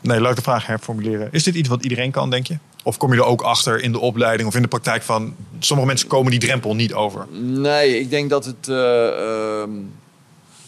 Nee, 0.01 0.21
laat 0.21 0.30
ik 0.30 0.36
de 0.36 0.41
vraag 0.41 0.65
herformuleren. 0.65 1.28
Is 1.32 1.43
dit 1.43 1.55
iets 1.55 1.69
wat 1.69 1.84
iedereen 1.84 2.11
kan, 2.11 2.30
denk 2.30 2.47
je? 2.47 2.57
Of 2.84 2.97
kom 2.97 3.13
je 3.13 3.19
er 3.19 3.26
ook 3.26 3.41
achter 3.41 3.82
in 3.82 3.91
de 3.91 3.99
opleiding 3.99 4.47
of 4.47 4.55
in 4.55 4.61
de 4.61 4.67
praktijk 4.67 5.03
van... 5.03 5.36
sommige 5.59 5.88
mensen 5.88 6.07
komen 6.07 6.32
die 6.32 6.39
drempel 6.39 6.76
niet 6.76 6.93
over? 6.93 7.28
Nee, 7.41 7.99
ik 7.99 8.09
denk 8.09 8.30
dat 8.30 8.45
het... 8.45 8.67
eh, 8.67 9.61
ehm, 9.61 9.71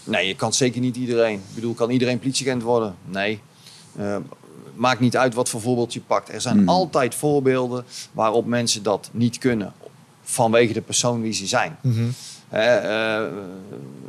nee, 0.03 0.27
je 0.27 0.35
kan 0.35 0.53
zeker 0.53 0.81
niet 0.81 0.95
iedereen. 0.95 1.33
Ik 1.33 1.55
bedoel, 1.55 1.73
kan 1.73 1.89
iedereen 1.89 2.19
politieagent 2.19 2.63
worden? 2.63 2.95
Nee. 3.05 3.39
Eh, 3.95 4.15
maakt 4.75 4.99
niet 4.99 5.17
uit 5.17 5.33
wat 5.33 5.49
voor 5.49 5.61
voorbeeld 5.61 5.93
je 5.93 6.01
pakt. 6.01 6.33
Er 6.33 6.41
zijn 6.41 6.67
altijd 6.67 7.15
voorbeelden 7.15 7.85
waarop 8.11 8.45
mensen 8.45 8.83
dat 8.83 9.09
niet 9.11 9.37
kunnen. 9.37 9.73
Vanwege 10.23 10.73
de 10.73 10.81
persoon 10.81 11.21
wie 11.21 11.33
ze 11.33 11.47
zijn. 11.47 11.77
Hè, 12.49 12.75
eh, 12.75 13.31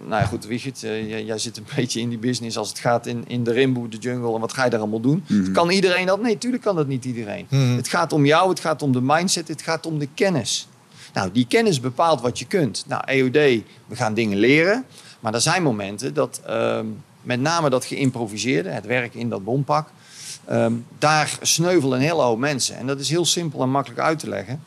nou 0.06 0.22
ja, 0.22 0.24
goed, 0.24 0.46
Wiegert, 0.46 0.82
eh, 0.82 1.08
jij, 1.08 1.24
jij 1.24 1.38
zit 1.38 1.56
een 1.56 1.66
beetje 1.76 2.00
in 2.00 2.08
die 2.08 2.18
business 2.18 2.56
als 2.56 2.68
het 2.68 2.78
gaat 2.78 3.06
in, 3.06 3.24
in 3.26 3.44
de 3.44 3.52
rimboe, 3.52 3.88
de 3.88 3.96
jungle 3.96 4.34
en 4.34 4.40
wat 4.40 4.52
ga 4.52 4.64
je 4.64 4.70
daar 4.70 4.80
allemaal 4.80 5.00
doen. 5.00 5.24
Kan 5.52 5.70
iedereen 5.70 6.06
dat? 6.06 6.20
Nee, 6.20 6.38
tuurlijk 6.38 6.62
kan 6.62 6.76
dat 6.76 6.86
niet 6.86 7.04
iedereen. 7.04 7.46
Het 7.76 7.88
gaat 7.88 8.12
om 8.12 8.26
jou, 8.26 8.48
het 8.48 8.60
gaat 8.60 8.82
om 8.82 8.92
de 8.92 9.00
mindset, 9.02 9.48
het 9.48 9.62
gaat 9.62 9.86
om 9.86 9.98
de 9.98 10.08
kennis. 10.14 10.68
Nou, 11.14 11.32
die 11.32 11.46
kennis 11.46 11.80
bepaalt 11.80 12.20
wat 12.20 12.38
je 12.38 12.46
kunt. 12.46 12.84
Nou, 12.88 13.02
EOD, 13.06 13.62
we 13.86 13.96
gaan 13.96 14.14
dingen 14.14 14.38
leren. 14.38 14.84
Maar 15.20 15.34
er 15.34 15.40
zijn 15.40 15.62
momenten 15.62 16.14
dat 16.14 16.40
ehm, 16.46 16.86
met 17.22 17.40
name 17.40 17.70
dat 17.70 17.84
geïmproviseerde, 17.84 18.68
het 18.68 18.86
werk 18.86 19.14
in 19.14 19.28
dat 19.28 19.44
bompak, 19.44 19.88
ehm, 20.44 20.72
daar 20.98 21.38
sneuvelen 21.42 21.98
een 21.98 22.04
hele 22.04 22.22
hoop 22.22 22.38
mensen. 22.38 22.76
En 22.76 22.86
dat 22.86 23.00
is 23.00 23.08
heel 23.08 23.24
simpel 23.24 23.62
en 23.62 23.70
makkelijk 23.70 24.00
uit 24.00 24.18
te 24.18 24.28
leggen. 24.28 24.62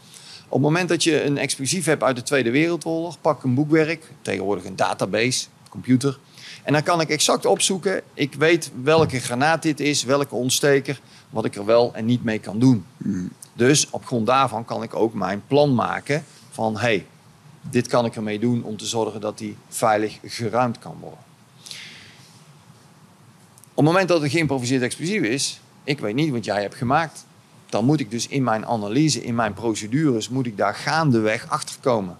Op 0.52 0.58
het 0.58 0.66
moment 0.66 0.89
dat 0.89 1.04
je 1.04 1.24
een 1.24 1.38
explosief 1.38 1.86
hebt 1.86 2.04
uit 2.04 2.16
de 2.16 2.24
Tweede 2.24 2.52
Wereldoorlog, 2.52 3.22
pak 3.22 3.43
een 3.43 3.54
boekwerk, 3.54 4.12
tegenwoordig 4.22 4.66
een 4.66 4.76
database, 4.76 5.47
computer. 5.70 6.20
En 6.64 6.74
dan 6.74 6.84
kan 6.84 7.02
ik 7.02 7.10
exact 7.10 7.45
opzoeken, 7.45 8.02
ik 8.14 8.34
weet 8.34 8.72
welke 8.84 9.20
granaat 9.20 9.62
dit 9.62 9.80
is, 9.80 10.04
welke 10.04 10.36
ontsteker, 10.36 11.02
wat 11.30 11.45
ik 11.45 11.56
er 11.56 11.66
wel 11.66 11.93
en 11.93 12.06
niet 12.06 12.24
mee 12.24 12.39
kan 12.39 12.60
doen. 12.60 12.86
Dus 13.54 13.89
op 13.89 14.06
grond 14.06 14.26
daarvan 14.28 14.66
kan 14.66 14.84
ik 14.84 14.95
ook 14.95 15.14
mijn 15.14 15.43
plan 15.47 15.76
maken 15.76 16.24
van, 16.49 16.74
hé, 16.74 16.80
hey, 16.80 17.06
dit 17.62 17.88
kan 17.88 18.06
ik 18.06 18.16
ermee 18.16 18.39
doen 18.39 18.64
om 18.64 18.78
te 18.78 18.86
zorgen 18.86 19.22
dat 19.22 19.38
die 19.38 19.58
veilig 19.70 20.18
geruimd 20.24 20.80
kan 20.80 20.97
worden. 20.99 21.20
Op 23.70 23.76
het 23.76 23.86
moment 23.86 24.08
dat 24.08 24.22
het 24.22 24.32
geïmproviseerd 24.32 24.82
explosief 24.82 25.22
is, 25.22 25.62
ik 25.84 25.99
weet 25.99 26.16
niet 26.16 26.32
wat 26.32 26.45
jij 26.45 26.62
hebt 26.62 26.76
gemaakt, 26.76 27.26
dan 27.72 27.86
moet 27.86 28.00
ik 28.00 28.12
dus 28.12 28.28
in 28.28 28.44
mijn 28.44 28.66
analyse, 28.66 29.24
in 29.24 29.36
mijn 29.36 29.54
procedures, 29.54 30.30
moet 30.30 30.46
ik 30.46 30.58
daar 30.58 30.76
gaandeweg 30.76 31.50
achter 31.50 31.76
komen. 31.80 32.18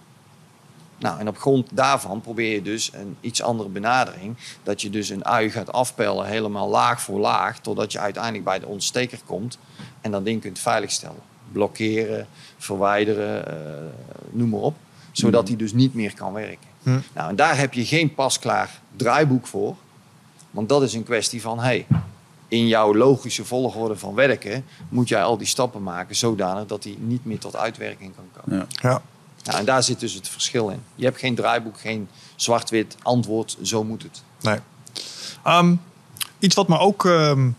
Nou, 0.98 1.20
en 1.20 1.28
op 1.28 1.38
grond 1.38 1.68
daarvan 1.72 2.20
probeer 2.20 2.52
je 2.52 2.62
dus 2.62 2.90
een 2.92 3.16
iets 3.20 3.42
andere 3.42 3.68
benadering. 3.68 4.36
Dat 4.62 4.82
je 4.82 4.90
dus 4.90 5.08
een 5.08 5.24
ui 5.24 5.50
gaat 5.50 5.72
afpellen, 5.72 6.26
helemaal 6.26 6.68
laag 6.68 7.00
voor 7.00 7.18
laag, 7.18 7.60
totdat 7.60 7.92
je 7.92 7.98
uiteindelijk 7.98 8.44
bij 8.44 8.58
de 8.58 8.66
ontsteker 8.66 9.18
komt 9.26 9.58
en 10.00 10.10
dat 10.10 10.24
ding 10.24 10.40
kunt 10.40 10.58
veiligstellen. 10.58 11.20
Blokkeren, 11.52 12.26
verwijderen, 12.58 13.46
eh, 13.46 13.56
noem 14.30 14.48
maar 14.48 14.60
op. 14.60 14.76
Zodat 15.12 15.48
hij 15.48 15.56
dus 15.56 15.72
niet 15.72 15.94
meer 15.94 16.14
kan 16.14 16.32
werken. 16.32 16.68
Nou, 17.12 17.28
en 17.28 17.36
daar 17.36 17.58
heb 17.58 17.72
je 17.72 17.84
geen 17.84 18.14
pasklaar 18.14 18.80
draaiboek 18.96 19.46
voor. 19.46 19.76
Want 20.50 20.68
dat 20.68 20.82
is 20.82 20.94
een 20.94 21.04
kwestie 21.04 21.40
van, 21.40 21.60
hey, 21.60 21.86
in 22.52 22.68
jouw 22.68 22.94
logische 22.94 23.44
volgorde 23.44 23.96
van 23.96 24.14
werken 24.14 24.64
moet 24.88 25.08
jij 25.08 25.22
al 25.22 25.38
die 25.38 25.46
stappen 25.46 25.82
maken 25.82 26.16
zodanig 26.16 26.66
dat 26.66 26.84
hij 26.84 26.96
niet 26.98 27.24
meer 27.24 27.38
tot 27.38 27.56
uitwerking 27.56 28.12
kan 28.14 28.24
komen. 28.32 28.66
Ja. 28.70 28.88
Ja. 28.88 29.02
Nou, 29.44 29.58
en 29.58 29.64
daar 29.64 29.82
zit 29.82 30.00
dus 30.00 30.14
het 30.14 30.28
verschil 30.28 30.68
in. 30.68 30.82
Je 30.94 31.04
hebt 31.04 31.18
geen 31.18 31.34
draaiboek, 31.34 31.80
geen 31.80 32.08
zwart-wit 32.36 32.96
antwoord, 33.02 33.56
zo 33.62 33.84
moet 33.84 34.02
het. 34.02 34.22
Nee. 34.40 34.58
Ehm, 35.44 35.74
iets 36.38 36.54
wat 36.54 36.68
me 36.68 36.78
ook, 36.78 37.04
ehm, 37.04 37.50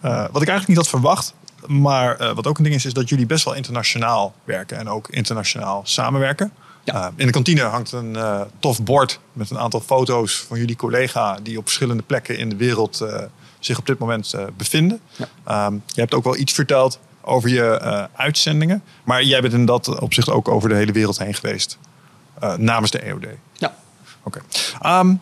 eh, 0.00 0.26
wat 0.32 0.42
ik 0.42 0.48
eigenlijk 0.48 0.68
niet 0.68 0.76
had 0.76 0.88
verwacht, 0.88 1.34
maar 1.66 2.16
eh, 2.16 2.34
wat 2.34 2.46
ook 2.46 2.58
een 2.58 2.64
ding 2.64 2.76
is, 2.76 2.84
is 2.84 2.92
dat 2.92 3.08
jullie 3.08 3.26
best 3.26 3.44
wel 3.44 3.54
internationaal 3.54 4.34
werken 4.44 4.78
en 4.78 4.88
ook 4.88 5.08
internationaal 5.08 5.80
samenwerken. 5.84 6.52
Ja. 6.84 7.06
Eh, 7.06 7.12
in 7.16 7.26
de 7.26 7.32
kantine 7.32 7.62
hangt 7.62 7.92
een 7.92 8.16
eh, 8.16 8.40
tof 8.58 8.82
bord 8.82 9.20
met 9.32 9.50
een 9.50 9.58
aantal 9.58 9.80
foto's 9.80 10.44
van 10.48 10.58
jullie 10.58 10.76
collega 10.76 11.38
die 11.42 11.58
op 11.58 11.64
verschillende 11.64 12.02
plekken 12.02 12.38
in 12.38 12.48
de 12.48 12.56
wereld 12.56 13.00
eh, 13.00 13.22
zich 13.66 13.78
op 13.78 13.86
dit 13.86 13.98
moment 13.98 14.32
eh, 14.32 14.44
bevinden. 14.56 15.00
Ja. 15.16 15.28
Ehm, 15.44 15.74
je 15.86 16.00
hebt 16.00 16.14
ook 16.14 16.24
wel 16.24 16.36
iets 16.36 16.52
verteld 16.52 16.98
over 17.20 17.48
je 17.48 17.78
eh, 17.78 18.04
uitzendingen, 18.12 18.82
maar 19.04 19.22
jij 19.22 19.40
bent 19.40 19.52
in 19.52 19.64
dat 19.64 20.00
opzicht 20.00 20.30
ook 20.30 20.48
over 20.48 20.68
de 20.68 20.74
hele 20.74 20.92
wereld 20.92 21.18
heen 21.18 21.34
geweest 21.34 21.78
eh, 22.40 22.54
namens 22.54 22.90
de 22.90 22.98
EOD. 22.98 23.26
Ja. 23.52 23.74
Oké. 24.22 24.40
Ehm, 24.80 25.14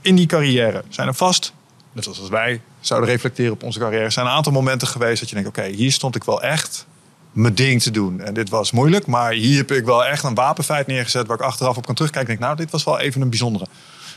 in 0.00 0.16
die 0.16 0.26
carrière 0.26 0.84
zijn 0.88 1.08
er 1.08 1.14
vast, 1.14 1.52
net 1.92 2.04
zoals 2.04 2.20
als 2.20 2.28
wij 2.28 2.60
zouden 2.80 3.08
reflecteren 3.10 3.52
op 3.52 3.62
onze 3.62 3.78
carrière, 3.78 4.10
zijn 4.10 4.26
een 4.26 4.32
aantal 4.32 4.52
momenten 4.52 4.88
geweest 4.88 5.20
dat 5.20 5.28
je 5.28 5.34
denkt: 5.34 5.50
oké, 5.50 5.66
hier 5.66 5.92
stond 5.92 6.16
ik 6.16 6.24
wel 6.24 6.42
echt 6.42 6.86
mijn 7.32 7.54
ding 7.54 7.82
te 7.82 7.90
doen. 7.90 8.20
En 8.20 8.34
dit 8.34 8.48
was 8.48 8.70
moeilijk, 8.70 9.06
maar 9.06 9.32
hier 9.32 9.56
heb 9.56 9.70
ik 9.70 9.84
wel 9.84 10.04
echt 10.04 10.24
een 10.24 10.34
wapenfeit 10.34 10.86
neergezet 10.86 11.26
waar 11.26 11.36
ik 11.36 11.42
achteraf 11.42 11.76
op 11.76 11.86
kan 11.86 11.94
terugkijken. 11.94 12.32
En 12.32 12.38
denk, 12.38 12.48
nou, 12.48 12.62
dit 12.62 12.72
was 12.72 12.84
wel 12.84 12.98
even 12.98 13.20
een 13.20 13.28
bijzondere. 13.28 13.66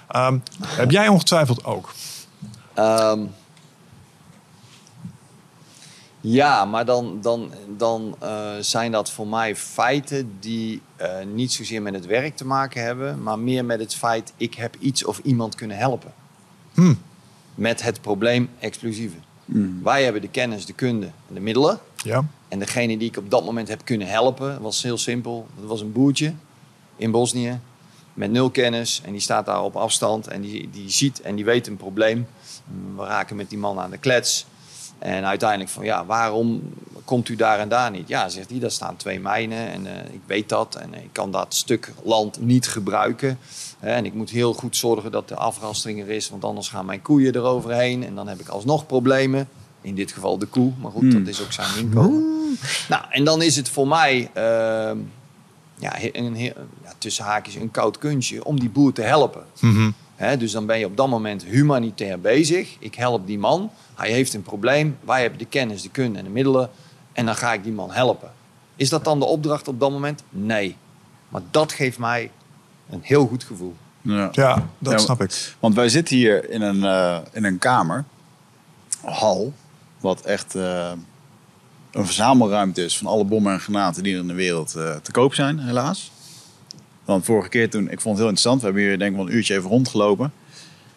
Ehm, 0.08 0.38
heb 0.66 0.92
jij 0.92 1.08
ongetwijfeld 1.08 1.64
ook? 1.64 1.94
Ehm, 2.74 3.26
ja, 6.22 6.66
maar 6.66 6.86
dan, 6.86 7.22
dan, 7.22 7.52
dan 7.78 8.16
eh, 8.20 8.52
zijn 8.60 8.92
dat 8.92 9.12
voor 9.12 9.28
mij 9.28 9.56
feiten 9.56 10.32
die 10.40 10.82
eh, 10.96 11.26
niet 11.34 11.52
zozeer 11.52 11.82
met 11.82 11.94
het 11.94 12.06
werk 12.06 12.36
te 12.36 12.46
maken 12.46 12.84
hebben, 12.84 13.24
maar 13.24 13.40
meer 13.40 13.66
met 13.66 13.80
het 13.80 13.96
feit 13.96 14.34
ik 14.38 14.54
heb 14.54 14.76
iets 14.80 15.06
of 15.06 15.20
iemand 15.24 15.56
kunnen 15.56 15.78
helpen. 15.78 16.14
Hmm. 16.74 17.02
Met 17.56 17.82
het 17.82 18.02
probleem 18.02 18.50
explosieven. 18.60 19.24
Wij 19.84 20.04
hebben 20.04 20.22
de 20.22 20.30
kennis, 20.30 20.66
de 20.66 20.74
kunde 20.74 21.06
en 21.06 21.34
de 21.34 21.40
middelen. 21.40 21.80
Ja. 21.96 22.26
En 22.48 22.60
degene 22.60 22.98
die 22.98 23.08
ik 23.08 23.18
op 23.18 23.30
dat 23.30 23.46
moment 23.46 23.68
heb 23.68 23.86
kunnen 23.86 24.08
helpen, 24.08 24.62
was 24.62 24.84
heel 24.84 24.98
simpel. 24.98 25.48
Dat 25.60 25.70
was 25.70 25.82
een 25.82 25.92
boertje 25.92 26.34
in 26.96 27.12
Bosnië 27.12 27.60
met 28.14 28.32
nul 28.32 28.50
kennis. 28.50 29.02
En 29.06 29.12
die 29.12 29.22
staat 29.22 29.46
daar 29.46 29.64
op 29.64 29.76
afstand 29.76 30.28
en 30.28 30.42
die, 30.42 30.70
die 30.70 30.90
ziet 30.90 31.22
en 31.22 31.36
die 31.36 31.46
weet 31.46 31.68
een 31.68 31.78
probleem. 31.78 32.28
We 32.96 33.04
raken 33.04 33.36
met 33.36 33.50
die 33.50 33.58
man 33.58 33.80
aan 33.80 33.92
de 33.92 33.98
klets. 33.98 34.46
En 35.00 35.26
uiteindelijk 35.26 35.70
van, 35.70 35.84
ja, 35.84 36.06
waarom 36.06 36.74
komt 37.06 37.30
u 37.30 37.36
daar 37.36 37.60
en 37.60 37.70
daar 37.70 37.92
niet? 37.92 38.08
Ja, 38.08 38.30
zegt 38.30 38.50
hij, 38.50 38.60
daar 38.60 38.72
staan 38.72 38.96
twee 38.96 39.20
mijnen 39.20 39.72
en 39.72 39.86
eh, 39.86 40.14
ik 40.14 40.22
weet 40.26 40.50
dat. 40.50 40.76
En 40.76 40.94
ik 40.94 41.10
kan 41.12 41.32
dat 41.32 41.54
stuk 41.56 41.92
land 42.04 42.42
niet 42.42 42.68
gebruiken. 42.68 43.40
Hè, 43.80 43.90
en 43.90 44.06
ik 44.06 44.14
moet 44.14 44.30
heel 44.30 44.54
goed 44.54 44.76
zorgen 44.76 45.12
dat 45.12 45.28
de 45.28 45.36
afrastering 45.36 46.02
er 46.02 46.10
is, 46.10 46.30
want 46.30 46.44
anders 46.44 46.70
gaan 46.70 46.86
mijn 46.86 47.02
koeien 47.02 47.36
eroverheen. 47.36 48.06
En 48.06 48.16
dan 48.16 48.28
heb 48.28 48.40
ik 48.40 48.48
alsnog 48.48 48.86
problemen. 48.86 49.50
In 49.82 49.96
dit 49.96 50.12
geval 50.12 50.38
de 50.38 50.46
koe, 50.46 50.72
maar 50.82 50.92
goed, 50.92 51.12
dat 51.12 51.28
is 51.28 51.42
ook 51.42 51.52
zijn 51.52 51.78
inkomen. 51.78 52.58
Nou, 52.90 53.04
en 53.10 53.24
dan 53.24 53.42
is 53.42 53.56
het 53.56 53.70
voor 53.70 53.88
mij 53.88 54.30
ehm, 54.34 54.98
ja, 55.78 55.96
een, 56.12 56.36
ja, 56.36 56.54
tussen 56.98 57.26
haakjes 57.26 57.56
een 57.56 57.72
koud 57.72 57.98
kunstje 57.98 58.44
om 58.44 58.60
die 58.60 58.70
boer 58.70 58.94
te 58.94 59.02
helpen. 59.02 59.44
Hè, 60.22 60.38
dus 60.38 60.52
dan 60.52 60.66
ben 60.66 60.80
je 60.80 60.86
op 60.86 60.98
dat 60.98 61.08
moment 61.08 61.44
humanitair 61.44 62.20
bezig. 62.20 62.76
Ik 62.80 62.96
help 62.96 63.28
die 63.28 63.40
man. 63.40 63.72
Hij 63.96 64.12
heeft 64.12 64.34
een 64.34 64.42
probleem. 64.42 64.98
Wij 65.04 65.22
hebben 65.22 65.40
de 65.40 65.46
kennis, 65.46 65.82
de 65.82 65.90
kunde 65.90 66.18
en 66.18 66.24
de 66.24 66.30
middelen. 66.30 66.70
En 67.14 67.26
dan 67.26 67.36
ga 67.36 67.54
ik 67.54 67.64
die 67.64 67.72
man 67.72 67.92
helpen. 67.92 68.32
Is 68.76 68.90
dat 68.90 69.04
dan 69.04 69.20
de 69.20 69.26
opdracht 69.26 69.68
op 69.68 69.80
dat 69.80 69.92
moment? 69.92 70.24
Nee. 70.30 70.76
Maar 71.30 71.42
dat 71.52 71.72
geeft 71.72 71.98
mij 71.98 72.32
een 72.90 73.00
heel 73.04 73.28
goed 73.28 73.44
gevoel. 73.44 73.76
Ja. 74.02 74.30
Ja, 74.32 74.68
dat 74.80 74.94
Ja, 74.94 75.00
snap 75.00 75.22
ik. 75.22 75.56
Want 75.60 75.76
wij 75.76 75.90
zitten 75.90 76.16
hier 76.16 76.50
in 76.50 76.62
een, 76.62 76.84
eh, 76.84 77.18
in 77.32 77.44
een 77.44 77.58
kamer, 77.58 78.06
een 79.06 79.14
hal, 79.14 79.54
wat 80.00 80.22
echt 80.22 80.56
eh, 80.56 80.92
een 81.92 82.06
verzamelruimte 82.06 82.84
is 82.84 82.98
van 82.98 83.08
alle 83.08 83.24
bommen 83.24 83.54
en 83.54 83.60
granaten 83.60 84.04
die 84.04 84.14
er 84.14 84.20
in 84.20 84.28
de 84.28 84.34
wereld 84.34 84.76
eh, 84.76 84.96
te 84.96 85.12
koop 85.12 85.34
zijn, 85.34 85.60
helaas. 85.60 86.12
Want 87.06 87.26
vorige 87.26 87.50
keer 87.50 87.70
toen, 87.70 87.84
ik 87.84 88.02
vond 88.02 88.04
het 88.04 88.18
heel 88.18 88.28
interessant, 88.28 88.60
we 88.60 88.66
hebben 88.66 88.84
hier 88.84 88.98
denk 89.00 89.12
ik 89.12 89.18
wel 89.18 89.28
een 89.28 89.36
uurtje 89.36 89.56
even 89.56 89.70
rondgelopen. 89.70 90.32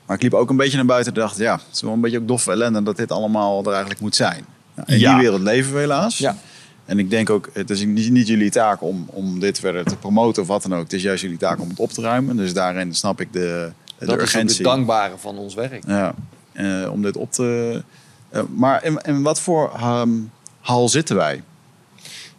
Maar 0.07 0.17
ik 0.17 0.23
liep 0.23 0.35
ook 0.35 0.51
een 0.51 0.57
beetje 0.57 0.77
naar 0.77 0.87
buiten 0.87 1.15
en 1.15 1.21
dacht, 1.21 1.37
ja, 1.37 1.53
het 1.55 1.75
is 1.75 1.81
wel 1.83 1.93
een 1.93 2.01
beetje 2.01 2.19
ook 2.21 2.29
doffe 2.29 2.51
ellende 2.51 2.83
dat 2.83 2.97
dit 2.97 3.13
allemaal 3.13 3.61
er 3.65 3.71
eigenlijk 3.71 4.01
moet 4.01 4.17
zijn. 4.17 4.45
Nou, 4.75 4.93
in 4.93 4.99
Ja. 4.99 5.13
die 5.13 5.21
wereld 5.23 5.41
leven 5.43 5.73
we 5.73 5.79
helaas. 5.79 6.19
Ja. 6.19 6.37
En 6.85 6.99
ik 6.99 7.11
denk 7.11 7.31
ook, 7.31 7.51
het 7.53 7.71
is 7.71 7.85
niet, 7.85 8.11
niet 8.11 8.27
jullie 8.27 8.51
taak 8.51 8.83
om, 8.83 9.05
om 9.11 9.41
dit 9.41 9.59
verder 9.59 9.85
te 9.85 9.97
promoten 9.97 10.43
of 10.43 10.49
wat 10.49 10.63
dan 10.63 10.75
ook. 10.75 10.83
Het 10.83 10.93
is 10.93 11.03
juist 11.03 11.23
jullie 11.23 11.37
taak 11.39 11.61
om 11.61 11.69
het 11.69 11.79
op 11.79 11.91
te 11.91 12.01
ruimen. 12.01 12.37
Dus 12.37 12.53
daarin 12.55 12.95
snap 12.95 13.21
ik 13.21 13.33
de, 13.33 13.73
de 13.99 14.07
Dat 14.07 14.17
is 14.17 14.23
urgentie. 14.23 14.57
het 14.57 14.65
dankbare 14.67 15.15
van 15.19 15.39
ons 15.39 15.55
werk. 15.55 15.83
Ja, 15.87 16.15
eh, 16.53 16.89
om 16.93 17.03
dit 17.03 17.17
op 17.17 17.33
te. 17.33 17.83
eh, 18.31 18.43
maar 18.57 18.85
in, 18.85 18.99
in 19.07 19.23
wat 19.23 19.41
voor 19.41 19.73
ehm, 19.77 20.11
hal 20.61 20.89
zitten 20.89 21.17
wij? 21.17 21.43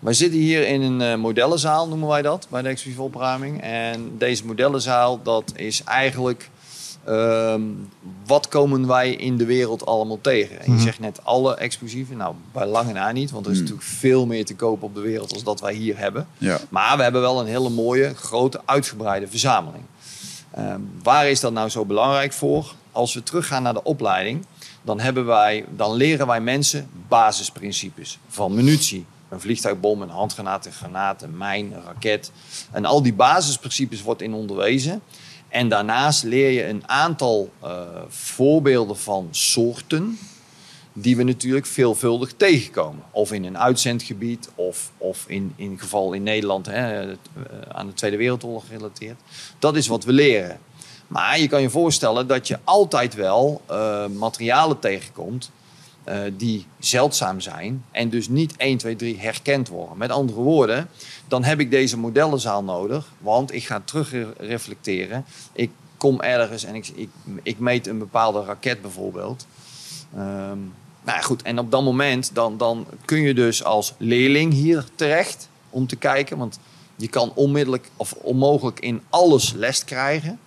Wij 0.06 0.14
zitten 0.14 0.40
hier 0.40 0.68
in 0.68 0.82
een 0.82 1.02
eh, 1.02 1.16
modellenzaal, 1.18 1.88
noemen 1.88 2.08
wij 2.08 2.22
dat, 2.22 2.48
bij 2.50 2.62
de 2.62 2.70
exclusieve 2.70 3.04
opruiming. 3.06 3.62
En 3.62 4.18
deze 4.18 4.46
modellenzaal, 4.46 5.22
dat 5.24 5.52
is 5.56 5.84
eigenlijk... 5.84 6.50
ehm, 7.04 7.62
wat 8.26 8.48
komen 8.48 8.88
wij 8.88 9.12
in 9.12 9.38
de 9.38 9.46
wereld 9.46 9.86
allemaal 9.86 10.22
tegen? 10.22 10.60
En 10.62 10.74
je 10.74 10.80
zegt 10.80 11.00
net 11.00 11.20
alle 11.24 11.56
exclusieve. 11.56 12.16
Nou, 12.16 12.36
bij 12.52 12.66
lange 12.66 12.94
na 12.94 13.12
niet, 13.12 13.32
want 13.32 13.46
er 13.46 13.52
is 13.52 13.58
Hmm. 13.58 13.68
natuurlijk 13.68 13.96
veel 13.98 14.26
meer 14.26 14.46
te 14.46 14.56
kopen 14.56 14.88
op 14.88 14.96
de 14.96 15.02
wereld 15.02 15.34
als 15.34 15.44
dat 15.44 15.62
wij 15.62 15.74
hier 15.74 15.98
hebben. 15.98 16.28
Ja, 16.38 16.60
Maar 16.70 16.98
we 16.98 17.04
hebben 17.04 17.22
wel 17.22 17.40
een 17.40 17.48
hele 17.48 17.70
mooie, 17.70 18.16
grote, 18.16 18.62
uitgebreide 18.66 19.28
verzameling. 19.28 19.84
Ehm, 20.52 20.80
waar 21.04 21.30
is 21.30 21.40
dat 21.40 21.54
nou 21.54 21.70
zo 21.70 21.86
belangrijk 21.86 22.34
voor? 22.34 22.74
Als 22.92 23.14
we 23.14 23.24
teruggaan 23.24 23.64
naar 23.64 23.74
de 23.74 23.84
opleiding, 23.84 24.46
dan, 24.82 25.00
hebben 25.00 25.26
wij, 25.26 25.66
dan 25.76 25.94
leren 25.94 26.28
wij 26.28 26.42
mensen 26.42 26.90
basisprincipes 27.08 28.20
van 28.28 28.54
munitie. 28.54 29.06
Een 29.36 29.42
vliegtuigbom, 29.42 30.02
een 30.02 30.10
handgranaat, 30.10 30.66
een 30.66 30.72
granaat, 30.72 31.22
een 31.22 31.38
mijn, 31.38 31.74
een 31.74 31.84
raket. 31.86 32.32
En 32.72 32.86
al 32.86 33.02
die 33.02 33.14
basisprincipes 33.14 34.02
wordt 34.02 34.22
in 34.22 34.34
onderwezen. 34.34 35.02
En 35.48 35.70
daarnaast 35.70 36.24
leer 36.24 36.50
je 36.50 36.68
een 36.68 36.84
aantal 36.90 37.52
eh, 37.62 37.80
voorbeelden 38.08 38.98
van 38.98 39.28
soorten 39.32 40.18
die 40.94 41.16
we 41.16 41.24
natuurlijk 41.24 41.66
veelvuldig 41.66 42.34
tegenkomen. 42.38 43.04
Of 43.12 43.32
in 43.32 43.44
een 43.46 43.58
uitzendgebied, 43.58 44.50
of, 44.56 44.92
of 44.98 45.26
in, 45.28 45.54
in 45.56 45.80
geval 45.80 46.14
in 46.14 46.24
Nederland 46.24 46.66
hè, 46.66 47.12
eh, 47.12 47.18
aan 47.72 47.88
de 47.88 47.94
Tweede 47.94 48.18
Wereldoorlog 48.18 48.68
gerelateerd. 48.68 49.20
Dat 49.60 49.76
is 49.76 49.88
wat 49.88 50.04
we 50.04 50.12
leren. 50.12 50.60
Maar 51.08 51.40
je 51.40 51.48
kan 51.48 51.62
je 51.62 51.70
voorstellen 51.70 52.28
dat 52.28 52.48
je 52.48 52.60
altijd 52.64 53.14
wel 53.14 53.62
eh, 53.66 54.08
materialen 54.08 54.80
tegenkomt 54.80 55.52
eh, 56.06 56.20
die 56.38 56.66
zeldzaam 56.80 57.40
zijn 57.40 57.84
en 57.92 58.10
dus 58.10 58.28
niet 58.28 58.56
1, 58.58 58.78
2, 58.78 58.96
3 58.96 59.20
herkend 59.20 59.68
worden. 59.68 59.98
Met 59.98 60.10
andere 60.10 60.40
woorden, 60.40 60.90
dan 61.28 61.44
heb 61.44 61.60
ik 61.60 61.72
deze 61.72 61.98
modellenzaal 61.98 62.64
nodig, 62.64 63.12
want 63.18 63.54
ik 63.54 63.66
ga 63.66 63.82
terug 63.86 64.12
re- 64.12 64.34
reflecteren. 64.38 65.26
Ik 65.54 65.72
kom 65.98 66.22
ergens 66.22 66.64
en 66.64 66.76
ik, 66.76 66.92
ik, 67.44 67.60
meet 67.60 67.88
een 67.88 67.98
bepaalde 67.98 68.44
raket 68.44 68.82
bijvoorbeeld. 68.82 69.48
Ehm, 70.14 70.58
nou 71.04 71.22
goed, 71.22 71.42
en 71.42 71.60
op 71.60 71.72
dat 71.72 71.84
moment 71.84 72.30
dan, 72.34 72.58
dan 72.58 72.88
kun 73.06 73.22
je 73.22 73.34
dus 73.34 73.64
als 73.64 73.94
leerling 73.98 74.54
hier 74.54 74.86
terecht 74.96 75.50
om 75.70 75.88
te 75.88 75.96
kijken. 75.96 76.38
Want 76.38 76.60
je 76.96 77.08
kan 77.08 77.32
onmiddellijk 77.36 77.90
of 77.98 78.14
onmogelijk 78.14 78.80
in 78.80 79.02
alles 79.10 79.54
les 79.54 79.84
krijgen. 79.84 80.40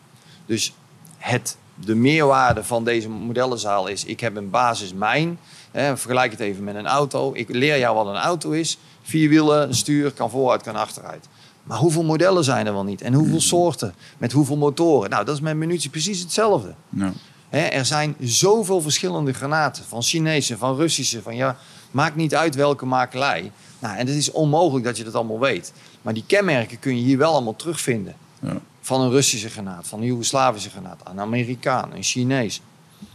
Dus 0.47 0.73
het, 1.17 1.57
de 1.85 1.95
meerwaarde 1.95 2.65
van 2.65 2.85
deze 2.85 3.09
modellenzaal 3.09 3.87
is, 3.87 4.05
ik 4.05 4.21
heb 4.21 4.37
een 4.37 4.51
basis 4.51 4.93
mijn. 4.93 5.39
Hè, 5.71 5.97
vergelijk 5.97 6.31
het 6.31 6.41
even 6.41 6.65
met 6.65 6.75
een 6.75 6.87
auto. 6.87 7.31
Ik 7.35 7.49
leer 7.49 7.79
jou 7.79 7.95
wat 7.95 8.07
een 8.07 8.21
auto 8.21 8.51
is. 8.51 8.79
Vier 9.03 9.29
wielen, 9.29 9.69
een 9.69 9.75
stuur, 9.75 10.13
kan 10.13 10.31
vooruit, 10.31 10.63
kan 10.63 10.77
achteruit. 10.77 11.29
Maar 11.63 11.79
hoeveel 11.79 12.05
modellen 12.05 12.45
zijn 12.45 12.67
er 12.67 12.73
wel 12.73 12.85
niet? 12.85 13.03
En 13.03 13.13
hoeveel 13.15 13.41
soorten? 13.41 13.95
Met 14.19 14.33
hoeveel 14.33 14.57
motoren? 14.57 15.11
Nou, 15.11 15.25
dat 15.25 15.35
is 15.35 15.41
met 15.41 15.57
munitie 15.57 15.91
precies 15.91 16.21
hetzelfde. 16.21 16.75
ja. 16.89 17.13
Hè, 17.49 17.59
er 17.59 17.85
zijn 17.85 18.17
zoveel 18.21 18.81
verschillende 18.81 19.33
granaten. 19.33 19.85
Van 19.85 20.03
Chinese, 20.03 20.59
van 20.59 20.77
Russische. 20.77 21.23
Van 21.23 21.37
ja, 21.37 21.57
maakt 21.91 22.17
niet 22.17 22.35
uit 22.35 22.55
welke 22.55 22.87
makelij. 22.87 23.53
Nou, 23.79 23.97
en 23.97 24.07
het 24.07 24.17
is 24.17 24.31
onmogelijk 24.31 24.85
dat 24.85 24.97
je 24.97 25.05
dat 25.05 25.15
allemaal 25.15 25.41
weet. 25.41 25.73
Maar 26.03 26.15
die 26.15 26.25
kenmerken 26.27 26.79
kun 26.79 26.97
je 26.97 27.03
hier 27.03 27.19
wel 27.19 27.33
allemaal 27.33 27.57
terugvinden. 27.57 28.15
Ja. 28.41 28.57
Van 28.89 29.01
een 29.01 29.11
Russische 29.11 29.49
granaat, 29.49 29.87
van 29.89 29.99
een 30.01 30.07
Joegoslavische 30.07 30.71
granaat, 30.71 31.01
een 31.05 31.21
Amerikaan, 31.21 31.93
een 31.95 32.03
Chinees. 32.03 32.61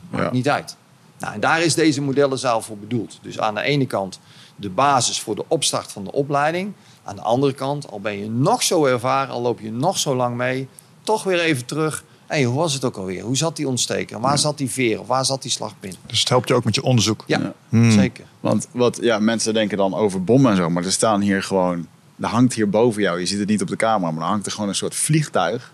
Maakt 0.09 0.23
Ja. 0.23 0.31
niet 0.31 0.49
uit. 0.49 0.75
Nou, 1.19 1.33
en 1.33 1.39
daar 1.39 1.61
is 1.63 1.73
deze 1.73 2.01
modellenzaal 2.01 2.61
voor 2.61 2.77
bedoeld. 2.77 3.19
Dus 3.21 3.39
aan 3.39 3.55
de 3.55 3.61
ene 3.61 3.85
kant 3.85 4.19
de 4.55 4.69
basis 4.69 5.19
voor 5.19 5.35
de 5.35 5.45
opstart 5.47 5.91
van 5.91 6.03
de 6.03 6.11
opleiding. 6.11 6.73
Aan 7.03 7.15
de 7.15 7.21
andere 7.21 7.53
kant, 7.53 7.91
al 7.91 7.99
ben 7.99 8.17
je 8.19 8.29
nog 8.29 8.63
zo 8.63 8.85
ervaren, 8.85 9.33
al 9.33 9.41
loop 9.41 9.59
je 9.59 9.71
nog 9.71 9.97
zo 9.97 10.15
lang 10.15 10.35
mee, 10.35 10.67
toch 11.01 11.23
weer 11.23 11.39
even 11.39 11.65
terug. 11.65 12.03
Hé, 12.27 12.43
hoe 12.43 12.55
was 12.55 12.73
het 12.73 12.85
ook 12.85 12.97
alweer? 12.97 13.23
Hoe 13.23 13.37
zat 13.37 13.55
die 13.55 13.67
ontsteker? 13.67 14.19
Waar 14.19 14.37
zat 14.37 14.57
die 14.57 14.69
veer? 14.71 14.99
Of 14.99 15.07
waar 15.07 15.25
zat 15.25 15.41
die 15.41 15.51
slagpin? 15.51 15.93
Dus 16.05 16.19
het 16.19 16.29
helpt 16.29 16.47
je 16.47 16.53
ook 16.53 16.63
met 16.63 16.75
je 16.75 16.83
onderzoek. 16.83 17.23
Ja, 17.27 17.39
Ja. 17.39 17.53
Hmm. 17.69 17.91
zeker. 17.91 18.25
Want 18.39 18.67
wat, 18.71 18.97
ja, 19.01 19.19
mensen 19.19 19.53
denken 19.53 19.77
dan 19.77 19.93
over 19.93 20.23
bommen 20.23 20.51
en 20.51 20.57
zo, 20.57 20.69
maar 20.69 20.85
er 20.85 20.91
staan 20.91 21.21
hier 21.21 21.43
gewoon. 21.43 21.87
Er 22.19 22.27
hangt 22.27 22.53
hier 22.53 22.69
boven 22.69 23.01
jou, 23.01 23.19
je 23.19 23.25
ziet 23.25 23.39
het 23.39 23.47
niet 23.47 23.61
op 23.61 23.67
de 23.67 23.75
camera, 23.75 24.11
maar 24.11 24.23
er 24.23 24.29
hangt 24.29 24.45
er 24.45 24.51
gewoon 24.51 24.69
een 24.69 24.75
soort 24.75 24.95
vliegtuig. 24.95 25.71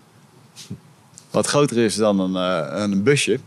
Wat 1.30 1.46
groter 1.46 1.76
is 1.76 1.96
dan 1.96 2.20
een, 2.20 2.36
eh, 2.36 2.80
een 2.82 3.02
busje. 3.02 3.40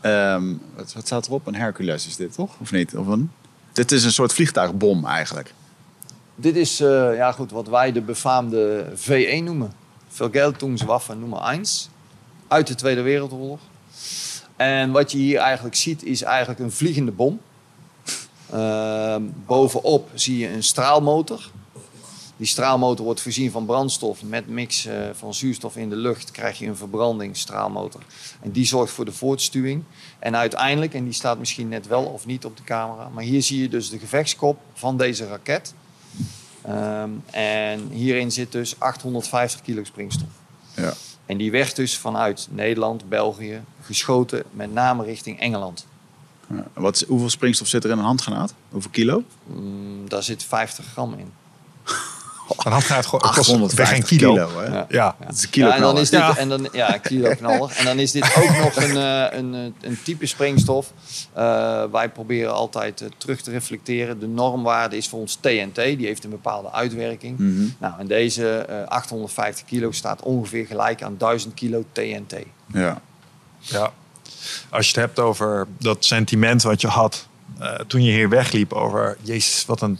Ehm, 0.00 0.54
wat, 0.76 0.92
wat 0.92 1.06
staat 1.06 1.26
erop? 1.26 1.46
Een 1.46 1.54
Hercules 1.54 2.06
is 2.06 2.16
dit, 2.16 2.34
toch? 2.34 2.56
Of 2.60 2.72
niet? 2.72 2.96
Of 2.96 3.06
een... 3.06 3.30
Dit 3.72 3.92
is 3.92 4.04
een 4.04 4.12
soort 4.12 4.32
vliegtuigbom 4.32 5.06
eigenlijk. 5.06 5.54
Dit 6.34 6.56
is 6.56 6.80
eh, 6.80 7.16
ja, 7.16 7.32
goed, 7.32 7.50
wat 7.50 7.68
wij 7.68 7.92
de 7.92 8.00
befaamde 8.00 8.92
V1 8.96 9.44
noemen. 9.44 9.72
Vergeltungswaffe 10.08 11.14
nummer 11.14 11.40
1. 11.40 11.64
Uit 12.48 12.66
de 12.66 12.74
Tweede 12.74 13.02
Wereldoorlog. 13.02 13.60
En 14.56 14.90
wat 14.90 15.12
je 15.12 15.18
hier 15.18 15.38
eigenlijk 15.38 15.74
ziet, 15.74 16.04
is 16.04 16.22
eigenlijk 16.22 16.60
een 16.60 16.72
vliegende 16.72 17.10
bom. 17.10 17.40
Ehm, 18.50 19.22
bovenop 19.46 20.10
zie 20.14 20.38
je 20.38 20.48
een 20.48 20.62
straalmotor. 20.62 21.50
Die 22.42 22.50
straalmotor 22.50 23.04
wordt 23.04 23.20
voorzien 23.20 23.50
van 23.50 23.66
brandstof. 23.66 24.22
Met 24.22 24.48
mix 24.48 24.86
eh, 24.86 25.08
van 25.12 25.34
zuurstof 25.34 25.76
in 25.76 25.88
de 25.88 25.96
lucht 25.96 26.30
krijg 26.30 26.58
je 26.58 26.66
een 26.66 26.76
verbrandingsstraalmotor. 26.76 28.00
En 28.40 28.50
die 28.50 28.66
zorgt 28.66 28.92
voor 28.92 29.04
de 29.04 29.12
voortstuwing. 29.12 29.82
En 30.18 30.36
uiteindelijk, 30.36 30.94
en 30.94 31.04
die 31.04 31.12
staat 31.12 31.38
misschien 31.38 31.68
net 31.68 31.86
wel 31.86 32.04
of 32.04 32.26
niet 32.26 32.44
op 32.44 32.56
de 32.56 32.62
camera, 32.64 33.08
maar 33.08 33.22
hier 33.22 33.42
zie 33.42 33.60
je 33.60 33.68
dus 33.68 33.90
de 33.90 33.98
gevechtskop 33.98 34.60
van 34.74 34.96
deze 34.96 35.26
raket. 35.26 35.74
Ehm, 36.62 37.10
en 37.30 37.88
hierin 37.90 38.32
zit 38.32 38.52
dus 38.52 38.80
850 38.80 39.62
kilo 39.62 39.84
springstof. 39.84 40.30
Ja. 40.76 40.92
En 41.26 41.36
die 41.36 41.50
werd 41.50 41.76
dus 41.76 41.98
vanuit 41.98 42.48
Nederland, 42.50 43.08
België 43.08 43.62
geschoten, 43.82 44.42
met 44.50 44.72
name 44.72 45.04
richting 45.04 45.40
Engeland. 45.40 45.86
Ja. 46.48 46.66
Wat, 46.72 47.04
hoeveel 47.08 47.30
springstof 47.30 47.68
zit 47.68 47.84
er 47.84 47.90
in 47.90 47.98
een 47.98 48.04
handgranaat? 48.04 48.54
Hoeveel 48.68 48.90
kilo? 48.90 49.24
Mm, 49.46 50.08
daar 50.08 50.22
zit 50.22 50.44
50 50.44 50.84
gram 50.86 51.14
in. 51.14 51.40
Een 52.56 52.72
handgranaat 52.72 53.04
gewoon 53.06 53.20
kost 53.20 53.38
850 53.38 53.88
geen 54.08 54.18
kilo. 54.18 54.34
hè? 54.58 54.66
Ja. 54.66 54.86
Ja. 54.88 55.16
Dat 55.26 55.34
is 55.36 55.42
een 55.42 55.50
kilo 55.50 55.66
ja, 55.68 55.74
en 55.74 55.80
dan 55.80 55.98
is 55.98 56.10
dit, 56.10 56.20
Ja. 56.20 56.36
en 56.36 56.48
dan, 56.48 56.68
ja, 56.72 56.98
kilo 56.98 57.34
knaller. 57.34 57.72
En 57.76 57.84
dan 57.84 57.98
is 57.98 58.10
dit 58.12 58.24
ook 58.36 58.56
nog 58.64 58.76
een, 58.76 58.96
eh, 58.96 59.38
een, 59.38 59.54
eh, 59.54 59.88
een 59.88 59.98
type 60.04 60.26
springstof. 60.26 60.92
Eh, 61.32 61.84
wij 61.92 62.08
proberen 62.08 62.52
altijd 62.54 63.04
terug 63.16 63.40
te 63.40 63.50
reflecteren. 63.50 64.18
De 64.20 64.26
normwaarde 64.26 64.96
is 64.96 65.08
voor 65.08 65.20
ons 65.20 65.34
TNT. 65.40 65.74
Die 65.74 66.06
heeft 66.06 66.24
een 66.24 66.30
bepaalde 66.30 66.72
uitwerking. 66.72 67.38
Mhm. 67.38 67.64
Nou, 67.78 67.94
en 67.98 68.06
deze 68.06 68.56
eh, 68.58 68.86
850 68.88 69.64
kilo 69.66 69.90
staat 69.92 70.22
ongeveer 70.22 70.66
gelijk 70.66 71.02
aan 71.02 71.14
1000 71.18 71.54
kilo 71.54 71.84
TNT. 71.92 72.34
Ja. 72.72 73.00
Ja. 73.58 73.92
Als 74.70 74.86
je 74.90 74.92
het 75.00 75.00
hebt 75.06 75.18
over 75.18 75.66
dat 75.78 76.04
sentiment 76.04 76.62
wat 76.62 76.80
je 76.80 76.88
had 76.88 77.26
eh, 77.58 77.74
toen 77.86 78.02
je 78.02 78.10
hier 78.12 78.28
wegliep 78.28 78.72
over, 78.72 79.16
jezus, 79.22 79.64
wat 79.66 79.80
een, 79.80 79.98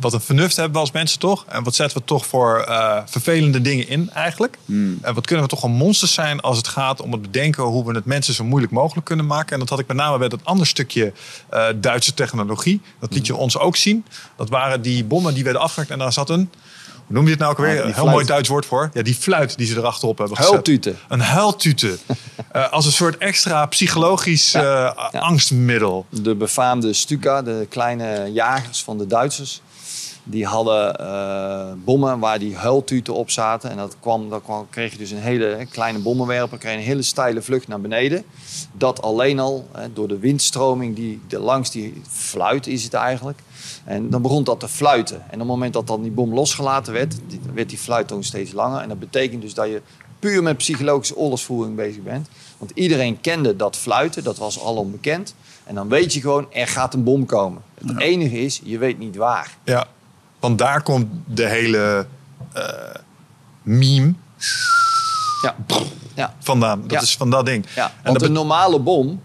wat 0.00 0.12
een 0.12 0.20
vernuft 0.20 0.56
hebben 0.56 0.74
we 0.74 0.78
als 0.80 0.90
mensen 0.90 1.18
toch? 1.18 1.44
En 1.48 1.62
wat 1.62 1.74
zetten 1.74 1.98
we 1.98 2.04
toch 2.04 2.26
voor 2.26 2.60
eh, 2.60 2.96
vervelende 3.06 3.60
dingen 3.60 3.88
in 3.88 4.10
eigenlijk? 4.10 4.58
Hmm. 4.64 4.98
En 5.02 5.14
wat 5.14 5.26
kunnen 5.26 5.44
we 5.44 5.50
toch 5.50 5.62
een 5.62 5.70
monsters 5.70 6.14
zijn 6.14 6.40
als 6.40 6.56
het 6.56 6.68
gaat 6.68 7.00
om 7.00 7.12
het 7.12 7.22
bedenken 7.22 7.62
hoe 7.62 7.84
we 7.86 7.94
het 7.94 8.04
mensen 8.04 8.34
zo 8.34 8.44
moeilijk 8.44 8.72
mogelijk 8.72 9.06
kunnen 9.06 9.26
maken? 9.26 9.52
En 9.52 9.58
dat 9.58 9.68
had 9.68 9.78
ik 9.78 9.86
met 9.86 9.96
name 9.96 10.18
bij 10.18 10.28
dat 10.28 10.40
andere 10.44 10.68
stukje 10.68 11.12
eh, 11.48 11.66
Duitse 11.76 12.14
technologie. 12.14 12.80
Dat 13.00 13.14
liet 13.14 13.26
je 13.26 13.36
ons 13.36 13.58
ook 13.58 13.76
zien. 13.76 14.04
Dat 14.36 14.48
waren 14.48 14.82
die 14.82 15.04
bommen 15.04 15.34
die 15.34 15.44
werden 15.44 15.62
afgemaakt 15.62 15.90
en 15.92 15.98
daar 15.98 16.12
zat 16.12 16.30
een, 16.30 16.50
hoe 17.06 17.18
noem 17.18 17.24
je 17.24 17.30
het 17.30 17.40
nou 17.40 17.52
ook 17.52 17.58
weer? 17.58 17.80
Ah, 17.80 17.88
een 17.88 17.94
heel 17.94 18.08
mooi 18.08 18.26
Duits 18.26 18.48
woord 18.48 18.66
voor. 18.66 18.90
Ja, 18.92 19.02
die 19.02 19.14
fluit 19.14 19.56
die 19.56 19.66
ze 19.66 19.76
erachterop 19.76 20.18
hebben 20.18 20.36
gezet. 20.36 20.52
Huiltuten. 20.52 20.98
Een 21.08 21.20
huiltute. 21.20 21.98
Eh, 22.52 22.72
als 22.72 22.86
een 22.86 22.92
soort 22.92 23.18
extra 23.18 23.66
psychologisch 23.66 24.52
Ja. 24.52 24.86
angstmiddel. 25.12 26.06
De 26.08 26.34
befaamde 26.34 26.92
Stuka, 26.92 27.42
de 27.42 27.66
kleine 27.68 28.30
jagers 28.32 28.82
van 28.82 28.98
de 28.98 29.06
Duitsers. 29.06 29.60
Die 30.30 30.46
hadden 30.46 30.98
eh, 30.98 31.72
bommen 31.84 32.18
waar 32.18 32.38
die 32.38 32.56
huiltuten 32.56 33.14
op 33.14 33.30
zaten. 33.30 33.70
En 33.70 33.76
dat 33.76 33.96
kwam, 34.00 34.28
dan 34.30 34.42
kwam, 34.42 34.66
kreeg 34.70 34.92
je 34.92 34.98
dus 34.98 35.10
een 35.10 35.18
hele 35.18 35.66
kleine 35.70 35.98
bommenwerper. 35.98 36.58
Kreeg 36.58 36.72
je 36.72 36.78
een 36.78 36.84
hele 36.84 37.02
steile 37.02 37.42
vlucht 37.42 37.68
naar 37.68 37.80
beneden. 37.80 38.24
Dat 38.72 39.02
alleen 39.02 39.38
al 39.38 39.68
hè, 39.72 39.92
door 39.92 40.08
de 40.08 40.18
windstroming 40.18 40.96
die 40.96 41.20
de, 41.28 41.38
langs 41.38 41.70
die 41.70 42.02
fluit 42.08 42.66
is 42.66 42.84
het 42.84 42.94
eigenlijk. 42.94 43.38
En 43.84 44.10
dan 44.10 44.22
begon 44.22 44.44
dat 44.44 44.60
te 44.60 44.68
fluiten. 44.68 45.16
En 45.16 45.32
op 45.32 45.38
het 45.38 45.46
moment 45.48 45.72
dat 45.72 45.86
dan 45.86 46.02
die 46.02 46.10
bom 46.10 46.34
losgelaten 46.34 46.92
werd, 46.92 47.14
die- 47.26 47.40
werd 47.54 47.68
die 47.68 47.78
fluittoon 47.78 48.24
steeds 48.24 48.52
langer. 48.52 48.80
En 48.80 48.88
dat 48.88 48.98
betekent 48.98 49.42
dus 49.42 49.54
dat 49.54 49.66
je 49.66 49.82
puur 50.18 50.42
met 50.42 50.56
psychologische 50.56 51.16
oorlogsvoering 51.16 51.76
bezig 51.76 52.02
bent. 52.02 52.28
Want 52.58 52.70
iedereen 52.74 53.20
kende 53.20 53.56
dat 53.56 53.76
fluiten, 53.76 54.24
dat 54.24 54.38
was 54.38 54.60
al 54.60 54.76
onbekend. 54.76 55.34
En 55.64 55.74
dan 55.74 55.88
weet 55.88 56.12
je 56.14 56.20
gewoon, 56.20 56.46
er 56.52 56.66
gaat 56.68 56.94
een 56.94 57.04
bom 57.04 57.26
komen. 57.26 57.62
Het 57.84 57.98
enige 58.00 58.40
is, 58.40 58.60
je 58.64 58.78
weet 58.78 58.98
niet 58.98 59.16
waar. 59.16 59.56
Ja, 59.64 59.86
want 60.40 60.58
daar 60.58 60.82
komt 60.82 61.06
de 61.26 61.46
hele 61.48 62.06
eh, 62.52 62.64
meme 63.62 64.14
Ja, 65.42 65.56
ja, 66.14 66.34
vandaan. 66.40 66.80
Dat 66.80 66.90
Ja. 66.90 67.00
is 67.00 67.16
van 67.16 67.30
dat 67.30 67.46
ding. 67.46 67.66
ja. 67.74 67.84
En 67.86 67.92
want 68.02 68.18
dat 68.18 68.28
een 68.28 68.34
normale 68.34 68.78
bom, 68.78 69.22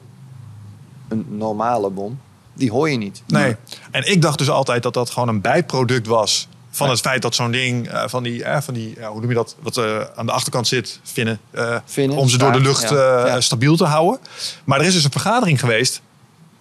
een 1.07 1.25
normale 1.29 1.89
bom, 1.89 2.19
die 2.53 2.71
hoor 2.71 2.89
je 2.89 2.97
niet. 2.97 3.23
Nee. 3.27 3.55
En 3.91 4.11
ik 4.11 4.21
dacht 4.21 4.37
dus 4.37 4.49
altijd 4.49 4.83
dat 4.83 4.93
dat 4.93 5.09
gewoon 5.09 5.27
een 5.27 5.41
bijproduct 5.41 6.07
was 6.07 6.47
van 6.69 6.89
het 6.89 6.99
feit 6.99 7.21
dat 7.21 7.35
zo'n 7.35 7.51
ding, 7.51 7.89
eh, 7.89 8.03
van 8.07 8.23
die, 8.23 8.43
eh, 8.43 8.61
van 8.61 8.73
die 8.73 8.95
hoe 9.05 9.19
noem 9.19 9.29
je 9.29 9.35
dat, 9.35 9.55
wat 9.59 9.77
aan 10.15 10.25
de 10.25 10.31
achterkant 10.31 10.67
zit, 10.67 10.99
vinnen, 11.03 11.39
Vinnen, 11.85 12.17
om 12.17 12.29
ze 12.29 12.37
door 12.37 12.51
de 12.51 12.59
lucht 12.59 12.89
ja. 12.89 13.25
Ja. 13.27 13.41
stabiel 13.41 13.75
te 13.75 13.85
houden. 13.85 14.19
Maar 14.63 14.79
er 14.79 14.85
is 14.85 14.93
dus 14.93 15.03
een 15.03 15.11
vergadering 15.11 15.59
geweest 15.59 16.01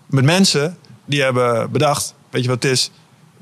met 0.06 0.24
mensen 0.24 0.78
die 1.04 1.22
hebben 1.22 1.70
bedacht, 1.70 2.14
weet 2.30 2.42
je 2.42 2.48
wat 2.48 2.62
het 2.62 2.72
is? 2.72 2.90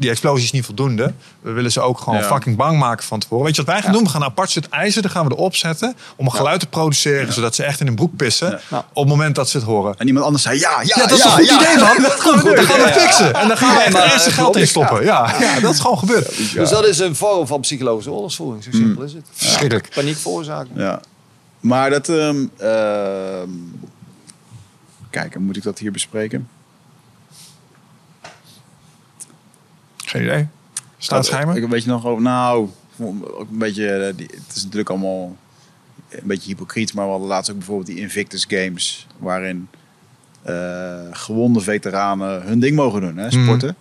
Die 0.03 0.11
explosie 0.11 0.45
is 0.45 0.51
niet 0.53 0.65
voldoende. 0.65 1.13
We 1.41 1.51
willen 1.51 1.73
ze 1.73 1.81
ook 1.81 1.99
gewoon 1.99 2.19
Ja. 2.19 2.25
fucking 2.25 2.57
bang 2.57 2.79
maken 2.79 3.05
van 3.05 3.19
tevoren. 3.21 3.45
Weet 3.45 3.57
je 3.57 3.63
wat 3.63 3.71
wij 3.75 3.83
gaan 3.83 3.91
Ja. 3.93 3.97
doen? 3.97 4.07
We 4.07 4.11
gaan 4.13 4.21
een 4.23 4.27
apart 4.29 4.51
stuk 4.51 4.65
ijzer, 4.71 5.03
dan 5.03 5.11
gaan 5.11 5.27
we 5.29 5.33
erop 5.35 5.57
zetten 5.57 5.95
om 6.17 6.27
een 6.27 6.33
geluid 6.33 6.61
te 6.61 6.67
produceren, 6.67 7.33
zodat 7.33 7.55
ze 7.55 7.63
echt 7.65 7.81
in 7.81 7.87
hun 7.87 7.95
broek 7.95 8.17
pissen 8.17 8.61
op 8.71 8.85
het 8.95 9.07
moment 9.09 9.35
dat 9.35 9.49
ze 9.49 9.57
het 9.57 9.67
horen. 9.67 9.95
En 9.99 10.07
iemand 10.07 10.25
anders 10.25 10.43
zei 10.45 10.59
ja, 10.59 10.71
ja, 10.83 10.95
Ja, 10.97 11.07
dat 11.07 11.19
is 11.19 11.25
een 11.25 11.31
goed 11.31 11.41
idee, 11.51 11.77
man. 11.79 11.97
Dat 12.03 12.21
gaan 12.21 12.37
we 12.37 12.43
doen. 12.45 12.55
Dat 12.55 12.65
gaan 12.65 12.77
we 12.81 12.83
Ja, 12.89 12.95
ja. 12.95 13.01
fixen. 13.01 13.35
En 13.35 13.49
dan 13.49 13.57
gaan 13.57 13.75
we 13.75 13.91
Ja, 13.99 14.05
echt 14.05 14.27
geld 14.33 14.57
in 14.57 14.67
stoppen. 14.67 15.05
Ja, 15.05 15.35
ja, 15.41 15.61
dat 15.61 15.73
is 15.73 15.81
gewoon 15.81 15.99
gebeurd. 15.99 16.37
Dus 16.55 16.71
dat 16.71 16.87
is 16.87 16.99
een 16.99 17.17
vorm 17.17 17.47
van 17.47 17.61
psychologische 17.61 18.11
oorlogsvoering. 18.11 18.65
Zo 18.65 18.71
simpel 18.73 19.03
is 19.03 19.13
het. 19.13 19.27
Verschrikkelijk. 19.33 19.89
Paniek 19.95 20.17
veroorzaken. 20.17 20.71
Ja. 20.77 21.01
Maar 21.61 21.91
dat... 21.91 22.09
ehm, 22.09 22.45
kijk, 25.11 25.39
moet 25.39 25.57
ik 25.57 25.63
dat 25.63 25.79
hier 25.79 25.93
bespreken? 25.93 26.49
Geen 30.13 30.23
idee. 30.23 30.47
Staatsgeheimen? 30.99 31.57
Ik 31.57 31.69
weet 31.69 31.83
je 31.83 31.89
nog 31.89 32.07
over... 32.07 32.23
Nou, 32.23 32.69
ook 32.99 33.47
een 33.51 33.59
beetje... 33.59 33.89
eh, 33.89 34.17
Die, 34.17 34.27
het 34.27 34.57
is 34.57 34.63
natuurlijk 34.63 34.91
allemaal 34.91 35.37
een 36.09 36.21
beetje 36.23 36.49
hypocriet. 36.49 36.95
Maar 36.95 37.05
we 37.05 37.11
hadden 37.11 37.29
laatst 37.29 37.51
ook 37.51 37.57
bijvoorbeeld 37.57 37.87
die 37.87 37.99
Invictus 37.99 38.45
Games. 38.49 39.07
Waarin 39.19 39.69
eh, 40.43 41.01
gewonde 41.11 41.61
veteranen 41.61 42.43
hun 42.43 42.61
ding 42.61 42.77
mogen 42.77 43.01
doen, 43.01 43.17
hè, 43.17 43.31
sporten. 43.31 43.77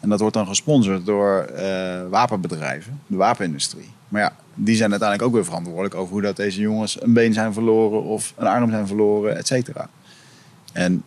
En 0.00 0.08
dat 0.08 0.20
wordt 0.20 0.34
dan 0.34 0.46
gesponsord 0.46 1.06
door 1.06 1.38
eh, 1.38 2.08
wapenbedrijven, 2.10 3.00
de 3.06 3.16
wapenindustrie. 3.16 3.90
Maar 4.08 4.22
ja, 4.22 4.36
die 4.54 4.76
zijn 4.76 4.90
uiteindelijk 4.90 5.28
ook 5.28 5.34
weer 5.34 5.44
verantwoordelijk 5.44 5.94
over 5.94 6.12
hoe 6.12 6.22
dat 6.22 6.36
deze 6.36 6.60
jongens 6.60 7.02
een 7.02 7.12
been 7.12 7.32
zijn 7.32 7.52
verloren 7.52 8.02
of 8.02 8.32
een 8.36 8.46
arm 8.46 8.70
zijn 8.70 8.86
verloren, 8.86 9.36
et 9.36 9.46
cetera. 9.46 9.88
En 10.72 11.04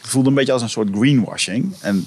het 0.00 0.10
voelde 0.10 0.28
een 0.28 0.34
beetje 0.34 0.52
als 0.52 0.62
een 0.62 0.70
soort 0.70 0.88
greenwashing. 0.92 1.74
En 1.80 2.06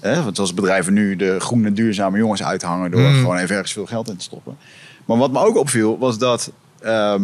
hè, 0.00 0.22
want 0.22 0.36
zoals 0.36 0.54
bedrijven 0.54 0.92
nu 0.92 1.16
de 1.16 1.40
groene 1.40 1.72
duurzame 1.72 2.18
jongens 2.18 2.42
uithangen 2.42 2.90
door 2.90 3.00
Mm. 3.00 3.14
gewoon 3.20 3.36
even 3.38 3.54
ergens 3.54 3.72
veel 3.72 3.86
geld 3.86 4.08
in 4.08 4.16
te 4.16 4.24
stoppen. 4.24 4.56
Maar 5.04 5.16
wat 5.16 5.32
me 5.32 5.38
ook 5.38 5.56
opviel 5.56 5.98
was 5.98 6.18
dat 6.18 6.50
ehm, 6.80 7.22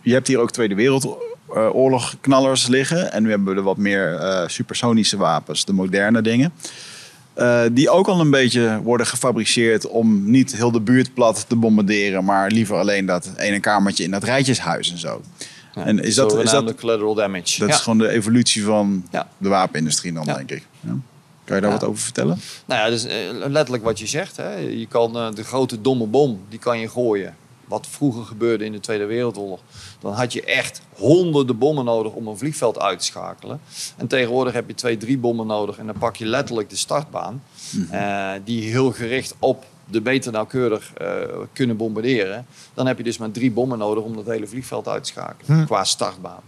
je 0.00 0.12
hebt 0.12 0.26
hier 0.26 0.38
ook 0.38 0.50
Tweede 0.50 0.74
Wereldoorlog 0.74 2.14
knallers 2.20 2.66
liggen. 2.66 3.12
En 3.12 3.22
nu 3.22 3.28
hebben 3.30 3.48
we 3.52 3.54
er 3.58 3.62
wat 3.62 3.76
meer 3.76 4.14
eh, 4.14 4.48
supersonische 4.48 5.16
wapens, 5.16 5.64
de 5.64 5.72
moderne 5.72 6.22
dingen. 6.22 6.52
Eh, 7.34 7.60
die 7.72 7.90
ook 7.90 8.06
al 8.08 8.20
een 8.20 8.30
beetje 8.30 8.80
worden 8.82 9.06
gefabriceerd 9.06 9.86
om 9.88 10.30
niet 10.30 10.56
heel 10.56 10.70
de 10.72 10.80
buurt 10.80 11.14
plat 11.14 11.44
te 11.48 11.56
bombarderen, 11.56 12.24
maar 12.24 12.50
liever 12.50 12.76
alleen 12.76 13.06
dat 13.06 13.30
ene 13.36 13.60
kamertje 13.60 14.04
in 14.04 14.10
dat 14.10 14.24
rijtjeshuis 14.24 14.90
en 14.92 14.98
zo. 14.98 15.20
Ja, 15.74 15.84
En 15.84 15.98
is 16.02 16.14
dat- 16.14 16.42
is 16.42 16.50
dat- 16.50 16.74
collateral 16.74 17.14
damage. 17.14 17.58
Dat 17.58 17.68
ja. 17.68 17.74
is 17.74 17.80
gewoon 17.80 17.98
de 17.98 18.08
evolutie 18.08 18.64
van 18.64 19.04
Ja. 19.10 19.28
de 19.38 19.48
wapenindustrie 19.48 20.12
dan, 20.12 20.24
denk 20.24 20.50
ik. 20.50 20.66
Kan 21.44 21.56
je 21.56 21.62
daar 21.62 21.70
Ja. 21.72 21.78
wat 21.78 21.88
over 21.88 22.02
vertellen? 22.02 22.40
Nou 22.64 22.80
ja, 22.80 22.88
dus 22.90 23.04
eh, 23.04 23.16
letterlijk 23.32 23.84
wat 23.84 23.98
je 23.98 24.06
zegt. 24.06 24.36
Hè. 24.36 24.54
Je 24.56 24.86
kan 24.86 25.16
eh, 25.16 25.28
de 25.34 25.44
grote 25.44 25.80
domme 25.80 26.06
bom, 26.06 26.40
die 26.48 26.58
kan 26.58 26.78
je 26.78 26.88
gooien. 26.88 27.36
Wat 27.64 27.86
vroeger 27.90 28.24
gebeurde 28.24 28.64
in 28.64 28.72
de 28.72 28.80
Tweede 28.80 29.04
Wereldoorlog. 29.04 29.60
Dan 30.00 30.12
had 30.12 30.32
je 30.32 30.44
echt 30.44 30.80
honderden 30.92 31.58
bommen 31.58 31.84
nodig 31.84 32.12
om 32.12 32.26
een 32.26 32.38
vliegveld 32.38 32.78
uit 32.80 32.98
te 32.98 33.04
schakelen. 33.04 33.60
En 33.96 34.06
tegenwoordig 34.06 34.52
heb 34.52 34.68
je 34.68 34.74
twee, 34.74 34.96
drie 34.96 35.18
bommen 35.18 35.46
nodig. 35.46 35.78
En 35.78 35.86
dan 35.86 35.98
pak 35.98 36.16
je 36.16 36.26
letterlijk 36.26 36.70
de 36.70 36.76
startbaan. 36.76 37.42
eh, 37.90 38.30
die 38.44 38.70
heel 38.70 38.92
gericht 38.92 39.34
op 39.38 39.64
de 39.84 40.00
beter 40.00 40.32
nauwkeurig 40.32 40.92
eh, 40.94 41.08
kunnen 41.52 41.76
bombarderen. 41.76 42.46
Dan 42.74 42.86
heb 42.86 42.96
je 42.98 43.04
dus 43.04 43.18
maar 43.18 43.30
drie 43.30 43.50
bommen 43.50 43.78
nodig 43.78 44.04
om 44.04 44.16
dat 44.16 44.26
hele 44.26 44.46
vliegveld 44.46 44.88
uit 44.88 45.04
te 45.04 45.10
schakelen. 45.10 45.66
Qua 45.66 45.84
startbaan. 45.84 46.42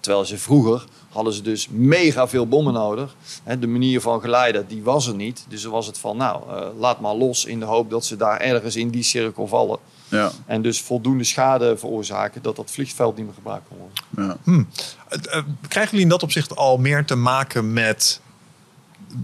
Terwijl 0.00 0.24
ze 0.24 0.38
vroeger 0.38 0.84
hadden 1.08 1.32
ze 1.32 1.42
dus 1.42 1.68
mega 1.70 2.28
veel 2.28 2.46
bommen 2.48 2.72
nodig. 2.72 3.14
Hè, 3.42 3.58
de 3.58 3.66
manier 3.66 4.00
van 4.00 4.20
geleiden, 4.20 4.66
die 4.68 4.82
was 4.82 5.06
er 5.06 5.14
niet. 5.14 5.44
Dus 5.48 5.62
dan 5.62 5.70
was 5.70 5.86
het 5.86 5.98
van, 5.98 6.16
nou, 6.16 6.42
eh, 6.50 6.66
laat 6.78 7.00
maar 7.00 7.14
los 7.14 7.44
in 7.44 7.58
de 7.60 7.64
hoop 7.64 7.90
dat 7.90 8.04
ze 8.04 8.16
daar 8.16 8.40
ergens 8.40 8.76
in 8.76 8.90
die 8.90 9.02
cirkel 9.02 9.46
vallen. 9.46 9.78
Ja. 10.08 10.32
En 10.46 10.62
dus 10.62 10.80
voldoende 10.80 11.24
schade 11.24 11.76
veroorzaken 11.76 12.42
dat 12.42 12.56
dat 12.56 12.70
vliegveld 12.70 13.16
niet 13.16 13.24
meer 13.24 13.34
gebruikt 13.34 13.64
kon 13.68 13.76
worden. 13.76 14.38
ja. 14.46 14.64
Eh, 15.08 15.38
eh, 15.38 15.44
Krijgen 15.68 15.90
jullie 15.90 16.04
in 16.04 16.08
dat 16.08 16.22
opzicht 16.22 16.56
al 16.56 16.78
meer 16.78 17.04
te 17.04 17.14
maken 17.14 17.72
met... 17.72 18.20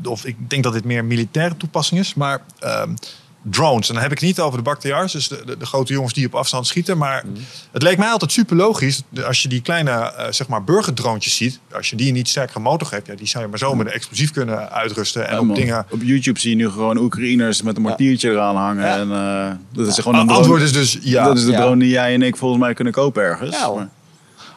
Of 0.04 0.24
ik 0.24 0.50
denk 0.50 0.62
dat 0.62 0.72
dit 0.72 0.84
meer 0.84 1.04
militaire 1.04 1.56
toepassing 1.56 2.00
is, 2.00 2.14
maar 2.14 2.42
ehm, 2.58 2.94
drones. 3.42 3.88
En 3.88 3.94
dan 3.94 4.02
heb 4.02 4.12
ik 4.12 4.18
het 4.18 4.26
niet 4.28 4.40
over 4.40 4.58
de 4.58 4.64
Bactriars, 4.64 5.12
dus 5.12 5.28
de, 5.28 5.42
de, 5.46 5.56
de 5.56 5.66
grote 5.66 5.92
jongens 5.92 6.12
die 6.14 6.26
op 6.26 6.34
afstand 6.34 6.66
schieten. 6.66 6.98
Maar 6.98 7.24
het 7.72 7.82
leek 7.82 7.98
mij 7.98 8.08
altijd 8.08 8.32
super 8.32 8.56
logisch, 8.56 9.02
als 9.26 9.42
je 9.42 9.48
die 9.48 9.60
kleine 9.62 9.90
eh, 9.90 10.26
zeg 10.30 10.48
maar 10.48 10.64
burgerdroontjes 10.64 11.36
ziet. 11.36 11.60
Als 11.72 11.90
je 11.90 11.96
die 11.96 12.08
een 12.08 12.14
niet 12.14 12.28
sterkere 12.28 12.60
motor 12.60 12.90
hebt, 12.90 13.06
ja, 13.06 13.14
die 13.14 13.26
zou 13.26 13.44
je 13.44 13.50
maar 13.50 13.58
zo 13.58 13.74
met 13.74 13.86
een 13.86 13.92
explosief 13.92 14.30
kunnen 14.30 14.70
uitrusten. 14.70 15.26
En 15.28 15.34
Ja, 15.34 15.40
op 15.40 15.46
man. 15.46 15.56
dingen... 15.56 15.86
Op 15.90 16.02
YouTube 16.02 16.38
zie 16.40 16.50
je 16.50 16.56
nu 16.56 16.68
gewoon 16.70 16.98
Oekraïners 16.98 17.62
met 17.62 17.76
een 17.76 17.82
mortiertje 17.82 18.30
eraan 18.30 18.56
hangen. 18.56 18.84
Ja. 18.86 18.96
En 18.98 19.10
eh, 19.12 19.56
dat 19.72 19.86
is 19.86 19.98
gewoon 19.98 20.14
een 20.20 20.26
drone. 20.26 20.38
antwoord 20.40 20.62
is 20.62 20.72
dus 20.72 20.98
ja. 21.02 21.24
Dat 21.24 21.36
is 21.36 21.44
de 21.44 21.50
Ja. 21.50 21.60
drone 21.60 21.78
die 21.78 21.88
jij 21.90 22.14
en 22.14 22.22
ik 22.22 22.36
volgens 22.36 22.60
mij 22.62 22.74
kunnen 22.74 22.92
kopen 22.92 23.22
ergens. 23.22 23.56
Ja, 23.56 23.88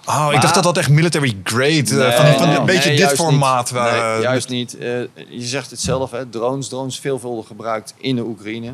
Maar- 0.06 0.28
Oh, 0.28 0.34
ik 0.34 0.42
dacht 0.42 0.54
dat 0.54 0.64
dat 0.64 0.78
echt 0.78 0.90
military 0.90 1.38
grade, 1.44 1.74
eh, 1.78 1.96
Nee, 1.98 2.12
van, 2.12 2.26
die, 2.26 2.34
van 2.34 2.48
nee, 2.48 2.58
een 2.58 2.66
beetje 2.66 2.90
nee, 2.90 2.98
dit 2.98 3.12
formaat. 3.14 3.64
niet. 3.64 3.70
waar, 3.80 3.92
Nee, 4.08 4.16
eh, 4.18 4.22
juist 4.22 4.50
niet. 4.50 4.78
Eh, 4.78 5.00
je 5.30 5.42
zegt 5.42 5.70
het 5.72 5.80
zelf, 5.80 6.12
hè, 6.12 6.30
drones. 6.30 6.68
Drones 6.68 7.00
veelvuldig 7.00 7.48
gebruikt 7.48 7.94
in 7.98 8.16
de 8.16 8.24
Oekraïne. 8.24 8.74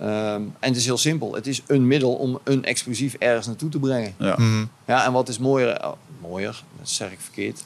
Ehm, 0.00 0.10
en 0.60 0.68
het 0.68 0.76
is 0.76 0.84
heel 0.84 0.98
simpel. 0.98 1.34
Het 1.34 1.46
is 1.46 1.62
een 1.66 1.86
middel 1.86 2.12
om 2.12 2.38
een 2.44 2.64
explosief 2.64 3.14
ergens 3.18 3.46
naartoe 3.46 3.68
te 3.68 3.78
brengen. 3.78 4.14
Ja. 4.18 4.34
mhm. 4.38 4.64
Ja, 4.86 5.04
en 5.04 5.12
wat 5.12 5.28
is 5.28 5.38
mooier? 5.38 5.84
oh, 5.84 5.92
mooier, 6.20 6.62
dat 6.78 6.88
zeg 6.88 7.10
ik 7.10 7.18
verkeerd. 7.20 7.64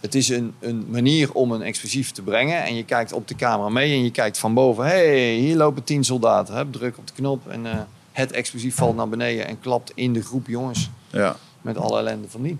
Het 0.00 0.14
is 0.14 0.28
een, 0.28 0.54
een 0.60 0.86
manier 0.88 1.32
om 1.32 1.52
een 1.52 1.62
explosief 1.62 2.10
te 2.10 2.22
brengen. 2.22 2.62
En 2.64 2.74
je 2.74 2.84
kijkt 2.84 3.12
op 3.12 3.28
de 3.28 3.34
camera 3.34 3.68
mee 3.68 3.92
en 3.92 4.04
je 4.04 4.10
kijkt 4.10 4.38
van 4.38 4.54
boven. 4.54 4.84
hey, 4.84 5.34
hier 5.34 5.56
lopen 5.56 5.84
tien 5.84 6.04
soldaten. 6.04 6.54
Hup, 6.54 6.72
druk 6.72 6.98
op 6.98 7.06
de 7.06 7.12
knop 7.12 7.48
en 7.48 7.66
eh, 7.66 7.78
het 8.12 8.32
explosief 8.32 8.74
valt 8.74 8.96
naar 8.96 9.08
beneden 9.08 9.46
en 9.46 9.60
klapt 9.60 9.92
in 9.94 10.12
de 10.12 10.22
groep 10.22 10.46
jongens. 10.46 10.90
Ja. 11.10 11.36
Met 11.60 11.76
alle 11.76 11.98
ellende 11.98 12.28
van 12.28 12.42
die. 12.42 12.58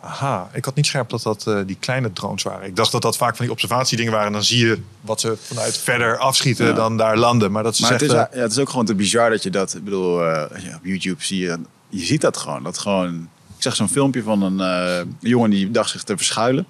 Aha, 0.00 0.50
ik 0.52 0.64
had 0.64 0.74
niet 0.74 0.86
scherp 0.86 1.10
dat 1.10 1.22
dat 1.22 1.46
eh, 1.46 1.58
die 1.66 1.76
kleine 1.80 2.12
drones 2.12 2.42
waren. 2.42 2.66
Ik 2.66 2.76
dacht 2.76 2.92
dat 2.92 3.02
dat 3.02 3.16
vaak 3.16 3.36
van 3.36 3.44
die 3.44 3.54
observatiedingen 3.54 4.12
waren. 4.12 4.26
En 4.26 4.32
dan 4.32 4.44
zie 4.44 4.66
je 4.66 4.80
wat 5.00 5.20
ze 5.20 5.36
vanuit 5.40 5.78
verder 5.78 6.18
afschieten 6.18 6.66
Ja. 6.66 6.72
dan 6.72 6.96
daar 6.96 7.18
landen. 7.18 7.52
Maar 7.52 7.62
dat 7.62 7.74
is 7.74 7.80
Maar 7.80 7.92
het 7.92 8.02
is, 8.02 8.10
ja, 8.10 8.28
het 8.30 8.50
is 8.52 8.58
ook 8.58 8.70
gewoon 8.70 8.86
te 8.86 8.94
bizar 8.94 9.30
dat 9.30 9.42
je 9.42 9.50
dat... 9.50 9.74
Ik 9.74 9.84
bedoel, 9.84 10.24
eh, 10.24 10.62
ja, 10.64 10.76
op 10.76 10.84
YouTube 10.84 11.24
zie 11.24 11.40
je... 11.40 11.58
Je 11.88 12.04
ziet 12.04 12.20
dat 12.20 12.36
gewoon. 12.36 12.62
Dat 12.62 12.78
gewoon 12.78 13.28
ik 13.60 13.66
zag 13.66 13.76
zo'n 13.76 13.88
filmpje 13.88 14.22
van 14.22 14.42
een 14.42 14.60
eh, 14.60 15.06
jongen 15.18 15.50
die 15.50 15.70
dacht 15.70 15.90
zich 15.90 16.02
te 16.02 16.16
verschuilen. 16.16 16.66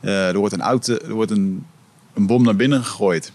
Eh, 0.00 0.28
er 0.28 0.36
wordt, 0.36 0.54
een, 0.54 0.60
auto, 0.60 0.94
er 0.94 1.12
wordt 1.12 1.30
een, 1.30 1.66
een 2.14 2.26
bom 2.26 2.42
naar 2.42 2.56
binnen 2.56 2.84
gegooid. 2.84 3.32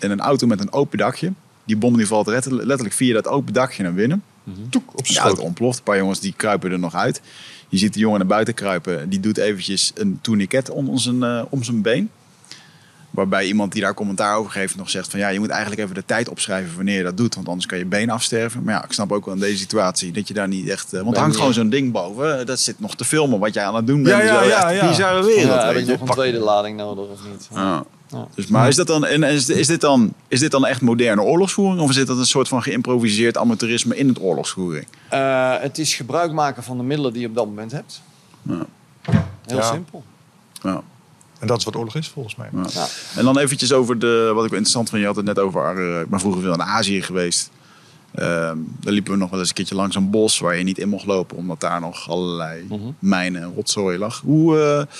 In 0.00 0.10
een 0.10 0.20
auto 0.20 0.46
met 0.46 0.60
een 0.60 0.72
open 0.72 0.98
dakje. 0.98 1.32
Die 1.64 1.76
bom 1.76 1.96
die 1.96 2.06
valt 2.06 2.26
letterlijk 2.26 2.66
letterlijk 2.66 2.96
via 2.96 3.14
dat 3.14 3.28
open 3.28 3.52
dakje 3.52 3.82
naar 3.82 3.94
binnen. 3.94 4.22
Toek 4.70 4.90
op 4.92 4.98
De 5.06 5.12
zijn 5.12 5.18
auto 5.18 5.34
schoot. 5.34 5.46
ontploft. 5.48 5.78
Een 5.78 5.84
paar 5.84 5.96
jongens 5.96 6.20
die 6.20 6.34
kruipen 6.36 6.70
er 6.72 6.78
nog 6.78 6.94
uit. 6.94 7.20
Je 7.68 7.78
ziet 7.78 7.92
de 7.94 8.00
jongen 8.00 8.18
naar 8.18 8.26
buiten 8.28 8.54
kruipen. 8.54 9.08
Die 9.08 9.20
doet 9.20 9.36
eventjes 9.38 9.92
een 9.94 10.18
tourniquet 10.22 10.70
om 10.70 10.98
zijn, 10.98 11.22
eh, 11.22 11.42
om 11.48 11.62
zijn 11.62 11.82
been. 11.82 12.10
Waarbij 13.10 13.46
iemand 13.46 13.72
die 13.72 13.82
daar 13.82 13.94
commentaar 13.94 14.36
over 14.36 14.50
geeft 14.50 14.76
nog 14.76 14.90
zegt 14.90 15.10
van... 15.10 15.20
ja, 15.20 15.28
je 15.28 15.38
moet 15.38 15.48
eigenlijk 15.48 15.80
even 15.82 15.94
de 15.94 16.04
tijd 16.04 16.28
opschrijven 16.28 16.76
wanneer 16.76 16.96
je 16.96 17.02
dat 17.02 17.16
doet. 17.16 17.34
Want 17.34 17.48
anders 17.48 17.66
kan 17.66 17.78
je 17.78 17.84
been 17.84 18.10
afsterven. 18.10 18.62
Maar 18.62 18.74
ja, 18.74 18.84
ik 18.84 18.92
snap 18.92 19.12
ook 19.12 19.24
wel 19.24 19.34
in 19.34 19.40
deze 19.40 19.58
situatie 19.58 20.12
dat 20.12 20.28
je 20.28 20.34
daar 20.34 20.48
niet 20.48 20.68
echt... 20.68 20.92
eh, 20.92 21.00
want 21.02 21.14
er 21.14 21.20
hangt 21.22 21.36
gewoon 21.36 21.52
zo'n 21.52 21.68
ding 21.68 21.92
boven. 21.92 22.46
Dat 22.46 22.60
zit 22.60 22.80
nog 22.80 22.96
te 22.96 23.04
filmen 23.04 23.38
wat 23.38 23.54
jij 23.54 23.64
aan 23.64 23.74
het 23.74 23.86
doen 23.86 24.02
bent. 24.02 24.22
Ja, 24.22 24.42
ja, 24.42 24.42
ja, 24.42 24.70
echt 24.70 24.80
ja. 24.80 24.88
Bizarre 24.88 25.24
wereld, 25.24 25.46
Ja, 25.60 25.66
heb 25.66 25.78
je. 25.78 25.84
nog 25.86 26.00
een 26.00 26.06
tweede 26.06 26.38
lading 26.38 26.76
nodig 26.76 27.08
of 27.10 27.20
niet? 27.30 27.48
Ja. 27.54 27.84
Ja. 28.10 28.26
Dus, 28.34 28.46
maar 28.46 28.68
is, 28.68 28.76
dat 28.76 28.86
dan, 28.86 29.06
en 29.06 29.22
is, 29.22 29.48
is, 29.48 29.66
dit 29.66 29.80
dan, 29.80 30.12
is 30.28 30.40
dit 30.40 30.50
dan 30.50 30.66
echt 30.66 30.80
moderne 30.80 31.22
oorlogsvoering? 31.22 31.80
Of 31.80 31.88
is 31.90 31.94
dit 31.96 32.08
een 32.08 32.26
soort 32.26 32.48
van 32.48 32.62
geïmproviseerd 32.62 33.36
amateurisme 33.36 33.96
in 33.96 34.08
het 34.08 34.20
oorlogsvoering? 34.20 34.86
Eh, 35.08 35.54
het 35.60 35.78
is 35.78 35.94
gebruik 35.94 36.32
maken 36.32 36.62
van 36.62 36.76
de 36.76 36.82
middelen 36.82 37.12
die 37.12 37.22
je 37.22 37.28
op 37.28 37.34
dat 37.34 37.46
moment 37.46 37.72
hebt. 37.72 38.02
Ja. 38.42 38.66
Heel 39.46 39.56
Ja. 39.58 39.62
simpel. 39.72 40.04
Ja. 40.62 40.82
En 41.38 41.46
dat 41.46 41.58
is 41.58 41.64
wat 41.64 41.76
oorlog 41.76 41.94
is 41.94 42.08
volgens 42.08 42.36
mij. 42.36 42.48
Ja. 42.52 42.64
Ja. 42.72 42.86
En 43.16 43.24
dan 43.24 43.38
eventjes 43.38 43.72
over 43.72 43.98
de, 43.98 44.30
wat 44.34 44.44
ik 44.44 44.50
wel 44.50 44.58
interessant 44.58 44.88
vond. 44.88 45.00
Je 45.00 45.06
had 45.06 45.16
het 45.16 45.24
net 45.24 45.38
over, 45.38 45.92
eh, 45.94 46.00
ik 46.00 46.08
ben 46.08 46.20
vroeger 46.20 46.42
veel 46.42 46.52
in 46.52 46.62
Azië 46.62 47.02
geweest. 47.02 47.50
Ehm 48.14 48.56
daar 48.80 48.92
liepen 48.92 49.12
we 49.12 49.18
nog 49.18 49.30
wel 49.30 49.38
eens 49.38 49.48
een 49.48 49.54
keertje 49.54 49.74
langs 49.74 49.96
een 49.96 50.10
bos 50.10 50.38
waar 50.38 50.56
je 50.56 50.64
niet 50.64 50.78
in 50.78 50.88
mocht 50.88 51.06
lopen. 51.06 51.36
Omdat 51.36 51.60
daar 51.60 51.80
nog 51.80 52.08
allerlei 52.10 52.64
Mhm. 52.68 52.78
mijnen 52.98 53.42
en 53.42 53.52
rotzooi 53.54 53.98
lag. 53.98 54.20
Hoe, 54.24 54.60
eh, 54.60 54.94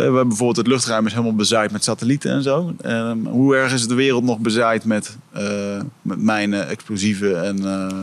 we 0.00 0.06
hebben 0.14 0.28
bijvoorbeeld 0.28 0.56
het 0.56 0.66
luchtruim 0.66 1.06
is 1.06 1.12
helemaal 1.12 1.34
bezaaid 1.34 1.70
met 1.70 1.84
satellieten 1.84 2.30
en 2.32 2.42
zo. 2.42 2.72
Ehm, 2.80 3.24
hoe 3.24 3.56
erg 3.56 3.72
is 3.72 3.86
de 3.88 3.94
wereld 3.94 4.24
nog 4.24 4.38
bezaaid 4.38 4.84
met, 4.84 5.16
eh, 5.32 5.80
met 6.02 6.18
mijnen, 6.22 6.68
explosieven 6.68 7.44
en... 7.44 7.64
eh, 7.64 7.96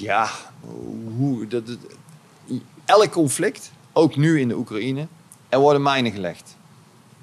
Ja, 0.00 0.28
hoe, 1.16 1.46
dat, 1.46 1.66
dat- 1.66 1.76
elk 2.84 3.10
conflict, 3.10 3.72
ook 3.92 4.16
nu 4.16 4.40
in 4.40 4.48
de 4.48 4.56
Oekraïne, 4.56 5.06
er 5.48 5.58
worden 5.58 5.82
mijnen 5.82 6.12
gelegd. 6.12 6.56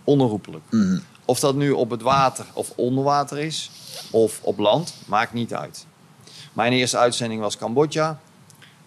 Onherroepelijk. 0.04 0.64
mhm. 0.72 0.98
Of 1.26 1.40
dat 1.40 1.56
nu 1.56 1.72
op 1.72 1.90
het 1.90 2.02
water 2.02 2.46
of 2.54 2.72
onder 2.76 3.04
water 3.04 3.38
is, 3.40 3.72
of 4.12 4.40
op 4.42 4.58
land, 4.60 4.94
maakt 5.06 5.34
niet 5.34 5.54
uit. 5.54 5.86
Mijn 6.54 6.74
eerste 6.74 6.98
uitzending 6.98 7.42
was 7.42 7.58
Cambodja. 7.58 8.20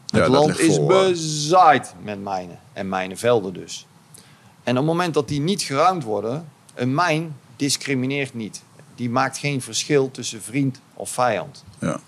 Ja, 0.06 0.19
Het 0.20 0.28
land 0.28 0.59
is 0.59 0.86
bezaaid 0.86 1.94
met 2.02 2.23
mijnen. 2.23 2.59
En 2.73 2.89
mijnenvelden 2.89 3.52
dus. 3.52 3.86
En 4.69 4.74
op 4.74 4.86
het 4.86 4.93
moment 4.93 5.15
dat 5.15 5.28
die 5.28 5.40
niet 5.40 5.62
geruimd 5.62 6.05
worden, 6.05 6.49
een 6.74 6.95
mijn 6.95 7.36
discrimineert 7.57 8.35
niet. 8.35 8.62
Die 8.95 9.11
maakt 9.11 9.39
geen 9.39 9.62
verschil 9.62 10.11
tussen 10.11 10.43
vriend 10.43 10.81
of 10.95 11.11
vijand. 11.11 11.65
Ja. 11.81 12.01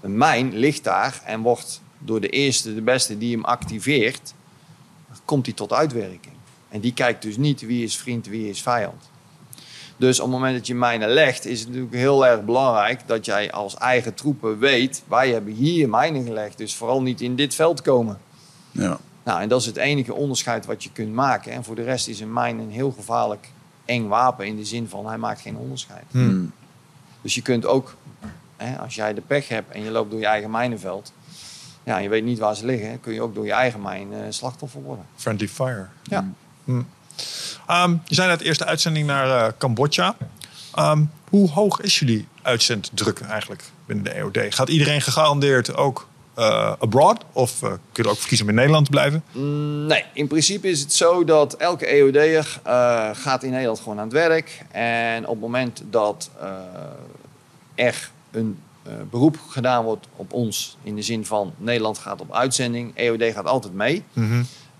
Een 0.00 0.16
mijn 0.16 0.56
ligt 0.56 0.84
daar 0.84 1.20
en 1.24 1.40
wordt 1.40 1.80
door 1.98 2.20
de 2.20 2.28
eerste, 2.28 2.74
de 2.74 2.82
beste 2.82 3.18
die 3.18 3.34
hem 3.34 3.44
activeert, 3.44 4.34
komt 5.24 5.46
hij 5.46 5.54
tot 5.54 5.72
uitwerking. 5.72 6.34
En 6.68 6.80
die 6.80 6.92
kijkt 6.92 7.22
dus 7.22 7.36
niet 7.36 7.60
wie 7.60 7.84
is 7.84 7.96
vriend, 7.96 8.26
wie 8.26 8.48
is 8.48 8.62
vijand. 8.62 9.10
Dus 9.96 10.20
op 10.20 10.24
het 10.24 10.34
moment 10.34 10.56
dat 10.56 10.66
je 10.66 10.74
mijnen 10.74 11.08
legt, 11.08 11.46
is 11.46 11.58
het 11.58 11.68
natuurlijk 11.68 11.94
heel 11.94 12.26
erg 12.26 12.44
belangrijk 12.44 13.00
dat 13.06 13.24
jij 13.24 13.52
als 13.52 13.76
eigen 13.76 14.14
troepen 14.14 14.58
weet, 14.58 15.02
wij 15.08 15.30
hebben 15.30 15.52
hier 15.52 15.88
mijnen 15.88 16.24
gelegd, 16.24 16.58
dus 16.58 16.74
vooral 16.74 17.02
niet 17.02 17.20
in 17.20 17.36
dit 17.36 17.54
veld 17.54 17.82
komen. 17.82 18.18
Ja. 18.70 18.98
Nou, 19.28 19.40
en 19.40 19.48
dat 19.48 19.60
is 19.60 19.66
het 19.66 19.76
enige 19.76 20.14
onderscheid 20.14 20.66
wat 20.66 20.82
je 20.82 20.90
kunt 20.92 21.12
maken. 21.12 21.52
En 21.52 21.64
voor 21.64 21.74
de 21.74 21.82
rest 21.82 22.08
is 22.08 22.20
een 22.20 22.32
mijn 22.32 22.58
een 22.58 22.70
heel 22.70 22.90
gevaarlijk 22.90 23.48
eng 23.84 24.08
wapen 24.08 24.46
in 24.46 24.56
de 24.56 24.64
zin 24.64 24.88
van 24.88 25.06
hij 25.06 25.18
maakt 25.18 25.40
geen 25.40 25.56
onderscheid. 25.56 26.04
Mhm. 26.10 26.44
Dus 27.22 27.34
je 27.34 27.42
kunt 27.42 27.66
ook, 27.66 27.96
hè, 28.56 28.78
als 28.78 28.94
jij 28.94 29.14
de 29.14 29.20
pech 29.20 29.48
hebt 29.48 29.74
en 29.74 29.82
je 29.82 29.90
loopt 29.90 30.10
door 30.10 30.20
je 30.20 30.26
eigen 30.26 30.50
mijnenveld, 30.50 31.12
ja, 31.84 31.98
je 31.98 32.08
weet 32.08 32.24
niet 32.24 32.38
waar 32.38 32.56
ze 32.56 32.64
liggen, 32.64 33.00
kun 33.00 33.12
je 33.12 33.22
ook 33.22 33.34
door 33.34 33.44
je 33.44 33.52
eigen 33.52 33.82
mijn 33.82 34.12
eh, 34.12 34.20
slachtoffer 34.28 34.82
worden. 34.82 35.04
Friendly 35.16 35.48
Fire. 35.48 35.86
Ja. 36.02 36.30
Ehm, 37.66 37.96
je 38.04 38.14
zei 38.14 38.28
net 38.28 38.40
eerste 38.40 38.64
uitzending 38.64 39.06
naar 39.06 39.46
eh, 39.46 39.52
Cambodja. 39.58 40.16
Ehm, 40.74 41.04
hoe 41.28 41.50
hoog 41.50 41.80
is 41.80 41.98
jullie 41.98 42.28
uitzenddruk 42.42 43.20
eigenlijk 43.20 43.64
binnen 43.86 44.04
de 44.04 44.14
EOD? 44.14 44.54
Gaat 44.54 44.68
iedereen 44.68 45.00
gegarandeerd 45.00 45.76
ook 45.76 46.08
eh, 46.38 46.72
abroad? 46.78 47.24
Of 47.32 47.62
eh, 47.62 47.68
kun 47.92 48.04
je 48.04 48.10
ook 48.10 48.16
voor 48.16 48.28
kiezen 48.28 48.46
om 48.46 48.50
in 48.50 48.56
Nederland 48.58 48.84
te 48.84 48.90
blijven? 48.90 49.22
Mm, 49.32 49.86
Nee, 49.86 50.04
in 50.12 50.26
principe 50.26 50.68
is 50.68 50.80
het 50.80 50.92
zo 50.92 51.24
dat 51.24 51.54
elke 51.54 51.86
EOD'er 51.86 52.60
eh 52.62 53.10
gaat 53.12 53.42
in 53.42 53.50
Nederland 53.50 53.78
gewoon 53.80 53.98
aan 53.98 54.04
het 54.04 54.12
werk. 54.12 54.64
En 54.70 55.22
op 55.22 55.30
het 55.30 55.40
moment 55.40 55.82
dat 55.90 56.30
er 57.74 58.10
een 58.30 58.58
beroep 59.10 59.38
gedaan 59.48 59.84
wordt 59.84 60.06
op 60.16 60.32
ons, 60.32 60.76
in 60.82 60.94
de 60.96 61.02
zin 61.02 61.26
van 61.26 61.52
Nederland 61.56 61.98
gaat 61.98 62.20
op 62.20 62.34
uitzending, 62.34 62.92
EOD 62.94 63.22
gaat 63.22 63.46
altijd 63.46 63.74
mee. 63.74 64.02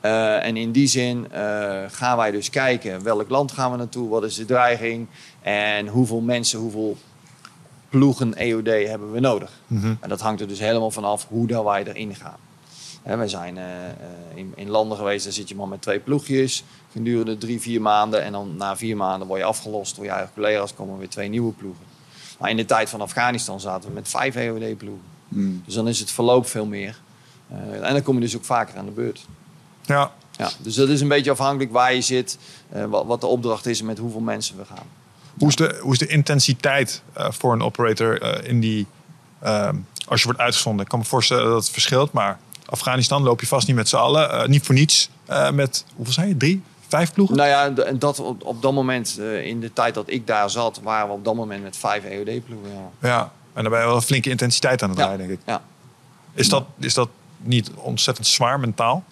Eh, 0.01 0.45
en 0.45 0.57
in 0.57 0.73
die 0.73 0.87
zin 0.87 1.27
gaan 1.89 2.17
wij 2.17 2.31
dus 2.31 2.51
kijken 2.51 3.03
welk 3.03 3.29
land 3.29 3.53
gaan 3.53 3.71
we 3.71 3.77
naartoe, 3.77 4.09
wat 4.09 4.25
is 4.25 4.35
de 4.35 4.45
dreiging 4.45 5.07
en 5.43 5.87
hoeveel 5.87 6.21
mensen, 6.21 6.59
hoeveel 6.59 6.97
ploegen 7.89 8.35
EOD 8.35 8.67
hebben 8.67 9.13
we 9.13 9.21
nodig. 9.21 9.51
En 10.01 10.09
dat 10.09 10.21
hangt 10.21 10.41
er 10.41 10.49
dus 10.49 10.59
helemaal 10.59 10.91
vanaf 10.91 11.27
hoe 11.29 11.47
dat 11.47 11.65
wij 11.65 11.85
erin 11.85 12.15
gaan. 12.15 12.39
Hè, 13.03 13.17
wij 13.17 13.29
zijn 13.29 13.59
eh, 13.59 13.87
eh, 13.87 13.95
in, 14.35 14.53
in 14.55 14.69
landen 14.69 14.99
geweest, 14.99 15.25
daar 15.25 15.33
zit 15.33 15.49
je 15.49 15.55
maar 15.55 15.69
met 15.69 15.83
twee 15.83 15.99
ploegjes 15.99 16.65
gedurende 16.93 17.39
drie, 17.39 17.61
vier 17.61 17.81
maanden. 17.81 18.23
En 18.23 18.33
dan 18.33 18.57
na 18.57 18.77
vier 18.77 18.97
maanden 18.97 19.29
word 19.29 19.41
je 19.41 19.47
afgelost 19.47 19.97
door 19.97 20.05
je 20.05 20.11
eigen 20.11 20.31
collega's, 20.35 20.75
komen 20.75 20.99
weer 20.99 21.09
twee 21.09 21.29
nieuwe 21.29 21.53
ploegen. 21.53 21.85
Maar 22.39 22.51
in 22.51 22.57
de 22.57 22.65
tijd 22.65 22.89
van 22.89 23.01
Afghanistan 23.01 23.61
zaten 23.61 23.89
we 23.89 23.95
met 23.95 24.09
vijf 24.09 24.35
EOD-ploegen. 24.35 25.05
Mhm. 25.29 25.51
Dus 25.65 25.75
dan 25.75 25.89
is 25.89 26.01
het 26.01 26.11
verloop 26.11 26.47
veel 26.47 26.67
meer. 26.67 27.01
Eh, 27.49 27.87
en 27.87 27.93
dan 27.93 28.03
kom 28.03 28.15
je 28.15 28.21
dus 28.21 28.37
ook 28.37 28.45
vaker 28.45 28.79
aan 28.79 28.85
de 28.85 28.91
beurt. 28.91 29.27
Ja, 29.83 30.13
Ja, 30.37 30.51
dus 30.59 30.75
dat 30.75 30.89
is 30.89 31.01
een 31.01 31.09
beetje 31.09 31.31
afhankelijk 31.31 31.73
waar 31.73 31.95
je 31.95 32.01
zit, 32.01 32.39
wat, 32.89 33.07
wat 33.07 33.21
de 33.21 33.27
opdracht 33.27 33.67
is 33.67 33.81
en 33.81 33.87
met 33.87 33.99
hoeveel 33.99 34.21
mensen 34.21 34.57
we 34.57 34.65
gaan. 34.65 34.87
Hoe 35.39 35.49
is 35.49 35.57
de, 35.57 35.79
hoe 35.83 35.93
is 35.93 35.99
de 35.99 36.07
intensiteit 36.07 37.03
eh, 37.13 37.27
voor 37.31 37.53
een 37.53 37.63
operator 37.63 38.23
eh, 38.23 38.49
in 38.49 38.61
die, 38.61 38.87
ehm, 39.41 39.77
als 40.07 40.21
je 40.21 40.27
wordt 40.27 40.41
uitgezonden? 40.41 40.83
Ik 40.83 40.89
kan 40.91 40.99
me 40.99 41.05
voorstellen 41.05 41.45
dat 41.45 41.63
het 41.63 41.71
verschilt, 41.71 42.13
maar 42.13 42.39
Afghanistan 42.67 43.23
loop 43.23 43.41
je 43.41 43.47
vast 43.47 43.67
niet 43.67 43.77
met 43.77 43.89
z'n 43.89 43.97
allen. 43.97 44.31
eh, 44.31 44.47
niet 44.47 44.63
voor 44.65 44.75
niets 44.75 45.11
met, 45.53 45.85
hoeveel 45.95 46.15
zei 46.15 46.29
je, 46.29 46.37
drie, 46.37 46.63
vijf 46.89 47.13
ploegen? 47.13 47.37
Nou 47.37 47.49
ja, 47.49 47.85
en 47.85 47.99
dat 47.99 48.19
op, 48.21 48.45
op 48.45 48.63
dat 48.63 48.73
moment, 48.73 49.19
in 49.43 49.61
de 49.61 49.73
tijd 49.73 49.95
dat 49.95 50.11
ik 50.11 50.27
daar 50.27 50.51
zat, 50.51 50.81
waren 50.83 51.09
we 51.09 51.15
op 51.15 51.25
dat 51.25 51.35
moment 51.35 51.63
met 51.63 51.77
vijf 51.77 52.05
EOD-ploegen. 52.05 52.71
Ja. 53.01 53.09
Ja, 53.09 53.33
en 53.53 53.63
dan 53.63 53.73
ben 53.73 53.81
je 53.81 53.87
wel 53.87 53.97
een 53.97 54.03
flinke 54.03 54.31
intensiteit 54.31 54.83
aan 54.83 54.89
het 54.89 54.99
Ja. 54.99 55.05
draaien, 55.05 55.27
denk 55.27 55.41
ik. 55.41 55.47
Ja. 55.47 55.63
Is 56.35 56.49
dat, 56.49 56.65
is 56.79 56.95
dat 56.95 57.09
niet 57.37 57.71
ontzettend 57.75 58.27
zwaar 58.27 58.61
mentaal? 58.61 59.05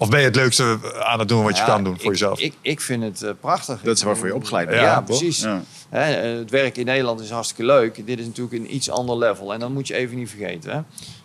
Of 0.00 0.08
ben 0.08 0.18
je 0.20 0.24
het 0.26 0.36
leukste 0.36 0.78
aan 1.02 1.18
het 1.18 1.28
doen 1.28 1.42
wat 1.42 1.56
je 1.56 1.62
Ja, 1.62 1.68
kan 1.68 1.84
doen 1.84 1.94
voor 1.94 2.04
ik, 2.04 2.10
jezelf? 2.10 2.40
Ik, 2.40 2.54
ik 2.60 2.80
vind 2.80 3.02
het 3.02 3.22
eh, 3.22 3.30
prachtig. 3.40 3.80
Dat 3.82 3.96
is 3.96 4.02
waarvoor 4.02 4.26
je 4.26 4.34
opgeleid 4.34 4.68
bent. 4.68 4.80
Ja, 4.80 4.86
Ja, 4.86 5.00
precies. 5.00 5.40
Ja. 5.40 5.62
Hè, 5.88 6.12
eh, 6.14 6.38
het 6.38 6.50
werk 6.50 6.76
in 6.76 6.84
Nederland 6.86 7.20
is 7.20 7.30
hartstikke 7.30 7.64
leuk. 7.64 8.06
Dit 8.06 8.18
is 8.18 8.26
natuurlijk 8.26 8.54
een 8.56 8.74
iets 8.74 8.90
ander 8.90 9.18
level. 9.18 9.52
En 9.52 9.60
dat 9.60 9.70
moet 9.70 9.86
je 9.86 9.94
even 9.94 10.16
niet 10.16 10.30
vergeten. 10.30 10.70
Hè. 10.72 10.78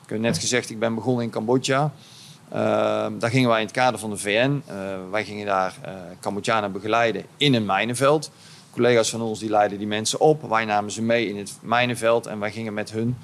Ik 0.03 0.09
heb 0.09 0.19
net 0.19 0.37
gezegd, 0.37 0.69
ik 0.69 0.79
ben 0.79 0.95
begonnen 0.95 1.23
in 1.23 1.29
Cambodja. 1.29 1.93
Ehm, 2.51 3.17
daar 3.19 3.29
gingen 3.29 3.49
wij 3.49 3.59
in 3.59 3.65
het 3.65 3.75
kader 3.75 3.99
van 3.99 4.09
de 4.09 4.17
VN. 4.17 4.61
eh, 4.65 4.75
wij 5.11 5.25
gingen 5.25 5.45
daar 5.45 5.75
eh 5.81 5.91
Cambodjanen 6.21 6.71
begeleiden 6.71 7.23
in 7.37 7.53
een 7.53 7.65
mijnenveld. 7.65 8.31
Collega's 8.71 9.09
van 9.09 9.21
ons 9.21 9.39
die 9.39 9.49
leidden 9.49 9.77
die 9.77 9.87
mensen 9.87 10.19
op. 10.19 10.49
Wij 10.49 10.65
namen 10.65 10.91
ze 10.91 11.01
mee 11.01 11.27
in 11.29 11.37
het 11.37 11.57
mijnenveld. 11.61 12.25
En 12.25 12.39
wij 12.39 12.51
gingen 12.51 12.73
met 12.73 12.91
hun 12.91 13.17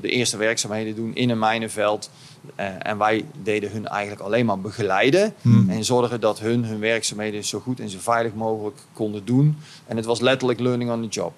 de 0.00 0.08
eerste 0.08 0.36
werkzaamheden 0.36 0.94
doen 0.94 1.14
in 1.14 1.30
een 1.30 1.38
mijnenveld. 1.38 2.10
Eh, 2.54 2.66
en 2.78 2.98
wij 2.98 3.24
deden 3.42 3.70
hun 3.70 3.86
eigenlijk 3.86 4.22
alleen 4.22 4.46
maar 4.46 4.60
begeleiden. 4.60 5.34
En 5.68 5.84
zorgen 5.84 6.20
dat 6.20 6.38
hun 6.38 6.64
hun 6.64 6.78
werkzaamheden 6.78 7.44
zo 7.44 7.60
goed 7.60 7.80
en 7.80 7.88
zo 7.88 7.98
veilig 8.00 8.34
mogelijk 8.34 8.78
konden 8.92 9.24
doen. 9.24 9.58
En 9.86 9.96
het 9.96 10.04
was 10.04 10.20
letterlijk 10.20 10.60
learning 10.60 10.90
on 10.90 11.02
the 11.02 11.08
job. 11.08 11.32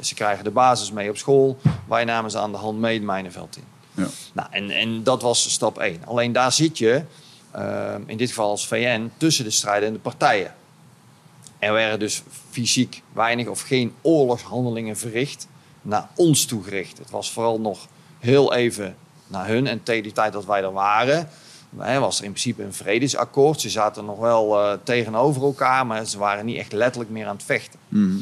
Ze 0.00 0.14
krijgen 0.14 0.44
de 0.44 0.50
basis 0.50 0.92
mee 0.92 1.10
op 1.10 1.16
school. 1.16 1.58
Wij 1.88 2.04
namen 2.04 2.30
ze 2.30 2.38
aan 2.38 2.52
de 2.52 2.58
hand 2.58 2.78
mee 2.78 2.94
het 2.94 3.02
mijnenveld 3.02 3.56
in. 3.56 3.64
Ja. 3.94 4.08
Nou, 4.32 4.48
en, 4.50 4.70
en 4.70 5.02
dat 5.02 5.22
was 5.22 5.52
stap 5.52 5.78
1. 5.78 6.00
Alleen 6.04 6.32
daar 6.32 6.52
zit 6.52 6.78
je, 6.78 7.02
eh, 7.50 7.94
in 8.06 8.16
dit 8.16 8.28
geval 8.28 8.50
als 8.50 8.66
VN, 8.66 9.10
tussen 9.16 9.44
de 9.44 9.50
strijdende 9.50 9.98
partijen. 9.98 10.54
Er 11.58 11.72
werden 11.72 11.98
dus 11.98 12.22
fysiek 12.50 13.02
weinig 13.12 13.46
of 13.46 13.60
geen 13.60 13.92
oorlogshandelingen 14.02 14.96
verricht 14.96 15.48
naar 15.84 16.08
ons 16.14 16.44
toegericht. 16.44 16.98
Het 16.98 17.10
was 17.10 17.32
vooral 17.32 17.60
nog 17.60 17.86
heel 18.18 18.54
even 18.54 18.96
naar 19.26 19.46
hun. 19.46 19.66
En 19.66 19.82
tegen 19.82 20.02
die 20.02 20.12
tijd 20.12 20.32
dat 20.32 20.44
wij 20.44 20.62
er 20.62 20.72
waren, 20.72 21.28
was 21.74 22.18
er 22.18 22.24
in 22.24 22.30
principe 22.30 22.62
een 22.62 22.74
vredesakkoord. 22.74 23.60
Ze 23.60 23.70
zaten 23.70 24.04
nog 24.04 24.18
wel 24.18 24.60
eh, 24.60 24.78
tegenover 24.82 25.42
elkaar, 25.42 25.86
maar 25.86 26.04
ze 26.04 26.18
waren 26.18 26.44
niet 26.44 26.58
echt 26.58 26.72
letterlijk 26.72 27.10
meer 27.10 27.26
aan 27.26 27.36
het 27.36 27.44
vechten. 27.44 27.78
Mhm. 27.88 28.16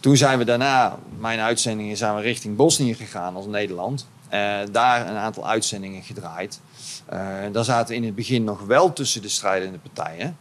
Toen 0.00 0.16
zijn 0.16 0.38
we 0.38 0.44
daarna, 0.44 0.98
mijn 1.18 1.38
uitzendingen, 1.38 1.96
zijn 1.96 2.14
we 2.14 2.20
richting 2.20 2.56
Bosnië 2.56 2.94
gegaan 2.94 3.36
als 3.36 3.46
Nederland. 3.46 4.06
Eh, 4.28 4.58
daar 4.70 5.08
een 5.08 5.16
aantal 5.16 5.48
uitzendingen 5.48 6.02
gedraaid. 6.02 6.60
Eh, 7.06 7.18
daar 7.52 7.64
zaten 7.64 7.94
in 7.94 8.04
het 8.04 8.14
begin 8.14 8.44
nog 8.44 8.60
wel 8.60 8.92
tussen 8.92 9.22
de 9.22 9.28
strijdende 9.28 9.78
partijen. 9.78 10.36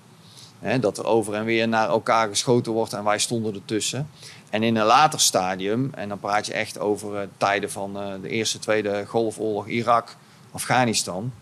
Hè, 0.60 0.80
dat 0.80 0.98
er 0.98 1.06
over 1.06 1.34
en 1.34 1.46
weer 1.46 1.68
naar 1.68 1.90
elkaar 1.90 2.28
geschoten 2.28 2.72
wordt 2.72 2.94
en 2.94 3.04
wij 3.04 3.20
stonden 3.20 3.54
ertussen. 3.54 4.10
En 4.52 4.64
in 4.64 4.76
een 4.76 4.86
later 4.86 5.20
stadium, 5.20 5.90
en 5.94 6.10
dan 6.10 6.20
praat 6.20 6.46
je 6.46 6.54
echt 6.54 6.80
over 6.80 7.18
eh, 7.18 7.28
tijden 7.38 7.72
van 7.72 7.98
eh, 7.98 8.14
de 8.22 8.30
Eerste, 8.30 8.60
Tweede 8.60 9.06
Golfoorlog, 9.08 9.68
Irak, 9.68 10.16
Afghanistan. 10.52 11.34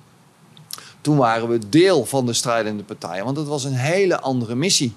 Toen 1.01 1.17
waren 1.17 1.49
we 1.49 1.69
deel 1.69 2.05
van 2.05 2.25
de 2.25 2.33
strijdende 2.33 2.83
partijen, 2.83 3.25
want 3.25 3.37
het 3.37 3.47
was 3.47 3.63
een 3.63 3.73
hele 3.73 4.19
andere 4.19 4.55
missie. 4.55 4.93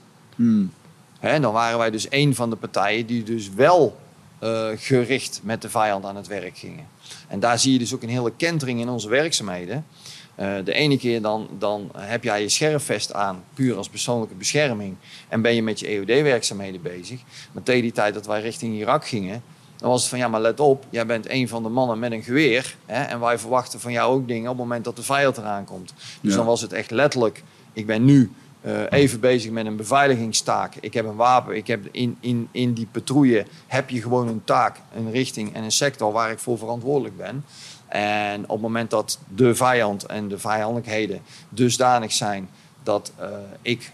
Hè, 1.19 1.41
dan 1.41 1.53
waren 1.53 1.79
wij 1.79 1.91
dus 1.91 2.07
een 2.11 2.35
van 2.35 2.51
de 2.51 2.57
partijen 2.57 3.07
die 3.07 3.23
dus 3.23 3.51
wel 3.51 3.97
eh, 4.39 4.69
gericht 4.77 5.41
met 5.43 5.63
de 5.63 5.71
vijand 5.71 6.05
aan 6.05 6.17
het 6.17 6.27
werk 6.27 6.59
gingen. 6.59 6.87
En 7.29 7.41
daar 7.41 7.59
zie 7.59 7.73
je 7.73 7.79
dus 7.79 7.95
ook 7.95 8.03
een 8.03 8.09
hele 8.09 8.33
kentering 8.37 8.81
in 8.81 8.89
onze 8.89 9.09
werkzaamheden. 9.09 9.87
Eh, 10.35 10.55
de 10.65 10.73
ene 10.73 10.99
keer 10.99 11.23
dan, 11.23 11.49
dan 11.59 11.91
heb 11.97 12.25
jij 12.25 12.43
je 12.43 12.49
scherfvest 12.49 13.13
aan, 13.13 13.45
puur 13.55 13.77
als 13.77 13.89
persoonlijke 13.89 14.35
bescherming. 14.35 14.97
En 15.29 15.43
ben 15.43 15.55
je 15.55 15.63
met 15.63 15.81
je 15.81 15.87
EOD-werkzaamheden 15.87 16.83
bezig. 16.83 17.21
Maar 17.53 17.63
tegen 17.63 17.83
die 17.83 17.93
tijd 17.93 18.15
dat 18.15 18.27
wij 18.27 18.41
richting 18.41 18.75
Irak 18.75 19.07
gingen, 19.07 19.43
dan 19.77 19.91
was 19.91 20.01
het 20.01 20.11
van 20.11 20.19
ja, 20.19 20.29
maar 20.29 20.41
let 20.41 20.61
op, 20.61 20.85
jij 20.91 21.07
bent 21.07 21.31
een 21.31 21.49
van 21.49 21.63
de 21.63 21.69
mannen 21.69 21.99
met 21.99 22.13
een 22.13 22.23
geweer. 22.23 22.77
Hè, 22.87 23.03
en 23.03 23.21
wij 23.21 23.39
verwachten 23.39 23.81
van 23.81 23.93
jou 23.93 24.15
ook 24.15 24.29
dingen 24.29 24.51
op 24.51 24.57
het 24.57 24.67
moment 24.67 24.85
dat 24.85 24.97
de 24.97 25.03
vijand 25.03 25.37
eraan 25.39 25.65
komt. 25.65 25.93
Dus 26.21 26.31
Ja. 26.31 26.37
dan 26.37 26.47
was 26.47 26.61
het 26.61 26.73
echt 26.73 26.91
letterlijk, 26.91 27.43
ik 27.73 27.87
ben 27.87 28.05
nu 28.05 28.31
eh, 28.61 28.81
even 28.91 29.21
bezig 29.21 29.51
met 29.51 29.67
een 29.67 29.77
beveiligingstaak. 29.77 30.75
Ik 30.81 30.95
heb 30.95 31.05
een 31.07 31.17
wapen, 31.17 31.57
ik 31.57 31.67
heb 31.67 31.89
in, 31.91 32.17
in, 32.21 32.49
in 32.51 32.73
die 32.73 32.87
patrouille 32.91 33.47
heb 33.67 33.91
je 33.91 34.03
gewoon 34.03 34.29
een 34.29 34.45
taak, 34.45 34.77
een 34.97 35.11
richting 35.11 35.55
en 35.55 35.63
een 35.65 35.73
sector 35.73 36.13
waar 36.13 36.31
ik 36.31 36.39
voor 36.39 36.59
verantwoordelijk 36.59 37.17
ben. 37.17 37.45
En 37.93 38.43
op 38.43 38.49
het 38.49 38.61
moment 38.61 38.91
dat 38.91 39.19
de 39.35 39.55
vijand 39.55 40.07
en 40.07 40.29
de 40.29 40.39
vijandelijkheden 40.39 41.21
dusdanig 41.49 42.13
zijn 42.13 42.49
dat 42.83 43.13
eh, 43.17 43.29
ik 43.63 43.93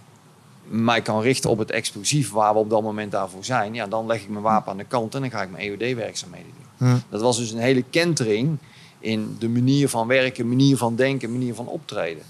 mij 0.65 1.03
kan 1.03 1.21
richten 1.21 1.51
op 1.51 1.59
het 1.59 1.71
explosief 1.71 2.31
waar 2.31 2.53
we 2.53 2.59
op 2.59 2.71
dat 2.71 2.83
moment 2.83 3.13
daarvoor 3.13 3.45
zijn, 3.45 3.75
ja, 3.75 3.87
dan 3.87 4.07
leg 4.07 4.23
ik 4.23 4.29
mijn 4.29 4.43
wapen 4.43 4.71
aan 4.71 4.79
de 4.79 4.85
kant 4.85 5.15
en 5.15 5.21
dan 5.21 5.31
ga 5.31 5.43
ik 5.43 5.51
mijn 5.51 5.63
EOD-werkzaamheden 5.63 6.51
doen. 6.57 6.89
Hm. 6.89 6.97
Dat 7.09 7.21
was 7.21 7.37
dus 7.37 7.51
een 7.51 7.59
hele 7.59 7.85
kentering 7.91 8.59
in 8.99 9.37
de 9.39 9.49
manier 9.49 9.89
van 9.89 10.07
werken, 10.07 10.49
manier 10.49 10.77
van 10.77 10.97
denken, 10.97 11.33
manier 11.33 11.55
van 11.55 11.67
optreden. 11.67 12.23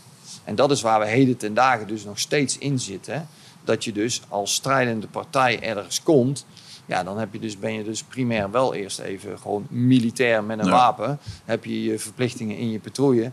En 0.44 0.54
dat 0.54 0.70
is 0.70 0.82
waar 0.82 1.00
we 1.00 1.06
heden 1.06 1.36
ten 1.36 1.54
dagen 1.54 1.86
dus 1.86 2.04
nog 2.04 2.18
steeds 2.18 2.58
in 2.58 2.78
zitten. 2.78 3.14
hè. 3.14 3.20
Dat 3.64 3.84
je 3.84 3.92
dus 3.92 4.22
als 4.28 4.54
strijdende 4.54 5.06
partij 5.06 5.60
ergens 5.62 6.02
komt, 6.02 6.46
ja, 6.88 7.02
dan 7.02 7.18
heb 7.18 7.32
je 7.32 7.38
dus, 7.38 7.58
ben 7.58 7.72
je 7.72 7.84
dus 7.84 8.02
primair 8.02 8.50
wel 8.50 8.74
eerst 8.74 8.98
even 8.98 9.38
gewoon 9.38 9.66
militair 9.68 10.44
met 10.44 10.58
een 10.58 10.64
Ja. 10.64 10.70
wapen. 10.70 11.18
Heb 11.44 11.64
je 11.64 11.82
je 11.82 11.98
verplichtingen 11.98 12.56
in 12.56 12.70
je 12.70 12.78
patrouille. 12.78 13.30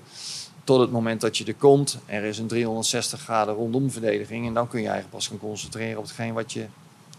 Tot 0.63 0.79
het 0.79 0.91
moment 0.91 1.21
dat 1.21 1.37
je 1.37 1.45
er 1.45 1.55
komt, 1.55 1.97
er 2.05 2.23
is 2.23 2.37
een 2.37 2.47
360 2.47 3.21
graden 3.21 3.53
rondom 3.55 3.91
verdediging. 3.91 4.47
En 4.47 4.53
dan 4.53 4.67
kun 4.67 4.79
je 4.79 4.85
eigenlijk 4.87 5.15
pas 5.15 5.27
gaan 5.27 5.39
concentreren 5.39 5.97
op 5.97 6.03
hetgeen 6.03 6.33
wat 6.33 6.53
je 6.53 6.65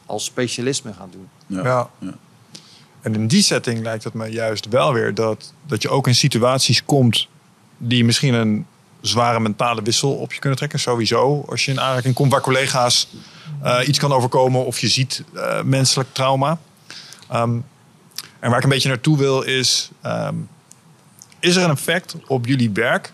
als 0.06 0.24
specialisme 0.24 0.92
gaat 0.92 1.12
doen. 1.12 1.28
Ja. 1.46 1.62
Ja. 1.62 1.90
Ja. 1.98 2.14
En 3.00 3.14
in 3.14 3.26
die 3.26 3.42
setting 3.42 3.82
lijkt 3.82 4.04
het 4.04 4.14
me 4.14 4.26
juist 4.26 4.68
wel 4.68 4.92
weer 4.92 5.14
dat, 5.14 5.52
dat 5.66 5.82
je 5.82 5.88
ook 5.88 6.06
in 6.06 6.14
situaties 6.14 6.84
komt 6.84 7.28
die 7.78 8.04
misschien 8.04 8.34
een 8.34 8.66
zware 9.00 9.40
mentale 9.40 9.82
wissel 9.82 10.12
op 10.12 10.32
je 10.32 10.40
kunnen 10.40 10.58
trekken. 10.58 10.78
Sowieso. 10.78 11.44
Als 11.48 11.64
je 11.64 11.70
in 11.70 11.80
aanraking 11.80 12.14
komt 12.14 12.32
waar 12.32 12.40
collega's 12.40 13.08
eh, 13.62 13.88
iets 13.88 13.98
kan 13.98 14.12
overkomen 14.12 14.66
of 14.66 14.78
je 14.78 14.88
ziet 14.88 15.22
eh, 15.34 15.62
menselijk 15.62 16.08
trauma. 16.12 16.58
Ehm, 17.28 17.58
en 18.40 18.48
waar 18.50 18.58
ik 18.58 18.64
een 18.64 18.70
beetje 18.70 18.88
naartoe 18.88 19.18
wil 19.18 19.42
is, 19.42 19.90
ehm, 20.02 20.34
is 21.40 21.56
er 21.56 21.64
een 21.64 21.70
effect 21.70 22.16
op 22.26 22.46
jullie 22.46 22.70
werk 22.70 23.12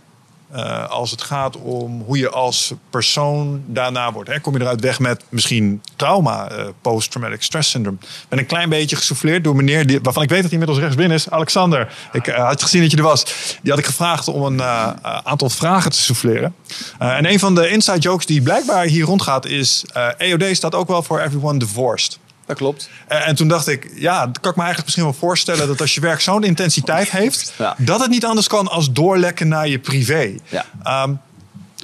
eh, 0.53 0.91
als 0.91 1.11
het 1.11 1.23
gaat 1.23 1.57
om 1.57 2.03
hoe 2.07 2.19
je 2.19 2.31
als 2.31 2.73
persoon 2.91 3.63
daarna 3.67 4.13
wordt. 4.13 4.29
Hè? 4.29 4.41
Kom 4.41 4.55
je 4.55 4.61
eruit 4.61 4.81
weg 4.81 4.99
met 4.99 5.25
misschien 5.29 5.83
trauma, 5.97 6.51
eh, 6.51 6.65
post-traumatic 6.81 7.43
stress 7.43 7.71
syndrome. 7.71 7.97
Ben 8.29 8.39
een 8.39 8.47
klein 8.47 8.69
beetje 8.69 8.97
gesouffleerd 8.97 9.45
door 9.45 9.57
meneer, 9.57 9.87
die, 9.87 10.01
waarvan 10.03 10.23
ik 10.23 10.29
weet 10.29 10.43
dat 10.43 10.51
hij 10.51 10.61
inmiddels 10.61 10.79
rechts 10.79 10.97
binnen 10.97 11.17
is, 11.17 11.31
Alexander. 11.31 11.93
Ik 12.13 12.27
eh, 12.27 12.47
had 12.47 12.63
gezien 12.63 12.83
dat 12.83 12.91
je 12.91 12.97
er 12.97 13.03
was. 13.03 13.25
Die 13.63 13.71
had 13.71 13.79
ik 13.79 13.87
gevraagd 13.87 14.29
om 14.29 14.43
een 14.43 14.63
aantal 15.03 15.51
vragen 15.51 15.91
te 15.91 15.99
souffleren. 15.99 16.55
En 16.99 17.31
een 17.31 17.39
van 17.39 17.55
de 17.55 17.69
inside 17.69 17.99
jokes 17.99 18.27
die 18.27 18.43
blijkbaar 18.43 18.85
hier 18.85 19.05
rondgaat 19.05 19.47
is... 19.47 19.85
EOD 20.19 20.57
staat 20.57 20.75
ook 20.75 20.89
wel 20.89 21.03
voor 21.03 21.21
Everyone 21.21 21.59
Divorced. 21.59 22.19
Dat 22.47 22.57
klopt. 22.57 22.89
En, 23.09 23.23
en 23.25 23.35
toen 23.35 23.49
dacht 23.49 23.69
ik, 23.69 23.91
ja, 23.95 24.19
kan 24.41 24.51
ik 24.51 24.57
me 24.57 24.63
eigenlijk 24.63 24.83
misschien 24.85 25.05
wel 25.05 25.13
voorstellen 25.13 25.67
dat 25.67 25.81
als 25.81 25.95
je 25.95 26.01
werk 26.01 26.21
zo'n 26.21 26.45
intensiteit 26.45 27.11
heeft, 27.11 27.53
Ja. 27.59 27.75
dat 27.79 28.01
het 28.01 28.11
niet 28.11 28.25
anders 28.25 28.47
kan 28.47 28.69
als 28.69 28.93
doorlekken 28.93 29.49
naar 29.49 29.69
je 29.69 29.79
privé. 29.79 30.37
Ja. 30.49 30.65
Ehm, 30.83 31.15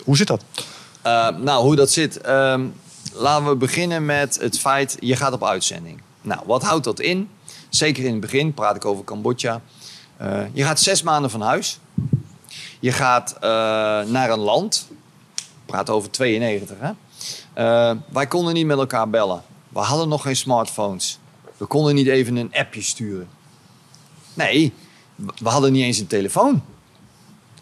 hoe 0.05 0.17
zit 0.17 0.27
dat? 0.27 0.45
Uh, 1.07 1.29
nou, 1.29 1.63
hoe 1.63 1.77
dat 1.77 1.91
zit. 1.91 2.21
ehm, 2.21 2.65
laten 3.13 3.49
we 3.49 3.55
beginnen 3.57 4.05
met 4.05 4.39
het 4.41 4.59
feit, 4.59 4.97
je 5.01 5.17
gaat 5.17 5.33
op 5.33 5.45
uitzending. 5.45 6.01
Nou, 6.23 6.41
wat 6.47 6.63
houdt 6.63 6.85
dat 6.85 7.01
in? 7.01 7.29
Zeker 7.69 8.05
in 8.05 8.11
het 8.13 8.21
begin, 8.21 8.55
praat 8.55 8.77
ik 8.77 8.85
over 8.85 9.05
Cambodja. 9.05 9.61
Eh, 10.17 10.41
je 10.53 10.65
gaat 10.65 10.81
zes 10.81 11.03
maanden 11.03 11.31
van 11.31 11.41
huis. 11.41 11.79
Je 12.81 12.93
gaat 12.93 13.33
eh, 13.41 13.41
naar 14.07 14.31
een 14.31 14.39
land. 14.39 14.89
Praat 15.67 15.91
over 15.91 16.11
92, 16.11 16.77
hè? 16.81 16.91
Eh, 17.53 17.97
wij 18.09 18.27
konden 18.27 18.55
niet 18.55 18.67
met 18.67 18.79
elkaar 18.79 19.11
bellen. 19.11 19.43
We 19.69 19.79
hadden 19.79 20.09
nog 20.09 20.23
geen 20.23 20.37
smartphones. 20.37 21.19
We 21.57 21.67
konden 21.67 21.95
niet 21.95 22.07
even 22.07 22.37
een 22.37 22.55
appje 22.55 22.83
sturen. 22.83 23.29
Nee, 24.35 24.73
we 25.17 25.49
hadden 25.49 25.73
niet 25.73 25.85
eens 25.85 25.99
een 25.99 26.07
telefoon. 26.07 26.63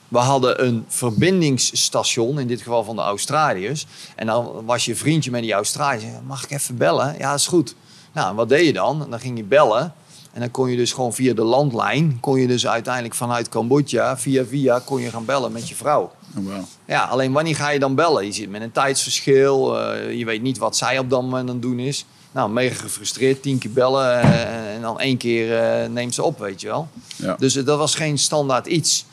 We 0.08 0.18
hadden 0.18 0.66
een 0.66 0.84
verbindingsstation, 0.88 2.38
in 2.40 2.46
dit 2.46 2.62
geval 2.62 2.84
van 2.84 2.96
de 2.96 3.02
Australiërs. 3.02 3.86
En 4.16 4.26
dan 4.26 4.64
was 4.64 4.84
je 4.84 4.96
vriendje 4.96 5.30
met 5.30 5.42
die 5.42 5.52
Australiërs. 5.52 6.12
Mag 6.26 6.44
ik 6.44 6.50
even 6.50 6.76
bellen? 6.76 7.14
Ja, 7.18 7.34
is 7.34 7.46
goed. 7.46 7.74
Nou, 8.12 8.34
wat 8.34 8.48
deed 8.48 8.66
je 8.66 8.72
dan? 8.72 9.06
Dan 9.10 9.20
ging 9.20 9.36
je 9.36 9.44
bellen. 9.44 9.94
En 10.32 10.40
dan 10.40 10.50
kon 10.50 10.70
je 10.70 10.76
dus 10.76 10.92
gewoon 10.92 11.14
via 11.14 11.34
de 11.34 11.42
landlijn... 11.42 12.20
kon 12.20 12.40
je 12.40 12.46
dus 12.46 12.66
uiteindelijk 12.66 13.14
vanuit 13.14 13.48
Cambodja... 13.48 14.18
via 14.18 14.44
via 14.44 14.78
kon 14.84 15.00
je 15.00 15.10
gaan 15.10 15.24
bellen 15.24 15.52
met 15.52 15.68
je 15.68 15.74
vrouw. 15.74 16.12
Oh, 16.38 16.44
wow. 16.44 16.64
Ja, 16.84 17.04
alleen 17.04 17.32
wanneer 17.32 17.56
ga 17.56 17.68
je 17.70 17.78
dan 17.78 17.94
bellen? 17.94 18.24
Je 18.24 18.32
zit 18.32 18.50
met 18.50 18.62
een 18.62 18.72
tijdsverschil. 18.72 19.80
eh, 19.80 20.12
je 20.12 20.24
weet 20.24 20.42
niet 20.42 20.58
wat 20.58 20.76
zij 20.76 20.98
op 20.98 21.10
dat 21.10 21.22
moment 21.22 21.48
aan 21.48 21.54
het 21.54 21.62
doen 21.62 21.78
is. 21.78 22.06
Nou, 22.32 22.50
mega 22.50 22.74
gefrustreerd. 22.74 23.42
Tien 23.42 23.58
keer 23.58 23.72
bellen 23.72 24.20
eh, 24.22 24.74
en 24.74 24.80
dan 24.80 25.00
één 25.00 25.16
keer 25.16 25.58
eh, 25.58 25.88
neemt 25.88 26.14
ze 26.14 26.22
op, 26.22 26.38
weet 26.38 26.60
je 26.60 26.66
wel. 26.66 26.88
Ja. 27.16 27.36
Dus 27.38 27.52
dat 27.52 27.78
was 27.78 27.94
geen 27.94 28.18
standaard 28.18 28.66
iets. 28.66 29.06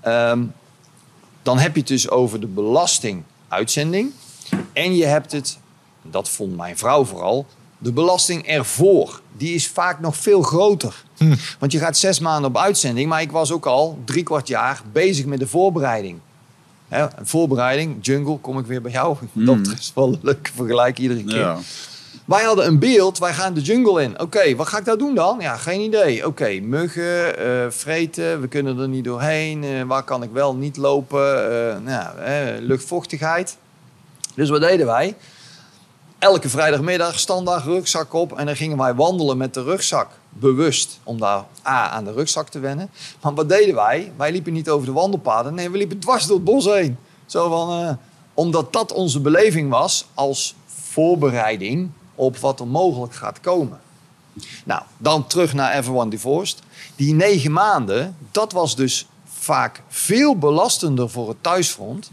Ehm, 0.00 0.42
dan 1.42 1.58
heb 1.58 1.72
je 1.74 1.78
het 1.78 1.88
dus 1.88 2.10
over 2.10 2.40
de 2.40 2.46
belastinguitzending. 2.46 4.12
En 4.72 4.96
je 4.96 5.04
hebt 5.04 5.32
het, 5.32 5.58
dat 6.02 6.28
vond 6.28 6.56
mijn 6.56 6.78
vrouw 6.78 7.04
vooral, 7.04 7.46
de 7.78 7.92
belasting 7.92 8.46
ervoor. 8.46 9.20
Die 9.36 9.54
is 9.54 9.68
vaak 9.68 10.00
nog 10.00 10.16
veel 10.16 10.42
groter. 10.42 11.04
Want 11.58 11.72
je 11.72 11.78
gaat 11.78 11.96
zes 11.96 12.18
maanden 12.18 12.50
op 12.50 12.58
uitzending, 12.58 13.08
maar 13.08 13.20
ik 13.20 13.30
was 13.32 13.52
ook 13.52 13.66
al 13.66 13.98
drie 14.04 14.22
kwart 14.22 14.48
jaar 14.48 14.82
bezig 14.92 15.26
met 15.26 15.38
de 15.38 15.46
voorbereiding. 15.46 16.18
Hè, 16.88 17.02
een 17.02 17.26
voorbereiding, 17.26 17.96
jungle, 18.00 18.38
kom 18.38 18.58
ik 18.58 18.66
weer 18.66 18.82
bij 18.82 18.92
jou. 18.92 19.16
Dat 19.32 19.56
is 19.78 19.92
wel 19.94 20.08
een 20.08 20.18
leuke 20.22 20.50
vergelijking 20.54 21.08
iedere 21.08 21.24
keer. 21.24 21.38
Ja. 21.38 21.58
Wij 22.24 22.42
hadden 22.42 22.66
een 22.66 22.78
beeld, 22.78 23.18
wij 23.18 23.34
gaan 23.34 23.54
de 23.54 23.60
jungle 23.60 24.02
in. 24.02 24.20
Oké, 24.20 24.56
wat 24.56 24.68
ga 24.68 24.78
ik 24.78 24.84
daar 24.84 24.96
doen 24.98 25.14
dan? 25.14 25.40
Ja, 25.40 25.56
geen 25.56 25.80
idee. 25.80 26.26
Oké, 26.26 26.60
muggen, 26.60 27.38
eh, 27.38 27.70
vreten, 27.70 28.40
we 28.40 28.48
kunnen 28.48 28.78
er 28.78 28.88
niet 28.88 29.04
doorheen. 29.04 29.64
Eh, 29.64 29.82
waar 29.82 30.02
kan 30.02 30.22
ik 30.22 30.30
wel 30.32 30.54
niet 30.54 30.76
lopen? 30.76 31.52
Eh, 31.52 31.78
nou, 31.78 32.18
luchtvochtigheid. 32.60 33.56
Dus 34.34 34.48
wat 34.48 34.60
deden 34.60 34.86
wij? 34.86 35.16
Elke 36.18 36.48
vrijdagmiddag 36.48 37.18
standaard 37.18 37.64
rugzak 37.64 38.12
op 38.12 38.38
en 38.38 38.46
dan 38.46 38.56
gingen 38.56 38.78
wij 38.78 38.94
wandelen 38.94 39.36
met 39.36 39.54
de 39.54 39.62
rugzak. 39.62 40.08
Bewust 40.38 41.00
om 41.02 41.18
daar 41.18 41.44
A 41.66 41.90
aan 41.90 42.04
de 42.04 42.12
rugzak 42.12 42.48
te 42.48 42.58
wennen. 42.58 42.90
Maar 43.20 43.34
wat 43.34 43.48
deden 43.48 43.74
wij? 43.74 44.12
Wij 44.16 44.32
liepen 44.32 44.52
niet 44.52 44.68
over 44.68 44.86
de 44.86 44.92
wandelpaden. 44.92 45.54
Nee, 45.54 45.70
we 45.70 45.78
liepen 45.78 45.98
dwars 45.98 46.26
door 46.26 46.36
het 46.36 46.44
bos 46.44 46.64
heen. 46.64 46.96
Zo 47.26 47.48
van, 47.48 47.82
eh, 47.82 47.94
omdat 48.34 48.72
dat 48.72 48.92
onze 48.92 49.20
beleving 49.20 49.70
was 49.70 50.06
als 50.14 50.54
voorbereiding 50.66 51.90
op 52.14 52.36
wat 52.36 52.60
er 52.60 52.66
mogelijk 52.66 53.14
gaat 53.14 53.40
komen. 53.40 53.80
Nou, 54.64 54.82
dan 54.98 55.26
terug 55.26 55.54
naar 55.54 55.72
Everyone 55.72 56.10
Divorced. 56.10 56.58
Die 56.96 57.14
negen 57.14 57.52
maanden, 57.52 58.16
dat 58.30 58.52
was 58.52 58.76
dus 58.76 59.06
vaak 59.24 59.82
veel 59.88 60.38
belastender 60.38 61.10
voor 61.10 61.28
het 61.28 61.42
thuisfront 61.42 62.10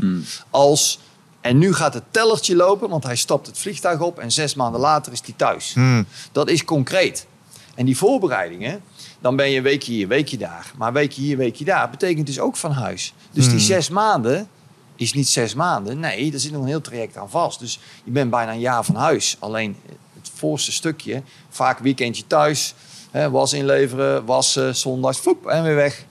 als... 0.49 0.99
En 1.41 1.57
nu 1.57 1.73
gaat 1.73 1.93
het 1.93 2.03
tellertje 2.11 2.55
lopen, 2.55 2.89
want 2.89 3.03
hij 3.03 3.15
stapt 3.15 3.47
het 3.47 3.57
vliegtuig 3.57 3.99
op 3.99 4.19
en 4.19 4.31
zes 4.31 4.55
maanden 4.55 4.81
later 4.81 5.11
is 5.11 5.21
hij 5.25 5.33
thuis. 5.37 5.73
Hmm. 5.73 6.05
Dat 6.31 6.49
is 6.49 6.65
concreet. 6.65 7.27
En 7.75 7.85
die 7.85 7.97
voorbereidingen, 7.97 8.81
dan 9.19 9.35
ben 9.35 9.49
je 9.49 9.57
een 9.57 9.63
weekje 9.63 9.91
hier, 9.91 10.07
weekje 10.07 10.37
daar. 10.37 10.71
Maar 10.77 10.93
weekje 10.93 11.21
hier, 11.21 11.37
weekje 11.37 11.65
daar 11.65 11.89
betekent 11.89 12.25
dus 12.25 12.39
ook 12.39 12.55
van 12.55 12.71
huis. 12.71 13.13
Dus 13.31 13.49
die 13.49 13.59
zes 13.59 13.89
maanden 13.89 14.47
is 14.95 15.13
niet 15.13 15.27
zes 15.27 15.53
maanden. 15.53 15.99
Nee, 15.99 16.33
er 16.33 16.39
zit 16.39 16.51
nog 16.51 16.61
een 16.61 16.67
heel 16.67 16.81
traject 16.81 17.17
aan 17.17 17.29
vast. 17.29 17.59
Dus 17.59 17.79
je 18.03 18.11
bent 18.11 18.29
bijna 18.29 18.51
een 18.51 18.59
jaar 18.59 18.83
van 18.83 18.95
huis. 18.95 19.37
Alleen 19.39 19.75
het 20.13 20.31
voorste 20.33 20.71
stukje, 20.71 21.21
vaak 21.49 21.79
weekendje 21.79 22.27
thuis, 22.27 22.73
hè, 23.11 23.29
was 23.29 23.53
inleveren, 23.53 24.25
wassen, 24.25 24.75
zondags, 24.75 25.17
foep, 25.17 25.45
en 25.45 25.63
weer 25.63 25.75
weg. 25.75 26.05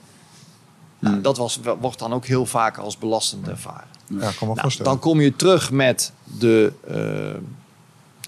Nou, 0.99 1.21
dat 1.21 1.37
was, 1.37 1.59
wordt 1.79 1.99
dan 1.99 2.13
ook 2.13 2.25
heel 2.25 2.45
vaak 2.45 2.77
als 2.77 2.97
belastend 2.97 3.47
ervaren. 3.47 3.87
Ja, 4.07 4.31
me 4.39 4.53
Nou, 4.53 4.71
dan 4.83 4.99
kom 4.99 5.21
je 5.21 5.35
terug 5.35 5.71
met 5.71 6.11
de, 6.23 6.73
eh, 6.87 7.41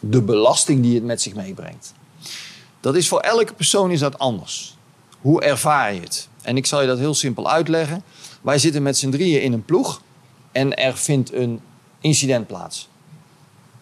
de 0.01 0.21
belasting 0.21 0.81
die 0.81 0.95
het 0.95 1.03
met 1.03 1.21
zich 1.21 1.33
meebrengt. 1.33 1.93
Dat 2.83 2.95
is 2.95 3.07
voor 3.07 3.19
elke 3.19 3.53
persoon 3.53 3.91
is 3.91 3.99
dat 3.99 4.19
anders. 4.19 4.75
Hoe 5.21 5.41
ervaar 5.41 5.93
je 5.93 5.99
het? 5.99 6.27
En 6.41 6.57
ik 6.57 6.65
zal 6.65 6.81
je 6.81 6.87
dat 6.87 6.97
heel 6.97 7.13
simpel 7.13 7.49
uitleggen. 7.49 8.03
Wij 8.41 8.57
zitten 8.57 8.83
met 8.83 8.97
z'n 8.97 9.09
drieën 9.09 9.41
in 9.41 9.53
een 9.53 9.65
ploeg 9.65 10.01
en 10.51 10.75
er 10.75 10.97
vindt 10.97 11.33
een 11.33 11.59
incident 12.01 12.47
plaats. 12.47 12.89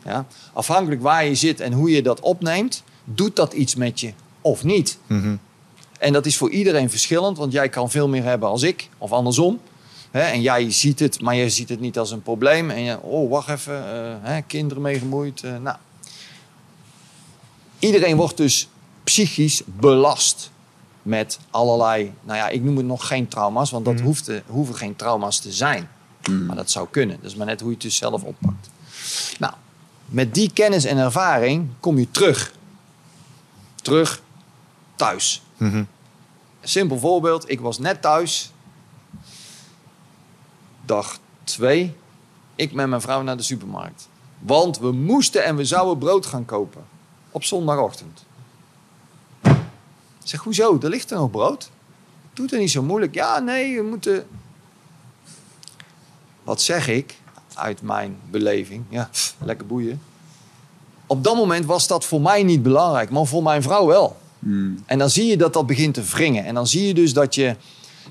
Ja? 0.06 0.26
Afhankelijk 0.54 1.02
waar 1.02 1.26
je 1.26 1.36
zit 1.36 1.60
en 1.60 1.74
hoe 1.74 1.92
je 1.92 2.02
dat 2.02 2.20
opneemt, 2.20 2.84
doet 3.04 3.36
dat 3.36 3.54
iets 3.54 3.76
met 3.76 4.00
je 4.00 4.14
of 4.42 4.64
niet. 4.64 4.98
Mhm. 5.08 5.36
En 6.00 6.14
dat 6.14 6.26
is 6.26 6.38
voor 6.38 6.50
iedereen 6.50 6.90
verschillend, 6.90 7.38
want 7.38 7.52
jij 7.52 7.70
kan 7.70 7.92
veel 7.92 8.08
meer 8.08 8.24
hebben 8.24 8.50
als 8.50 8.62
ik, 8.62 8.90
of 8.98 9.12
andersom. 9.12 9.60
En 10.12 10.42
jij 10.42 10.72
ziet 10.72 11.00
het, 11.00 11.22
maar 11.22 11.36
je 11.36 11.50
ziet 11.50 11.70
het 11.70 11.80
niet 11.80 11.98
als 11.98 12.12
een 12.12 12.22
probleem. 12.22 12.70
En 12.70 12.82
je, 12.82 13.02
oh, 13.02 13.30
wacht 13.30 13.50
even, 13.50 13.84
eh, 14.24 14.38
kinderen 14.48 14.84
mee 14.84 15.00
gemoeid. 15.00 15.44
eh, 15.44 15.58
nou. 15.58 15.78
Iedereen 17.80 18.16
wordt 18.16 18.38
dus 18.38 18.70
psychisch 19.04 19.62
belast 19.66 20.52
met 21.02 21.40
allerlei, 21.52 22.14
nou 22.24 22.38
ja, 22.38 22.50
ik 22.50 22.64
noem 22.64 22.78
het 22.78 22.86
nog 22.86 23.08
geen 23.08 23.28
trauma's, 23.28 23.72
want 23.72 23.86
dat 23.86 24.00
hoeft 24.00 24.24
te- 24.24 24.44
hoeven 24.48 24.76
geen 24.76 24.96
trauma's 24.96 25.40
te 25.40 25.52
zijn. 25.52 25.90
Maar 26.48 26.56
dat 26.56 26.72
zou 26.72 26.88
kunnen. 26.92 27.18
Dat 27.22 27.32
is 27.32 27.38
maar 27.38 27.46
net 27.46 27.60
hoe 27.60 27.70
je 27.70 27.76
het 27.76 27.84
dus 27.84 27.96
zelf 27.96 28.24
oppakt. 28.24 28.70
Nou, 29.40 29.54
met 30.06 30.34
die 30.34 30.52
kennis 30.54 30.86
en 30.86 30.98
ervaring 30.98 31.70
kom 31.80 31.98
je 31.98 32.12
terug. 32.12 32.54
Terug 33.76 34.22
thuis. 34.96 35.42
Mhm. 35.58 35.84
Simpel 36.62 37.00
voorbeeld. 37.00 37.50
Ik 37.50 37.60
was 37.60 37.80
net 37.80 38.02
thuis. 38.02 38.52
Dag 40.86 41.20
twee. 41.44 41.96
Ik 42.56 42.74
met 42.74 42.88
mijn 42.88 43.02
vrouw 43.02 43.22
naar 43.22 43.38
de 43.38 43.44
supermarkt. 43.44 44.10
Want 44.40 44.80
we 44.80 44.92
moesten 44.92 45.44
en 45.44 45.56
we 45.56 45.66
zouden 45.66 45.98
brood 45.98 46.26
gaan 46.26 46.46
kopen. 46.46 46.84
Op 47.32 47.44
zondagochtend. 47.44 48.26
Ik 50.22 50.28
zeg, 50.28 50.40
hoezo? 50.40 50.78
Er 50.82 50.90
ligt 50.90 51.12
er 51.12 51.18
nog 51.18 51.32
brood. 51.32 51.70
Doe 52.34 52.46
het 52.46 52.60
niet 52.60 52.72
zo 52.72 52.84
moeilijk. 52.84 53.14
Ja, 53.14 53.40
nee, 53.40 53.76
we 53.76 53.84
moeten... 53.84 54.28
Wat 56.44 56.62
zeg 56.62 56.88
ik 56.88 57.16
uit 57.54 57.82
mijn 57.82 58.18
beleving? 58.30 58.84
Ja, 58.90 59.10
lekker 59.44 59.68
boeien. 59.68 60.02
Op 61.08 61.24
dat 61.24 61.36
moment 61.36 61.66
was 61.66 61.88
dat 61.88 62.06
voor 62.06 62.22
mij 62.22 62.44
niet 62.44 62.64
belangrijk, 62.64 63.10
maar 63.10 63.26
voor 63.26 63.44
mijn 63.44 63.62
vrouw 63.62 63.86
wel. 63.86 64.18
En 64.86 64.98
dan 64.98 65.10
zie 65.10 65.26
je 65.26 65.38
dat 65.38 65.54
dat 65.54 65.68
begint 65.68 65.94
te 65.94 66.04
wringen. 66.04 66.46
En 66.46 66.54
dan 66.54 66.68
zie 66.68 66.88
je 66.88 66.94
dus 66.94 67.14
dat 67.14 67.36
je 67.36 67.56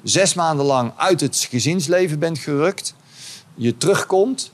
zes 0.03 0.35
maanden 0.35 0.67
lang 0.67 0.93
uit 0.97 1.21
het 1.21 1.47
gezinsleven 1.51 2.19
bent 2.19 2.39
gerukt. 2.39 2.95
Je 3.55 3.77
terugkomt. 3.77 4.53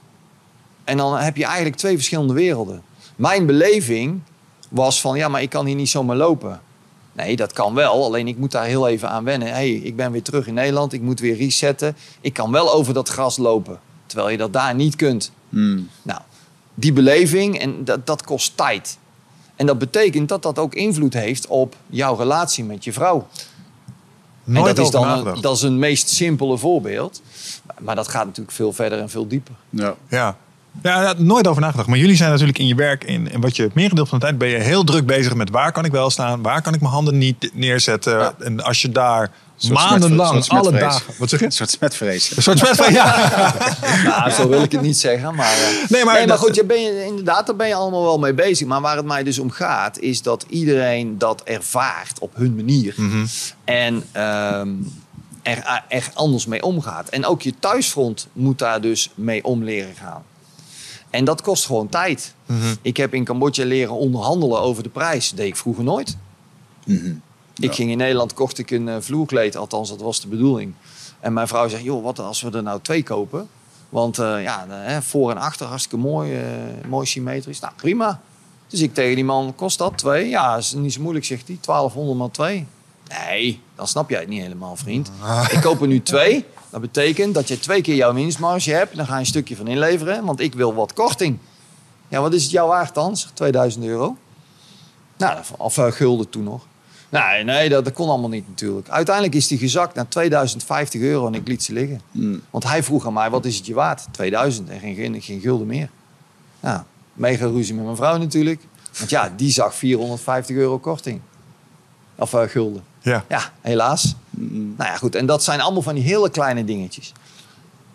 En 0.84 0.96
dan 0.96 1.16
heb 1.16 1.36
je 1.36 1.44
eigenlijk 1.44 1.76
twee 1.76 1.94
verschillende 1.94 2.32
werelden. 2.32 2.82
Mijn 3.16 3.46
beleving 3.46 4.20
was 4.68 5.00
van, 5.00 5.16
ja, 5.16 5.28
maar 5.28 5.42
ik 5.42 5.50
kan 5.50 5.66
hier 5.66 5.74
niet 5.74 5.88
zomaar 5.88 6.16
lopen. 6.16 6.60
Nee, 7.16 7.36
dat 7.36 7.52
kan 7.52 7.74
wel. 7.74 8.04
Alleen 8.04 8.28
ik 8.28 8.36
moet 8.36 8.50
daar 8.50 8.64
heel 8.64 8.88
even 8.88 9.10
aan 9.10 9.24
wennen. 9.24 9.48
hey, 9.48 9.70
ik 9.70 9.96
ben 9.96 10.12
weer 10.12 10.22
terug 10.22 10.46
in 10.46 10.54
Nederland. 10.54 10.92
Ik 10.92 11.00
moet 11.00 11.20
weer 11.20 11.36
resetten. 11.36 11.96
Ik 12.20 12.32
kan 12.32 12.52
wel 12.52 12.72
over 12.72 12.94
dat 12.94 13.08
gras 13.08 13.36
lopen. 13.36 13.78
Terwijl 14.06 14.30
je 14.30 14.36
dat 14.36 14.52
daar 14.52 14.74
niet 14.74 14.96
kunt. 14.96 15.32
Nou, 16.02 16.20
die 16.74 16.92
beleving, 16.92 17.58
en 17.58 17.84
dat, 17.84 18.06
dat 18.06 18.24
kost 18.24 18.56
tijd. 18.56 18.98
En 19.56 19.66
dat 19.66 19.78
betekent 19.78 20.28
dat 20.28 20.42
dat 20.42 20.58
ook 20.58 20.74
invloed 20.74 21.12
heeft 21.12 21.46
op 21.46 21.76
jouw 21.86 22.14
relatie 22.14 22.64
met 22.64 22.84
je 22.84 22.92
vrouw. 22.92 23.26
Nooit 24.44 24.68
en 24.68 24.74
dat 24.74 24.84
is 24.84 24.90
dan 24.90 25.26
een, 25.26 25.40
dat 25.40 25.56
is 25.56 25.62
een 25.62 25.78
meest 25.78 26.08
simpele 26.08 26.58
voorbeeld. 26.58 27.22
Maar, 27.66 27.76
maar 27.80 27.94
dat 27.94 28.08
gaat 28.08 28.24
natuurlijk 28.24 28.56
veel 28.56 28.72
verder 28.72 28.98
en 28.98 29.10
veel 29.10 29.28
dieper. 29.28 29.54
Ja. 29.70 29.94
Ja. 30.08 30.36
Ja, 30.82 31.14
nooit 31.16 31.46
over 31.46 31.62
nagedacht. 31.62 31.88
Maar 31.88 31.98
jullie 31.98 32.16
zijn 32.16 32.30
natuurlijk 32.30 32.58
in 32.58 32.66
je 32.66 32.74
werk, 32.74 33.04
in, 33.04 33.30
in 33.30 33.40
wat 33.40 33.56
je 33.56 33.62
het 33.62 33.74
merendeel 33.74 34.06
van 34.06 34.18
de 34.18 34.24
tijd 34.24 34.38
ben 34.38 34.48
je 34.48 34.56
heel 34.56 34.84
druk 34.84 35.06
bezig 35.06 35.34
met 35.34 35.50
waar 35.50 35.72
kan 35.72 35.84
ik 35.84 35.92
wel 35.92 36.10
staan, 36.10 36.42
waar 36.42 36.62
kan 36.62 36.74
ik 36.74 36.80
mijn 36.80 36.92
handen 36.92 37.18
niet 37.18 37.50
neerzetten. 37.52 38.18
Ja. 38.18 38.34
En 38.38 38.62
als 38.62 38.82
je 38.82 38.90
daar 38.90 39.30
maandenlang, 39.70 40.44
smetvrees. 40.44 40.60
alle 40.60 40.78
dagen. 40.78 41.14
Wat 41.18 41.28
zeg 41.28 41.40
je? 41.40 41.46
Een 41.46 41.52
soort 41.52 41.70
smetvrees. 41.70 42.36
Een 42.36 42.42
soort 42.42 42.58
smet 42.58 42.76
van 42.76 42.92
ja. 42.92 43.32
Nou, 44.04 44.30
zo 44.30 44.48
wil 44.48 44.62
ik 44.62 44.72
het 44.72 44.80
niet 44.80 44.98
zeggen. 44.98 45.34
Maar, 45.34 45.52
eh, 45.52 45.88
Nee, 45.88 46.04
maar 46.04 46.38
goed, 46.38 46.54
je 46.54 46.64
ben 46.64 46.80
je, 46.80 47.04
inderdaad, 47.04 47.46
daar 47.46 47.56
ben 47.56 47.68
je 47.68 47.74
allemaal 47.74 48.02
wel 48.02 48.18
mee 48.18 48.34
bezig. 48.34 48.66
Maar 48.66 48.80
waar 48.80 48.96
het 48.96 49.06
mij 49.06 49.22
dus 49.22 49.38
om 49.38 49.50
gaat, 49.50 49.98
is 49.98 50.22
dat 50.22 50.44
iedereen 50.48 51.18
dat 51.18 51.42
ervaart 51.42 52.18
op 52.18 52.34
hun 52.34 52.54
manier. 52.54 52.94
Mhm. 52.96 53.26
En 53.64 54.04
er, 55.42 55.82
er 55.88 56.10
anders 56.14 56.46
mee 56.46 56.62
omgaat. 56.62 57.08
En 57.08 57.26
ook 57.26 57.42
je 57.42 57.54
thuisfront 57.60 58.28
moet 58.32 58.58
daar 58.58 58.80
dus 58.80 59.10
mee 59.14 59.44
om 59.44 59.64
leren 59.64 59.94
gaan. 59.94 60.22
En 61.16 61.24
dat 61.24 61.42
kost 61.42 61.66
gewoon 61.66 61.88
tijd. 61.88 62.34
Mhm. 62.46 62.74
Ik 62.82 62.96
heb 62.96 63.14
in 63.14 63.24
Cambodja 63.24 63.64
leren 63.64 63.94
onderhandelen 63.94 64.60
over 64.60 64.82
de 64.82 64.88
prijs. 64.88 65.28
Dat 65.28 65.38
deed 65.38 65.46
ik 65.46 65.56
vroeger 65.56 65.84
nooit. 65.84 66.16
Ik 67.54 67.74
ging 67.74 67.90
in 67.90 67.96
Nederland, 67.96 68.34
kocht 68.34 68.58
ik 68.58 68.70
een 68.70 68.88
eh, 68.88 68.96
vloerkleed, 69.00 69.56
althans 69.56 69.88
dat 69.88 70.00
was 70.00 70.20
de 70.20 70.28
bedoeling. 70.28 70.74
En 71.20 71.32
mijn 71.32 71.48
vrouw 71.48 71.68
zegt, 71.68 71.82
joh, 71.82 72.02
wat 72.02 72.18
als 72.18 72.42
we 72.42 72.50
er 72.50 72.62
nou 72.62 72.80
twee 72.82 73.02
kopen? 73.02 73.48
Want 73.88 74.18
eh, 74.18 74.42
ja, 74.42 74.66
voor 75.02 75.30
en 75.30 75.36
achter 75.36 75.66
hartstikke 75.66 75.96
mooi, 75.96 76.36
eh, 76.36 76.44
mooi 76.88 77.06
symmetrisch. 77.06 77.60
Nou, 77.60 77.72
prima. 77.76 78.20
Dus 78.68 78.80
ik 78.80 78.94
tegen 78.94 79.14
die 79.14 79.24
man, 79.24 79.54
kost 79.54 79.78
dat 79.78 79.98
twee? 79.98 80.28
Ja, 80.28 80.56
is 80.56 80.72
niet 80.72 80.92
zo 80.92 81.00
moeilijk, 81.00 81.24
zegt 81.24 81.46
hij. 81.46 81.58
1200 81.60 82.18
maar 82.18 82.30
twee. 82.30 82.66
Nee, 83.08 83.60
dan 83.74 83.86
snap 83.86 84.10
jij 84.10 84.20
het 84.20 84.28
niet 84.28 84.42
helemaal, 84.42 84.76
vriend. 84.76 85.10
Ik 85.50 85.60
koop 85.60 85.80
er 85.80 85.86
nu 85.86 86.02
twee. 86.02 86.44
Dat 86.70 86.80
betekent 86.80 87.34
dat 87.34 87.48
je 87.48 87.58
twee 87.58 87.80
keer 87.80 87.94
jouw 87.94 88.14
winstmarge 88.14 88.70
hebt. 88.70 88.96
Dan 88.96 89.06
ga 89.06 89.14
je 89.14 89.20
een 89.20 89.26
stukje 89.26 89.56
van 89.56 89.68
inleveren, 89.68 90.24
want 90.24 90.40
ik 90.40 90.54
wil 90.54 90.74
wat 90.74 90.92
korting. 90.92 91.38
Ja, 92.08 92.20
wat 92.20 92.32
is 92.32 92.42
het 92.42 92.52
jouw 92.52 92.66
waard 92.66 92.94
dan? 92.94 93.16
Zeg, 93.16 93.30
2000 93.30 93.84
euro. 93.84 94.16
Nou, 95.16 95.38
of 95.56 95.74
gulden 95.74 96.28
toen 96.28 96.44
nog. 96.44 96.66
Nee, 97.08 97.44
nee 97.44 97.68
dat, 97.68 97.84
dat 97.84 97.92
kon 97.92 98.08
allemaal 98.08 98.28
niet 98.28 98.48
natuurlijk. 98.48 98.88
Uiteindelijk 98.88 99.34
is 99.34 99.46
die 99.46 99.58
gezakt 99.58 99.94
naar 99.94 100.08
2050 100.08 101.00
euro 101.00 101.26
en 101.26 101.34
ik 101.34 101.48
liet 101.48 101.62
ze 101.62 101.72
liggen. 101.72 102.00
Want 102.50 102.64
hij 102.64 102.82
vroeg 102.82 103.06
aan 103.06 103.12
mij, 103.12 103.30
wat 103.30 103.44
is 103.44 103.56
het 103.56 103.66
je 103.66 103.74
waard? 103.74 104.06
2000 104.10 104.68
en 104.68 104.80
geen, 104.80 104.94
geen, 104.94 105.22
geen 105.22 105.40
gulden 105.40 105.66
meer. 105.66 105.88
Nou, 106.60 106.80
mega 107.12 107.46
ruzie 107.46 107.74
met 107.74 107.84
mijn 107.84 107.96
vrouw 107.96 108.16
natuurlijk. 108.16 108.60
Want 108.98 109.10
ja, 109.10 109.32
die 109.36 109.50
zag 109.50 109.74
450 109.74 110.56
euro 110.56 110.78
korting. 110.78 111.20
Of 112.14 112.34
eh, 112.34 112.42
gulden. 112.48 112.84
Ja. 113.00 113.24
Ja, 113.28 113.52
helaas. 113.60 114.14
Nou 114.76 114.90
ja, 114.90 114.96
goed. 114.96 115.14
En 115.14 115.26
dat 115.26 115.44
zijn 115.44 115.60
allemaal 115.60 115.82
van 115.82 115.94
die 115.94 116.04
hele 116.04 116.30
kleine 116.30 116.64
dingetjes. 116.64 117.12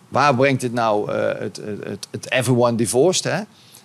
Waar 0.07 0.35
brengt 0.35 0.61
het 0.61 0.73
nou 0.73 1.11
eh, 1.11 1.39
het, 1.39 1.61
het, 1.83 2.07
het, 2.11 2.31
everyone 2.31 2.75
divorced? 2.75 3.23
Hè? 3.23 3.41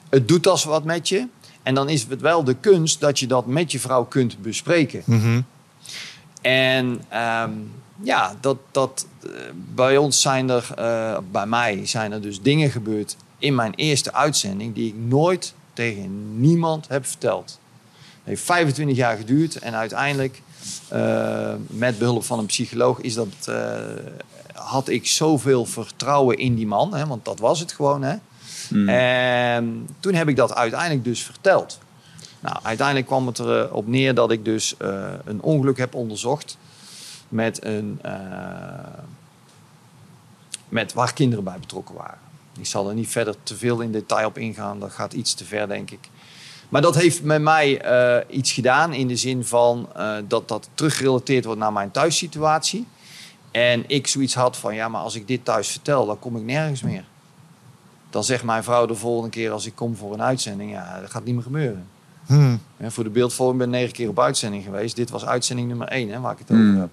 Het 0.08 0.28
doet 0.28 0.46
als 0.46 0.64
wat 0.64 0.84
met 0.84 1.08
je. 1.08 1.26
En 1.62 1.74
dan 1.74 1.88
is 1.88 2.06
het 2.08 2.20
wel 2.20 2.44
de 2.44 2.54
kunst 2.54 3.00
dat 3.00 3.18
je 3.18 3.26
dat 3.26 3.46
met 3.46 3.72
je 3.72 3.80
vrouw 3.80 4.04
kunt 4.04 4.42
bespreken. 4.42 5.02
Mhm. 5.04 5.40
En 6.40 7.00
ehm, 7.08 7.50
ja, 8.02 8.36
dat, 8.40 8.56
dat, 8.70 9.06
eh, 9.22 9.30
bij 9.74 9.96
ons 9.96 10.20
zijn 10.20 10.50
er, 10.50 10.68
eh, 10.76 11.18
bij 11.30 11.46
mij 11.46 11.86
zijn 11.86 12.12
er 12.12 12.20
dus 12.22 12.42
dingen 12.42 12.70
gebeurd 12.70 13.16
in 13.38 13.54
mijn 13.54 13.74
eerste 13.74 14.12
uitzending 14.12 14.74
die 14.74 14.88
ik 14.88 14.94
nooit 14.96 15.54
tegen 15.72 16.40
niemand 16.40 16.88
heb 16.88 17.06
verteld. 17.06 17.58
Het 17.92 18.24
heeft 18.24 18.42
25 18.42 18.96
jaar 18.96 19.16
geduurd 19.16 19.56
en 19.56 19.74
uiteindelijk, 19.74 20.42
eh, 20.88 21.54
met 21.66 21.98
behulp 21.98 22.24
van 22.24 22.38
een 22.38 22.46
psycholoog, 22.46 23.00
is 23.00 23.14
dat, 23.14 23.28
eh, 23.44 23.78
had 24.52 24.88
ik 24.88 25.06
zoveel 25.06 25.64
vertrouwen 25.64 26.38
in 26.38 26.54
die 26.54 26.66
man, 26.66 26.94
hè, 26.94 27.06
want 27.06 27.24
dat 27.24 27.38
was 27.38 27.60
het 27.60 27.72
gewoon. 27.72 28.02
Hè. 28.02 28.16
En 28.86 29.88
toen 30.00 30.14
heb 30.14 30.28
ik 30.28 30.36
dat 30.36 30.54
uiteindelijk 30.54 31.04
dus 31.04 31.22
verteld. 31.22 31.78
Nou, 32.40 32.58
uiteindelijk 32.62 33.06
kwam 33.06 33.26
het 33.26 33.38
erop 33.38 33.86
neer 33.86 34.14
dat 34.14 34.30
ik 34.30 34.44
dus 34.44 34.76
eh, 34.76 35.12
een 35.24 35.42
ongeluk 35.42 35.78
heb 35.78 35.94
onderzocht 35.94 36.58
met 37.28 37.64
een, 37.64 37.98
eh, 38.02 38.12
met 40.68 40.92
waar 40.92 41.12
kinderen 41.12 41.44
bij 41.44 41.58
betrokken 41.60 41.94
waren. 41.94 42.18
Ik 42.58 42.66
zal 42.66 42.88
er 42.88 42.94
niet 42.94 43.08
verder 43.08 43.34
te 43.42 43.56
veel 43.56 43.80
in 43.80 43.92
detail 43.92 44.26
op 44.26 44.38
ingaan, 44.38 44.80
dat 44.80 44.92
gaat 44.92 45.12
iets 45.12 45.34
te 45.34 45.44
ver, 45.44 45.68
denk 45.68 45.90
ik. 45.90 46.08
Maar 46.68 46.82
dat 46.82 46.94
heeft 46.94 47.22
met 47.22 47.42
mij 47.42 47.80
eh, 47.80 48.36
iets 48.36 48.52
gedaan 48.52 48.92
in 48.92 49.08
de 49.08 49.16
zin 49.16 49.44
van 49.44 49.88
eh, 49.94 50.16
dat 50.28 50.48
dat 50.48 50.68
teruggerelateerd 50.74 51.44
wordt 51.44 51.60
naar 51.60 51.72
mijn 51.72 51.90
thuissituatie. 51.90 52.86
En 53.50 53.84
ik 53.86 54.06
zoiets 54.06 54.34
had 54.34 54.56
van, 54.56 54.74
ja, 54.74 54.88
maar 54.88 55.00
als 55.00 55.14
ik 55.14 55.28
dit 55.28 55.44
thuis 55.44 55.68
vertel, 55.68 56.06
dan 56.06 56.18
kom 56.18 56.36
ik 56.36 56.42
nergens 56.42 56.82
meer. 56.82 57.04
Dan 58.10 58.24
zegt 58.24 58.44
mijn 58.44 58.64
vrouw 58.64 58.86
de 58.86 58.94
volgende 58.94 59.30
keer 59.30 59.50
als 59.50 59.66
ik 59.66 59.74
kom 59.74 59.96
voor 59.96 60.12
een 60.12 60.22
uitzending, 60.22 60.70
ja, 60.70 61.00
dat 61.00 61.10
gaat 61.10 61.24
niet 61.24 61.34
meer 61.34 61.42
gebeuren. 61.42 61.86
Hmm. 62.26 62.60
Ja, 62.76 62.90
voor 62.90 63.04
de 63.04 63.10
beeldvorming 63.10 63.58
ben 63.58 63.68
ik 63.68 63.74
negen 63.74 63.92
keer 63.92 64.08
op 64.08 64.20
uitzending 64.20 64.64
geweest. 64.64 64.96
Dit 64.96 65.10
was 65.10 65.24
uitzending 65.24 65.68
nummer 65.68 65.88
één, 65.88 66.08
hè, 66.08 66.20
waar 66.20 66.32
ik 66.32 66.38
het 66.38 66.50
over 66.50 66.62
Mm. 66.62 66.80
heb. 66.80 66.90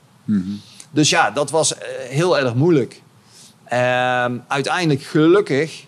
Dus 0.92 1.10
ja, 1.10 1.32
dat 1.32 1.50
was 1.50 1.78
eh, 1.78 1.88
heel 2.10 2.38
erg 2.38 2.54
moeilijk. 2.54 3.02
Ehm, 3.64 4.38
uiteindelijk 4.48 5.02
gelukkig, 5.02 5.86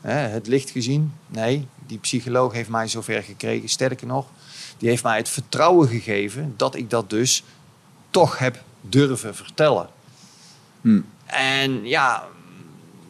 het 0.00 0.46
licht 0.46 0.70
gezien. 0.70 1.12
Nee, 1.26 1.68
die 1.86 1.98
psycholoog 1.98 2.52
heeft 2.52 2.68
mij 2.68 2.88
zover 2.88 3.22
gekregen. 3.22 3.68
Sterker 3.68 4.06
nog, 4.06 4.26
die 4.78 4.88
heeft 4.88 5.02
mij 5.02 5.16
het 5.16 5.28
vertrouwen 5.28 5.88
gegeven 5.88 6.54
dat 6.56 6.74
ik 6.74 6.90
dat 6.90 7.10
dus 7.10 7.44
toch 8.10 8.38
heb 8.38 8.62
durven 8.80 9.34
vertellen. 9.34 9.88
Hmm. 10.80 11.06
En 11.26 11.84
ja, 11.84 12.24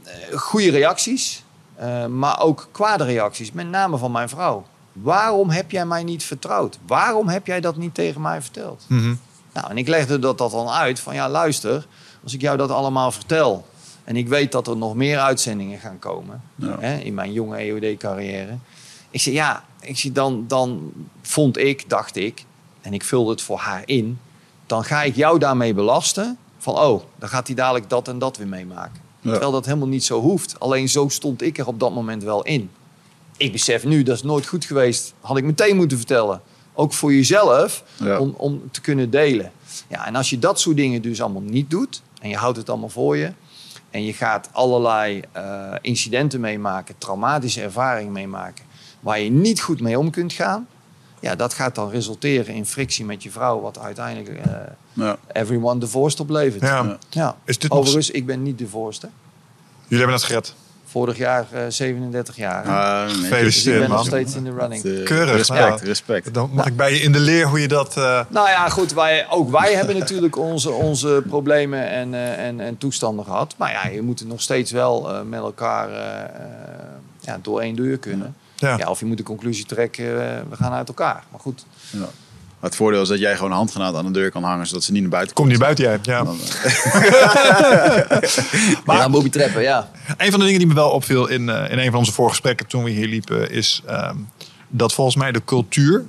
eh, 0.03 0.39
goede 0.39 0.71
reacties, 0.71 1.43
eh, 1.75 2.07
maar 2.07 2.41
ook 2.41 2.69
kwade 2.71 3.05
reacties, 3.05 3.53
met 3.53 3.69
name 3.69 3.97
van 3.97 4.13
mijn 4.13 4.29
vrouw. 4.29 4.67
Waarom 4.93 5.51
heb 5.51 5.71
jij 5.71 5.87
mij 5.87 6.05
niet 6.05 6.25
vertrouwd? 6.25 6.79
Waarom 6.87 7.29
heb 7.29 7.47
jij 7.47 7.61
dat 7.61 7.77
niet 7.77 7.95
tegen 7.95 8.21
mij 8.21 8.43
verteld? 8.43 8.85
Mhm. 8.87 9.15
Nou, 9.53 9.71
en 9.71 9.79
ik 9.79 9.89
legde 9.89 10.19
dat, 10.19 10.39
dat 10.39 10.51
dan 10.51 10.69
uit 10.69 11.01
van 11.01 11.15
ja, 11.15 11.29
luister, 11.29 11.87
als 12.23 12.35
ik 12.35 12.41
jou 12.41 12.57
dat 12.57 12.71
allemaal 12.71 13.13
vertel 13.13 13.67
en 14.07 14.17
ik 14.17 14.29
weet 14.29 14.53
dat 14.53 14.67
er 14.67 14.77
nog 14.77 14.95
meer 14.95 15.19
uitzendingen 15.19 15.79
gaan 15.79 15.99
komen 15.99 16.43
Ja. 16.55 16.77
hè, 16.81 16.97
in 16.97 17.15
mijn 17.15 17.33
jonge 17.33 17.57
EOD-carrière. 17.57 18.57
Ik 19.11 19.21
zei 19.21 19.35
ja, 19.35 19.65
ik 19.81 19.99
zei, 19.99 20.13
dan, 20.13 20.45
dan 20.49 20.93
vond 21.23 21.57
ik, 21.59 21.89
dacht 21.89 22.17
ik, 22.17 22.45
en 22.81 22.93
ik 22.95 23.05
vulde 23.05 23.31
het 23.31 23.43
voor 23.43 23.59
haar 23.59 23.83
in, 23.85 24.19
dan 24.67 24.85
ga 24.85 25.03
ik 25.03 25.17
jou 25.17 25.39
daarmee 25.39 25.75
belasten 25.75 26.39
van 26.59 26.75
oh, 26.79 27.03
dan 27.19 27.29
gaat 27.29 27.47
hij 27.47 27.57
dadelijk 27.57 27.89
dat 27.91 28.09
en 28.09 28.19
dat 28.19 28.37
weer 28.37 28.47
meemaken. 28.49 29.01
Ja. 29.21 29.31
Terwijl 29.31 29.53
dat 29.53 29.65
helemaal 29.65 29.89
niet 29.89 30.05
zo 30.05 30.21
hoeft. 30.21 30.61
Alleen 30.61 30.89
zo 30.89 31.09
stond 31.09 31.43
ik 31.43 31.59
er 31.59 31.67
op 31.67 31.81
dat 31.81 31.95
moment 31.95 32.23
wel 32.23 32.43
in. 32.43 32.71
Ik 33.37 33.53
besef 33.53 33.85
nu, 33.85 34.03
dat 34.03 34.17
is 34.17 34.23
nooit 34.23 34.47
goed 34.47 34.65
geweest. 34.65 35.15
Had 35.21 35.37
ik 35.37 35.45
meteen 35.45 35.77
moeten 35.77 35.97
vertellen. 35.97 36.41
Ook 36.75 36.93
voor 36.93 37.13
jezelf, 37.13 37.85
Ja. 37.97 38.19
om, 38.19 38.35
om 38.37 38.63
te 38.71 38.81
kunnen 38.81 39.11
delen. 39.11 39.53
Ja, 39.89 40.07
en 40.07 40.17
als 40.17 40.31
je 40.31 40.39
dat 40.39 40.61
soort 40.61 40.77
dingen 40.77 41.03
dus 41.03 41.21
allemaal 41.23 41.43
niet 41.43 41.71
doet... 41.71 42.03
en 42.21 42.29
je 42.29 42.37
houdt 42.37 42.57
het 42.57 42.69
allemaal 42.71 42.89
voor 42.89 43.17
je... 43.17 43.33
en 43.97 44.05
je 44.05 44.13
gaat 44.13 44.49
allerlei 44.53 45.23
eh, 45.33 45.73
incidenten 45.81 46.41
meemaken... 46.41 46.95
traumatische 46.99 47.63
ervaringen 47.63 48.13
meemaken... 48.13 48.65
waar 49.01 49.21
je 49.21 49.31
niet 49.31 49.61
goed 49.61 49.81
mee 49.81 49.99
om 49.99 50.11
kunt 50.11 50.33
gaan... 50.33 50.67
ja, 51.21 51.35
dat 51.35 51.55
gaat 51.55 51.75
dan 51.75 51.91
resulteren 51.91 52.55
in 52.55 52.67
frictie 52.67 53.05
met 53.05 53.23
je 53.23 53.31
vrouw... 53.31 53.61
wat 53.61 53.79
uiteindelijk 53.79 54.39
eh, 54.47 54.53
Ja. 54.93 55.17
everyone 55.33 55.81
divorced 55.81 56.21
oplevert. 56.21 56.63
Ja. 57.11 57.37
Is 57.45 57.59
dit 57.59 57.71
nog- 57.71 57.79
Overigens, 57.79 58.11
ik 58.11 58.27
ben 58.27 58.43
niet 58.43 58.59
divorced. 58.59 59.03
Hè. 59.03 59.09
Jullie 59.83 59.99
hebben 59.99 60.15
het 60.17 60.25
gered. 60.25 60.55
Vorig 60.91 61.17
jaar 61.17 61.47
eh, 61.53 61.61
37 61.69 62.37
jaar. 62.37 62.65
hè. 62.65 62.71
Ah, 62.71 63.05
nee, 63.05 63.07
dus 63.15 63.17
ik 63.23 63.27
Gefeliciteerd, 63.27 63.79
ben 63.79 63.89
nog 63.89 63.97
man. 63.97 64.07
steeds 64.07 64.35
in 64.35 64.45
de 64.45 64.51
running. 64.59 64.85
eh, 64.85 65.05
Keurig, 65.05 65.37
Respect, 65.37 65.81
ja. 65.81 65.87
respect. 65.87 66.35
Dan 66.35 66.51
mag 66.53 66.67
ik 66.67 66.77
bij 66.77 66.93
je 66.93 66.99
in 67.01 67.13
de 67.13 67.19
leer 67.21 67.47
hoe 67.47 67.61
je 67.61 67.69
dat... 67.69 67.97
eh, 67.97 68.21
Nou 68.29 68.49
ja, 68.49 68.69
goed, 68.69 68.93
wij, 68.93 69.27
ook 69.31 69.51
wij 69.51 69.75
hebben 69.75 69.99
natuurlijk 69.99 70.37
onze, 70.37 70.71
onze 70.71 71.23
problemen 71.29 71.89
en, 71.91 72.15
eh, 72.15 72.47
en, 72.47 72.61
en 72.61 72.79
toestanden 72.79 73.25
gehad. 73.25 73.55
Maar 73.59 73.71
ja, 73.71 73.87
je 73.89 74.03
moet 74.03 74.19
het 74.19 74.29
nog 74.29 74.41
steeds 74.43 74.71
wel 74.71 75.11
eh, 75.15 75.23
met 75.23 75.41
elkaar 75.41 75.89
eh, 75.91 76.23
eh, 76.23 76.29
ja, 77.21 77.39
door 77.43 77.61
één 77.61 77.77
deur 77.77 77.99
kunnen. 77.99 78.35
ja. 78.55 78.77
Ja. 78.77 78.89
of 78.91 79.01
je 79.01 79.07
moet 79.07 79.17
de 79.17 79.23
conclusie 79.23 79.67
trekken, 79.67 80.05
eh, 80.05 80.37
we 80.51 80.57
gaan 80.57 80.73
uit 80.73 80.89
elkaar. 80.89 81.23
Maar 81.31 81.41
goed, 81.41 81.65
Ja. 81.91 81.99
Maar 82.61 82.71
het 82.71 82.79
voordeel 82.79 83.03
is 83.03 83.09
dat 83.09 83.19
jij 83.19 83.35
gewoon 83.37 83.51
een 83.51 83.57
handgranaat 83.57 83.95
aan 83.95 84.05
de 84.05 84.11
deur 84.11 84.31
kan 84.31 84.43
hangen, 84.43 84.67
zodat 84.67 84.85
ze 84.85 84.93
niet 84.93 85.01
naar 85.01 85.11
buiten 85.11 85.35
Kom 85.35 85.45
komt. 85.45 85.57
niet 85.57 85.65
buiten 85.65 85.85
jij. 85.85 85.99
Ja. 86.03 86.25
Dan, 86.25 86.39
eh, 86.63 88.29
maar 88.85 88.97
ja, 88.97 89.11
Bobby 89.11 89.29
Treppen, 89.29 89.63
ja. 89.63 89.91
Een 90.17 90.31
van 90.31 90.39
de 90.39 90.45
dingen 90.45 90.61
die 90.61 90.69
me 90.69 90.75
wel 90.75 90.91
opviel 90.91 91.27
in, 91.27 91.49
eh, 91.49 91.71
in 91.71 91.79
een 91.79 91.91
van 91.91 91.99
onze 91.99 92.13
voorgesprekken 92.13 92.67
toen 92.67 92.85
we 92.85 92.91
hier 92.91 93.09
liepen, 93.09 93.51
is 93.51 93.83
ehm, 93.87 94.17
dat 94.69 94.93
volgens 94.93 95.17
mij 95.17 95.33
de 95.33 95.45
cultuur, 95.45 96.05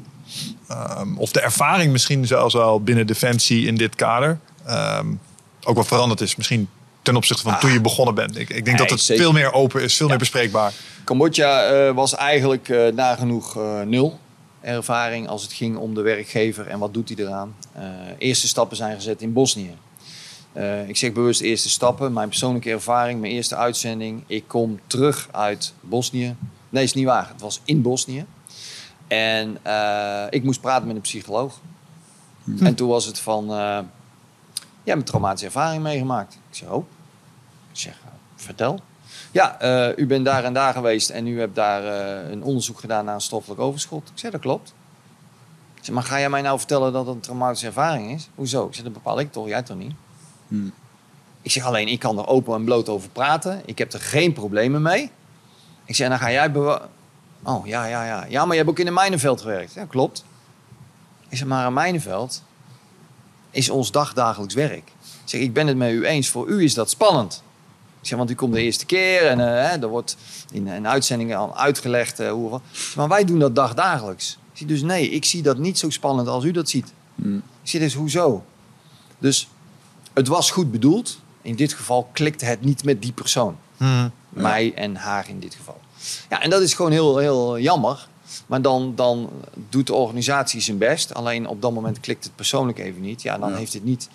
ehm, 0.68 1.18
of 1.18 1.32
de 1.32 1.42
ervaring 1.42 1.92
misschien 1.92 2.28
zelfs 2.28 2.54
wel 2.54 2.82
binnen 2.82 3.08
Defensie 3.08 3.66
in 3.68 3.76
dit 3.76 3.96
kader, 3.96 4.40
ehm, 4.66 5.08
ook 5.64 5.76
wel 5.76 5.84
veranderd 5.84 6.22
is. 6.22 6.36
Misschien 6.36 6.70
ten 7.08 7.16
opzichte 7.16 7.44
van 7.44 7.60
toen 7.60 7.72
je 7.72 7.82
begonnen 7.82 8.16
bent. 8.16 8.38
Ik, 8.38 8.50
ik 8.50 8.66
denk 8.66 8.78
dat 8.78 8.90
het 8.90 9.02
zeker. 9.02 9.24
veel 9.24 9.34
meer 9.34 9.54
open 9.54 9.82
is, 9.82 9.98
veel 9.98 10.08
meer 10.08 10.18
bespreekbaar. 10.18 10.74
Cambodja 11.04 11.64
eh, 11.64 11.94
was 11.94 12.16
eigenlijk 12.16 12.70
eh, 12.70 12.88
nagenoeg 12.94 13.58
eh, 13.58 13.82
nul 13.86 14.20
ervaring 14.62 15.28
als 15.28 15.42
het 15.42 15.54
ging 15.54 15.78
om 15.78 15.94
de 15.94 16.02
werkgever 16.02 16.68
en 16.68 16.80
wat 16.80 16.94
doet 16.94 17.10
hij 17.10 17.26
eraan. 17.26 17.56
Eh, 17.74 17.84
eerste 18.18 18.48
stappen 18.48 18.78
zijn 18.78 18.96
gezet 18.96 19.22
in 19.22 19.34
Bosnië. 19.34 19.76
Eh, 20.54 20.90
ik 20.90 20.98
zeg 20.98 21.12
bewust 21.14 21.42
eerste 21.42 21.70
stappen. 21.70 22.14
Mijn 22.14 22.28
persoonlijke 22.28 22.70
ervaring, 22.70 23.20
mijn 23.20 23.34
eerste 23.34 23.56
uitzending. 23.56 24.24
Ik 24.28 24.44
kom 24.48 24.80
terug 24.88 25.28
uit 25.32 25.74
Bosnië. 25.82 26.36
Nee, 26.70 26.84
is 26.84 26.94
niet 26.94 27.06
waar. 27.06 27.28
Het 27.28 27.42
was 27.42 27.62
in 27.64 27.82
Bosnië. 27.82 28.26
En 29.08 29.58
eh, 29.62 30.26
ik 30.30 30.44
moest 30.44 30.62
praten 30.62 30.88
met 30.88 30.96
een 30.96 31.02
psycholoog. 31.02 31.60
En 32.60 32.76
toen 32.76 32.88
was 32.88 33.06
het 33.06 33.20
van... 33.20 33.52
eh 33.52 33.80
ja, 34.88 34.94
mijn 34.94 35.06
traumatische 35.06 35.46
ervaring 35.46 35.84
meegemaakt. 35.84 36.34
Ik 36.34 36.56
zeg, 36.56 36.70
oh. 36.70 36.86
Ik 37.72 37.80
zeg, 37.80 38.02
vertel. 38.36 38.80
Ja, 39.32 39.60
eh, 39.60 39.98
u 39.98 40.08
bent 40.08 40.26
daar 40.26 40.44
en 40.44 40.54
daar 40.54 40.74
geweest 40.74 41.10
en 41.10 41.28
u 41.28 41.40
hebt 41.40 41.56
daar 41.56 41.84
eh, 41.84 42.32
een 42.32 42.44
onderzoek 42.44 42.80
gedaan 42.80 43.06
naar 43.06 43.16
een 43.16 43.22
stoffelijk 43.22 43.62
overschot. 43.62 44.10
Ik 44.14 44.20
zeg, 44.20 44.32
dat 44.32 44.42
klopt. 44.42 44.74
Ik 45.76 45.86
zeg, 45.86 45.96
maar 45.96 46.04
ga 46.04 46.20
jij 46.20 46.30
mij 46.30 46.42
nou 46.42 46.58
vertellen 46.58 46.94
dat 46.94 47.06
het 47.06 47.16
een 47.16 47.22
traumatische 47.22 47.66
ervaring 47.66 48.12
is? 48.12 48.30
Hoezo? 48.36 48.68
Ik 48.68 48.74
zeg, 48.74 48.84
dat 48.84 48.94
bepaal 48.94 49.20
ik 49.20 49.32
toch, 49.32 49.48
jij 49.48 49.64
toch 49.64 49.78
niet? 49.78 49.94
Hmm. 50.48 50.74
Ik 51.42 51.52
zeg 51.52 51.66
alleen, 51.66 51.88
ik 51.88 52.00
kan 52.00 52.18
er 52.18 52.28
open 52.28 52.56
en 52.56 52.64
bloot 52.64 52.90
over 52.90 53.10
praten. 53.10 53.62
Ik 53.66 53.78
heb 53.78 53.94
er 53.94 54.00
geen 54.00 54.34
problemen 54.34 54.82
mee. 54.82 55.12
Ik 55.86 55.96
zeg, 55.96 56.10
dan 56.10 56.20
ga 56.20 56.32
jij... 56.32 56.52
Oh, 57.44 57.68
ja, 57.68 57.86
ja, 57.86 58.06
ja. 58.06 58.26
Ja, 58.30 58.46
maar 58.46 58.52
je 58.52 58.58
hebt 58.58 58.70
ook 58.70 58.80
in 58.80 58.88
een 58.88 58.94
mijnenveld 58.94 59.42
gewerkt. 59.42 59.74
Ja, 59.74 59.86
klopt. 59.86 60.26
Ik 61.30 61.38
zeg, 61.38 61.48
maar 61.48 61.66
een 61.66 61.74
mijnenveld 61.74 62.44
is 63.52 63.70
ons 63.70 63.92
dagdagelijks 63.92 64.54
werk. 64.54 64.92
Ik 64.98 65.34
zeg, 65.34 65.42
ik 65.42 65.54
ben 65.54 65.68
het 65.68 65.78
met 65.78 65.92
u 65.92 66.06
eens. 66.06 66.30
Voor 66.30 66.48
u 66.48 66.64
is 66.64 66.74
dat 66.74 66.90
spannend. 66.90 67.44
Zeg, 68.02 68.18
want 68.18 68.30
u 68.30 68.36
komt 68.36 68.54
de 68.54 68.62
eerste 68.62 68.86
keer 68.86 69.26
en 69.28 69.40
hè, 69.40 69.82
er 69.82 69.88
wordt 69.88 70.18
in 70.52 70.68
een 70.68 70.88
uitzending 70.88 71.36
al 71.36 71.58
uitgelegd 71.58 72.20
eh, 72.20 72.32
hoe... 72.32 72.62
Maar 72.96 73.08
wij 73.08 73.24
doen 73.26 73.40
dat 73.40 73.56
dagdagelijks. 73.56 74.38
Ik 74.52 74.58
zeg, 74.58 74.68
dus 74.68 74.82
nee, 74.82 75.10
ik 75.10 75.26
zie 75.26 75.42
dat 75.42 75.58
niet 75.58 75.78
zo 75.78 75.90
spannend 75.90 76.28
als 76.28 76.44
u 76.44 76.52
dat 76.52 76.70
ziet. 76.70 76.94
Hmm. 77.16 77.42
Ik 77.64 77.80
dus 77.80 77.94
hoezo? 77.94 78.44
Dus 79.20 79.48
het 80.14 80.28
was 80.28 80.52
goed 80.52 80.72
bedoeld. 80.72 81.20
In 81.42 81.56
dit 81.56 81.74
geval 81.74 82.10
klikte 82.12 82.46
het 82.46 82.62
niet 82.62 82.84
met 82.84 83.02
die 83.02 83.12
persoon. 83.12 83.58
Hmm. 83.78 84.12
Mij 84.30 84.74
en 84.76 84.96
haar 84.96 85.30
in 85.30 85.40
dit 85.40 85.56
geval. 85.56 85.80
Ja, 86.30 86.42
en 86.42 86.50
dat 86.50 86.62
is 86.62 86.74
gewoon 86.74 86.92
heel, 86.92 87.18
heel 87.18 87.60
jammer. 87.60 88.08
Maar 88.48 88.62
dan, 88.62 88.94
dan 88.96 89.30
doet 89.70 89.88
de 89.88 89.94
organisatie 89.94 90.62
zijn 90.62 90.78
best. 90.78 91.14
Alleen 91.14 91.48
op 91.48 91.62
dat 91.62 91.74
moment 91.74 92.00
klikt 92.00 92.24
het 92.24 92.36
persoonlijk 92.36 92.80
even 92.80 93.02
niet. 93.02 93.22
Ja, 93.22 93.38
dan 93.38 93.50
Ja. 93.50 93.56
heeft 93.56 93.74
het 93.74 93.84
niet 93.84 94.10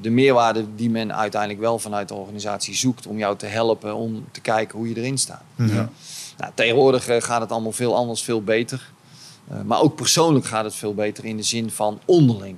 de 0.00 0.10
meerwaarde 0.10 0.64
die 0.74 0.90
men 0.90 1.14
uiteindelijk 1.14 1.60
wel 1.60 1.78
vanuit 1.78 2.08
de 2.08 2.14
organisatie 2.14 2.74
zoekt. 2.74 3.06
Om 3.06 3.18
jou 3.18 3.36
te 3.36 3.46
helpen 3.46 3.94
om 3.94 4.24
te 4.30 4.40
kijken 4.40 4.78
hoe 4.78 4.88
je 4.88 4.96
erin 4.96 5.18
staat. 5.18 5.42
Ja. 5.56 5.90
Nou, 6.36 6.52
tegenwoordig 6.54 7.08
eh, 7.08 7.22
gaat 7.22 7.40
het 7.40 7.52
allemaal 7.52 7.72
veel 7.72 7.96
anders, 7.96 8.22
veel 8.22 8.42
beter. 8.42 8.90
Eh, 9.48 9.56
maar 9.64 9.80
ook 9.80 9.96
persoonlijk 9.96 10.46
gaat 10.46 10.64
het 10.64 10.74
veel 10.74 10.94
beter 10.94 11.24
in 11.24 11.36
de 11.36 11.42
zin 11.42 11.70
van 11.70 12.00
onderling. 12.04 12.56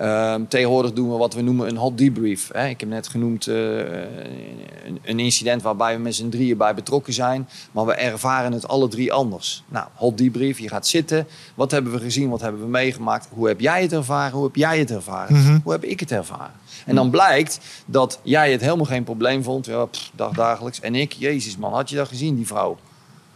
Ehm, 0.00 0.44
tegenwoordig 0.48 0.92
doen 0.92 1.10
we 1.10 1.16
wat 1.16 1.34
we 1.34 1.40
noemen 1.42 1.68
een 1.68 1.76
hot 1.76 1.98
debrief. 1.98 2.48
Hè. 2.52 2.66
Ik 2.66 2.80
heb 2.80 2.88
net 2.88 3.08
genoemd 3.08 3.46
eh, 3.46 3.54
een, 3.56 4.98
een 5.02 5.18
incident 5.18 5.62
waarbij 5.62 5.96
we 5.96 6.02
met 6.02 6.14
z'n 6.14 6.28
drieën 6.28 6.56
bij 6.56 6.74
betrokken 6.74 7.12
zijn. 7.12 7.48
Maar 7.72 7.86
we 7.86 7.92
ervaren 7.92 8.52
het 8.52 8.68
alle 8.68 8.88
drie 8.88 9.12
anders. 9.12 9.62
Nou, 9.68 9.86
hot 9.94 10.18
debrief, 10.18 10.58
je 10.58 10.68
gaat 10.68 10.86
zitten. 10.86 11.26
Wat 11.54 11.70
hebben 11.70 11.92
we 11.92 11.98
gezien, 11.98 12.28
wat 12.28 12.40
hebben 12.40 12.60
we 12.60 12.66
meegemaakt? 12.66 13.28
Hoe 13.32 13.48
heb 13.48 13.60
jij 13.60 13.82
het 13.82 13.92
ervaren, 13.92 14.32
hoe 14.32 14.44
heb 14.44 14.56
jij 14.56 14.78
het 14.78 14.90
ervaren? 14.90 15.36
Mhm. 15.36 15.58
Hoe 15.62 15.72
heb 15.72 15.84
ik 15.84 16.00
het 16.00 16.10
ervaren? 16.10 16.54
En 16.86 16.94
dan 16.94 17.10
blijkt 17.10 17.60
dat 17.86 18.18
jij 18.22 18.52
het 18.52 18.60
helemaal 18.60 18.84
geen 18.84 19.04
probleem 19.04 19.42
vond. 19.42 19.66
Ja, 19.66 19.84
pff, 19.84 20.10
dagdagelijks. 20.14 20.80
En 20.80 20.94
ik, 20.94 21.12
jezus 21.12 21.56
man, 21.56 21.72
had 21.72 21.90
je 21.90 21.96
dat 21.96 22.08
gezien, 22.08 22.36
die 22.36 22.46
vrouw? 22.46 22.78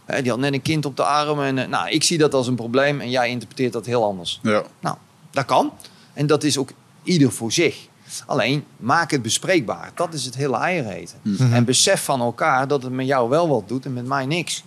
Hè, 0.05 0.21
die 0.21 0.31
had 0.31 0.39
net 0.39 0.53
een 0.53 0.61
kind 0.61 0.85
op 0.85 0.97
de 0.97 1.03
arm. 1.03 1.41
En, 1.41 1.57
eh, 1.57 1.67
nou, 1.67 1.89
ik 1.89 2.03
zie 2.03 2.17
dat 2.17 2.33
als 2.33 2.47
een 2.47 2.55
probleem 2.55 3.01
en 3.01 3.09
jij 3.09 3.29
interpreteert 3.29 3.73
dat 3.73 3.85
heel 3.85 4.03
anders. 4.03 4.39
Ja. 4.43 4.63
Nou, 4.79 4.95
dat 5.31 5.45
kan. 5.45 5.71
En 6.15 6.27
dat 6.27 6.43
is 6.43 6.57
ook 6.57 6.69
ieder 7.03 7.31
voor 7.31 7.51
zich. 7.51 7.87
Alleen, 8.25 8.63
maak 8.77 9.11
het 9.11 9.21
bespreekbaar. 9.21 9.91
Dat 9.95 10.13
is 10.13 10.25
het 10.25 10.35
hele 10.35 10.57
eiereten. 10.57 11.17
Mhm. 11.21 11.53
En 11.53 11.65
besef 11.65 12.03
van 12.03 12.21
elkaar 12.21 12.67
dat 12.67 12.83
het 12.83 12.91
met 12.91 13.05
jou 13.05 13.29
wel 13.29 13.47
wat 13.49 13.67
doet 13.67 13.85
en 13.85 13.93
met 13.93 14.05
mij 14.05 14.25
niks. 14.25 14.63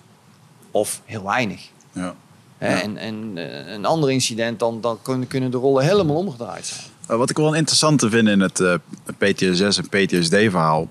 Of 0.70 1.00
heel 1.04 1.24
weinig. 1.24 1.68
Ja. 1.92 2.14
En, 2.58 2.96
en 2.96 3.32
eh, 3.34 3.72
een 3.72 3.84
ander 3.84 4.10
incident, 4.10 4.58
dan, 4.58 4.80
dan 4.80 4.98
kunnen, 5.02 5.28
kunnen 5.28 5.50
de 5.50 5.56
rollen 5.56 5.84
helemaal 5.84 6.16
omgedraaid 6.16 6.66
zijn. 6.66 6.80
Uh, 7.10 7.16
Wat 7.16 7.30
ik 7.30 7.36
wel 7.36 7.54
interessant 7.54 8.04
vind 8.08 8.28
in 8.28 8.40
het 8.40 8.60
eh, 8.60 8.74
PTSS 9.18 9.78
en 9.78 9.88
PTSD-verhaal, 9.88 10.88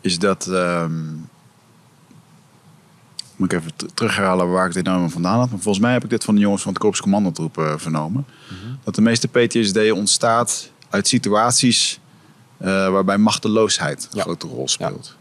is 0.00 0.18
dat. 0.18 0.46
ehm, 0.46 0.92
moet 3.36 3.52
ik 3.52 3.58
even 3.58 3.72
terughalen 3.94 4.50
waar 4.50 4.66
ik 4.66 4.72
dit 4.72 4.84
nou 4.84 5.10
vandaan 5.10 5.38
had. 5.38 5.50
Maar 5.50 5.58
volgens 5.60 5.84
mij 5.84 5.92
heb 5.92 6.04
ik 6.04 6.10
dit 6.10 6.24
van 6.24 6.34
de 6.34 6.40
jongens 6.40 6.62
van 6.62 6.72
het 6.72 6.80
Korps 6.82 7.00
Commandotroep 7.00 7.58
eh, 7.58 7.72
vernomen. 7.76 8.26
Dat 8.84 8.94
de 8.94 9.00
meeste 9.02 9.28
PTSD 9.28 9.90
ontstaat 9.92 10.70
uit 10.90 11.08
situaties 11.08 12.00
eh, 12.58 12.66
waarbij 12.90 13.18
machteloosheid 13.18 14.02
een 14.10 14.16
Ja. 14.18 14.22
grote 14.22 14.46
rol 14.46 14.68
speelt. 14.68 15.16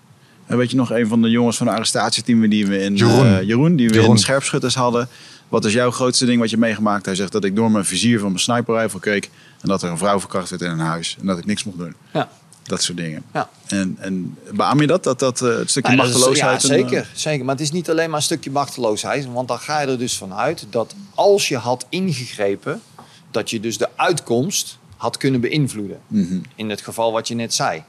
En 0.46 0.58
weet 0.58 0.72
je 0.72 0.78
nog 0.78 0.92
een 0.92 1.08
van 1.08 1.22
de 1.22 1.30
jongens 1.30 1.58
van 1.58 1.66
de 1.68 1.74
arrestatieteam 1.74 2.50
die 2.50 2.68
we 2.68 2.80
in 2.84 2.96
Jeroen. 2.96 3.26
eh, 3.26 3.42
Jeroen 3.42 3.76
die 3.76 3.88
we 3.90 3.94
Jeroen. 3.94 4.10
in 4.12 4.18
scherpschutters 4.18 4.76
hadden. 4.76 5.08
Wat 5.50 5.66
is 5.66 5.74
jouw 5.74 5.92
grootste 5.92 6.26
ding 6.26 6.40
wat 6.40 6.50
je 6.50 6.58
meegemaakt? 6.58 7.06
Hij 7.06 7.16
zegt 7.16 7.32
dat 7.32 7.44
ik 7.44 7.56
door 7.56 7.72
mijn 7.72 7.86
vizier 7.86 8.20
van 8.20 8.28
mijn 8.28 8.40
sniperrijfel 8.40 9.00
keek 9.00 9.30
en 9.62 9.68
dat 9.70 9.84
er 9.84 9.90
een 9.90 9.98
vrouw 9.98 10.20
verkracht 10.20 10.50
werd 10.50 10.62
in 10.62 10.70
een 10.70 10.80
huis 10.80 11.18
en 11.20 11.26
dat 11.26 11.38
ik 11.38 11.46
niks 11.46 11.64
mocht 11.64 11.78
doen. 11.78 11.96
Ja. 12.14 12.30
Dat 12.64 12.82
soort 12.84 12.98
dingen. 12.98 13.24
Ja. 13.34 13.50
En, 13.68 13.98
en 14.00 14.38
beaam 14.54 14.82
je 14.82 14.88
dat? 14.88 15.04
Dat, 15.04 15.20
dat 15.20 15.42
eh, 15.42 15.58
het 15.58 15.70
stukje 15.70 15.96
Nou, 15.96 16.08
dat 16.12 16.18
is- 16.18 16.26
machteloosheid? 16.26 16.62
ja, 16.62 16.70
en, 16.70 16.76
eh, 16.76 16.82
zeker, 16.90 17.10
zeker. 17.16 17.46
Maar 17.46 17.56
het 17.56 17.64
is 17.64 17.72
niet 17.72 17.90
alleen 17.90 18.10
maar 18.10 18.18
een 18.18 18.24
stukje 18.26 18.52
machteloosheid. 18.52 19.26
Want 19.34 19.48
dan 19.48 19.60
ga 19.60 19.80
je 19.82 19.88
er 19.88 19.98
dus 19.98 20.18
vanuit 20.18 20.66
dat 20.70 20.96
als 21.16 21.48
je 21.48 21.58
had 21.58 21.86
ingegrepen... 21.90 22.82
dat 23.32 23.50
je 23.50 23.60
dus 23.60 23.78
de 23.78 23.90
uitkomst 23.96 24.78
had 24.98 25.18
kunnen 25.18 25.42
beïnvloeden. 25.42 26.00
mhm, 26.08 26.40
In 26.56 26.70
het 26.70 26.82
geval 26.82 27.12
wat 27.12 27.28
je 27.28 27.36
net 27.36 27.54
zei. 27.54 27.84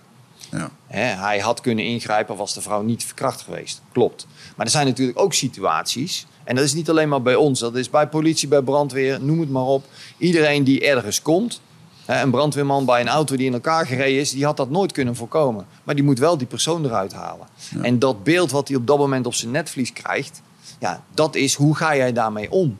ja. 0.50 0.70
Hè, 0.86 1.02
hij 1.04 1.38
had 1.38 1.60
kunnen 1.60 1.84
ingrijpen, 1.84 2.36
was 2.36 2.54
de 2.54 2.60
vrouw 2.60 2.82
niet 2.82 3.04
verkracht 3.04 3.40
geweest. 3.40 3.80
Klopt. 3.92 4.26
Maar 4.56 4.66
er 4.66 4.72
zijn 4.72 4.86
natuurlijk 4.86 5.18
ook 5.20 5.34
situaties... 5.34 6.26
en 6.44 6.54
dat 6.54 6.64
is 6.64 6.74
niet 6.74 6.90
alleen 6.90 7.08
maar 7.08 7.22
bij 7.22 7.34
ons. 7.34 7.60
Dat 7.60 7.74
is 7.76 7.90
bij 7.90 8.06
politie, 8.08 8.48
bij 8.48 8.62
brandweer, 8.62 9.20
noem 9.22 9.40
het 9.40 9.50
maar 9.50 9.62
op. 9.62 9.84
Iedereen 10.18 10.64
die 10.64 10.80
ergens 10.86 11.22
komt... 11.22 11.60
een 12.06 12.30
brandweerman 12.30 12.84
bij 12.84 13.00
een 13.00 13.08
auto 13.08 13.36
die 13.36 13.46
in 13.46 13.52
elkaar 13.52 13.86
gereden 13.86 14.20
is... 14.20 14.30
die 14.30 14.44
had 14.44 14.56
dat 14.56 14.70
nooit 14.70 14.92
kunnen 14.92 15.16
voorkomen. 15.16 15.66
Maar 15.84 15.94
die 15.94 16.04
moet 16.04 16.18
wel 16.18 16.38
die 16.38 16.46
persoon 16.46 16.84
eruit 16.84 17.12
halen. 17.12 17.46
En 17.82 17.98
dat 17.98 18.22
beeld 18.24 18.50
wat 18.50 18.68
hij 18.68 18.76
op 18.76 18.86
dat 18.86 18.98
moment 18.98 19.26
op 19.26 19.34
zijn 19.34 19.50
netvlies 19.50 19.92
krijgt... 19.92 20.42
ja, 20.78 21.02
dat 21.14 21.34
is 21.34 21.54
hoe 21.54 21.76
ga 21.76 21.96
jij 21.96 22.12
daarmee 22.12 22.50
om? 22.50 22.78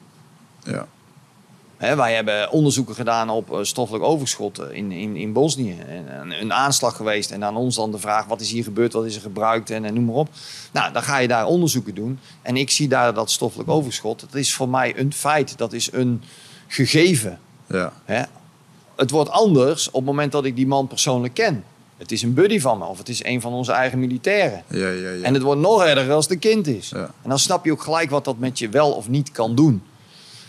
ja. 0.65 0.87
Wij 1.97 2.15
hebben 2.15 2.51
onderzoeken 2.51 2.95
gedaan 2.95 3.31
op 3.31 3.53
eh, 3.53 3.59
stoffelijk 3.63 4.05
overschot 4.05 4.59
eh, 4.59 4.77
in, 4.77 4.93
in, 4.93 5.17
in 5.17 5.33
Bosnië. 5.33 5.79
En, 5.89 6.21
een- 6.21 6.41
een 6.41 6.53
aanslag 6.53 6.97
geweest 6.97 7.31
en 7.31 7.45
aan 7.45 7.57
ons 7.57 7.75
dan 7.77 7.91
de 7.91 7.99
vraag... 7.99 8.25
wat 8.27 8.41
is 8.41 8.51
hier 8.51 8.65
gebeurd, 8.65 8.93
wat 8.93 9.05
is 9.05 9.15
er 9.15 9.21
gebruikt 9.21 9.71
en, 9.71 9.85
en 9.85 9.95
noem 9.95 10.05
maar 10.05 10.15
op. 10.15 10.29
Nou, 10.73 10.93
dan 10.93 11.03
ga 11.03 11.19
je 11.19 11.29
daar 11.29 11.47
onderzoeken 11.47 11.95
doen. 11.95 12.19
En 12.43 12.57
ik 12.57 12.71
zie 12.71 12.89
daar 12.89 13.15
dat 13.15 13.31
stoffelijk 13.31 13.69
overschot. 13.71 14.21
Dat 14.21 14.35
is 14.35 14.55
voor 14.55 14.69
mij 14.69 14.99
een 14.99 15.13
feit. 15.13 15.59
Dat 15.59 15.73
is 15.73 15.93
een 15.93 16.23
gegeven. 16.67 17.39
Ja. 18.07 18.29
Het 18.97 19.11
wordt 19.11 19.31
anders 19.31 19.87
op 19.87 19.95
het 19.95 20.05
moment 20.05 20.33
dat 20.33 20.45
ik 20.45 20.57
die 20.57 20.67
man 20.67 20.87
persoonlijk 20.87 21.35
ken. 21.35 21.65
Het 21.97 22.13
is 22.13 22.23
een 22.23 22.35
buddy 22.35 22.61
van 22.61 22.79
me 22.79 22.85
of 22.85 22.99
het 22.99 23.09
is 23.09 23.25
een 23.25 23.41
van 23.41 23.53
onze 23.53 23.73
eigen 23.73 23.99
militairen. 23.99 24.63
Ja, 24.69 24.89
ja, 24.89 25.11
ja. 25.11 25.23
En 25.23 25.35
het 25.35 25.43
wordt 25.43 25.61
nog 25.61 25.85
erger 25.85 26.13
als 26.13 26.25
het 26.25 26.33
een 26.33 26.39
kind 26.39 26.67
is. 26.67 26.93
En 26.93 27.29
dan 27.29 27.39
snap 27.39 27.65
je 27.65 27.73
ook 27.73 27.83
gelijk 27.83 28.11
wat 28.11 28.25
dat 28.25 28.39
met 28.39 28.59
je 28.59 28.69
wel 28.69 28.93
of 28.93 29.09
niet 29.09 29.33
kan 29.33 29.55
doen. 29.55 29.83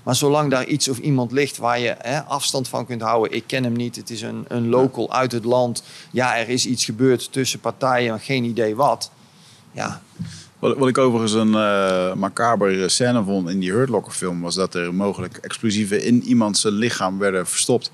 Maar 0.04 0.16
zolang 0.16 0.52
daar 0.52 0.66
iets 0.66 0.88
of 0.88 0.98
iemand 0.98 1.32
ligt 1.32 1.58
waar 1.58 1.80
je 1.80 1.96
hè, 1.98 2.24
afstand 2.24 2.68
van 2.68 2.86
kunt 2.86 3.02
houden. 3.02 3.32
Ik 3.32 3.44
ken 3.48 3.64
hem 3.64 3.74
niet, 3.74 3.96
het 3.96 4.10
is 4.10 4.22
een, 4.22 4.46
een 4.48 4.70
local 4.70 5.14
uit 5.14 5.32
het 5.32 5.46
land. 5.46 5.84
Ja, 6.12 6.38
er 6.38 6.50
is 6.50 6.66
iets 6.66 6.86
gebeurd 6.86 7.32
tussen 7.32 7.60
partijen, 7.60 8.10
maar 8.10 8.20
geen 8.20 8.44
idee 8.44 8.76
wat. 8.76 9.12
Ja, 9.72 10.02
Wat, 10.60 10.78
wat 10.78 10.88
ik 10.88 10.98
overigens 10.98 11.34
een 11.34 11.50
macabere 12.20 12.90
scène 12.90 13.24
vond 13.24 13.50
in 13.50 13.60
die 13.60 13.72
Hurt 13.72 13.90
Locker 13.90 14.12
film... 14.14 14.42
was 14.42 14.56
dat 14.56 14.76
er 14.76 14.94
mogelijk 14.94 15.38
explosieven 15.38 16.04
in 16.04 16.24
iemands 16.24 16.64
lichaam 16.64 17.18
werden 17.18 17.48
verstopt. 17.48 17.92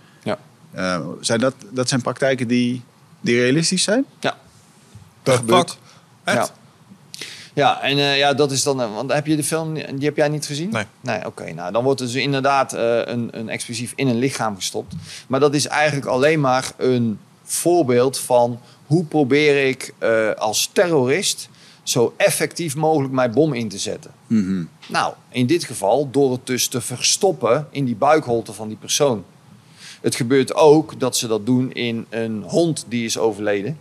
Eh, 0.72 1.00
zijn 1.20 1.40
dat, 1.40 1.54
dat 1.70 1.90
zijn 1.90 2.02
praktijken 2.02 2.48
die, 2.48 2.82
die 3.22 3.36
realistisch 3.40 3.84
zijn? 3.84 4.06
ja. 4.20 4.38
Dat 5.24 5.36
gebeurt. 5.36 5.78
Ja. 6.26 6.50
Ja, 7.54 7.82
en 7.82 7.98
eh, 7.98 8.18
ja, 8.18 8.34
dat 8.34 8.52
is 8.52 8.64
dan. 8.64 8.82
eh, 8.82 8.96
Want 8.96 9.14
heb 9.14 9.26
je 9.28 9.36
de 9.36 9.44
film, 9.44 9.74
die 9.74 10.06
heb 10.06 10.16
jij 10.18 10.30
niet 10.30 10.46
gezien? 10.46 10.70
Nee. 10.70 10.86
Nee, 11.02 11.26
oké. 11.26 11.54
nou, 11.54 11.72
dan 11.72 11.84
wordt 11.84 12.00
er 12.00 12.06
dus 12.06 12.16
inderdaad 12.16 12.74
eh, 12.74 12.98
een, 13.06 13.30
een 13.32 13.50
explosief 13.50 13.94
in 13.96 14.08
een 14.08 14.18
lichaam 14.20 14.56
gestopt. 14.56 14.96
Maar 15.28 15.40
dat 15.40 15.54
is 15.54 15.68
eigenlijk 15.68 16.06
alleen 16.08 16.40
maar 16.40 16.72
een 16.78 17.20
voorbeeld 17.44 18.20
van 18.20 18.60
hoe 18.88 19.04
probeer 19.04 19.68
ik 19.68 19.94
eh, 19.98 20.32
als 20.32 20.70
terrorist 20.74 21.50
zo 21.84 22.14
effectief 22.18 22.76
mogelijk 22.76 23.14
mijn 23.14 23.32
bom 23.32 23.54
in 23.54 23.70
te 23.70 23.78
zetten. 23.78 24.12
Mhm. 24.28 24.64
Nou, 24.88 25.14
in 25.30 25.46
dit 25.46 25.64
geval 25.64 26.10
door 26.12 26.32
het 26.32 26.46
dus 26.48 26.68
te 26.68 26.82
verstoppen 26.82 27.68
in 27.72 27.86
die 27.86 27.96
buikholte 27.96 28.54
van 28.54 28.68
die 28.68 28.78
persoon. 28.78 29.24
Het 30.02 30.16
gebeurt 30.16 30.54
ook 30.56 31.00
dat 31.00 31.18
ze 31.18 31.28
dat 31.28 31.46
doen 31.46 31.72
in 31.72 32.06
een 32.10 32.44
hond 32.48 32.86
die 32.88 33.06
is 33.06 33.18
overleden. 33.18 33.78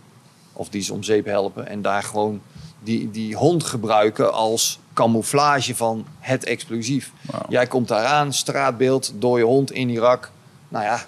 Of 0.53 0.69
die 0.69 0.81
is 0.81 0.89
om 0.89 1.03
zeep 1.03 1.25
helpen. 1.25 1.67
En 1.67 1.81
daar 1.81 2.03
gewoon 2.03 2.41
die, 2.83 3.11
die 3.11 3.35
hond 3.35 3.63
gebruiken 3.63 4.33
als 4.33 4.79
camouflage 4.93 5.75
van 5.75 6.05
het 6.19 6.43
explosief. 6.45 7.11
Jij 7.49 7.67
komt 7.67 7.87
daaraan, 7.87 8.33
straatbeeld, 8.33 9.13
door 9.17 9.37
je 9.37 9.43
hond 9.43 9.71
in 9.71 9.89
Irak. 9.89 10.31
Nou 10.69 10.83
ja, 10.85 11.05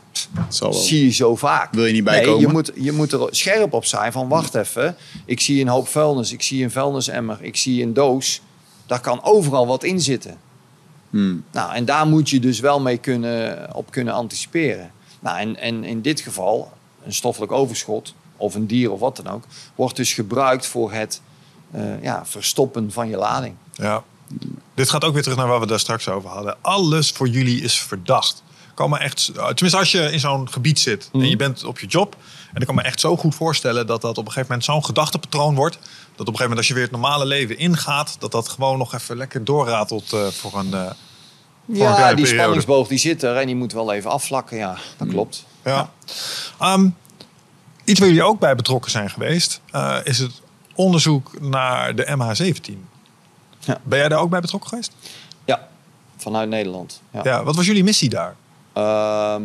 Dat 0.59 0.75
zie 0.75 1.03
je 1.05 1.11
zo 1.11 1.35
vaak. 1.35 1.73
Wil 1.73 1.85
je 1.85 1.93
niet 1.93 2.03
Nee, 2.03 2.15
bijkomen? 2.15 2.39
je, 2.39 2.47
moet, 2.47 2.71
je 2.75 2.91
moet 2.91 3.11
er 3.11 3.27
scherp 3.29 3.73
op 3.73 3.85
zijn 3.85 4.11
van 4.11 4.27
wacht 4.27 4.55
even. 4.55 4.95
Ik 5.25 5.39
zie 5.39 5.61
een 5.61 5.67
hoop 5.67 5.87
vuilnis, 5.87 6.31
ik 6.31 6.41
zie 6.41 6.63
een 6.63 6.71
vuilnisemmer, 6.71 7.37
ik 7.41 7.55
zie 7.55 7.83
een 7.83 7.93
doos. 7.93 8.41
Daar 8.85 8.99
kan 9.01 9.23
overal 9.23 9.67
wat 9.67 9.83
in 9.83 10.01
zitten. 10.01 10.37
Hmm. 11.09 11.43
Nou, 11.51 11.73
en 11.73 11.85
daar 11.85 12.07
moet 12.07 12.29
je 12.29 12.39
dus 12.39 12.59
wel 12.59 12.79
mee 12.81 12.97
kunnen, 12.97 13.69
op 13.75 13.91
kunnen 13.91 14.13
anticiperen. 14.13 14.91
Nou, 15.23 15.39
en, 15.39 15.55
en 15.55 15.83
in 15.83 16.01
dit 16.01 16.19
geval, 16.21 16.71
een 17.05 17.13
stoffelijk 17.13 17.51
overschot 17.51 18.13
of 18.37 18.55
een 18.55 18.67
dier 18.67 18.91
of 18.91 18.99
wat 18.99 19.15
dan 19.15 19.27
ook, 19.27 19.43
wordt 19.75 19.95
dus 19.95 20.13
gebruikt 20.13 20.65
voor 20.65 20.91
het 20.91 21.21
eh, 21.71 22.03
ja, 22.03 22.25
verstoppen 22.25 22.91
van 22.91 23.09
je 23.09 23.17
lading. 23.17 23.55
Ja. 23.73 24.03
Dit 24.73 24.89
gaat 24.89 25.03
ook 25.03 25.13
weer 25.13 25.21
terug 25.21 25.37
naar 25.37 25.47
waar 25.47 25.59
we 25.59 25.65
daar 25.67 25.79
straks 25.79 26.09
over 26.09 26.29
hadden. 26.29 26.55
Alles 26.61 27.11
voor 27.11 27.27
jullie 27.27 27.61
is 27.61 27.79
verdacht. 27.81 28.43
Kan 28.73 28.89
me 28.89 28.97
echt, 28.97 29.25
tenminste, 29.33 29.77
als 29.77 29.91
je 29.91 30.11
in 30.11 30.19
zo'n 30.19 30.49
gebied 30.51 30.79
zit 30.79 31.09
en 31.13 31.29
je 31.29 31.35
bent 31.35 31.63
op 31.63 31.79
je 31.79 31.87
job. 31.87 32.15
En 32.53 32.61
ik 32.61 32.67
kan 32.67 32.75
me 32.75 32.81
echt 32.81 32.99
zo 32.99 33.17
goed 33.17 33.35
voorstellen 33.35 33.87
dat 33.87 34.01
dat 34.01 34.17
op 34.17 34.25
een 34.25 34.31
gegeven 34.31 34.47
moment 34.47 34.65
zo'n 34.65 34.85
gedachtepatroon 34.85 35.55
wordt. 35.55 35.75
Dat 35.75 35.83
op 36.11 36.19
een 36.19 36.25
gegeven 36.25 36.41
moment 36.41 36.57
als 36.57 36.67
je 36.67 36.73
weer 36.73 36.83
het 36.83 36.91
normale 36.91 37.25
leven 37.25 37.57
ingaat, 37.57 38.15
dat 38.19 38.31
dat 38.31 38.49
gewoon 38.49 38.77
nog 38.77 38.93
even 38.93 39.17
lekker 39.17 39.43
doorratelt 39.43 40.13
eh, 40.13 40.27
voor 40.27 40.59
een. 40.59 40.73
eh, 40.73 40.79
een 40.81 40.95
Ja, 41.65 42.13
die 42.13 42.25
spanningsboog 42.25 42.87
die 42.87 42.97
zit 42.97 43.23
er 43.23 43.35
en 43.35 43.45
die 43.45 43.55
moet 43.55 43.73
wel 43.73 43.93
even 43.93 44.11
afvlakken. 44.11 44.57
Ja, 44.57 44.77
dat 44.97 45.07
klopt. 45.07 45.45
Ja. 45.63 45.89
Ehm, 46.59 46.89
iets 47.83 47.99
waar 47.99 48.07
jullie 48.07 48.23
ook 48.23 48.39
bij 48.39 48.55
betrokken 48.55 48.91
zijn 48.91 49.09
geweest, 49.09 49.61
eh, 49.71 49.97
is 50.03 50.19
het 50.19 50.41
onderzoek 50.75 51.41
naar 51.41 51.95
de 51.95 52.05
MH17. 52.15 52.87
Ja. 53.59 53.79
Ben 53.83 53.99
jij 53.99 54.09
daar 54.09 54.19
ook 54.19 54.29
bij 54.29 54.41
betrokken 54.41 54.69
geweest? 54.69 54.91
Ja, 55.45 55.67
vanuit 56.17 56.49
Nederland. 56.49 57.01
Ja. 57.11 57.19
Ja. 57.23 57.43
Wat 57.43 57.55
was 57.55 57.65
jullie 57.65 57.83
missie 57.83 58.09
daar? 58.09 58.35
Ehm, 58.73 59.43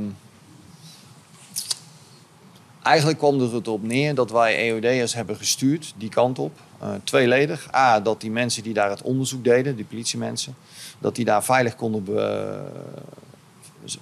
eigenlijk 2.83 3.19
kwam 3.19 3.41
er 3.41 3.55
het 3.55 3.69
op 3.69 3.83
neer 3.83 4.15
dat 4.15 4.31
wij 4.31 4.57
EOD'ers 4.57 5.15
hebben 5.15 5.37
gestuurd 5.37 5.95
die 5.97 6.09
kant 6.09 6.39
op. 6.39 6.61
Eh, 6.79 6.89
tweeledig. 7.05 7.75
A, 7.75 8.01
dat 8.01 8.21
die 8.21 8.31
mensen 8.31 8.63
die 8.63 8.75
daar 8.75 8.91
het 8.91 9.03
onderzoek 9.03 9.45
deden, 9.45 9.77
die 9.77 9.85
politiemensen, 9.85 10.55
dat 10.99 11.15
die 11.17 11.25
daar 11.25 11.45
veilig 11.45 11.77
konden 11.77 12.05
be- 12.05 12.71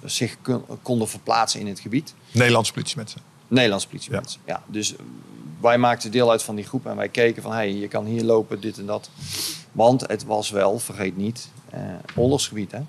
zich 0.03 0.37
konden 0.81 1.07
verplaatsen 1.07 1.59
in 1.59 1.67
het 1.67 1.79
gebied. 1.79 2.13
Nederlandse 2.31 2.73
politiemensen. 2.73 3.21
Nederlandse 3.47 3.87
politiemensen. 3.87 4.41
Ja. 4.45 4.63
dus 4.65 4.95
eh, 4.95 4.99
wij 5.61 5.77
maakten 5.77 6.11
deel 6.11 6.31
uit 6.31 6.43
van 6.43 6.55
die 6.55 6.65
groep 6.65 6.85
en 6.85 6.95
wij 6.95 7.09
keken 7.09 7.41
van, 7.41 7.51
hé, 7.51 7.57
hey, 7.57 7.73
je 7.73 7.87
kan 7.87 8.05
hier 8.05 8.23
lopen, 8.23 8.59
dit 8.61 8.77
en 8.77 8.85
dat. 8.85 9.09
Want 9.71 10.07
het 10.07 10.23
was 10.25 10.49
wel, 10.49 10.79
vergeet 10.79 11.17
niet, 11.17 11.49
eh 11.69 11.79
oorlogsgebied, 12.15 12.71
hè. 12.71 12.79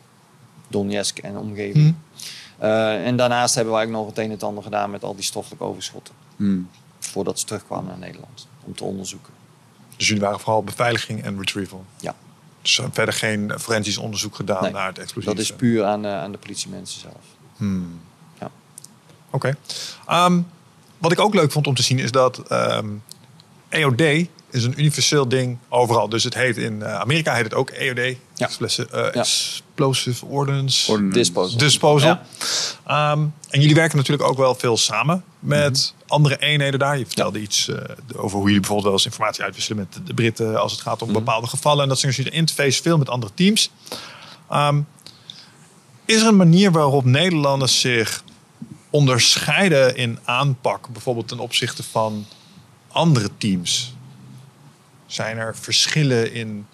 Donetsk 0.69 1.19
en 1.19 1.37
omgeving. 1.37 1.95
Hm. 1.95 2.65
Eh, 2.65 3.07
en 3.07 3.17
daarnaast 3.17 3.55
hebben 3.55 3.75
wij 3.75 3.85
ook 3.85 3.91
nog 3.91 4.07
het 4.07 4.19
een 4.19 4.25
en 4.25 4.31
het 4.31 4.43
ander 4.43 4.63
gedaan 4.63 4.91
met 4.91 5.05
al 5.05 5.15
die 5.15 5.25
stoffelijke 5.25 5.65
overschotten. 5.65 6.15
Hmm. 6.37 6.69
Voordat 6.99 7.39
ze 7.39 7.47
terugkwamen 7.47 7.87
naar 7.87 7.99
Nederland. 7.99 8.49
Om 8.65 8.75
te 8.75 8.85
onderzoeken. 8.85 9.33
Dus 9.97 10.07
jullie 10.09 10.23
waren 10.23 10.41
vooral 10.41 10.63
beveiliging 10.63 11.23
en 11.23 11.39
retrieval. 11.39 11.85
Ja, 12.01 12.15
Dus 12.63 12.79
eh, 12.79 12.85
verder 12.93 13.15
geen 13.15 13.53
forensisch 13.59 13.99
onderzoek 13.99 14.35
gedaan 14.35 14.63
Nee, 14.63 14.73
naar 14.73 14.87
het 14.87 14.99
explosief. 14.99 15.31
dat 15.31 15.39
is 15.39 15.53
puur 15.53 15.85
aan, 15.85 16.05
eh, 16.05 16.19
aan 16.21 16.33
de 16.33 16.39
politiemensen 16.39 17.01
zelf. 17.01 17.25
Hmm. 17.57 18.01
Ja. 18.41 18.51
Oké. 19.31 19.57
Ehm, 20.07 20.41
wat 20.99 21.13
ik 21.13 21.21
ook 21.21 21.35
leuk 21.35 21.53
vond 21.53 21.67
om 21.67 21.75
te 21.75 21.83
zien 21.83 21.99
is 21.99 22.11
dat 22.11 22.39
ehm, 22.49 22.89
EOD 23.69 24.01
is 24.51 24.65
een 24.65 24.75
universeel 24.81 25.29
ding 25.29 25.59
overal. 25.69 26.09
Dus 26.09 26.25
het 26.25 26.35
heet 26.35 26.57
in 26.57 26.83
eh, 26.83 26.95
Amerika 27.01 27.35
heet 27.35 27.45
het 27.45 27.55
ook 27.55 27.71
EOD. 27.71 28.17
Ja. 28.35 28.47
Explosive, 28.47 28.91
eh, 28.91 29.15
Ja. 29.15 29.25
Explosive 29.79 30.27
Ordnance 30.27 30.93
Ordnance. 30.93 31.19
Disposal. 31.19 31.59
Disposal. 31.59 32.09
Ja. 32.09 32.23
Ehm, 32.87 33.27
en 33.49 33.61
jullie 33.61 33.75
werken 33.75 33.97
natuurlijk 33.97 34.29
ook 34.29 34.37
wel 34.37 34.55
veel 34.55 34.77
samen 34.77 35.25
met 35.39 35.95
andere 36.07 36.39
eenheden 36.39 36.79
daar. 36.79 36.99
Je 36.99 37.07
vertelde 37.07 37.41
iets 37.41 37.69
eh, 37.69 37.77
over 38.17 38.37
hoe 38.37 38.47
jullie 38.47 38.61
bijvoorbeeld 38.61 38.85
wel 38.85 38.93
eens 38.93 39.05
informatie 39.05 39.43
uitwisselen 39.45 39.79
met 39.79 40.07
de 40.07 40.15
Britten 40.15 40.61
als 40.61 40.73
het 40.73 40.81
gaat 40.81 41.03
om 41.03 41.13
bepaalde 41.13 41.47
gevallen. 41.47 41.83
En 41.83 41.89
dat 41.89 41.99
zijn 41.99 42.13
jullie 42.13 42.33
interface 42.33 42.83
veel 42.83 42.99
met 42.99 43.09
andere 43.09 43.35
teams. 43.35 43.71
Ehm, 44.51 44.81
is 46.05 46.21
er 46.21 46.27
een 46.27 46.37
manier 46.37 46.73
waarop 46.73 47.05
Nederlanders 47.05 47.81
zich 47.81 48.25
onderscheiden 48.91 49.97
in 49.97 50.19
aanpak, 50.25 50.89
bijvoorbeeld 50.89 51.29
ten 51.29 51.39
opzichte 51.39 51.83
van 51.83 52.27
andere 52.89 53.31
teams? 53.39 53.95
Zijn 55.07 55.39
er 55.39 55.57
verschillen 55.57 56.33
in 56.33 56.67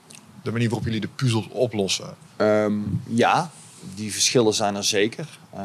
de 0.43 0.53
manier 0.53 0.69
waarop 0.69 0.87
jullie 0.87 1.01
de 1.01 1.09
puzzels 1.17 1.49
oplossen? 1.49 2.24
Ehm, 2.37 2.79
ja, 3.07 3.51
die 3.95 4.13
verschillen 4.13 4.55
zijn 4.55 4.75
er 4.75 4.85
zeker. 4.85 5.39
Eh, 5.51 5.61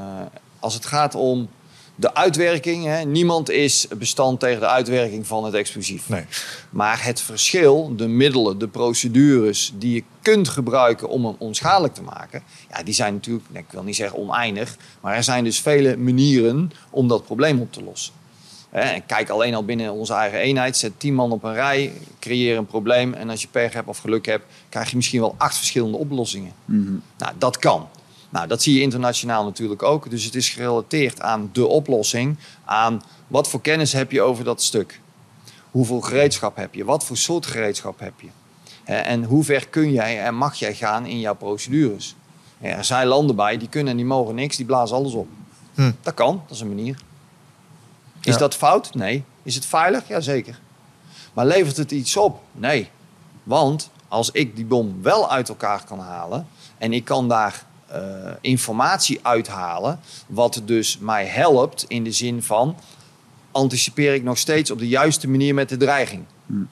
als 0.60 0.74
het 0.74 0.86
gaat 0.86 1.16
om 1.16 1.50
de 2.00 2.14
uitwerking, 2.14 2.86
hè, 2.86 3.04
niemand 3.04 3.50
is 3.50 3.88
bestand 3.98 4.40
tegen 4.40 4.60
de 4.60 4.68
uitwerking 4.68 5.28
van 5.28 5.44
het 5.46 5.54
explosief. 5.54 6.10
Nee. 6.10 6.26
Maar 6.70 7.04
het 7.04 7.22
verschil, 7.22 7.96
de 7.96 8.08
middelen, 8.08 8.58
de 8.58 8.68
procedures 8.68 9.72
die 9.76 9.94
je 9.94 10.04
kunt 10.22 10.48
gebruiken 10.48 11.10
om 11.10 11.26
hem 11.26 11.36
onschadelijk 11.38 11.94
te 11.94 12.02
maken, 12.02 12.44
ja, 12.70 12.84
die 12.84 12.94
zijn 12.94 13.14
natuurlijk, 13.14 13.46
ik 13.54 13.66
wil 13.70 13.84
niet 13.84 13.96
zeggen 13.96 14.18
oneindig, 14.18 14.78
maar 15.02 15.16
er 15.16 15.24
zijn 15.24 15.44
dus 15.44 15.60
vele 15.60 15.98
manieren 15.98 16.72
om 16.90 17.08
dat 17.08 17.26
probleem 17.26 17.62
op 17.62 17.74
te 17.74 17.84
lossen. 17.84 18.14
En 18.70 19.06
kijk 19.06 19.30
alleen 19.30 19.56
al 19.56 19.66
binnen 19.66 19.94
onze 19.94 20.14
eigen 20.14 20.40
eenheid, 20.40 20.78
zet 20.78 21.00
tien 21.00 21.14
man 21.14 21.32
op 21.32 21.44
een 21.44 21.54
rij, 21.54 21.94
creëer 22.20 22.58
een 22.58 22.66
probleem 22.66 23.14
en 23.14 23.30
als 23.30 23.42
je 23.42 23.48
pech 23.48 23.74
hebt 23.74 23.88
of 23.88 23.98
geluk 23.98 24.26
hebt, 24.26 24.46
krijg 24.70 24.90
je 24.90 24.96
misschien 24.96 25.20
wel 25.20 25.36
acht 25.38 25.58
verschillende 25.58 25.98
oplossingen. 25.98 26.54
Nou, 27.18 27.34
dat 27.38 27.58
kan. 27.58 27.88
Nou, 28.30 28.48
dat 28.48 28.62
zie 28.62 28.74
je 28.74 28.82
internationaal 28.82 29.44
natuurlijk 29.44 29.84
ook. 29.84 30.10
Dus 30.10 30.24
het 30.24 30.36
is 30.36 30.50
gerelateerd 30.50 31.22
aan 31.22 31.50
de 31.54 31.68
oplossing, 31.68 32.38
aan 32.66 33.02
wat 33.28 33.50
voor 33.50 33.62
kennis 33.62 33.94
heb 33.94 34.12
je 34.12 34.22
over 34.22 34.44
dat 34.44 34.62
stuk. 34.62 35.02
Hoeveel 35.72 36.02
gereedschap 36.02 36.56
heb 36.56 36.74
je? 36.74 36.86
Wat 36.86 37.06
voor 37.06 37.18
soort 37.18 37.46
gereedschap 37.46 38.00
heb 38.00 38.14
je? 38.22 38.28
En 38.84 39.24
hoe 39.24 39.44
ver 39.44 39.68
kun 39.68 39.92
jij 39.92 40.24
en 40.24 40.36
mag 40.36 40.56
jij 40.56 40.74
gaan 40.74 41.06
in 41.06 41.20
jouw 41.20 41.36
procedures? 41.36 42.16
Er 42.60 42.84
zijn 42.84 43.08
landen 43.08 43.36
bij 43.36 43.58
die 43.58 43.70
kunnen 43.70 43.92
en 43.92 43.98
die 43.98 44.06
mogen 44.06 44.36
niks, 44.36 44.58
die 44.58 44.66
blazen 44.66 44.96
alles 44.96 45.14
op. 45.14 45.28
Hm. 45.76 45.92
Dat 46.02 46.14
kan, 46.14 46.42
dat 46.48 46.56
is 46.56 46.62
een 46.62 46.68
manier. 46.68 46.98
Is 48.22 48.34
Ja. 48.34 48.40
dat 48.40 48.56
fout? 48.56 48.94
Nee. 48.94 49.24
Is 49.44 49.56
het 49.56 49.66
veilig? 49.66 50.08
Jazeker. 50.08 50.60
Maar 51.34 51.46
levert 51.46 51.78
het 51.78 51.92
iets 51.92 52.18
op? 52.18 52.42
Nee. 52.52 52.90
Want 53.44 53.90
als 54.08 54.32
ik 54.32 54.56
die 54.56 54.66
bom 54.66 55.00
wel 55.02 55.30
uit 55.32 55.50
elkaar 55.50 55.84
kan 55.84 56.00
halen 56.00 56.48
en 56.78 56.94
ik 56.94 57.06
kan 57.06 57.28
daar 57.28 57.64
eh, 57.88 58.02
informatie 58.42 59.20
uithalen. 59.22 60.00
Wat 60.28 60.62
dus 60.66 60.98
mij 60.98 61.26
helpt 61.26 61.86
in 61.88 62.04
de 62.04 62.12
zin 62.12 62.44
van 62.44 62.76
anticipeer 63.52 64.14
ik 64.14 64.24
nog 64.24 64.38
steeds 64.38 64.72
op 64.72 64.80
de 64.80 64.88
juiste 64.88 65.28
manier 65.30 65.54
met 65.54 65.70
de 65.70 65.78
dreiging. 65.78 66.24
En 66.48 66.68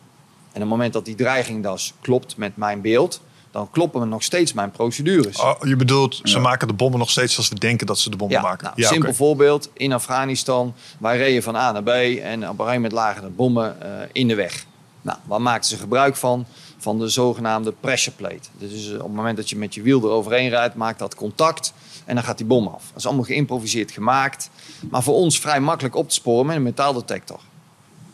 op 0.53 0.59
het 0.59 0.65
moment 0.67 0.93
dat 0.93 1.05
die 1.05 1.15
dreiging 1.15 1.63
dus 1.63 1.93
klopt 2.01 2.37
met 2.37 2.57
mijn 2.57 2.81
beeld, 2.81 3.21
dan 3.51 3.69
kloppen 3.71 4.09
nog 4.09 4.23
steeds 4.23 4.53
mijn 4.53 4.71
procedures. 4.71 5.39
Oh, 5.39 5.53
je 5.61 5.75
bedoelt, 5.75 6.19
ze 6.23 6.35
Ja. 6.35 6.39
maken 6.39 6.67
de 6.67 6.73
bommen 6.73 6.99
nog 6.99 7.09
steeds 7.09 7.33
zoals 7.33 7.49
we 7.49 7.55
denken 7.55 7.87
dat 7.87 7.99
ze 7.99 8.09
de 8.09 8.15
bommen 8.17 8.37
Ja, 8.37 8.43
maken. 8.43 8.63
nou, 8.65 8.81
ja, 8.81 8.87
simpel 8.87 9.13
voorbeeld. 9.13 9.69
In 9.73 9.93
Afghanistan, 9.93 10.73
wij 10.99 11.17
reden 11.17 11.43
van 11.43 11.55
A 11.55 11.71
naar 11.71 11.83
B 11.83 11.87
en 11.87 12.33
op 12.35 12.41
een 12.41 12.47
gegeven 12.49 12.73
moment 12.73 12.91
lagen 12.91 13.23
er 13.23 13.33
bommen 13.33 13.81
eh, 13.81 14.07
in 14.11 14.27
de 14.27 14.35
weg. 14.35 14.65
Nou, 15.01 15.17
waar 15.25 15.41
maakten 15.41 15.69
ze 15.69 15.77
gebruik 15.77 16.15
van? 16.15 16.45
Van 16.77 16.99
de 16.99 17.07
zogenaamde 17.07 17.73
pressure 17.79 18.15
plate. 18.15 18.49
Dus 18.57 18.87
eh, 18.89 18.93
op 18.95 19.01
het 19.03 19.13
moment 19.13 19.37
dat 19.37 19.49
je 19.49 19.55
met 19.57 19.73
je 19.73 19.81
wiel 19.81 20.01
eroverheen 20.03 20.49
rijdt, 20.49 20.75
maakt 20.75 20.99
dat 20.99 21.15
contact 21.15 21.73
en 22.05 22.15
dan 22.15 22.23
gaat 22.23 22.37
die 22.37 22.45
bom 22.47 22.67
af. 22.67 22.83
Dat 22.87 22.97
is 22.97 23.05
allemaal 23.05 23.23
geïmproviseerd 23.25 23.91
gemaakt, 23.91 24.49
maar 24.89 25.03
voor 25.03 25.15
ons 25.15 25.39
vrij 25.39 25.59
makkelijk 25.59 25.95
op 25.95 26.07
te 26.09 26.13
sporen 26.15 26.45
met 26.45 26.55
een 26.55 26.63
metaaldetector. 26.63 27.39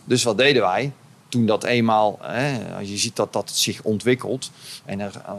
Dus 0.04 0.24
wat 0.24 0.38
deden 0.38 0.62
wij? 0.62 0.92
Toen 1.34 1.46
dat 1.46 1.64
eenmaal, 1.64 2.20
als 2.78 2.90
je 2.90 2.98
ziet 2.98 3.16
dat 3.16 3.34
dat 3.34 3.52
zich 3.52 3.84
ontwikkelt 3.84 4.52
en 4.86 5.00
er, 5.00 5.22
eh, 5.26 5.34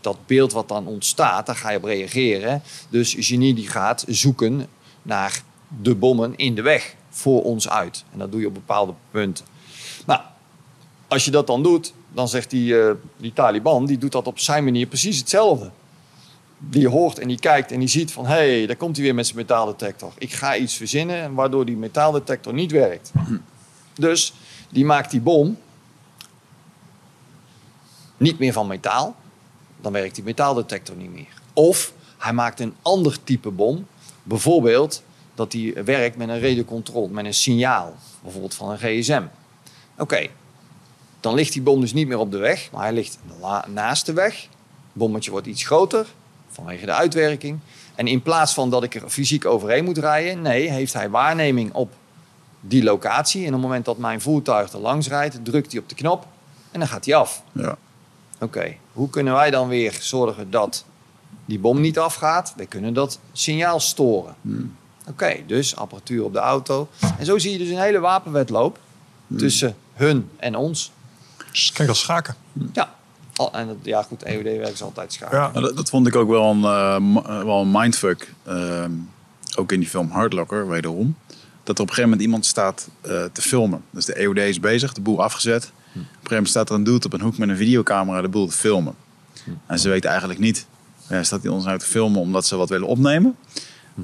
dat 0.00 0.16
beeld 0.26 0.52
wat 0.52 0.68
dan 0.68 0.86
ontstaat, 0.86 1.46
daar 1.46 1.56
ga 1.56 1.70
je 1.70 1.76
op 1.76 1.84
reageren. 1.84 2.62
Dus 2.88 3.16
genie 3.18 3.54
die 3.54 3.68
gaat 3.68 4.04
zoeken 4.08 4.66
naar 5.02 5.42
de 5.82 5.94
bommen 5.94 6.36
in 6.36 6.54
de 6.54 6.62
weg 6.62 6.94
voor 7.10 7.42
ons 7.42 7.68
uit. 7.68 8.04
En 8.12 8.18
dat 8.18 8.30
doe 8.30 8.40
je 8.40 8.46
op 8.46 8.54
bepaalde 8.54 8.92
punten. 9.10 9.44
Nou, 10.06 10.20
als 11.08 11.24
je 11.24 11.30
dat 11.30 11.46
dan 11.46 11.62
doet, 11.62 11.94
dan 12.12 12.28
zegt 12.28 12.50
die, 12.50 12.80
eh, 12.80 12.94
die 13.16 13.32
Taliban, 13.32 13.86
die 13.86 13.98
doet 13.98 14.12
dat 14.12 14.26
op 14.26 14.38
zijn 14.38 14.64
manier 14.64 14.86
precies 14.86 15.18
hetzelfde. 15.18 15.70
Die 16.58 16.88
hoort 16.88 17.18
en 17.18 17.28
die 17.28 17.40
kijkt 17.40 17.72
en 17.72 17.78
die 17.78 17.88
ziet 17.88 18.12
van, 18.12 18.26
hé, 18.26 18.34
hey, 18.34 18.66
daar 18.66 18.76
komt 18.76 18.96
hij 18.96 19.04
weer 19.04 19.14
met 19.14 19.26
zijn 19.26 19.38
metaaldetector. 19.38 20.12
Ik 20.18 20.32
ga 20.32 20.56
iets 20.56 20.74
verzinnen 20.74 21.34
waardoor 21.34 21.64
die 21.64 21.76
metaaldetector 21.76 22.52
niet 22.54 22.70
werkt. 22.70 23.12
Dus 23.94 24.32
die 24.68 24.84
maakt 24.84 25.10
die 25.10 25.20
bom 25.20 25.58
niet 28.16 28.38
meer 28.38 28.52
van 28.52 28.66
metaal. 28.66 29.16
Dan 29.80 29.92
werkt 29.92 30.14
die 30.14 30.24
metaaldetector 30.24 30.96
niet 30.96 31.12
meer. 31.12 31.40
Of 31.52 31.92
hij 32.18 32.32
maakt 32.32 32.60
een 32.60 32.74
ander 32.82 33.24
type 33.24 33.50
bom. 33.50 33.86
Bijvoorbeeld 34.22 35.02
dat 35.34 35.52
hij 35.52 35.84
werkt 35.84 36.16
met 36.16 36.28
een 36.28 36.40
radiocontrole, 36.40 37.08
met 37.08 37.24
een 37.24 37.34
signaal. 37.34 37.94
Bijvoorbeeld 38.22 38.54
van 38.54 38.70
een 38.70 38.78
gsm. 38.78 39.22
Oké, 39.98 40.26
dan 41.20 41.34
ligt 41.34 41.52
die 41.52 41.62
bom 41.62 41.80
dus 41.80 41.92
niet 41.92 42.08
meer 42.08 42.18
op 42.18 42.30
de 42.30 42.38
weg, 42.38 42.68
maar 42.72 42.82
hij 42.82 42.92
ligt 42.92 43.18
naast 43.66 44.06
de 44.06 44.12
weg. 44.12 44.40
Het 44.42 44.48
bommetje 44.92 45.30
wordt 45.30 45.46
iets 45.46 45.64
groter 45.64 46.06
vanwege 46.48 46.86
de 46.86 46.92
uitwerking. 46.92 47.58
En 47.94 48.06
in 48.06 48.22
plaats 48.22 48.54
van 48.54 48.70
dat 48.70 48.82
ik 48.82 48.94
er 48.94 49.10
fysiek 49.10 49.44
overheen 49.44 49.84
moet 49.84 49.98
rijden, 49.98 50.42
nee, 50.42 50.70
heeft 50.70 50.92
hij 50.92 51.10
waarneming 51.10 51.72
op 51.72 51.92
die 52.68 52.82
locatie. 52.82 53.40
En 53.40 53.46
op 53.46 53.52
het 53.52 53.62
moment 53.62 53.84
dat 53.84 53.98
mijn 53.98 54.20
voertuig 54.20 54.72
er 54.72 54.78
langs 54.78 55.08
rijdt, 55.08 55.44
drukt 55.44 55.72
hij 55.72 55.80
op 55.80 55.88
de 55.88 55.94
knop 55.94 56.26
en 56.70 56.78
dan 56.80 56.88
gaat 56.88 57.04
hij 57.04 57.14
af. 57.14 57.42
Ja. 57.52 57.76
Oké, 58.40 58.74
hoe 58.92 59.10
kunnen 59.10 59.34
wij 59.34 59.50
dan 59.50 59.68
weer 59.68 59.98
zorgen 60.00 60.50
dat 60.50 60.84
die 61.44 61.58
bom 61.58 61.80
niet 61.80 61.98
afgaat? 61.98 62.52
We 62.56 62.66
kunnen 62.66 62.94
dat 62.94 63.18
signaal 63.32 63.80
storen. 63.80 64.36
Oké, 65.08 65.36
dus 65.46 65.76
apparatuur 65.76 66.24
op 66.24 66.32
de 66.32 66.38
auto. 66.38 66.88
En 67.18 67.24
zo 67.24 67.38
zie 67.38 67.52
je 67.52 67.58
dus 67.58 67.68
een 67.68 67.78
hele 67.78 67.98
wapenwedloop 68.00 68.78
tussen 69.36 69.76
hun 69.94 70.30
en 70.36 70.56
ons. 70.56 70.92
Dus 71.50 71.72
kijk 71.72 71.88
als 71.88 72.00
schaken. 72.00 72.34
Ja, 72.72 72.94
Al- 73.36 73.52
en 73.52 73.66
dat, 73.66 73.76
ja 73.82 74.02
goed, 74.02 74.22
EOD 74.22 74.42
werkt 74.42 74.82
altijd 74.82 75.12
schaken. 75.12 75.38
Ja. 75.38 75.50
Nou, 75.52 75.64
dat, 75.64 75.76
dat 75.76 75.88
vond 75.88 76.06
ik 76.06 76.16
ook 76.16 76.28
wel 76.28 76.50
een, 76.50 76.64
eh, 76.64 76.96
eh, 76.96 77.44
wel 77.44 77.60
een 77.60 77.70
mindfuck. 77.70 78.32
Ehm, 78.44 78.90
ook 79.56 79.72
in 79.72 79.80
die 79.80 79.88
film 79.88 80.10
Hardlocker, 80.10 80.68
wederom. 80.68 81.16
Dat 81.66 81.76
er 81.76 81.82
op 81.82 81.88
een 81.88 81.94
gegeven 81.94 82.02
moment 82.10 82.20
iemand 82.22 82.46
staat 82.46 82.88
eh, 83.00 83.24
te 83.32 83.42
filmen. 83.42 83.82
Dus 83.90 84.04
de 84.04 84.14
EOD 84.14 84.36
is 84.38 84.60
bezig, 84.60 84.92
de 84.92 85.00
boel 85.00 85.22
afgezet. 85.22 85.64
Op 85.64 85.72
een 85.94 86.02
gegeven 86.02 86.28
moment 86.30 86.48
staat 86.48 86.68
er 86.68 86.74
een 86.74 86.84
dude 86.84 87.06
op 87.06 87.12
een 87.12 87.20
hoek 87.20 87.38
met 87.38 87.48
een 87.48 87.56
videocamera 87.56 88.20
de 88.22 88.28
boel 88.28 88.46
te 88.46 88.56
filmen. 88.56 88.94
En 89.66 89.78
ze 89.78 89.88
weten 89.88 90.10
eigenlijk 90.10 90.40
niet, 90.40 90.66
ja, 91.08 91.22
staat 91.22 91.42
hij 91.42 91.50
ons 91.50 91.64
nou 91.64 91.78
te 91.78 91.86
filmen 91.86 92.20
omdat 92.20 92.46
ze 92.46 92.56
wat 92.56 92.68
willen 92.68 92.86
opnemen? 92.86 93.36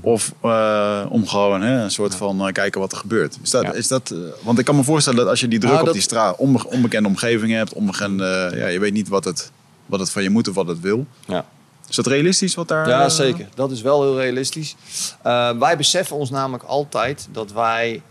Of 0.01 0.35
eh, 0.43 1.07
om 1.09 1.27
gewoon 1.29 1.63
hè, 1.63 1.83
een 1.83 1.91
soort 1.91 2.15
van 2.15 2.47
eh, 2.47 2.53
kijken 2.53 2.81
wat 2.81 2.93
er 2.93 2.99
gebeurt. 2.99 3.39
Is 3.43 3.51
dat, 3.51 3.63
Ja. 3.63 3.73
is 3.73 3.89
dat, 3.89 4.11
eh, 4.11 4.19
want 4.45 4.59
ik 4.59 4.65
kan 4.65 4.77
me 4.77 4.83
voorstellen 4.85 5.19
dat 5.19 5.29
als 5.29 5.41
je 5.41 5.49
die 5.49 5.59
druk 5.59 5.71
Nou, 5.71 5.81
op 5.81 5.87
dat- 5.87 5.95
die 5.97 6.05
straat, 6.05 6.37
onbe- 6.37 6.67
onbekende 6.69 7.09
omgeving 7.09 7.53
hebt, 7.53 7.73
onbekende, 7.73 8.53
ja, 8.57 8.67
je 8.67 8.79
weet 8.79 8.93
niet 8.93 9.09
wat 9.09 9.25
het, 9.25 9.51
wat 9.87 10.01
het 10.01 10.11
van 10.11 10.23
je 10.23 10.31
moet 10.31 10.49
of 10.49 10.55
wat 10.55 10.69
het 10.69 10.81
wil. 10.81 11.07
Ja. 11.27 11.45
Is 11.93 11.99
dat 11.99 12.07
realistisch 12.07 12.55
wat 12.55 12.69
daar... 12.69 12.89
Ja, 12.89 13.05
eh, 13.05 13.11
zeker. 13.11 13.49
Dat 13.55 13.71
is 13.71 13.81
wel 13.83 14.03
heel 14.03 14.19
realistisch. 14.19 14.77
Eh, 15.23 15.59
wij 15.59 15.77
beseffen 15.77 16.17
ons 16.17 16.31
namelijk 16.31 16.65
altijd 16.65 17.29
dat 17.33 17.53
wij, 17.53 18.03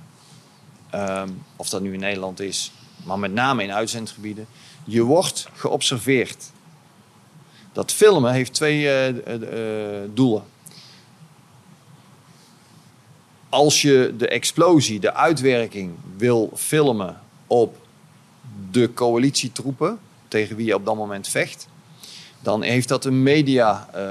ehm, 0.89 1.29
of 1.55 1.69
dat 1.69 1.81
nu 1.81 1.93
in 1.93 1.99
Nederland 1.99 2.39
is, 2.39 2.71
maar 3.03 3.19
met 3.19 3.33
name 3.33 3.63
in 3.63 3.73
uitzendgebieden, 3.73 4.47
je 4.83 5.03
wordt 5.03 5.47
geobserveerd. 5.55 6.51
Dat 7.73 7.91
filmen 7.91 8.31
heeft 8.31 8.53
twee 8.53 8.89
eh, 8.89 9.13
doelen. 10.13 10.43
Als 13.49 13.81
je 13.81 14.13
de 14.17 14.27
explosie, 14.27 14.99
de 14.99 15.13
uitwerking 15.13 15.93
wil 16.17 16.51
filmen 16.55 17.21
op 17.47 17.77
de 18.71 18.93
coalitietroepen 18.93 19.99
tegen 20.27 20.55
wie 20.55 20.65
je 20.65 20.75
op 20.75 20.85
dat 20.85 20.95
moment 20.95 21.27
vecht, 21.27 21.67
dan 22.41 22.61
heeft 22.61 22.87
dat 22.87 23.05
een 23.05 23.23
media 23.23 23.87
eh, 23.93 24.03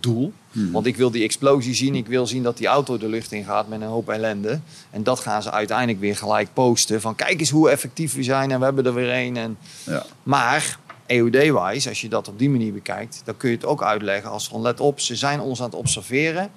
doel. 0.00 0.32
Want 0.72 0.86
ik 0.86 0.96
wil 0.96 1.10
die 1.10 1.22
explosie 1.22 1.74
zien. 1.74 1.94
Ik 1.94 2.06
wil 2.06 2.26
zien 2.26 2.42
dat 2.42 2.56
die 2.56 2.66
auto 2.66 2.98
de 2.98 3.08
lucht 3.08 3.32
in 3.32 3.44
gaat 3.44 3.68
met 3.68 3.80
een 3.80 3.86
hoop 3.86 4.08
ellende. 4.08 4.60
En 4.90 5.02
dat 5.02 5.20
gaan 5.20 5.42
ze 5.42 5.50
uiteindelijk 5.50 6.00
weer 6.00 6.16
gelijk 6.16 6.48
posten. 6.52 7.00
Van 7.00 7.14
kijk 7.14 7.40
eens 7.40 7.50
hoe 7.50 7.70
effectief 7.70 8.14
we 8.14 8.22
zijn 8.22 8.50
en 8.50 8.58
we 8.58 8.64
hebben 8.64 8.86
er 8.86 8.94
weer 8.94 9.10
één. 9.10 9.36
En... 9.36 9.58
Ja. 9.84 10.06
Maar 10.22 10.78
EOD-wise, 11.06 11.88
als 11.88 12.00
je 12.00 12.08
dat 12.08 12.28
op 12.28 12.38
die 12.38 12.50
manier 12.50 12.72
bekijkt, 12.72 13.22
dan 13.24 13.36
kun 13.36 13.50
je 13.50 13.54
het 13.56 13.64
ook 13.64 13.82
uitleggen 13.82 14.30
als 14.30 14.48
van 14.48 14.60
let 14.60 14.80
op, 14.80 15.00
ze 15.00 15.16
zijn 15.16 15.40
ons 15.40 15.58
aan 15.58 15.66
het 15.66 15.74
observeren 15.74 16.50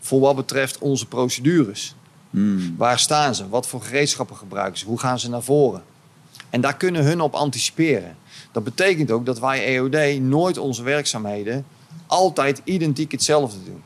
voor 0.00 0.20
wat 0.20 0.36
betreft 0.36 0.78
onze 0.78 1.06
procedures. 1.06 1.94
Hmm. 2.30 2.74
Waar 2.76 2.98
staan 2.98 3.34
ze? 3.34 3.48
Wat 3.48 3.66
voor 3.66 3.82
gereedschappen 3.82 4.36
gebruiken 4.36 4.78
ze? 4.78 4.86
Hoe 4.86 4.98
gaan 4.98 5.18
ze 5.18 5.30
naar 5.30 5.42
voren? 5.42 5.82
En 6.50 6.60
daar 6.60 6.76
kunnen 6.76 7.04
hun 7.04 7.20
op 7.20 7.34
anticiperen. 7.34 8.16
Dat 8.52 8.64
betekent 8.64 9.10
ook 9.10 9.26
dat 9.26 9.38
wij 9.38 9.64
EOD 9.64 10.20
nooit 10.20 10.58
onze 10.58 10.82
werkzaamheden 10.82 11.64
altijd 12.06 12.60
identiek 12.64 13.12
hetzelfde 13.12 13.64
doen. 13.64 13.82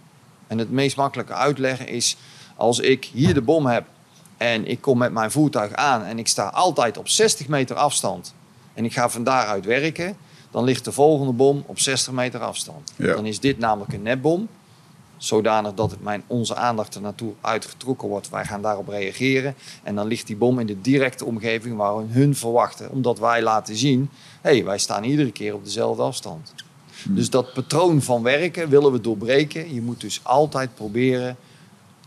En 0.47 0.59
het 0.59 0.71
meest 0.71 0.97
makkelijke 0.97 1.33
uitleggen 1.33 1.89
is 1.89 2.17
als 2.57 2.79
ik 2.79 3.05
hier 3.05 3.35
de 3.35 3.43
bom 3.43 3.67
heb 3.67 3.85
en 4.37 4.67
ik 4.67 4.81
kom 4.81 4.99
met 4.99 5.13
mijn 5.13 5.31
voertuig 5.31 5.73
aan 5.73 6.05
en 6.05 6.19
ik 6.19 6.29
sta 6.29 6.49
altijd 6.49 6.99
op 6.99 7.09
60 7.09 7.49
meter 7.49 7.77
afstand 7.77 8.35
en 8.75 8.85
ik 8.85 8.93
ga 8.93 9.09
van 9.09 9.25
daaruit 9.25 9.65
werken, 9.65 10.17
dan 10.51 10.65
ligt 10.65 10.85
de 10.85 10.93
volgende 10.93 11.33
bom 11.33 11.65
op 11.67 11.79
60 11.79 12.13
meter 12.13 12.41
afstand. 12.41 12.93
Ja. 12.97 13.15
Dan 13.15 13.27
is 13.27 13.41
dit 13.41 13.59
namelijk 13.59 13.93
een 13.93 14.03
netbom 14.03 14.49
zodanig 15.17 15.75
dat 15.75 15.91
het 15.91 16.03
mijn, 16.03 16.23
onze 16.27 16.55
aandacht 16.55 16.95
er 16.95 17.01
naartoe 17.01 17.33
uitgetrokken 17.41 18.09
wordt. 18.09 18.31
Wij 18.31 18.45
gaan 18.45 18.63
daarop 18.63 18.89
reageren. 18.89 19.55
En 19.83 19.95
dan 19.95 20.07
ligt 20.07 20.27
die 20.27 20.37
bom 20.37 20.59
in 20.59 20.67
de 20.67 20.81
directe 20.81 21.25
omgeving 21.25 21.77
waar 21.77 21.97
we 21.97 22.05
hun 22.13 22.37
verwachten. 22.37 22.91
Omdat 22.91 23.19
wij 23.19 23.43
laten 23.43 23.77
zien, 23.77 24.11
hé, 24.41 24.51
hey, 24.51 24.65
wij 24.65 24.79
staan 24.79 25.05
iedere 25.05 25.33
keer 25.33 25.55
op 25.55 25.65
dezelfde 25.65 26.03
afstand. 26.03 26.55
Dus 27.09 27.31
dat 27.31 27.53
patroon 27.53 28.03
van 28.03 28.23
werken 28.23 28.69
willen 28.69 28.93
we 28.93 29.01
doorbreken. 29.01 29.75
Je 29.75 29.83
moet 29.83 30.01
dus 30.01 30.21
altijd 30.23 30.75
proberen 30.75 31.37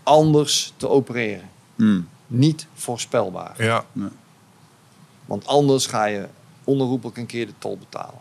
anders 0.04 0.74
te 0.78 0.90
opereren. 0.90 1.50
Hmm. 1.76 2.08
Niet 2.28 2.68
voorspelbaar. 2.74 3.64
Ja. 3.64 3.86
Want 5.26 5.46
anders 5.46 5.86
ga 5.86 6.06
je 6.06 6.28
onherroepelijk 6.64 7.18
een 7.18 7.26
keer 7.26 7.46
de 7.46 7.54
tol 7.58 7.78
betalen. 7.78 8.20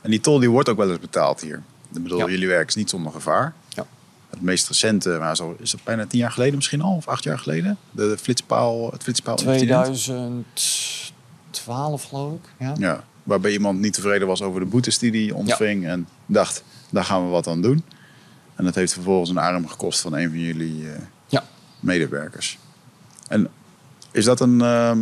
En 0.00 0.10
die 0.10 0.20
tol 0.20 0.38
die 0.38 0.50
wordt 0.50 0.68
ook 0.68 0.76
wel 0.76 0.90
eens 0.90 1.00
betaald 1.00 1.40
hier. 1.40 1.62
Ik 1.96 2.02
bedoel, 2.02 2.18
Ja. 2.18 2.26
jullie 2.28 2.48
werken 2.48 2.68
is 2.68 2.74
niet 2.74 2.90
zonder 2.90 3.12
gevaar. 3.12 3.54
Ja. 3.68 3.86
Het 4.30 4.42
meest 4.42 4.68
recente, 4.68 5.16
maar 5.18 5.36
zo, 5.36 5.56
is 5.60 5.70
dat 5.70 5.84
bijna 5.84 6.06
tien 6.06 6.18
jaar 6.18 6.30
geleden 6.30 6.54
misschien 6.54 6.80
al, 6.82 6.96
of 6.96 7.08
acht 7.08 7.24
jaar 7.24 7.38
geleden? 7.38 7.76
De, 7.90 8.08
de 8.08 8.18
flitspaal, 8.18 8.90
het 8.90 9.02
flitspaal 9.02 9.38
incident. 9.38 10.02
2012 10.04 12.04
geloof 12.04 12.32
ik. 12.34 12.40
Ja. 12.58 12.74
Ja, 12.78 13.04
waarbij 13.22 13.52
iemand 13.52 13.80
niet 13.80 13.92
tevreden 13.92 14.26
was 14.26 14.42
over 14.42 14.60
de 14.60 14.66
boetes 14.66 14.98
die 14.98 15.10
hij 15.10 15.30
ontving 15.36 15.86
en 15.86 16.08
dacht, 16.26 16.62
daar 16.90 17.04
gaan 17.04 17.24
we 17.24 17.30
wat 17.30 17.46
aan 17.46 17.62
doen. 17.62 17.84
En 18.54 18.64
dat 18.64 18.74
heeft 18.74 18.92
vervolgens 18.92 19.30
een 19.30 19.38
arm 19.38 19.68
gekost 19.68 20.00
van 20.00 20.12
een 20.16 20.28
van 20.28 20.38
jullie 20.38 20.84
Ja. 21.26 21.44
medewerkers. 21.80 22.58
En 23.28 23.48
is 24.12 24.24
dat 24.24 24.40
een, 24.40 24.60
ehm, 24.60 25.00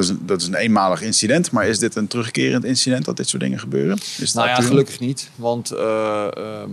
dat, 0.00 0.10
is 0.10 0.20
een, 0.20 0.26
dat 0.26 0.40
is 0.40 0.46
een 0.46 0.54
eenmalig 0.54 1.02
incident, 1.02 1.50
maar 1.50 1.66
is 1.66 1.78
dit 1.78 1.96
een 1.96 2.06
terugkerend 2.06 2.64
incident 2.64 3.04
dat 3.04 3.16
dit 3.16 3.28
soort 3.28 3.42
dingen 3.42 3.58
gebeuren? 3.58 3.98
Is 4.18 4.32
Nou 4.32 4.48
ja, 4.48 4.54
gelukkig 4.54 5.00
niet. 5.00 5.30
Want 5.36 5.70
eh, 5.70 6.36
ehm, 6.36 6.70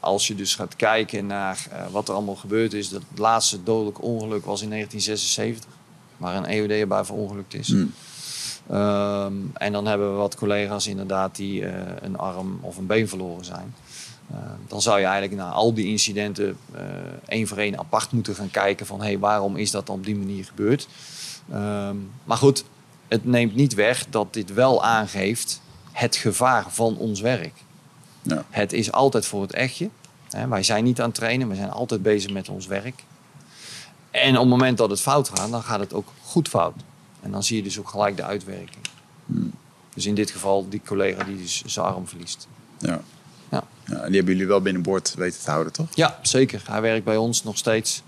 als 0.00 0.26
je 0.26 0.34
dus 0.34 0.54
gaat 0.54 0.76
kijken 0.76 1.26
naar 1.26 1.66
eh, 1.70 1.80
wat 1.90 2.08
er 2.08 2.14
allemaal 2.14 2.36
gebeurd 2.36 2.72
is. 2.72 2.88
Dat 2.88 3.02
het 3.10 3.18
laatste 3.18 3.62
dodelijk 3.62 4.02
ongeluk 4.02 4.44
was 4.44 4.62
in 4.62 4.70
1976. 4.70 5.70
Waar 6.16 6.36
een 6.36 6.46
EOD 6.46 6.70
erbij 6.70 7.04
verongelukt 7.04 7.54
is. 7.54 7.68
Hmm. 7.68 7.92
Ehm, 8.70 9.32
en 9.54 9.72
dan 9.72 9.86
hebben 9.86 10.10
we 10.10 10.16
wat 10.16 10.34
collega's 10.34 10.86
inderdaad 10.86 11.36
die 11.36 11.64
eh, 11.64 11.72
een 12.00 12.18
arm 12.18 12.58
of 12.60 12.76
een 12.76 12.86
been 12.86 13.08
verloren 13.08 13.44
zijn. 13.44 13.74
Dan 14.66 14.82
zou 14.82 14.98
je 14.98 15.04
eigenlijk 15.04 15.40
naar 15.40 15.52
al 15.52 15.74
die 15.74 15.86
incidenten 15.86 16.56
eh, 16.74 16.80
één 17.28 17.46
voor 17.46 17.58
één 17.58 17.78
apart 17.78 18.12
moeten 18.12 18.34
gaan 18.34 18.50
kijken 18.50 18.86
van 18.86 19.00
hey, 19.02 19.18
waarom 19.18 19.56
is 19.56 19.70
dat 19.70 19.90
op 19.90 20.04
die 20.04 20.16
manier 20.16 20.44
gebeurd. 20.44 20.88
Ehm, 21.52 21.96
maar 22.24 22.36
goed, 22.36 22.64
het 23.08 23.24
neemt 23.24 23.54
niet 23.54 23.74
weg 23.74 24.06
dat 24.10 24.34
dit 24.34 24.52
wel 24.52 24.84
aangeeft 24.84 25.60
het 25.92 26.16
gevaar 26.16 26.70
van 26.70 26.96
ons 26.96 27.20
werk. 27.20 27.54
Ja. 28.22 28.44
Het 28.50 28.72
is 28.72 28.92
altijd 28.92 29.26
voor 29.26 29.42
het 29.42 29.52
echtje. 29.52 29.88
Hè, 30.30 30.48
wij 30.48 30.62
zijn 30.62 30.84
niet 30.84 31.00
aan 31.00 31.06
het 31.06 31.14
trainen, 31.14 31.48
we 31.48 31.54
zijn 31.54 31.70
altijd 31.70 32.02
bezig 32.02 32.32
met 32.32 32.48
ons 32.48 32.66
werk. 32.66 33.04
En 34.10 34.34
op 34.34 34.40
het 34.40 34.48
moment 34.48 34.78
dat 34.78 34.90
het 34.90 35.00
fout 35.00 35.28
gaat, 35.28 35.50
dan 35.50 35.62
gaat 35.62 35.80
het 35.80 35.92
ook 35.92 36.08
goed 36.22 36.48
fout. 36.48 36.74
En 37.20 37.30
dan 37.30 37.42
zie 37.42 37.56
je 37.56 37.62
dus 37.62 37.78
ook 37.78 37.88
gelijk 37.88 38.16
de 38.16 38.24
uitwerking. 38.24 38.84
Dus 39.94 40.06
in 40.06 40.14
dit 40.14 40.30
geval 40.30 40.68
die 40.68 40.82
collega 40.86 41.24
die 41.24 41.36
dus 41.36 41.62
zijn 41.66 41.86
arm 41.86 42.08
verliest. 42.08 42.48
Ja. 42.78 43.00
Ja. 43.50 43.64
Ja, 43.84 43.94
en 43.94 44.06
die 44.06 44.16
hebben 44.16 44.32
jullie 44.32 44.46
wel 44.46 44.60
binnenboord 44.60 45.14
weten 45.14 45.40
te 45.40 45.50
houden, 45.50 45.72
toch? 45.72 45.86
Ja, 45.94 46.18
zeker. 46.22 46.62
Hij 46.66 46.80
werkt 46.80 47.04
bij 47.04 47.16
ons 47.16 47.42
nog 47.42 47.56
steeds. 47.56 48.02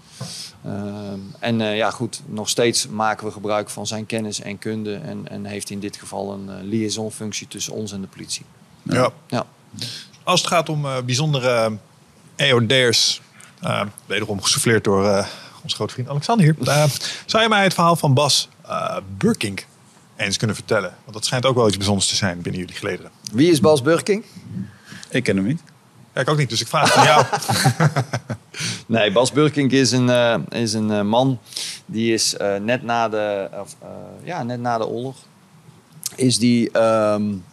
Ehm, 0.65 1.19
en 1.39 1.61
eh, 1.61 1.77
ja, 1.77 1.91
goed, 1.91 2.23
nog 2.27 2.49
steeds 2.49 2.89
maken 2.89 3.27
we 3.27 3.33
gebruik 3.33 3.71
van 3.71 3.87
zijn 3.87 4.07
kennis 4.07 4.41
en 4.41 4.59
kunde. 4.59 4.95
En, 4.95 5.29
en 5.29 5.45
heeft 5.45 5.71
in 5.71 5.81
dit 5.81 5.97
geval 5.97 6.33
een 6.33 6.47
uh, 6.49 6.55
liaisonfunctie 6.63 7.49
tussen 7.49 7.73
ons 7.73 7.93
en 7.93 8.01
de 8.01 8.07
politie. 8.07 8.45
Ja. 8.83 9.11
Ja. 9.27 9.47
Als 10.23 10.41
het 10.41 10.51
gaat 10.51 10.69
om 10.69 10.87
eh, 10.87 10.97
bijzondere 11.05 11.77
EOD'ers, 12.37 13.21
uh, 13.65 13.83
wederom 14.07 14.43
gesouffleerd 14.43 14.85
door 14.85 15.05
uh, 15.05 15.27
onze 15.63 15.77
grote 15.77 15.93
vriend 15.93 16.09
Alexander 16.09 16.45
hier. 16.45 16.69
Uh, 16.69 16.85
zou 17.27 17.43
je 17.43 17.49
mij 17.49 17.63
het 17.63 17.75
verhaal 17.75 17.97
van 17.97 18.15
Bas 18.15 18.49
Burkink 19.19 19.67
eens 20.17 20.37
kunnen 20.37 20.57
vertellen? 20.57 20.95
Want 21.03 21.13
dat 21.13 21.25
schijnt 21.25 21.47
ook 21.47 21.55
wel 21.55 21.67
iets 21.67 21.77
bijzonders 21.77 22.09
te 22.09 22.17
zijn 22.17 22.41
binnen 22.41 22.61
jullie 22.61 22.77
gelederen. 22.77 23.11
Wie 23.33 23.51
is 23.51 23.61
Bas 23.61 23.83
Burking? 23.83 24.25
Ik 25.11 25.23
ken 25.23 25.37
hem 25.37 25.47
niet. 25.47 25.63
Ja, 26.21 26.27
ik 26.27 26.33
ook 26.33 26.39
niet, 26.39 26.49
dus 26.49 26.61
ik 26.61 26.67
vraag 26.67 26.95
het 26.95 26.97
aan 26.97 27.05
jou. 27.05 27.25
nee, 28.99 29.13
Bas 29.13 29.33
Burkink 29.33 29.71
is 29.71 29.93
een, 29.93 30.09
uh, 30.09 30.35
is 30.49 30.73
een 30.73 30.91
uh, 30.91 31.03
man 31.03 31.39
die 31.87 32.13
is 32.13 32.35
uh, 32.41 32.57
net, 32.57 32.83
na 32.83 33.09
de, 33.09 33.49
of, 33.61 33.77
ja, 34.23 34.43
net 34.43 34.61
na 34.61 34.79
de 34.79 34.87
oorlog. 34.87 35.17
Is 36.15 36.39
die, 36.39 36.79
um, 36.79 37.45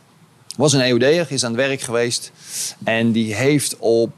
was 0.58 0.74
een 0.74 0.82
EOD'er, 0.82 1.32
is 1.32 1.44
aan 1.44 1.52
het 1.52 1.60
werk 1.60 1.82
geweest. 1.82 2.32
En 2.84 3.12
die 3.12 3.36
heeft 3.36 3.78
op, 3.78 4.12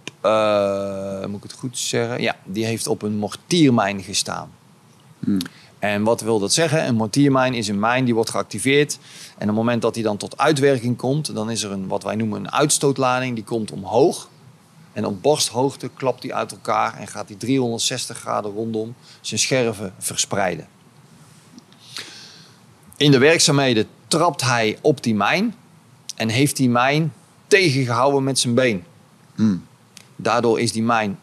moet 1.27 1.37
ik 1.37 1.43
het 1.43 1.53
goed 1.53 1.77
zeggen? 1.77 2.21
Ja, 2.21 2.35
die 2.43 2.65
heeft 2.65 2.87
op 2.87 3.01
een 3.01 3.17
mortiermijn 3.17 4.03
gestaan. 4.03 4.51
Hmm. 5.19 5.39
En 5.79 6.03
wat 6.03 6.21
wil 6.21 6.39
dat 6.39 6.53
zeggen? 6.53 6.87
Een 6.87 6.95
mortiermijn 6.95 7.53
is 7.53 7.67
een 7.67 7.79
mijn 7.79 8.05
die 8.05 8.15
wordt 8.15 8.29
geactiveerd. 8.29 8.97
En 9.37 9.41
op 9.41 9.47
het 9.47 9.55
moment 9.55 9.81
dat 9.81 9.93
die 9.93 10.03
dan 10.03 10.17
tot 10.17 10.37
uitwerking 10.37 10.97
komt, 10.97 11.35
dan 11.35 11.51
is 11.51 11.63
er 11.63 11.71
een, 11.71 11.87
wat 11.87 12.03
wij 12.03 12.15
noemen 12.15 12.39
een 12.39 12.51
uitstootlading. 12.51 13.35
Die 13.35 13.43
komt 13.43 13.71
omhoog. 13.71 14.29
En 14.99 15.05
op 15.05 15.21
borsthoogte 15.21 15.89
klapt 15.93 16.21
die 16.21 16.33
uit 16.33 16.51
elkaar 16.51 16.97
en 16.97 17.07
gaat 17.07 17.27
die 17.27 17.37
360 17.37 18.17
graden 18.17 18.51
rondom 18.51 18.95
zijn 19.21 19.39
scherven 19.39 19.93
verspreiden. 19.99 20.67
In 22.97 23.11
de 23.11 23.17
werkzaamheden 23.17 23.87
trapt 24.07 24.41
hij 24.41 24.77
op 24.81 25.03
die 25.03 25.15
mijn 25.15 25.55
en 26.15 26.29
heeft 26.29 26.55
die 26.55 26.69
mijn 26.69 27.13
tegengehouden 27.47 28.23
met 28.23 28.39
zijn 28.39 28.53
been. 28.53 28.83
Hmm. 29.35 29.65
Daardoor 30.15 30.59
is 30.59 30.71
die 30.71 30.83
mijn 30.83 31.19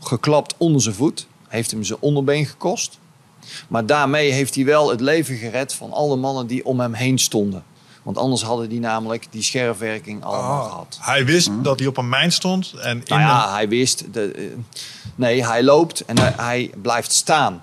geklapt 0.00 0.54
onder 0.56 0.82
zijn 0.82 0.94
voet, 0.94 1.26
heeft 1.48 1.70
hem 1.70 1.84
zijn 1.84 2.00
onderbeen 2.00 2.46
gekost. 2.46 2.98
Maar 3.68 3.86
daarmee 3.86 4.30
heeft 4.30 4.54
hij 4.54 4.64
wel 4.64 4.90
het 4.90 5.00
leven 5.00 5.36
gered 5.36 5.74
van 5.74 5.92
alle 5.92 6.16
mannen 6.16 6.46
die 6.46 6.64
om 6.64 6.80
hem 6.80 6.92
heen 6.92 7.18
stonden. 7.18 7.64
Want 8.04 8.18
anders 8.18 8.42
hadden 8.42 8.68
die 8.68 8.80
namelijk 8.80 9.26
die 9.30 9.42
scherfwerking 9.42 10.24
allemaal 10.24 10.60
Oh, 10.64 10.68
gehad. 10.70 10.98
Hij 11.00 11.24
wist 11.24 11.50
dat 11.62 11.78
hij 11.78 11.88
op 11.88 11.96
een 11.96 12.08
mijn 12.08 12.32
stond. 12.32 12.72
En 12.72 12.96
in 12.96 13.02
Nou 13.06 13.20
ja, 13.20 13.52
hij 13.52 13.68
wist. 13.68 14.12
De, 14.12 14.32
eh, 14.32 14.44
nee, 15.14 15.46
hij 15.46 15.62
loopt 15.62 16.04
en 16.04 16.18
hij, 16.18 16.32
hij 16.36 16.70
blijft 16.82 17.12
staan. 17.12 17.62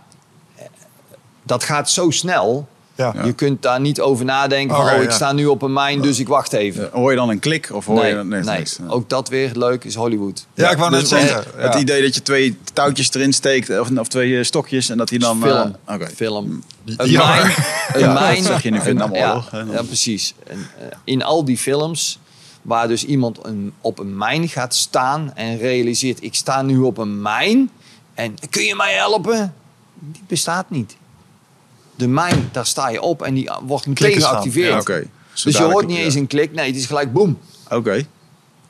Dat 1.43 1.63
gaat 1.63 1.89
zo 1.89 2.09
snel. 2.09 2.68
Ja. 3.13 3.23
Je 3.25 3.33
kunt 3.33 3.61
daar 3.61 3.79
niet 3.79 4.01
over 4.01 4.25
nadenken 4.25 4.75
van, 4.75 4.85
oh, 4.85 4.95
ik 5.01 5.09
ja. 5.09 5.15
sta 5.15 5.31
nu 5.31 5.45
op 5.45 5.61
een 5.61 5.73
mijn, 5.73 6.01
dus 6.01 6.19
ik 6.19 6.27
wacht 6.27 6.53
even. 6.53 6.85
Eh, 6.91 6.93
hoor 6.93 7.09
je 7.11 7.17
dan 7.17 7.29
een 7.29 7.39
klik 7.39 7.69
of 7.73 7.85
hoor 7.85 7.95
nee, 8.01 8.15
je... 8.15 8.23
Nee, 8.23 8.41
nee. 8.43 8.57
niks. 8.57 8.79
ook 8.87 9.09
dat 9.09 9.29
weer 9.29 9.51
leuk 9.53 9.83
is 9.83 9.95
Hollywood. 9.95 10.45
Ja, 10.53 10.69
ik 10.69 10.77
wou 10.77 10.91
net 10.91 10.99
Dus 10.99 11.09
zeggen. 11.09 11.43
Het 11.55 11.75
idee 11.75 12.01
dat 12.01 12.15
je 12.15 12.21
twee 12.21 12.57
touwtjes 12.73 13.13
erin 13.13 13.33
steekt, 13.33 13.79
of, 13.79 13.89
of 13.97 14.07
twee 14.07 14.37
eh, 14.37 14.43
stokjes, 14.43 14.89
en 14.89 14.97
dat 14.97 15.09
hij 15.09 15.19
dan... 15.19 15.41
film. 15.41 15.75
eh, 15.85 15.95
Oké. 15.95 16.07
film. 16.15 16.63
Die- 16.83 16.95
Een 17.01 17.09
ja, 17.11 17.27
mijn, 17.35 17.53
een 17.93 17.99
Ja, 17.99 18.13
mijn, 18.13 18.43
zag 18.43 18.61
je 18.61 18.67
in 18.67 18.73
de 18.73 18.79
een- 18.79 18.85
Vietnamoorlog, 18.85 19.51
Ja, 19.51 19.65
ja, 19.71 19.81
precies. 19.83 20.33
En, 20.47 20.57
eh, 20.79 20.85
in 21.03 21.23
al 21.23 21.45
die 21.45 21.57
films 21.57 22.19
waar 22.61 22.87
dus 22.87 23.05
iemand 23.05 23.39
een, 23.45 23.73
op 23.81 23.99
een 23.99 24.17
mijn 24.17 24.49
gaat 24.49 24.75
staan 24.75 25.31
en 25.35 25.57
realiseert, 25.57 26.23
ik 26.23 26.35
sta 26.35 26.61
nu 26.61 26.77
op 26.77 26.97
een 26.97 27.21
mijn 27.21 27.69
en 28.13 28.35
kun 28.49 28.63
je 28.63 28.75
mij 28.75 28.93
helpen? 28.93 29.53
Die 29.99 30.23
bestaat 30.27 30.69
niet. 30.69 30.95
De 31.95 32.07
mijn, 32.07 32.49
daar 32.51 32.65
sta 32.65 32.89
je 32.89 33.01
op 33.01 33.22
en 33.22 33.34
die 33.34 33.51
wordt 33.63 33.85
meteen 33.88 34.22
geactiveerd. 34.22 34.88
Ja. 34.88 35.01
Dus 35.43 35.57
je 35.57 35.63
hoort 35.63 35.88
niet 35.88 35.97
eens 35.97 36.15
een 36.15 36.27
klik, 36.27 36.53
nee, 36.53 36.68
het 36.68 36.76
is 36.76 36.85
gelijk 36.85 37.13
boem. 37.13 37.39
Oké. 37.69 38.05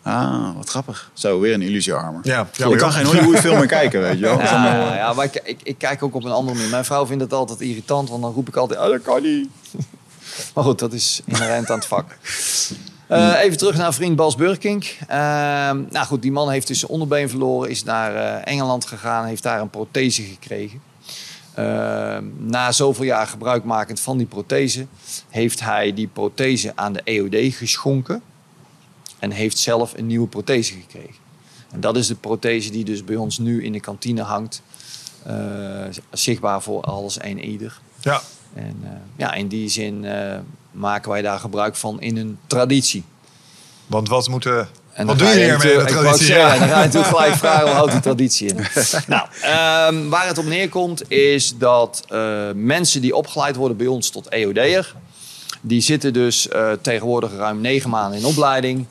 Ah, 0.03 0.55
wat 0.55 0.69
grappig. 0.69 1.11
Zo, 1.13 1.39
weer 1.39 1.53
een 1.53 1.61
illusiearmer. 1.61 2.19
Ja, 2.23 2.47
ja, 2.53 2.67
ik 2.71 2.77
kan 2.77 2.91
geen 2.91 3.05
Hollywood 3.05 3.39
film 3.39 3.57
meer 3.57 3.67
kijken, 3.67 4.01
weet 4.01 4.15
je 4.19 4.21
wel. 4.25 4.31
Allemaal- 4.41 4.65
Ja, 4.65 4.95
ja 4.95 5.13
maar 5.13 5.25
ik, 5.25 5.41
ik, 5.43 5.59
ik 5.63 5.77
kijk 5.77 6.03
ook 6.03 6.15
op 6.15 6.23
een 6.23 6.31
andere 6.31 6.55
manier. 6.55 6.71
Mijn 6.71 6.85
vrouw 6.85 7.05
vindt 7.05 7.23
het 7.23 7.33
altijd 7.33 7.61
irritant, 7.61 8.09
want 8.09 8.21
dan 8.21 8.33
roep 8.33 8.47
ik 8.47 8.55
altijd, 8.55 8.79
oh, 8.79 8.85
dat 8.87 9.01
kan 9.01 9.21
niet. 9.21 9.47
maar 10.53 10.63
goed, 10.63 10.79
dat 10.79 10.93
is 10.93 11.21
inherent 11.25 11.69
aan 11.69 11.77
het 11.77 11.87
vak. 11.87 12.05
Eh, 13.07 13.39
even 13.41 13.57
terug 13.57 13.75
naar 13.77 13.93
vriend 13.93 14.15
Bas 14.15 14.35
Burkink. 14.35 14.95
Ehm, 15.07 15.81
nou 15.89 16.05
goed, 16.05 16.21
die 16.21 16.31
man 16.31 16.49
heeft 16.49 16.67
dus 16.67 16.79
zijn 16.79 16.91
onderbeen 16.91 17.29
verloren, 17.29 17.69
is 17.69 17.83
naar 17.83 18.15
eh, 18.15 18.53
Engeland 18.53 18.85
gegaan, 18.85 19.25
heeft 19.25 19.43
daar 19.43 19.61
een 19.61 19.69
prothese 19.69 20.21
gekregen. 20.23 20.81
Ehm, 21.53 22.25
na 22.37 22.71
zoveel 22.71 23.05
jaar 23.05 23.27
gebruikmakend 23.27 23.99
van 23.99 24.17
die 24.17 24.27
prothese, 24.27 24.85
heeft 25.29 25.59
hij 25.59 25.93
die 25.93 26.07
prothese 26.07 26.71
aan 26.75 26.93
de 26.93 27.01
EOD 27.03 27.53
geschonken 27.53 28.21
en 29.19 29.31
heeft 29.31 29.57
zelf 29.57 29.93
een 29.97 30.07
nieuwe 30.07 30.27
prothese 30.27 30.73
gekregen. 30.73 31.19
En 31.71 31.79
dat 31.79 31.97
is 31.97 32.07
de 32.07 32.15
prothese 32.15 32.71
die 32.71 32.85
dus 32.85 33.03
bij 33.03 33.15
ons 33.15 33.37
nu 33.37 33.63
in 33.63 33.71
de 33.71 33.79
kantine 33.79 34.21
hangt. 34.21 34.61
Eh, 35.23 35.85
zichtbaar 36.11 36.61
voor 36.61 36.81
alles 36.81 37.17
en 37.17 37.39
ieder. 37.39 37.79
Ja. 37.99 38.21
En 38.53 38.77
eh, 38.83 38.89
ja, 39.15 39.33
in 39.33 39.47
die 39.47 39.69
zin 39.69 40.05
eh, 40.05 40.39
maken 40.71 41.11
wij 41.11 41.21
daar 41.21 41.39
gebruik 41.39 41.75
van 41.75 42.01
in 42.01 42.17
een 42.17 42.37
traditie. 42.47 43.03
Want 43.87 44.07
wat 44.07 44.29
moeten... 44.29 44.67
En 45.01 45.07
wat 45.07 45.19
doe 45.19 45.27
je 45.27 45.33
hiermee 45.33 45.77
de 45.77 45.83
traditie? 45.85 46.25
zeggen, 46.25 46.45
Ja. 46.45 46.59
Dan 46.59 46.67
ga 46.67 46.79
je 46.79 46.85
natuurlijk 46.85 47.15
gelijk 47.15 47.35
vragen, 47.35 47.65
hoe 47.65 47.75
houdt 47.75 47.91
die 47.91 48.01
traditie 48.01 48.47
in? 48.47 48.55
nou, 49.07 49.27
ehm, 49.41 50.09
waar 50.09 50.27
het 50.27 50.37
op 50.37 50.45
neerkomt 50.45 51.11
is 51.11 51.57
dat 51.57 52.03
eh, 52.07 52.41
mensen 52.55 53.01
die 53.01 53.15
opgeleid 53.15 53.55
worden 53.55 53.77
bij 53.77 53.87
ons 53.87 54.09
tot 54.09 54.27
EOD'er... 54.27 54.95
die 55.61 55.81
zitten 55.81 56.13
dus 56.13 56.47
eh, 56.47 56.71
tegenwoordig 56.81 57.31
ruim 57.35 57.61
negen 57.61 57.89
maanden 57.89 58.19
in 58.19 58.25
opleiding... 58.25 58.85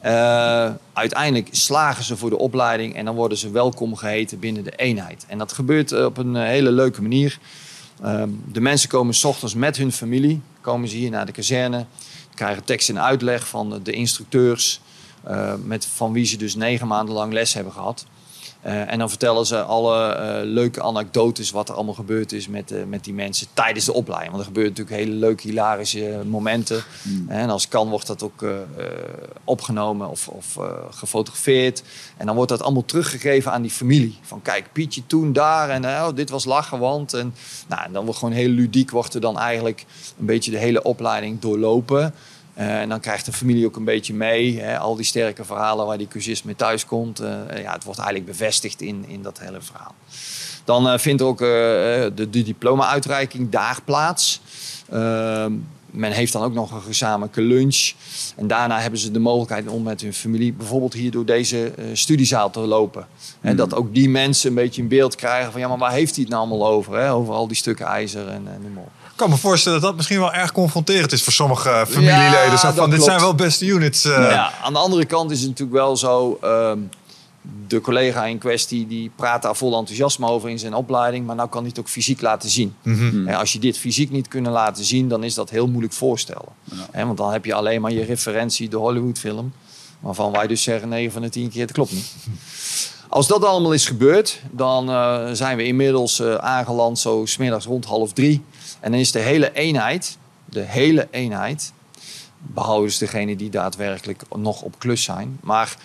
Eh, 0.00 0.70
uiteindelijk 0.92 1.48
slagen 1.50 2.04
ze 2.04 2.16
voor 2.16 2.30
de 2.30 2.38
opleiding 2.38 2.96
en 2.96 3.04
dan 3.04 3.14
worden 3.14 3.38
ze 3.38 3.50
welkom 3.50 3.96
geheten 3.96 4.38
binnen 4.38 4.64
de 4.64 4.72
eenheid. 4.76 5.24
En 5.28 5.38
dat 5.38 5.52
gebeurt 5.52 6.04
op 6.04 6.18
een 6.18 6.36
hele 6.36 6.70
leuke 6.70 7.02
manier. 7.02 7.38
Ehm, 8.02 8.28
de 8.52 8.60
mensen 8.60 8.88
komen 8.88 9.14
s 9.14 9.24
ochtends 9.24 9.54
met 9.54 9.76
hun 9.76 9.92
familie, 9.92 10.40
komen 10.60 10.88
ze 10.88 10.96
hier 10.96 11.10
naar 11.10 11.26
de 11.26 11.32
kazerne, 11.32 11.84
krijgen 12.34 12.64
tekst 12.64 12.88
en 12.88 13.00
uitleg 13.00 13.48
van 13.48 13.80
de 13.82 13.92
instructeurs, 13.92 14.80
met, 15.64 15.86
van 15.86 16.12
wie 16.12 16.24
ze 16.24 16.36
dus 16.36 16.54
negen 16.54 16.86
maanden 16.86 17.14
lang 17.14 17.32
les 17.32 17.54
hebben 17.54 17.72
gehad. 17.72 18.06
Eh, 18.60 18.92
en 18.92 18.98
dan 18.98 19.08
vertellen 19.08 19.46
ze 19.46 19.62
alle 19.62 20.12
eh, 20.12 20.40
leuke 20.44 20.82
anekdotes 20.82 21.50
wat 21.50 21.68
er 21.68 21.74
allemaal 21.74 21.94
gebeurd 21.94 22.32
is 22.32 22.48
met, 22.48 22.70
eh, 22.70 22.84
met 22.84 23.04
die 23.04 23.14
mensen 23.14 23.46
tijdens 23.54 23.84
de 23.84 23.92
opleiding. 23.92 24.30
Want 24.30 24.42
er 24.42 24.48
gebeuren 24.48 24.72
natuurlijk 24.72 25.04
hele 25.04 25.18
leuke, 25.18 25.46
hilarische 25.46 26.22
momenten. 26.26 26.82
En 27.28 27.50
als 27.50 27.68
kan 27.68 27.88
wordt 27.88 28.06
dat 28.06 28.22
ook 28.22 28.42
eh, 28.42 28.50
eh, 28.50 28.62
opgenomen 29.44 30.08
of, 30.08 30.28
of 30.28 30.56
eh, 30.56 30.64
gefotografeerd. 30.90 31.82
En 32.16 32.26
dan 32.26 32.34
wordt 32.34 32.50
dat 32.50 32.62
allemaal 32.62 32.84
teruggegeven 32.84 33.52
aan 33.52 33.62
die 33.62 33.70
familie. 33.70 34.18
Van 34.22 34.42
kijk, 34.42 34.72
Pietje 34.72 35.06
toen 35.06 35.32
daar 35.32 35.68
en 35.68 35.84
eh, 35.84 36.06
oh, 36.08 36.16
dit 36.16 36.30
was 36.30 36.44
lachen, 36.44 36.78
want... 36.78 37.12
En, 37.14 37.34
nou, 37.68 37.82
en 37.82 37.92
dan 37.92 38.04
wordt 38.04 38.18
gewoon 38.18 38.34
heel 38.34 38.48
ludiek, 38.48 38.90
wordt 38.90 39.14
er 39.14 39.20
dan 39.20 39.38
eigenlijk 39.38 39.86
een 40.18 40.26
beetje 40.26 40.50
de 40.50 40.58
hele 40.58 40.82
opleiding 40.82 41.40
doorlopen. 41.40 42.14
Eh, 42.60 42.80
en 42.80 42.88
dan 42.88 43.00
krijgt 43.00 43.24
de 43.24 43.32
familie 43.32 43.66
ook 43.66 43.76
een 43.76 43.84
beetje 43.84 44.14
mee. 44.14 44.60
Hè, 44.60 44.78
al 44.78 44.96
die 44.96 45.04
sterke 45.04 45.44
verhalen 45.44 45.86
waar 45.86 45.98
die 45.98 46.08
cursist 46.08 46.44
mee 46.44 46.56
thuis 46.56 46.86
komt. 46.86 47.20
eh, 47.20 47.62
ja, 47.62 47.72
het 47.72 47.84
wordt 47.84 47.98
eigenlijk 47.98 48.28
bevestigd 48.30 48.80
in, 48.80 49.04
in 49.08 49.22
dat 49.22 49.38
hele 49.38 49.60
verhaal. 49.60 49.94
Dan 50.64 50.88
eh, 50.88 50.98
vindt 50.98 51.20
er 51.20 51.26
ook 51.26 51.38
de, 51.38 52.12
de 52.14 52.42
diploma-uitreiking 52.42 53.50
daar 53.50 53.78
plaats. 53.84 54.40
Ehm, 54.90 55.52
men 55.90 56.12
heeft 56.12 56.32
dan 56.32 56.42
ook 56.42 56.52
nog 56.52 56.72
een 56.72 56.82
gezamenlijke 56.82 57.40
lunch. 57.40 57.92
En 58.36 58.46
daarna 58.46 58.80
hebben 58.80 59.00
ze 59.00 59.10
de 59.10 59.18
mogelijkheid 59.18 59.68
om 59.68 59.82
met 59.82 60.00
hun 60.00 60.14
familie 60.14 60.52
bijvoorbeeld 60.52 60.92
hier 60.92 61.10
door 61.10 61.24
deze 61.24 61.72
studiezaal 61.92 62.50
te 62.50 62.60
lopen. 62.60 63.06
En 63.40 63.56
dat 63.56 63.74
ook 63.74 63.94
die 63.94 64.08
mensen 64.08 64.48
een 64.48 64.54
beetje 64.54 64.82
in 64.82 64.88
beeld 64.88 65.14
krijgen 65.14 65.52
van 65.52 65.60
ja, 65.60 65.68
maar 65.68 65.78
waar 65.78 65.92
heeft 65.92 66.14
hij 66.14 66.24
het 66.24 66.32
nou 66.32 66.48
allemaal 66.48 66.68
over? 66.68 66.98
Hè? 66.98 67.12
Over 67.12 67.34
al 67.34 67.46
die 67.46 67.56
stukken 67.56 67.86
ijzer 67.86 68.28
en, 68.28 68.48
en 68.48 68.60
noem 68.62 68.72
maar 68.72 68.82
op. 68.82 68.99
Ik 69.20 69.26
kan 69.26 69.34
me 69.34 69.40
voorstellen 69.42 69.78
dat 69.80 69.88
dat 69.88 69.96
misschien 69.96 70.18
wel 70.18 70.32
erg 70.32 70.52
confronterend 70.52 71.12
is 71.12 71.22
voor 71.22 71.32
sommige 71.32 71.84
familieleden. 71.88 72.50
Ja, 72.50 72.56
Zo 72.56 72.66
dat 72.66 72.76
van, 72.76 72.84
dit 72.90 72.94
klopt. 72.98 73.04
zijn 73.04 73.20
wel 73.20 73.34
beste 73.34 73.66
units. 73.66 74.04
eh. 74.04 74.30
Ja, 74.30 74.52
aan 74.62 74.72
de 74.72 74.78
andere 74.78 75.04
kant 75.04 75.30
is 75.30 75.38
het 75.40 75.48
natuurlijk 75.48 75.78
wel 75.78 75.96
zo. 75.96 76.38
ehm, 76.42 76.78
de 77.66 77.80
collega 77.80 78.24
in 78.24 78.38
kwestie 78.38 78.86
die 78.86 79.10
praat 79.16 79.42
daar 79.42 79.56
vol 79.56 79.76
enthousiasme 79.78 80.26
over 80.26 80.50
in 80.50 80.58
zijn 80.58 80.74
opleiding. 80.74 81.26
Maar 81.26 81.36
nou 81.36 81.48
kan 81.48 81.60
hij 81.60 81.68
het 81.68 81.78
ook 81.80 81.88
fysiek 81.88 82.20
laten 82.20 82.50
zien. 82.50 82.74
Mhm. 82.82 83.28
En 83.28 83.34
als 83.36 83.52
je 83.52 83.58
dit 83.58 83.78
fysiek 83.78 84.10
niet 84.10 84.28
kunnen 84.28 84.52
laten 84.52 84.84
zien, 84.84 85.08
dan 85.08 85.24
is 85.24 85.34
dat 85.34 85.50
heel 85.50 85.66
moeilijk 85.66 85.92
voorstellen. 85.94 86.48
Hè, 86.90 87.06
want 87.06 87.18
dan 87.18 87.32
heb 87.32 87.44
je 87.44 87.54
alleen 87.54 87.80
maar 87.80 87.92
je 87.92 88.04
referentie, 88.04 88.68
de 88.68 88.76
Hollywoodfilm. 88.76 89.52
Waarvan 90.00 90.32
wij 90.32 90.46
dus 90.46 90.62
zeggen 90.62 90.88
9 90.88 91.12
van 91.12 91.22
de 91.22 91.28
10 91.28 91.50
keer, 91.50 91.62
het 91.62 91.72
klopt 91.72 91.92
niet. 91.92 92.12
Als 93.08 93.26
dat 93.26 93.44
allemaal 93.44 93.72
is 93.72 93.86
gebeurd, 93.86 94.40
dan 94.50 94.90
eh, 94.90 95.26
zijn 95.32 95.56
we 95.56 95.64
inmiddels 95.64 96.20
eh, 96.20 96.34
aangeland 96.34 96.98
zo 96.98 97.22
smiddags 97.26 97.64
rond 97.66 97.84
half 97.84 98.12
drie. 98.12 98.42
En 98.80 98.90
dan 98.90 99.00
is 99.00 99.12
de 99.12 99.18
hele 99.18 99.52
eenheid, 99.52 100.18
de 100.44 100.60
hele 100.60 101.08
eenheid, 101.10 101.72
behalve 102.38 102.84
dus 102.84 102.98
degene 102.98 103.36
die 103.36 103.50
daadwerkelijk 103.50 104.22
nog 104.36 104.62
op 104.62 104.78
klus 104.78 105.02
zijn. 105.02 105.38
Maar 105.40 105.76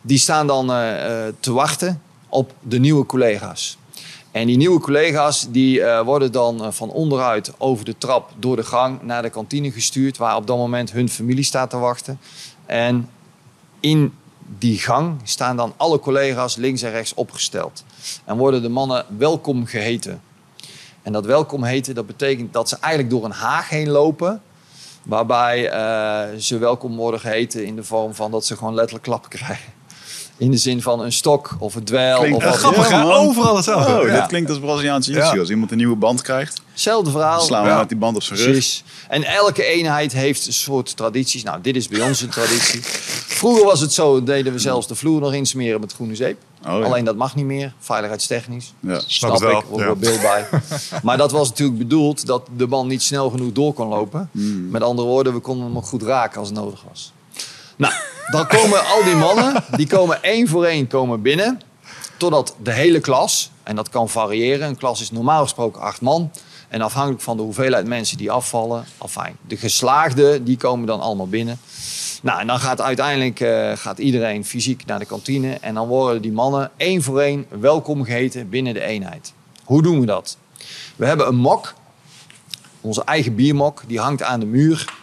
die 0.00 0.18
staan 0.18 0.46
dan 0.46 0.72
eh, 0.72 1.26
eh, 1.26 1.34
te 1.40 1.52
wachten 1.52 2.02
op 2.28 2.52
de 2.62 2.78
nieuwe 2.78 3.06
collega's. 3.06 3.78
En 4.30 4.46
die 4.46 4.56
nieuwe 4.56 4.80
collega's 4.80 5.46
die 5.50 5.82
eh, 5.82 6.04
worden 6.04 6.32
dan 6.32 6.72
van 6.72 6.90
onderuit 6.90 7.52
over 7.58 7.84
de 7.84 7.98
trap 7.98 8.32
door 8.38 8.56
de 8.56 8.64
gang 8.64 9.02
naar 9.02 9.22
de 9.22 9.30
kantine 9.30 9.72
gestuurd, 9.72 10.16
waar 10.16 10.36
op 10.36 10.46
dat 10.46 10.56
moment 10.56 10.92
hun 10.92 11.08
familie 11.08 11.44
staat 11.44 11.70
te 11.70 11.76
wachten. 11.76 12.20
En 12.66 13.10
in 13.80 14.14
die 14.58 14.78
gang 14.78 15.20
staan 15.24 15.56
dan 15.56 15.74
alle 15.76 15.98
collega's 15.98 16.56
links 16.56 16.82
en 16.82 16.90
rechts 16.90 17.14
opgesteld. 17.14 17.84
En 18.24 18.36
worden 18.36 18.62
de 18.62 18.68
mannen 18.68 19.04
welkom 19.18 19.66
geheten. 19.66 20.20
En 21.10 21.16
dat 21.16 21.26
welkom 21.26 21.64
heten, 21.64 21.94
dat 21.94 22.06
betekent 22.06 22.52
dat 22.52 22.68
ze 22.68 22.76
eigenlijk 22.80 23.12
door 23.12 23.24
een 23.24 23.30
haag 23.30 23.68
heen 23.68 23.88
lopen. 23.88 24.42
Waarbij 25.02 25.70
eh, 25.70 26.38
ze 26.38 26.58
welkom 26.58 26.96
worden 26.96 27.20
geheten 27.20 27.66
in 27.66 27.76
de 27.76 27.84
vorm 27.84 28.14
van 28.14 28.30
dat 28.30 28.46
ze 28.46 28.56
gewoon 28.56 28.74
letterlijk 28.74 29.04
klappen 29.04 29.30
krijgen. 29.30 29.72
In 30.40 30.50
de 30.50 30.56
zin 30.56 30.82
van 30.82 31.00
een 31.00 31.12
stok 31.12 31.56
of 31.58 31.74
een 31.74 31.84
dweil. 31.84 32.18
Klinkt 32.18 32.36
Of 32.36 32.44
wat. 32.44 32.54
grappig, 32.56 32.90
man. 32.90 33.12
Overal 33.12 33.56
hetzelfde. 33.56 34.00
Oh, 34.00 34.06
Ja. 34.06 34.14
dit 34.20 34.26
klinkt 34.26 34.50
als 34.50 34.58
Braziliaanse 34.58 35.12
Ja. 35.12 35.36
Als 35.38 35.50
iemand 35.50 35.70
een 35.70 35.76
nieuwe 35.76 35.96
band 35.96 36.22
krijgt, 36.22 36.60
Hetzelfde 36.72 37.10
verhaal. 37.10 37.36
dan 37.36 37.46
slaan 37.46 37.62
we 37.62 37.68
Ja. 37.68 37.78
met 37.78 37.88
die 37.88 37.98
band 37.98 38.16
op 38.16 38.22
zijn 38.22 38.38
rug. 38.38 38.48
Precies. 38.50 38.84
En 39.08 39.24
elke 39.24 39.64
eenheid 39.64 40.12
heeft 40.12 40.46
een 40.46 40.52
soort 40.52 40.96
tradities. 40.96 41.42
Nou, 41.42 41.60
dit 41.62 41.76
is 41.76 41.88
bij 41.88 42.00
ons 42.02 42.20
een 42.20 42.28
traditie. 42.28 42.80
Vroeger 43.26 43.64
was 43.64 43.80
het 43.80 43.92
zo, 43.92 44.22
deden 44.22 44.52
we 44.52 44.58
zelfs 44.58 44.86
de 44.86 44.94
vloer 44.94 45.20
nog 45.20 45.32
insmeren 45.32 45.80
met 45.80 45.92
groene 45.92 46.14
zeep. 46.14 46.38
Oh, 46.66 46.78
ja. 46.78 46.84
Alleen 46.84 47.04
dat 47.04 47.16
mag 47.16 47.34
niet 47.34 47.44
meer, 47.44 47.72
veiligheidstechnisch. 47.78 48.72
Ja. 48.80 49.00
Snap, 49.06 49.38
wel, 49.38 49.58
ik, 49.58 49.64
ja. 49.76 49.84
wel 49.84 49.96
beeld 49.96 50.20
bij. 50.20 50.46
maar 51.02 51.16
dat 51.16 51.30
was 51.30 51.48
natuurlijk 51.48 51.78
bedoeld 51.78 52.26
dat 52.26 52.46
de 52.56 52.66
man 52.66 52.86
niet 52.86 53.02
snel 53.02 53.30
genoeg 53.30 53.52
door 53.52 53.72
kon 53.72 53.88
lopen. 53.88 54.28
Hmm. 54.32 54.70
Met 54.70 54.82
andere 54.82 55.08
woorden, 55.08 55.32
we 55.34 55.38
konden 55.40 55.66
hem 55.66 55.76
ook 55.76 55.86
goed 55.86 56.02
raken 56.02 56.38
als 56.38 56.48
het 56.48 56.58
nodig 56.58 56.84
was. 56.88 57.12
Nou, 57.76 57.92
dan 58.30 58.46
komen 58.46 58.86
al 58.86 59.04
die 59.04 59.14
mannen, 59.14 59.64
die 59.76 59.86
komen 59.86 60.22
één 60.22 60.48
voor 60.48 60.64
één 60.64 60.86
komen 60.86 61.22
binnen. 61.22 61.60
Totdat 62.16 62.54
de 62.62 62.72
hele 62.72 63.00
klas, 63.00 63.50
en 63.62 63.76
dat 63.76 63.88
kan 63.88 64.08
variëren. 64.08 64.68
Een 64.68 64.76
klas 64.76 65.00
is 65.00 65.10
normaal 65.10 65.42
gesproken 65.42 65.80
acht 65.80 66.00
man. 66.00 66.30
En 66.68 66.80
afhankelijk 66.80 67.22
van 67.22 67.36
de 67.36 67.42
hoeveelheid 67.42 67.86
mensen 67.86 68.16
die 68.16 68.30
afvallen, 68.30 68.84
afijn. 68.98 69.36
De 69.46 69.56
geslaagden, 69.56 70.44
die 70.44 70.56
komen 70.56 70.86
dan 70.86 71.00
allemaal 71.00 71.28
binnen. 71.28 71.58
Nou, 72.22 72.40
en 72.40 72.46
dan 72.46 72.58
gaat 72.58 72.80
uiteindelijk 72.80 73.40
eh, 73.40 73.72
gaat 73.76 73.98
iedereen 73.98 74.44
fysiek 74.44 74.86
naar 74.86 74.98
de 74.98 75.04
kantine. 75.04 75.54
En 75.60 75.74
dan 75.74 75.88
worden 75.88 76.22
die 76.22 76.32
mannen 76.32 76.70
één 76.76 77.02
voor 77.02 77.20
één 77.20 77.46
welkom 77.48 78.04
geheten 78.04 78.48
binnen 78.48 78.74
de 78.74 78.80
eenheid. 78.80 79.32
Hoe 79.64 79.82
doen 79.82 80.00
we 80.00 80.06
dat? 80.06 80.36
We 80.96 81.06
hebben 81.06 81.26
een 81.26 81.36
mok, 81.36 81.74
onze 82.80 83.04
eigen 83.04 83.34
biermok, 83.34 83.82
die 83.86 84.00
hangt 84.00 84.22
aan 84.22 84.40
de 84.40 84.46
muur. 84.46 84.99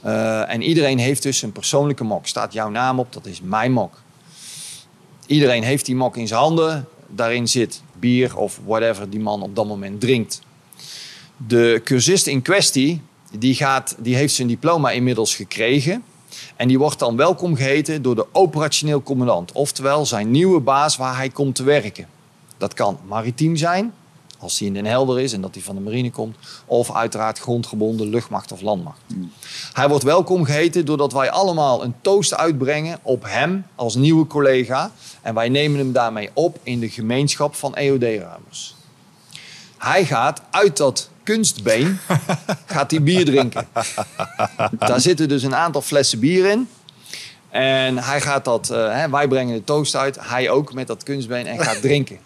Eh, 0.00 0.52
en 0.52 0.62
iedereen 0.62 0.98
heeft 0.98 1.22
dus 1.22 1.42
een 1.42 1.52
persoonlijke 1.52 2.04
mok. 2.04 2.26
Staat 2.26 2.52
jouw 2.52 2.68
naam 2.68 2.98
op, 2.98 3.12
dat 3.12 3.26
is 3.26 3.40
mijn 3.40 3.72
mok. 3.72 4.02
Iedereen 5.26 5.62
heeft 5.62 5.86
die 5.86 5.96
mok 5.96 6.16
in 6.16 6.28
zijn 6.28 6.40
handen. 6.40 6.88
Daarin 7.06 7.48
zit 7.48 7.82
bier 7.98 8.36
of 8.36 8.60
whatever 8.64 9.10
die 9.10 9.20
man 9.20 9.42
op 9.42 9.56
dat 9.56 9.66
moment 9.66 10.00
drinkt. 10.00 10.40
De 11.46 11.80
cursist 11.84 12.26
in 12.26 12.42
kwestie, 12.42 13.02
die, 13.38 13.54
gaat, 13.54 13.96
die 13.98 14.16
heeft 14.16 14.34
zijn 14.34 14.48
diploma 14.48 14.90
inmiddels 14.90 15.34
gekregen. 15.34 16.02
En 16.56 16.68
die 16.68 16.78
wordt 16.78 16.98
dan 16.98 17.16
welkom 17.16 17.56
geheten 17.56 18.02
door 18.02 18.14
de 18.14 18.26
operationeel 18.32 19.02
commandant. 19.02 19.52
Oftewel 19.52 20.06
zijn 20.06 20.30
nieuwe 20.30 20.60
baas 20.60 20.96
waar 20.96 21.16
hij 21.16 21.28
komt 21.28 21.54
te 21.54 21.62
werken. 21.62 22.06
Dat 22.56 22.74
kan 22.74 22.98
maritiem 23.06 23.56
zijn, 23.56 23.92
als 24.38 24.58
hij 24.58 24.68
in 24.68 24.74
Den 24.74 24.86
Helder 24.86 25.20
is 25.20 25.32
en 25.32 25.40
dat 25.40 25.54
hij 25.54 25.62
van 25.62 25.74
de 25.74 25.80
marine 25.80 26.10
komt. 26.10 26.36
Of 26.66 26.94
uiteraard 26.94 27.38
grondgebonden 27.38 28.08
luchtmacht 28.08 28.52
of 28.52 28.60
landmacht. 28.60 29.00
Hij 29.72 29.88
wordt 29.88 30.04
welkom 30.04 30.44
geheten 30.44 30.84
doordat 30.84 31.12
wij 31.12 31.30
allemaal 31.30 31.84
een 31.84 31.94
toast 32.00 32.34
uitbrengen 32.34 32.98
op 33.02 33.24
hem 33.26 33.66
als 33.74 33.94
nieuwe 33.94 34.26
collega. 34.26 34.90
En 35.22 35.34
wij 35.34 35.48
nemen 35.48 35.78
hem 35.78 35.92
daarmee 35.92 36.30
op 36.32 36.58
in 36.62 36.80
de 36.80 36.90
gemeenschap 36.90 37.54
van 37.54 37.74
EOD-ruimers. 37.74 38.74
Hij 39.78 40.04
gaat 40.04 40.40
uit 40.50 40.76
dat 40.76 41.08
kunstbeen 41.22 41.98
gaat 42.66 42.90
hij 42.90 43.02
bier 43.02 43.24
drinken. 43.24 43.68
Daar 44.78 45.00
zitten 45.00 45.28
dus 45.28 45.42
een 45.42 45.54
aantal 45.54 45.82
flessen 45.82 46.18
bier 46.18 46.50
in. 46.50 46.68
En 47.50 47.98
hij 47.98 48.20
gaat 48.20 48.44
dat, 48.44 48.70
eh, 48.70 48.92
hè, 48.92 49.10
wij 49.10 49.28
brengen 49.28 49.54
de 49.54 49.64
toast 49.64 49.96
uit, 49.96 50.18
hij 50.20 50.50
ook 50.50 50.72
met 50.72 50.86
dat 50.86 51.02
kunstbeen 51.02 51.46
en 51.46 51.58
gaat 51.58 51.80
drinken. 51.88 52.18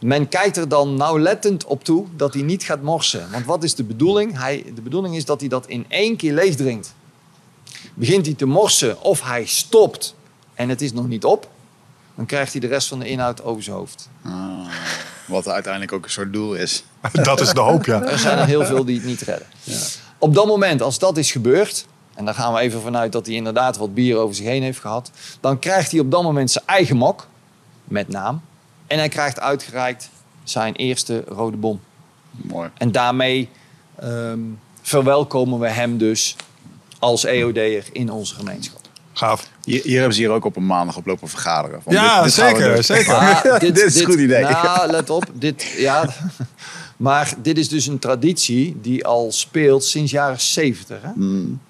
Men 0.00 0.28
kijkt 0.28 0.56
er 0.56 0.68
dan 0.68 0.94
nauwlettend 0.94 1.64
op 1.64 1.84
toe 1.84 2.06
dat 2.16 2.34
hij 2.34 2.42
niet 2.42 2.62
gaat 2.62 2.82
morsen. 2.82 3.30
Want 3.30 3.44
wat 3.44 3.64
is 3.64 3.74
de 3.74 3.84
bedoeling? 3.84 4.38
Hij, 4.38 4.72
de 4.74 4.82
bedoeling 4.82 5.16
is 5.16 5.24
dat 5.24 5.40
hij 5.40 5.48
dat 5.48 5.66
in 5.66 5.84
één 5.88 6.16
keer 6.16 6.32
leeg 6.32 6.56
drinkt. 6.56 6.94
Begint 7.94 8.26
hij 8.26 8.34
te 8.34 8.46
morsen 8.46 9.02
of 9.02 9.22
hij 9.22 9.46
stopt 9.46 10.14
en 10.54 10.68
het 10.68 10.80
is 10.80 10.92
nog 10.92 11.08
niet 11.08 11.24
op, 11.24 11.48
dan 12.14 12.26
krijgt 12.26 12.52
hij 12.52 12.60
de 12.60 12.66
rest 12.66 12.88
van 12.88 12.98
de 12.98 13.08
inhoud 13.08 13.42
over 13.42 13.62
zijn 13.62 13.76
hoofd. 13.76 14.08
Ah, 14.22 14.66
wat 15.26 15.48
uiteindelijk 15.48 15.92
ook 15.92 16.04
een 16.04 16.10
soort 16.10 16.32
doel 16.32 16.54
is. 16.54 16.84
Dat 17.12 17.40
is 17.40 17.52
de 17.52 17.60
hoop, 17.60 17.84
ja. 17.84 18.02
Er 18.02 18.18
zijn 18.18 18.38
er 18.38 18.46
heel 18.46 18.64
veel 18.64 18.84
die 18.84 18.96
het 18.96 19.04
niet 19.04 19.20
redden. 19.20 19.46
Op 20.18 20.34
dat 20.34 20.46
moment, 20.46 20.82
als 20.82 20.98
dat 20.98 21.16
is 21.16 21.32
gebeurd, 21.32 21.86
en 22.14 22.24
daar 22.24 22.34
gaan 22.34 22.52
we 22.52 22.60
even 22.60 22.80
vanuit 22.80 23.12
dat 23.12 23.26
hij 23.26 23.34
inderdaad 23.34 23.76
wat 23.76 23.94
bier 23.94 24.16
over 24.16 24.34
zich 24.34 24.46
heen 24.46 24.62
heeft 24.62 24.78
gehad, 24.78 25.10
dan 25.40 25.58
krijgt 25.58 25.90
hij 25.90 26.00
op 26.00 26.10
dat 26.10 26.22
moment 26.22 26.50
zijn 26.50 26.64
eigen 26.66 26.96
mok, 26.96 27.26
met 27.84 28.08
naam, 28.08 28.42
en 28.90 28.98
hij 28.98 29.08
krijgt 29.08 29.40
uitgereikt 29.40 30.10
zijn 30.44 30.74
eerste 30.74 31.24
rode 31.28 31.56
bom. 31.56 31.80
Mooi. 32.30 32.70
En 32.76 32.92
daarmee 32.92 33.48
ehm, 33.98 34.38
verwelkomen 34.82 35.58
we 35.58 35.68
hem 35.68 35.98
dus 35.98 36.36
als 36.98 37.24
EOD'er 37.24 37.84
in 37.92 38.10
onze 38.10 38.34
gemeenschap. 38.34 38.80
Gaaf. 39.12 39.48
Hier, 39.64 39.82
hier 39.82 39.96
hebben 39.98 40.14
ze 40.14 40.20
hier 40.20 40.30
ook 40.30 40.44
op 40.44 40.56
een 40.56 40.66
maandag 40.66 40.96
op 40.96 41.06
lopen 41.06 41.28
vergaderen. 41.28 41.82
Van 41.82 41.92
Ja, 41.92 42.14
dit- 42.14 42.24
dit 42.24 42.32
zeker, 42.32 42.84
zeker. 42.84 43.44
Dit 43.60 43.78
is 43.82 43.98
een 44.00 44.06
goed 44.06 44.18
idee. 44.18 44.42
Nou, 44.42 44.90
let 44.90 45.10
op. 45.10 45.24
Dit, 45.32 45.74
ja, 45.76 46.08
maar 46.96 47.34
dit 47.42 47.58
is 47.58 47.68
dus 47.68 47.86
een 47.86 47.98
traditie 47.98 48.78
die 48.80 49.06
al 49.06 49.32
speelt 49.32 49.84
sinds 49.84 50.10
jaren 50.10 50.40
70. 50.40 50.98
Hè? 51.02 51.10
Mm. 51.14 51.60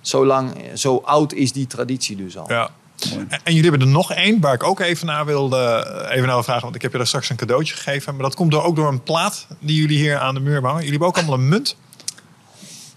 Zo, 0.00 0.26
lang, 0.26 0.52
zo 0.74 0.96
oud 0.96 1.32
is 1.32 1.52
die 1.52 1.66
traditie 1.66 2.16
dus 2.16 2.36
al. 2.38 2.50
Ja. 2.50 2.70
En, 3.02 3.28
en 3.44 3.54
jullie 3.54 3.70
hebben 3.70 3.80
er 3.80 3.94
nog 3.94 4.12
één 4.12 4.40
waar 4.40 4.54
ik 4.54 4.62
ook 4.62 4.80
even 4.80 5.06
naar 5.06 5.26
wilde, 5.26 5.56
eh, 5.56 6.10
even 6.10 6.26
naar 6.26 6.34
wil 6.34 6.42
vragen. 6.42 6.62
Want 6.62 6.74
ik 6.74 6.82
heb 6.82 6.90
je 6.92 6.96
daar 6.96 7.06
straks 7.06 7.30
een 7.30 7.36
cadeautje 7.36 7.74
gegeven. 7.74 8.14
Maar 8.14 8.22
dat 8.22 8.34
komt 8.34 8.50
door, 8.50 8.62
ook 8.62 8.76
door 8.76 8.88
een 8.88 9.02
plaat 9.02 9.46
die 9.58 9.80
jullie 9.80 9.98
hier 9.98 10.18
aan 10.18 10.34
de 10.34 10.40
muur 10.40 10.60
hangen. 10.60 10.74
Jullie 10.74 10.90
hebben 10.90 11.08
ook 11.08 11.16
allemaal 11.16 11.34
een 11.34 11.48
munt. 11.48 11.76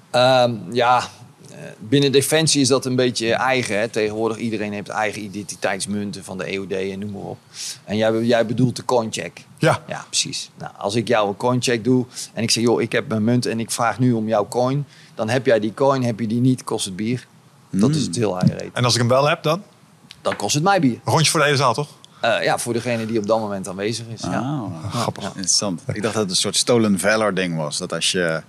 Ehm, 0.10 0.54
ja, 0.72 0.98
eh, 1.52 1.58
binnen 1.80 2.12
Defensie 2.12 2.62
is 2.62 2.68
dat 2.68 2.86
een 2.86 2.96
beetje 2.96 3.34
eigen. 3.34 3.80
Hè? 3.80 3.88
Tegenwoordig 3.88 4.38
iedereen 4.38 4.74
heeft 4.74 4.90
eigen 4.90 5.22
identiteitsmunten 5.22 6.24
van 6.24 6.38
de 6.38 6.44
EOD 6.44 6.72
en 6.72 7.00
noem 7.00 7.12
maar 7.12 7.22
op. 7.22 7.38
En 7.86 7.98
jij, 7.98 8.24
jij 8.24 8.46
bedoelt 8.46 8.76
de 8.76 8.86
coincheck. 8.86 9.46
Ja. 9.58 9.84
Ja, 9.88 10.06
precies. 10.10 10.50
Nou, 10.58 10.72
als 10.78 10.96
ik 10.96 11.08
jou 11.08 11.28
een 11.28 11.38
coincheck 11.38 11.84
doe 11.84 12.06
en 12.34 12.44
ik 12.44 12.52
zeg, 12.52 12.64
joh, 12.64 12.82
ik 12.82 12.92
heb 12.92 13.08
mijn 13.08 13.24
munt 13.24 13.46
en 13.46 13.60
ik 13.60 13.72
vraag 13.72 14.00
nu 14.00 14.14
om 14.14 14.28
jouw 14.28 14.48
coin. 14.48 14.86
Dan 15.16 15.30
heb 15.30 15.46
jij 15.46 15.60
die 15.60 15.74
coin, 15.74 16.04
heb 16.04 16.20
je 16.20 16.28
die 16.28 16.42
niet, 16.42 16.64
kost 16.64 16.86
het 16.86 16.96
bier. 16.96 17.28
Dat 17.70 17.96
is 17.96 18.04
het 18.04 18.16
heel 18.16 18.40
eigen. 18.40 18.70
En 18.74 18.84
als 18.84 18.94
ik 18.94 19.00
hem 19.00 19.10
wel 19.10 19.30
heb, 19.30 19.44
dan? 19.44 19.64
Dan 20.22 20.36
kost 20.36 20.54
het 20.54 20.64
mij 20.64 20.80
bier. 20.80 20.94
Een 20.94 21.00
rondje 21.12 21.32
voor 21.32 21.40
de 21.40 21.46
hele 21.46 21.58
zaal, 21.58 21.74
toch? 21.74 21.88
Eh, 22.22 22.44
ja, 22.44 22.58
voor 22.58 22.74
degene 22.74 23.06
die 23.06 23.20
op 23.20 23.28
dat 23.28 23.40
moment 23.40 23.68
aanwezig 23.68 24.06
is. 24.14 24.22
Ja. 24.22 24.40
Ah, 24.40 24.94
grappig. 24.94 25.24
Ja. 25.24 25.30
Interessant. 25.30 25.82
Ik 25.94 26.02
dacht 26.02 26.14
dat 26.14 26.22
het 26.24 26.32
een 26.32 26.38
soort 26.38 26.56
stolen 26.56 27.00
valor 27.00 27.34
ding 27.34 27.56
was. 27.58 27.78
Dat 27.78 27.94
als 27.94 28.12
je 28.12 28.42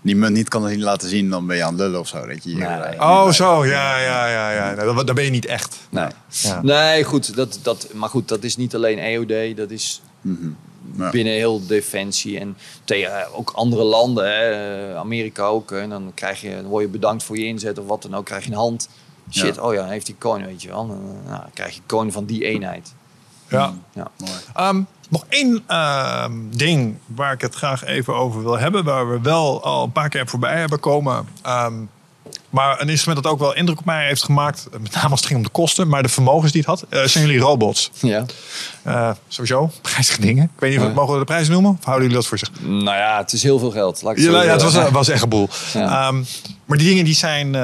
die 0.00 0.16
munt 0.16 0.34
niet 0.34 0.48
kan 0.48 0.82
laten 0.82 1.08
zien, 1.08 1.30
dan 1.30 1.46
ben 1.46 1.56
je 1.56 1.62
aan 1.64 1.72
het 1.72 1.80
lullen 1.80 2.00
of 2.00 2.08
zo. 2.08 2.26
Dat 2.26 2.44
je 2.44 2.50
hier, 2.50 2.58
Nee. 2.58 3.00
Oh, 3.00 3.30
zo. 3.30 3.66
Ja, 3.66 3.98
ja, 3.98 4.26
ja. 4.26 4.50
ja. 4.50 4.74
Nee, 4.74 4.84
dan, 4.94 5.06
dan 5.06 5.14
ben 5.14 5.24
je 5.24 5.30
niet 5.30 5.46
echt. 5.46 5.76
Nee. 5.90 6.06
Ja. 6.28 6.62
nee, 6.62 7.04
goed. 7.04 7.36
Dat, 7.36 7.58
dat, 7.62 7.88
maar 7.94 8.08
goed, 8.08 8.28
dat 8.28 8.42
is 8.44 8.56
niet 8.56 8.74
alleen 8.74 8.98
EOD. 8.98 9.56
Dat 9.56 9.70
is 9.70 10.02
Ja. 10.96 11.10
binnen 11.10 11.32
heel 11.32 11.66
Defensie. 11.66 12.38
En 12.38 12.56
tegen 12.84 13.20
eh, 13.20 13.38
ook 13.38 13.50
andere 13.54 13.82
landen. 13.84 14.24
Hè. 14.24 14.50
Eh, 14.90 14.96
Amerika 14.96 15.44
ook. 15.44 15.70
En 15.72 15.90
dan, 15.90 16.10
krijg 16.14 16.40
je, 16.40 16.50
dan 16.54 16.64
word 16.64 16.84
je 16.84 16.90
bedankt 16.90 17.22
voor 17.22 17.38
je 17.38 17.44
inzet 17.44 17.78
of 17.78 17.86
wat 17.86 18.02
dan 18.02 18.14
ook. 18.14 18.24
krijg 18.24 18.44
je 18.44 18.50
een 18.50 18.56
hand. 18.56 18.88
Shit, 19.30 19.54
Ja. 19.54 19.62
oh 19.62 19.74
ja, 19.74 19.80
dan 19.80 19.90
heeft 19.90 20.06
die 20.06 20.16
coin, 20.18 20.46
weet 20.46 20.62
je 20.62 20.68
wel. 20.68 20.86
Dan, 20.86 20.96
eh, 20.96 21.28
nou, 21.30 21.40
dan 21.40 21.50
krijg 21.54 21.74
je 21.74 21.80
coin 21.86 22.12
van 22.12 22.24
die 22.24 22.44
eenheid. 22.44 22.92
Ja. 23.48 23.72
Ja. 23.94 24.10
Mooi. 24.18 24.32
Ehm, 24.54 24.82
nog 25.08 25.24
één 25.28 25.62
ehm, 25.66 26.32
ding 26.50 26.96
waar 27.06 27.32
ik 27.32 27.40
het 27.40 27.54
graag 27.54 27.84
even 27.84 28.14
over 28.14 28.42
wil 28.42 28.58
hebben, 28.58 28.84
waar 28.84 29.10
we 29.10 29.20
wel 29.20 29.62
al 29.64 29.84
een 29.84 29.92
paar 29.92 30.08
keer 30.08 30.26
voorbij 30.28 30.58
hebben 30.58 30.80
komen. 30.80 31.28
Ehm, 31.42 31.74
maar 32.50 32.80
een 32.80 32.88
instrument 32.88 33.22
dat 33.22 33.32
ook 33.32 33.38
wel 33.38 33.54
indruk 33.54 33.78
op 33.78 33.84
mij 33.84 34.06
heeft 34.06 34.22
gemaakt, 34.22 34.68
met 34.80 34.94
name 34.94 35.08
als 35.08 35.18
het 35.18 35.26
ging 35.26 35.38
om 35.38 35.44
de 35.44 35.50
kosten, 35.52 35.88
maar 35.88 36.02
de 36.02 36.08
vermogens 36.08 36.52
die 36.52 36.60
het 36.60 36.70
had, 36.70 36.84
eh, 36.88 37.02
zijn 37.02 37.24
jullie 37.26 37.40
robots. 37.40 37.90
Ja. 38.00 38.24
Eh, 38.82 39.10
sowieso, 39.28 39.70
prijzige 39.82 40.20
dingen. 40.20 40.44
Ik 40.44 40.60
weet 40.60 40.78
niet, 40.78 40.88
of 40.88 40.94
mogen 40.94 41.12
we 41.12 41.18
de 41.18 41.24
prijs 41.24 41.48
noemen? 41.48 41.70
Of 41.70 41.84
houden 41.84 42.02
jullie 42.02 42.16
dat 42.20 42.26
voor 42.26 42.38
zich? 42.38 42.50
Nou 42.60 42.84
ja, 42.96 43.18
het 43.18 43.32
is 43.32 43.42
heel 43.42 43.58
veel 43.58 43.70
geld. 43.70 44.02
Laat 44.02 44.16
ik 44.16 44.24
het 44.24 44.32
Ja, 44.32 44.40
het 44.42 44.62
was, 44.62 44.90
was 44.90 45.08
echt 45.08 45.22
een 45.22 45.28
boel. 45.28 45.48
Ja. 45.72 46.06
Ehm, 46.06 46.22
maar 46.64 46.78
die 46.78 46.88
dingen 46.88 47.04
die 47.04 47.14
zijn 47.14 47.54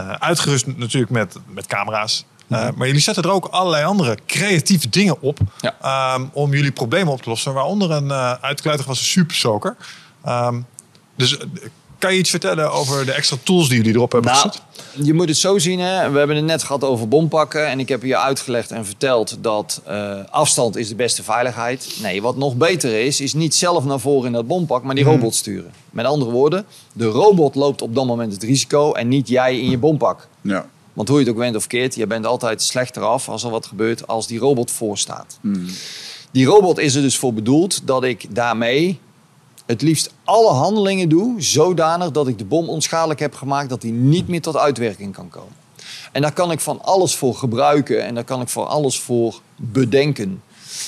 eh, 0.00 0.10
eh, 0.10 0.16
uitgerust 0.18 0.66
natuurlijk 0.66 1.12
met, 1.12 1.36
met 1.46 1.66
camera's. 1.66 2.24
Uh, 2.48 2.68
maar 2.74 2.86
jullie 2.86 3.02
zetten 3.02 3.22
er 3.22 3.30
ook 3.30 3.46
allerlei 3.46 3.84
andere 3.84 4.18
creatieve 4.26 4.88
dingen 4.88 5.22
op 5.22 5.38
Ja. 5.60 5.74
ehm, 5.80 6.26
om 6.32 6.54
jullie 6.54 6.72
problemen 6.72 7.12
op 7.12 7.22
te 7.22 7.28
lossen. 7.28 7.54
Waaronder 7.54 7.90
een 7.90 8.04
uh, 8.04 8.32
uitkluitig 8.32 8.86
was 8.86 8.98
een 8.98 9.04
supersoker. 9.04 9.76
Um, 10.28 10.66
dus 11.16 11.36
kan 12.00 12.12
je 12.12 12.18
iets 12.18 12.30
vertellen 12.30 12.72
over 12.72 13.06
de 13.06 13.12
extra 13.12 13.36
tools 13.42 13.68
die 13.68 13.76
jullie 13.76 13.94
erop 13.94 14.12
hebben 14.12 14.30
Nou, 14.32 14.48
gezet? 14.48 14.62
je 15.06 15.14
moet 15.14 15.28
het 15.28 15.36
zo 15.36 15.58
zien. 15.58 15.78
Hè? 15.80 16.10
We 16.10 16.18
hebben 16.18 16.36
het 16.36 16.44
net 16.44 16.62
gehad 16.62 16.84
over 16.84 17.08
bompakken. 17.08 17.66
En 17.66 17.80
ik 17.80 17.88
heb 17.88 18.02
je 18.02 18.16
uitgelegd 18.18 18.70
en 18.70 18.86
verteld 18.86 19.36
dat 19.40 19.80
uh, 19.88 20.14
afstand 20.30 20.76
is 20.76 20.88
de 20.88 20.94
beste 20.94 21.22
veiligheid. 21.22 21.96
Nee, 22.02 22.22
wat 22.22 22.36
nog 22.36 22.56
beter 22.56 23.00
is, 23.04 23.20
is 23.20 23.34
niet 23.34 23.54
zelf 23.54 23.84
naar 23.84 24.00
voren 24.00 24.26
in 24.26 24.32
dat 24.32 24.46
bompak, 24.46 24.82
maar 24.82 24.94
die 24.94 25.04
Mhm. 25.04 25.12
robot 25.14 25.34
sturen. 25.34 25.72
Met 25.90 26.04
andere 26.04 26.30
woorden, 26.30 26.64
de 26.92 27.06
robot 27.06 27.54
loopt 27.54 27.82
op 27.82 27.94
dat 27.94 28.06
moment 28.06 28.32
het 28.32 28.42
risico 28.42 28.92
en 28.92 29.08
niet 29.08 29.28
jij 29.28 29.58
in 29.60 29.70
je 29.70 29.78
bompak. 29.78 30.28
Ja. 30.40 30.66
Want 30.92 31.08
hoe 31.08 31.18
je 31.18 31.24
het 31.24 31.32
ook 31.34 31.40
went 31.40 31.56
of 31.56 31.66
keert, 31.66 31.94
je 31.94 32.06
bent 32.06 32.26
altijd 32.26 32.62
slechter 32.62 33.02
af 33.02 33.28
als 33.28 33.42
er 33.44 33.50
wat 33.50 33.66
gebeurt 33.66 34.06
als 34.06 34.26
die 34.26 34.38
robot 34.38 34.70
voor 34.70 34.98
staat. 34.98 35.38
Die 36.32 36.46
robot 36.46 36.78
is 36.78 36.94
er 36.94 37.02
dus 37.02 37.16
voor 37.18 37.34
bedoeld 37.34 37.86
dat 37.86 38.04
ik 38.04 38.26
daarmee 38.34 38.98
het 39.70 39.82
liefst 39.82 40.10
alle 40.24 40.52
handelingen 40.52 41.08
doe 41.08 41.42
zodanig 41.42 42.10
dat 42.10 42.28
ik 42.28 42.38
de 42.38 42.44
bom 42.44 42.68
onschadelijk 42.68 43.20
heb 43.20 43.34
gemaakt 43.34 43.68
dat 43.68 43.80
die 43.80 43.92
niet 43.92 44.28
meer 44.28 44.40
tot 44.40 44.56
uitwerking 44.56 45.14
kan 45.14 45.28
komen. 45.28 45.52
En 46.12 46.22
daar 46.22 46.32
kan 46.32 46.50
ik 46.50 46.60
van 46.60 46.82
alles 46.82 47.14
voor 47.14 47.34
gebruiken 47.34 48.04
en 48.04 48.14
daar 48.14 48.24
kan 48.24 48.40
ik 48.40 48.48
voor 48.48 48.64
alles 48.64 49.00
voor 49.00 49.40
bedenken. 49.56 50.42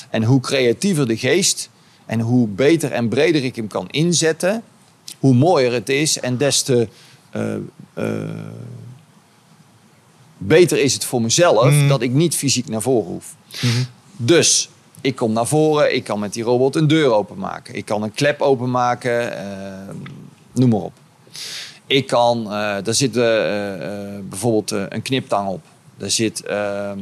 En 0.09 0.23
hoe 0.23 0.39
creatiever 0.39 1.07
de 1.07 1.17
geest 1.17 1.69
en 2.05 2.19
hoe 2.19 2.47
beter 2.47 2.91
en 2.91 3.09
breder 3.09 3.43
ik 3.43 3.55
hem 3.55 3.67
kan 3.67 3.89
inzetten, 3.89 4.63
hoe 5.19 5.33
mooier 5.33 5.73
het 5.73 5.89
is 5.89 6.19
en 6.19 6.37
des 6.37 6.61
te 6.61 6.87
uh, 7.35 7.55
uh, 7.97 8.29
beter 10.37 10.79
is 10.79 10.93
het 10.93 11.05
voor 11.05 11.21
mezelf 11.21 11.71
mm. 11.71 11.87
dat 11.87 12.01
ik 12.01 12.11
niet 12.11 12.35
fysiek 12.35 12.69
naar 12.69 12.81
voren 12.81 13.11
hoef. 13.11 13.35
Mm 13.61 13.71
-hmm. 13.71 13.85
Dus 14.17 14.69
ik 15.03 15.15
kom 15.15 15.33
naar 15.33 15.47
voren, 15.47 15.95
ik 15.95 16.03
kan 16.03 16.19
met 16.19 16.33
die 16.33 16.43
robot 16.43 16.75
een 16.75 16.87
deur 16.87 17.13
openmaken. 17.13 17.75
Ik 17.75 17.85
kan 17.85 18.03
een 18.03 18.13
klep 18.13 18.41
openmaken, 18.41 19.31
uh, 19.31 19.95
noem 20.51 20.69
maar 20.69 20.79
op. 20.79 20.93
Ik 21.87 22.07
kan, 22.07 22.43
uh, 22.43 22.51
daar 22.83 22.93
zit 22.93 23.17
uh, 23.17 23.23
bijvoorbeeld 24.29 24.71
een 24.71 25.01
kniptang 25.01 25.47
op. 25.47 25.61
Daar 25.97 26.09
zit 26.09 26.43
ehm, 26.43 26.99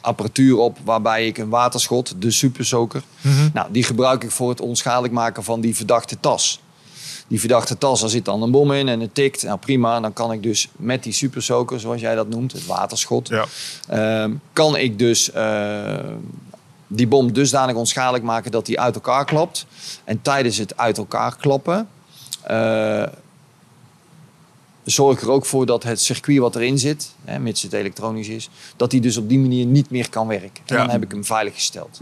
apparatuur 0.00 0.56
op 0.56 0.78
waarbij 0.84 1.26
ik 1.26 1.38
een 1.38 1.48
waterschot, 1.48 2.14
de 2.18 2.30
supersoker, 2.30 3.02
mm 3.20 3.32
-hmm. 3.32 3.50
nou, 3.52 3.72
die 3.72 3.82
gebruik 3.82 4.24
ik 4.24 4.30
voor 4.30 4.48
het 4.48 4.60
onschadelijk 4.60 5.12
maken 5.12 5.44
van 5.44 5.60
die 5.60 5.76
verdachte 5.76 6.20
tas. 6.20 6.60
Die 7.28 7.40
verdachte 7.40 7.78
tas, 7.78 8.00
daar 8.00 8.08
zit 8.08 8.24
dan 8.24 8.42
een 8.42 8.50
bom 8.50 8.72
in 8.72 8.88
en 8.88 9.00
het 9.00 9.14
tikt. 9.14 9.42
Nou 9.42 9.58
prima, 9.58 10.00
dan 10.00 10.12
kan 10.12 10.32
ik 10.32 10.42
dus 10.42 10.68
met 10.76 11.02
die 11.02 11.12
supersoker, 11.12 11.80
zoals 11.80 12.00
jij 12.00 12.14
dat 12.14 12.28
noemt, 12.28 12.52
het 12.52 12.66
waterschot, 12.66 13.28
ja. 13.28 13.46
uh, 14.26 14.34
kan 14.52 14.76
ik 14.76 14.98
dus 14.98 15.30
uh, 15.34 15.96
die 16.86 17.06
bom 17.06 17.32
dusdanig 17.32 17.76
onschadelijk 17.76 18.24
maken 18.24 18.50
dat 18.50 18.66
die 18.66 18.80
uit 18.80 18.94
elkaar 18.94 19.24
klapt. 19.24 19.66
En 20.04 20.22
tijdens 20.22 20.56
het 20.56 20.76
uit 20.76 20.98
elkaar 20.98 21.36
klappen 21.36 21.88
uh, 22.50 23.02
zorg 24.84 25.16
ik 25.16 25.22
er 25.22 25.30
ook 25.30 25.46
voor 25.46 25.66
dat 25.66 25.82
het 25.82 26.00
circuit 26.00 26.38
wat 26.38 26.56
erin 26.56 26.78
zit, 26.78 27.14
hè, 27.24 27.38
mits 27.38 27.62
het 27.62 27.72
elektronisch 27.72 28.28
is, 28.28 28.48
dat 28.76 28.90
die 28.90 29.00
dus 29.00 29.16
op 29.16 29.28
die 29.28 29.38
manier 29.38 29.66
niet 29.66 29.90
meer 29.90 30.08
kan 30.08 30.26
werken. 30.26 30.62
En 30.66 30.74
Ja. 30.74 30.76
dan 30.76 30.90
heb 30.90 31.02
ik 31.02 31.10
hem 31.10 31.24
veilig 31.24 31.54
gesteld. 31.54 31.98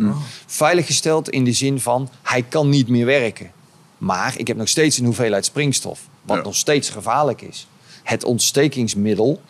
Veilig 0.47 0.87
gesteld 0.87 1.29
in 1.31 1.45
de 1.45 1.53
zin 1.53 1.81
van, 1.81 2.09
hij 2.23 2.43
kan 2.43 2.69
niet 2.69 2.89
meer 2.89 3.07
werken. 3.07 3.51
Maar 3.99 4.39
ik 4.39 4.47
heb 4.47 4.57
nog 4.57 4.69
steeds 4.69 4.99
een 4.99 5.05
hoeveelheid 5.05 5.45
springstof, 5.45 6.01
wat 6.23 6.37
Ja. 6.37 6.43
nog 6.43 6.55
steeds 6.57 6.91
gevaarlijk 6.91 7.43
is. 7.43 7.67
Het 8.03 8.25
ontstekingsmiddel, 8.25 9.41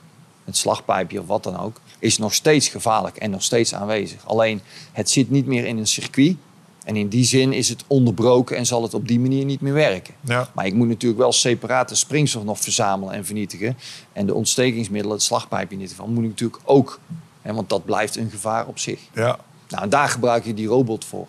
het 0.44 0.56
slagpijpje 0.56 1.20
of 1.20 1.27
wat 1.27 1.43
dan 1.43 1.59
ook, 1.59 1.81
is 1.98 2.18
nog 2.18 2.35
steeds 2.35 2.68
gevaarlijk 2.68 3.16
en 3.16 3.31
nog 3.31 3.43
steeds 3.43 3.74
aanwezig. 3.74 4.27
Alleen 4.27 4.60
het 4.93 5.10
zit 5.10 5.31
niet 5.31 5.47
meer 5.47 5.64
in 5.66 5.78
een 5.78 5.86
circuit. 5.86 6.36
En 6.85 6.97
in 6.97 7.09
die 7.09 7.24
zin 7.24 7.52
is 7.52 7.68
het 7.68 7.85
onderbroken 7.86 8.56
en 8.56 8.66
zal 8.66 8.82
het 8.82 8.94
op 8.94 9.09
die 9.09 9.20
manier 9.20 9.44
niet 9.44 9.60
meer 9.60 9.73
werken. 9.73 10.14
Ja. 10.20 10.51
Maar 10.55 10.66
ik 10.66 10.74
moet 10.74 10.89
natuurlijk 10.89 11.20
wel 11.20 11.32
separate 11.32 11.94
springstof 11.94 12.44
nog 12.44 12.60
verzamelen 12.60 13.14
en 13.14 13.24
vernietigen. 13.24 13.77
En 14.12 14.27
de 14.27 14.35
ontstekingsmiddelen, 14.35 15.16
het 15.16 15.24
slagpijpje 15.27 15.74
in 15.74 15.81
dit 15.81 15.90
geval, 15.90 16.06
moet 16.06 16.23
ik 16.24 16.28
natuurlijk 16.31 16.60
ook. 16.64 17.01
Hè, 17.43 17.55
want 17.55 17.68
dat 17.68 17.85
blijft 17.85 18.16
een 18.16 18.31
gevaar 18.31 18.66
op 18.66 18.78
zich. 18.78 19.01
Ja. 19.14 19.39
Nou, 19.68 19.82
en 19.82 19.89
daar 19.90 20.09
gebruik 20.09 20.44
je 20.44 20.55
die 20.55 20.66
robot 20.66 21.05
voor. 21.05 21.27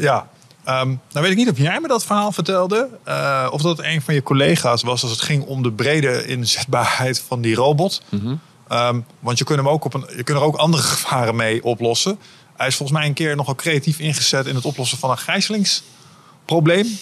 ja. 0.00 0.28
Ehm, 0.68 0.88
nou 0.88 0.98
weet 1.12 1.30
ik 1.30 1.36
niet 1.36 1.50
of 1.50 1.58
jij 1.58 1.80
me 1.80 1.88
dat 1.88 2.04
verhaal 2.04 2.32
vertelde. 2.32 2.88
eh, 3.04 3.48
of 3.50 3.62
dat 3.62 3.76
het 3.76 3.86
een 3.86 4.02
van 4.02 4.14
je 4.14 4.22
collega's 4.22 4.82
was 4.82 5.02
als 5.02 5.10
het 5.10 5.20
ging 5.20 5.44
om 5.44 5.62
de 5.62 5.72
brede 5.72 6.26
inzetbaarheid 6.26 7.20
van 7.20 7.40
die 7.40 7.54
robot. 7.54 8.02
Ehm, 8.68 9.00
want 9.20 9.38
je 9.38 9.44
kunt, 9.44 9.58
hem 9.58 9.68
ook 9.68 9.84
op 9.84 9.94
een, 9.94 10.04
je 10.16 10.22
kunt 10.22 10.38
er 10.38 10.44
ook 10.44 10.56
andere 10.56 10.82
gevaren 10.96 11.36
mee 11.36 11.64
oplossen. 11.64 12.18
Hij 12.56 12.66
is 12.66 12.76
volgens 12.76 12.98
mij 12.98 13.08
een 13.08 13.14
keer 13.14 13.36
nogal 13.36 13.54
creatief 13.54 13.98
ingezet 13.98 14.46
in 14.46 14.54
het 14.54 14.64
oplossen 14.64 14.98
van 14.98 15.10
een 15.10 15.18
gijzelingsprobleem. 15.18 16.98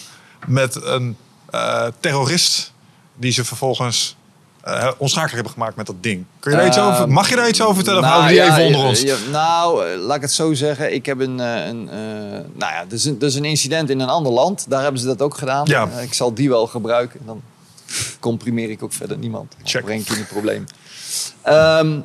Met 0.47 0.83
een 0.83 1.17
eh, 1.49 1.87
terrorist 1.99 2.73
die 3.15 3.31
ze 3.31 3.45
vervolgens 3.45 4.15
onschakelijk 4.97 5.33
hebben 5.33 5.51
gemaakt 5.51 5.75
met 5.75 5.85
dat 5.85 5.95
ding. 6.01 6.25
Kun 6.39 6.51
je 6.51 6.57
daar 6.57 6.67
iets 6.67 6.79
over, 6.79 7.09
mag 7.09 7.29
je 7.29 7.35
daar 7.35 7.47
iets 7.47 7.61
over 7.61 7.75
vertellen? 7.75 7.99
of 7.99 8.05
Nou, 8.05 8.21
houden 8.21 8.37
we 8.37 8.43
die 8.43 8.51
ja, 8.51 8.65
even 8.65 8.75
onder 8.75 8.89
ons? 8.89 9.29
nou, 9.31 9.87
eh, 9.87 9.99
laat 9.99 10.15
ik 10.15 10.21
het 10.21 10.31
zo 10.31 10.53
zeggen. 10.53 10.93
Ik 10.93 11.05
heb 11.05 11.19
een, 11.19 11.39
eh, 11.39 11.65
een 11.65 11.83
nou 12.53 12.73
ja, 12.73 12.85
is 12.89 13.05
een, 13.05 13.17
een 13.19 13.45
incident 13.45 13.89
in 13.89 13.99
een 13.99 14.09
ander 14.09 14.31
land. 14.31 14.65
Daar 14.69 14.81
hebben 14.81 15.01
ze 15.01 15.07
dat 15.07 15.21
ook 15.21 15.37
gedaan. 15.37 15.65
Ja. 15.65 15.87
Ik 15.87 16.13
zal 16.13 16.33
die 16.33 16.49
wel 16.49 16.67
gebruiken. 16.67 17.19
Dan 17.25 17.41
comprimeer 18.19 18.69
ik 18.69 18.83
ook 18.83 18.93
verder 18.93 19.17
niemand. 19.17 19.55
Check. 19.63 19.83
breng 19.83 20.01
ik 20.01 20.07
je 20.07 20.13
in 20.13 20.19
het 20.19 20.27
probleem. 20.27 20.65
Ehm, 21.41 21.99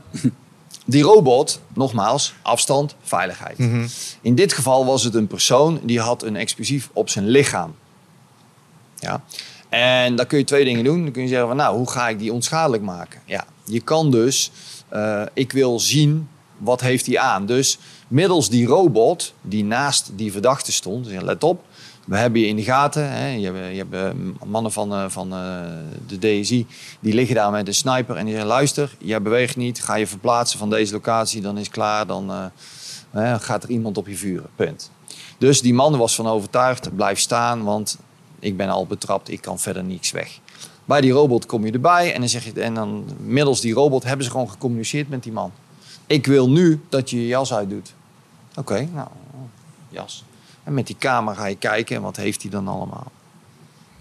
die 0.84 1.02
robot, 1.02 1.60
nogmaals, 1.74 2.34
afstand, 2.42 2.94
veiligheid. 3.02 3.58
Mhm. 3.58 3.86
In 4.20 4.34
dit 4.34 4.52
geval 4.52 4.86
was 4.86 5.04
het 5.04 5.14
een 5.14 5.26
persoon 5.26 5.80
die 5.82 6.00
had 6.00 6.22
een 6.22 6.36
explosief 6.36 6.88
op 6.92 7.08
zijn 7.08 7.28
lichaam. 7.28 7.74
Ja. 8.98 9.22
En 9.72 10.16
dan 10.16 10.26
kun 10.26 10.38
je 10.38 10.44
twee 10.44 10.64
dingen 10.64 10.84
doen. 10.84 11.02
Dan 11.02 11.12
kun 11.12 11.22
je 11.22 11.28
zeggen 11.28 11.48
van 11.48 11.56
nou, 11.56 11.76
hoe 11.76 11.90
ga 11.90 12.08
ik 12.08 12.18
die 12.18 12.32
onschadelijk 12.32 12.82
maken? 12.82 13.20
Ja, 13.26 13.44
je 13.64 13.80
kan 13.80 14.10
dus, 14.10 14.50
eh, 14.88 15.22
ik 15.32 15.52
wil 15.52 15.80
zien 15.80 16.28
wat 16.58 16.80
heeft 16.80 17.06
hij 17.06 17.18
aan. 17.18 17.46
Dus 17.46 17.78
middels 18.08 18.48
die 18.48 18.66
robot 18.66 19.34
die 19.40 19.64
naast 19.64 20.10
die 20.14 20.32
verdachte 20.32 20.72
stond, 20.72 21.04
dus 21.04 21.22
let 21.22 21.44
op, 21.44 21.64
we 22.06 22.16
hebben 22.16 22.40
je 22.40 22.46
in 22.46 22.56
de 22.56 22.62
gaten. 22.62 23.12
Hè, 23.12 23.28
je 23.28 23.44
hebt, 23.44 23.58
je 23.58 23.86
hebt 23.88 23.94
eh, 23.94 24.46
mannen 24.46 24.72
van, 24.72 24.92
eh, 24.92 25.04
van 25.08 25.30
de 26.06 26.18
DSI, 26.18 26.66
die 27.00 27.14
liggen 27.14 27.34
daar 27.34 27.50
met 27.50 27.66
een 27.66 27.74
sniper 27.74 28.16
en 28.16 28.24
die 28.24 28.34
zeggen 28.34 28.50
luister, 28.50 28.96
jij 28.98 29.22
beweegt 29.22 29.56
niet, 29.56 29.82
ga 29.82 29.94
je 29.94 30.06
verplaatsen 30.06 30.58
van 30.58 30.70
deze 30.70 30.92
locatie, 30.92 31.40
dan 31.40 31.58
is 31.58 31.68
klaar, 31.68 32.06
dan 32.06 32.50
gaat 33.38 33.62
er 33.62 33.70
iemand 33.70 33.98
op 33.98 34.06
je 34.06 34.16
vuren. 34.16 34.50
Punt. 34.56 34.90
Dus 35.38 35.60
die 35.60 35.74
man 35.74 35.96
was 35.96 36.14
van 36.14 36.26
overtuigd, 36.26 36.96
blijf 36.96 37.18
staan, 37.18 37.62
want 37.62 37.98
ik 38.42 38.56
ben 38.56 38.68
al 38.68 38.86
betrapt, 38.86 39.30
ik 39.30 39.40
kan 39.40 39.58
verder 39.58 39.84
niks 39.84 40.10
weg. 40.10 40.38
Bij 40.84 41.00
die 41.00 41.12
robot 41.12 41.46
kom 41.46 41.66
je 41.66 41.72
erbij 41.72 42.14
en 42.14 42.20
dan 42.20 42.28
zeg 42.28 42.44
je, 42.44 42.60
en 42.60 42.74
dan 42.74 43.04
middels 43.20 43.60
die 43.60 43.74
robot 43.74 44.04
hebben 44.04 44.24
ze 44.24 44.30
gewoon 44.30 44.50
gecommuniceerd 44.50 45.08
met 45.08 45.22
die 45.22 45.32
man. 45.32 45.52
Ik 46.06 46.26
wil 46.26 46.50
nu 46.50 46.80
dat 46.88 47.10
je 47.10 47.20
je 47.20 47.26
jas 47.26 47.54
uitdoet. 47.54 47.94
Oké, 48.54 48.88
nou, 48.92 49.08
jas. 49.88 50.24
En 50.64 50.74
met 50.74 50.86
die 50.86 50.96
camera 50.98 51.36
ga 51.36 51.46
je 51.46 51.56
kijken 51.56 51.96
en 51.96 52.02
wat 52.02 52.16
heeft 52.16 52.42
hij 52.42 52.50
dan 52.50 52.68
allemaal. 52.68 53.12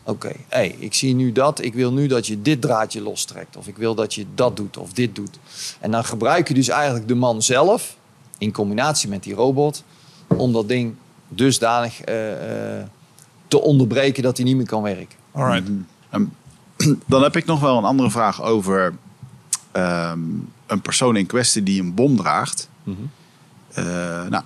Oké, 0.04 0.34
hey, 0.48 0.76
ik 0.80 0.94
zie 0.94 1.16
nu 1.16 1.32
dat. 1.32 1.62
Ik 1.62 1.74
wil 1.74 1.92
nu 1.92 2.08
dat 2.08 2.28
je 2.28 2.42
dit 2.42 2.62
draadje 2.62 3.02
lostrekt. 3.02 3.58
Of 3.58 3.68
ik 3.68 3.78
wil 3.78 3.96
dat 3.96 4.14
je 4.14 4.26
dat 4.36 4.56
doet 4.56 4.78
of 4.78 4.94
dit 4.94 5.16
doet. 5.16 5.38
En 5.80 5.92
dan 5.92 6.04
gebruik 6.04 6.48
je 6.48 6.54
dus 6.54 6.68
eigenlijk 6.68 7.08
de 7.08 7.16
man 7.16 7.42
zelf 7.42 7.98
in 8.38 8.52
combinatie 8.52 9.10
met 9.10 9.24
die 9.24 9.34
robot 9.34 9.84
om 10.28 10.54
dat 10.54 10.68
ding 10.68 10.96
dusdanig 11.28 12.02
eh, 12.02 12.80
eh, 12.80 12.88
te 13.52 13.62
onderbreken 13.62 14.24
dat 14.24 14.38
hij 14.38 14.46
niet 14.46 14.56
meer 14.56 14.66
kan 14.66 14.82
werken. 14.82 15.18
Alright. 15.32 15.70
Ehm, 16.10 16.24
dan 17.06 17.24
heb 17.24 17.36
ik 17.36 17.46
nog 17.46 17.60
wel 17.60 17.78
een 17.78 17.84
andere 17.84 18.12
vraag 18.12 18.42
over 18.42 18.94
ehm, 19.72 20.20
een 20.66 20.82
persoon 20.82 21.16
in 21.16 21.26
kwestie 21.26 21.64
die 21.64 21.82
een 21.82 21.94
bom 21.94 22.16
draagt. 22.16 22.70
Eh, 23.74 23.84
nou, 24.30 24.44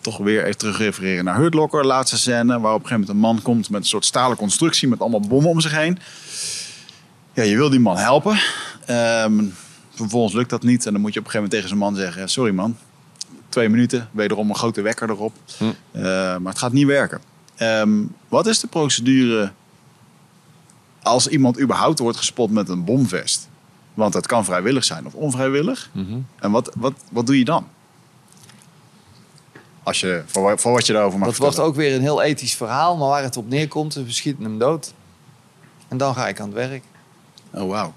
toch 0.00 0.18
weer 0.18 0.44
even 0.44 0.58
terug 0.58 0.78
refereren 0.78 1.24
naar 1.24 1.36
Hurtlocker, 1.36 1.86
laatste 1.86 2.18
scène, 2.18 2.60
waar 2.60 2.74
op 2.74 2.82
een 2.82 2.86
gegeven 2.86 2.90
moment 2.90 3.08
een 3.08 3.16
man 3.16 3.42
komt 3.42 3.70
met 3.70 3.80
een 3.80 3.86
soort 3.86 4.04
stalen 4.04 4.36
constructie 4.36 4.88
met 4.88 5.00
allemaal 5.00 5.20
bommen 5.20 5.50
om 5.50 5.60
zich 5.60 5.72
heen. 5.72 5.98
Ja, 7.32 7.42
je 7.42 7.56
wil 7.56 7.70
die 7.70 7.80
man 7.80 7.96
helpen. 7.96 8.38
Ehm, 8.86 9.44
vervolgens 9.94 10.34
lukt 10.34 10.50
dat 10.50 10.62
niet 10.62 10.86
en 10.86 10.92
dan 10.92 11.00
moet 11.00 11.14
je 11.14 11.20
op 11.20 11.24
een 11.24 11.30
gegeven 11.30 11.50
moment 11.50 11.50
tegen 11.50 11.68
zo'n 11.68 11.78
man 11.78 11.94
zeggen, 11.94 12.28
sorry 12.28 12.54
man, 12.54 12.76
twee 13.48 13.68
minuten, 13.68 14.08
wederom 14.10 14.48
een 14.48 14.56
grote 14.56 14.80
wekker 14.80 15.10
erop. 15.10 15.32
Hm. 15.58 15.64
Eh, 15.64 16.02
maar 16.36 16.52
het 16.52 16.58
gaat 16.58 16.72
niet 16.72 16.86
werken. 16.86 17.20
Ehm, 17.56 18.02
wat 18.28 18.46
is 18.46 18.60
de 18.60 18.66
procedure 18.66 19.52
als 21.02 21.26
iemand 21.28 21.60
überhaupt 21.60 21.98
wordt 21.98 22.16
gespot 22.18 22.50
met 22.50 22.68
een 22.68 22.84
bomvest? 22.84 23.48
Want 23.94 24.12
dat 24.12 24.26
kan 24.26 24.44
vrijwillig 24.44 24.84
zijn 24.84 25.06
of 25.06 25.14
onvrijwillig. 25.14 25.90
Mhm. 25.92 26.18
En 26.38 26.50
wat, 26.50 26.72
wat, 26.76 26.92
wat 27.10 27.26
doe 27.26 27.38
je 27.38 27.44
dan? 27.44 27.66
Als 29.82 30.00
je, 30.00 30.22
voor, 30.26 30.58
voor 30.58 30.72
wat 30.72 30.86
je 30.86 30.92
daarover 30.92 31.18
mag 31.18 31.28
Dat 31.28 31.36
wordt 31.36 31.58
ook 31.58 31.74
weer 31.74 31.94
een 31.94 32.00
heel 32.00 32.22
ethisch 32.22 32.54
verhaal, 32.54 32.96
maar 32.96 33.08
waar 33.08 33.22
het 33.22 33.36
op 33.36 33.48
neerkomt, 33.48 33.94
we 33.94 34.12
schieten 34.12 34.44
hem 34.44 34.58
dood. 34.58 34.92
En 35.88 35.96
dan 35.96 36.14
ga 36.14 36.28
ik 36.28 36.40
aan 36.40 36.46
het 36.46 36.54
werk. 36.54 36.84
Oh, 37.50 37.68
wauw. 37.70 37.94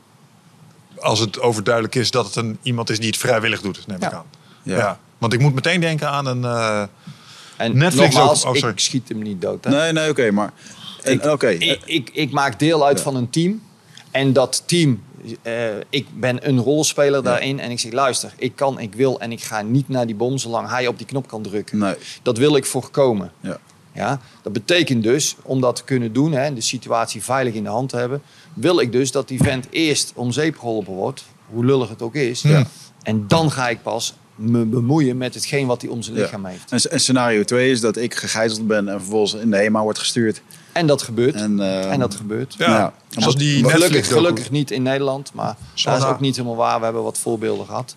Als 1.00 1.20
het 1.20 1.40
overduidelijk 1.40 1.96
is 1.96 2.12
dat 2.12 2.26
het 2.26 2.36
een, 2.36 2.58
iemand 2.62 2.90
is 2.90 2.98
die 3.00 3.08
het 3.08 3.18
vrijwillig 3.18 3.62
doet, 3.62 3.88
neem 3.88 3.98
ik 3.98 4.04
Ja. 4.04 4.12
aan. 4.12 4.26
Ja. 4.64 4.78
Ja. 4.78 5.00
Want 5.18 5.34
ik 5.34 5.40
moet 5.40 5.54
meteen 5.54 5.82
denken 5.82 6.10
aan 6.10 6.26
een... 6.26 6.44
eh, 6.44 6.84
En 7.60 7.78
Netflix 7.78 8.16
nogmaals, 8.16 8.46
ook- 8.46 8.56
oh, 8.64 8.70
ik 8.70 8.80
schiet 8.80 9.10
hem 9.10 9.22
niet 9.22 9.42
dood. 9.42 9.64
Hè? 9.64 9.70
Nee, 9.72 9.92
nee, 9.92 10.10
oké, 10.10 10.32
maar... 10.32 10.52
en- 11.04 11.14
Ik- 11.14 11.26
Oké, 11.26 11.48
Ik, 11.50 11.82
ik, 11.86 12.10
ik 12.14 12.32
maak 12.32 12.60
deel 12.60 12.86
uit 12.86 12.98
Ja. 12.98 13.04
van 13.04 13.16
een 13.16 13.30
team. 13.30 13.62
En 14.12 14.34
dat 14.34 14.64
team, 14.66 15.04
eh, 15.42 15.54
ik 15.90 16.08
ben 16.20 16.48
een 16.50 16.60
rolspeler 16.60 17.24
daarin. 17.24 17.60
En 17.60 17.72
ik 17.72 17.80
zeg, 17.80 17.92
luister, 17.92 18.34
ik 18.38 18.56
kan, 18.56 18.80
ik 18.80 18.94
wil 18.96 19.20
en 19.20 19.32
ik 19.32 19.42
ga 19.42 19.62
niet 19.62 19.90
naar 19.90 20.06
die 20.06 20.16
bom 20.16 20.38
zolang 20.38 20.70
hij 20.70 20.88
op 20.88 20.98
die 20.98 21.08
knop 21.08 21.28
kan 21.28 21.42
drukken. 21.42 21.78
nee. 21.78 21.96
Dat 22.22 22.38
wil 22.38 22.56
ik 22.56 22.66
voorkomen. 22.66 23.32
Ja. 23.42 23.58
Ja, 23.94 24.20
dat 24.42 24.54
betekent 24.54 25.04
dus, 25.04 25.36
om 25.44 25.62
dat 25.62 25.76
te 25.76 25.84
kunnen 25.84 26.14
doen, 26.14 26.32
hè, 26.32 26.54
de 26.54 26.62
situatie 26.62 27.24
veilig 27.24 27.54
in 27.54 27.64
de 27.64 27.70
hand 27.70 27.90
te 27.90 27.98
hebben, 27.98 28.22
wil 28.54 28.80
ik 28.80 28.92
dus 28.92 29.12
dat 29.12 29.28
die 29.28 29.44
vent 29.44 29.68
eerst 29.70 30.12
om 30.16 30.32
zeep 30.32 30.58
geholpen 30.60 30.94
wordt, 30.94 31.24
hoe 31.50 31.66
lullig 31.66 31.90
het 31.90 32.02
ook 32.02 32.16
is. 32.16 32.42
Ja. 32.42 32.66
En 33.04 33.28
dan 33.28 33.52
ga 33.52 33.70
ik 33.70 33.82
pas 33.82 34.14
me 34.40 34.66
bemoeien 34.66 35.18
met 35.18 35.34
hetgeen 35.34 35.68
wat 35.68 35.82
hij 35.82 35.92
om 35.92 36.02
zijn 36.02 36.16
Ja. 36.16 36.22
lichaam 36.22 36.46
heeft. 36.46 36.72
En, 36.72 36.92
en 36.92 37.00
scenario 37.00 37.44
2 37.44 37.72
is 37.72 37.82
dat 37.82 37.98
ik 37.98 38.16
gegijzeld 38.16 38.68
ben 38.68 38.88
en 38.90 39.00
vervolgens 39.00 39.42
in 39.42 39.52
de 39.52 39.58
HEMA 39.58 39.82
wordt 39.82 40.00
gestuurd. 40.00 40.42
En 40.72 40.88
dat 40.88 41.02
gebeurt. 41.02 41.36
En, 41.36 41.60
En, 41.60 41.92
eh, 41.92 42.00
dat 42.00 42.16
gebeurt. 42.16 42.56
ja, 42.58 42.68
Nou 42.68 42.80
ja, 42.80 42.94
zoals 43.22 43.36
die 43.36 43.70
gelukkig, 43.70 44.08
gelukkig 44.08 44.52
niet 44.52 44.72
in 44.72 44.82
Nederland, 44.84 45.34
maar 45.34 45.56
dat 45.84 45.98
is 45.98 46.04
ook 46.04 46.20
niet 46.20 46.36
helemaal 46.36 46.58
waar. 46.58 46.78
We 46.78 46.84
hebben 46.84 47.04
wat 47.04 47.18
voorbeelden 47.18 47.66
gehad. 47.66 47.96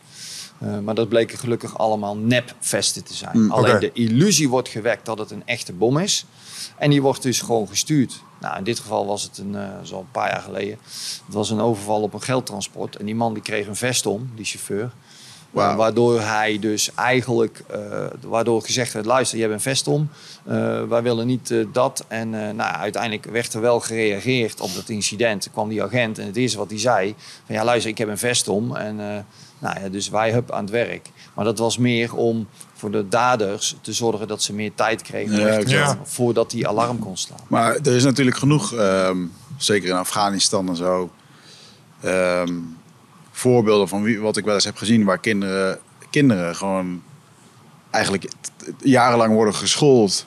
Eh, 0.58 0.78
maar 0.78 0.94
dat 0.94 1.08
bleken 1.08 1.38
gelukkig 1.38 1.78
allemaal 1.78 2.16
nepvesten 2.16 3.04
te 3.04 3.14
zijn. 3.14 3.38
Mm, 3.42 3.50
Alleen 3.50 3.78
de 3.80 3.92
illusie 3.92 4.48
wordt 4.48 4.68
gewekt 4.68 5.06
dat 5.06 5.18
het 5.18 5.30
een 5.30 5.42
echte 5.44 5.72
bom 5.72 5.98
is. 5.98 6.24
En 6.78 6.90
die 6.90 7.02
wordt 7.02 7.22
dus 7.22 7.40
gewoon 7.40 7.68
gestuurd. 7.68 8.22
Nou, 8.40 8.58
in 8.58 8.64
dit 8.64 8.78
geval 8.78 9.06
was 9.06 9.22
het 9.22 9.38
een, 9.38 9.54
eh 9.56 9.68
zo 9.82 9.98
een 9.98 10.10
paar 10.10 10.30
jaar 10.30 10.40
geleden. 10.42 10.78
Het 11.26 11.34
was 11.34 11.50
een 11.50 11.60
overval 11.60 12.02
op 12.02 12.14
een 12.14 12.22
geldtransport. 12.22 12.96
En 12.96 13.04
die 13.06 13.14
man 13.14 13.34
die 13.34 13.42
kreeg 13.42 13.66
een 13.66 13.76
vest 13.76 14.06
om, 14.06 14.30
die 14.36 14.44
chauffeur. 14.44 14.90
Waardoor 15.52 16.20
hij 16.20 16.58
dus 16.58 16.94
eigenlijk, 16.94 17.62
eh, 17.70 18.06
waardoor 18.20 18.62
gezegd 18.62 18.92
werd, 18.92 19.06
luister, 19.06 19.36
je 19.38 19.42
hebt 19.42 19.54
een 19.54 19.60
vest 19.60 19.86
om. 19.86 20.08
Eh, 20.44 20.82
wij 20.82 21.02
willen 21.02 21.26
niet 21.26 21.50
eh, 21.50 21.66
dat. 21.72 22.04
En 22.08 22.30
nou, 22.30 22.74
uiteindelijk 22.74 23.24
werd 23.24 23.54
er 23.54 23.60
wel 23.60 23.80
gereageerd 23.80 24.60
op 24.60 24.74
dat 24.74 24.88
incident. 24.88 25.48
Kwam 25.52 25.68
die 25.68 25.82
agent 25.82 26.18
en 26.18 26.26
het 26.26 26.36
eerste 26.36 26.58
wat 26.58 26.70
hij 26.70 26.78
zei, 26.78 27.14
van 27.46 27.54
ja 27.54 27.64
luister, 27.64 27.90
ik 27.90 27.98
heb 27.98 28.08
een 28.08 28.18
vest 28.18 28.48
om. 28.48 28.76
En 28.76 28.96
nou 29.58 29.80
ja, 29.80 29.88
dus 29.88 30.08
wij 30.08 30.32
hup 30.32 30.50
aan 30.50 30.62
het 30.62 30.70
werk. 30.70 31.08
Maar 31.34 31.44
dat 31.44 31.58
was 31.58 31.78
meer 31.78 32.14
om 32.14 32.48
voor 32.74 32.90
de 32.90 33.08
daders 33.08 33.76
te 33.80 33.92
zorgen 33.92 34.28
dat 34.28 34.42
ze 34.42 34.52
meer 34.52 34.74
tijd 34.74 35.02
kregen 35.02 35.68
Ja, 35.68 35.98
voordat 36.02 36.50
die 36.50 36.68
alarm 36.68 36.98
kon 36.98 37.16
slaan. 37.16 37.38
Maar 37.48 37.76
er 37.76 37.94
is 37.94 38.04
natuurlijk 38.04 38.36
genoeg, 38.36 38.72
ehm, 38.72 39.18
zeker 39.56 39.88
in 39.88 39.94
Afghanistan 39.94 40.68
en 40.68 40.76
zo, 40.76 41.10
ehm, 42.00 42.52
voorbeelden 43.32 43.88
van 43.88 44.02
wie, 44.02 44.20
wat 44.20 44.36
ik 44.36 44.44
wel 44.44 44.54
eens 44.54 44.64
heb 44.64 44.76
gezien, 44.76 45.04
waar 45.04 45.18
kinderen, 45.18 45.78
kinderen 46.10 46.56
gewoon 46.56 47.02
eigenlijk 47.90 48.28
jarenlang 48.82 49.32
worden 49.34 49.54
geschoold 49.54 50.26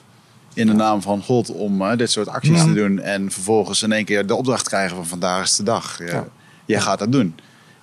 in 0.54 0.66
de 0.66 0.72
naam 0.72 1.02
van 1.02 1.22
God 1.22 1.50
om 1.52 1.82
eh, 1.82 1.96
dit 1.96 2.10
soort 2.10 2.28
acties 2.28 2.58
Ja. 2.58 2.64
te 2.64 2.72
doen. 2.72 3.00
En 3.00 3.30
vervolgens 3.30 3.82
in 3.82 3.92
één 3.92 4.04
keer 4.04 4.26
de 4.26 4.34
opdracht 4.34 4.68
krijgen 4.68 4.96
van 4.96 5.06
vandaag 5.06 5.44
is 5.44 5.56
de 5.56 5.62
dag. 5.62 5.98
Ja, 5.98 6.04
Ja. 6.06 6.26
Jij 6.64 6.80
gaat 6.80 6.98
dat 6.98 7.12
doen. 7.12 7.34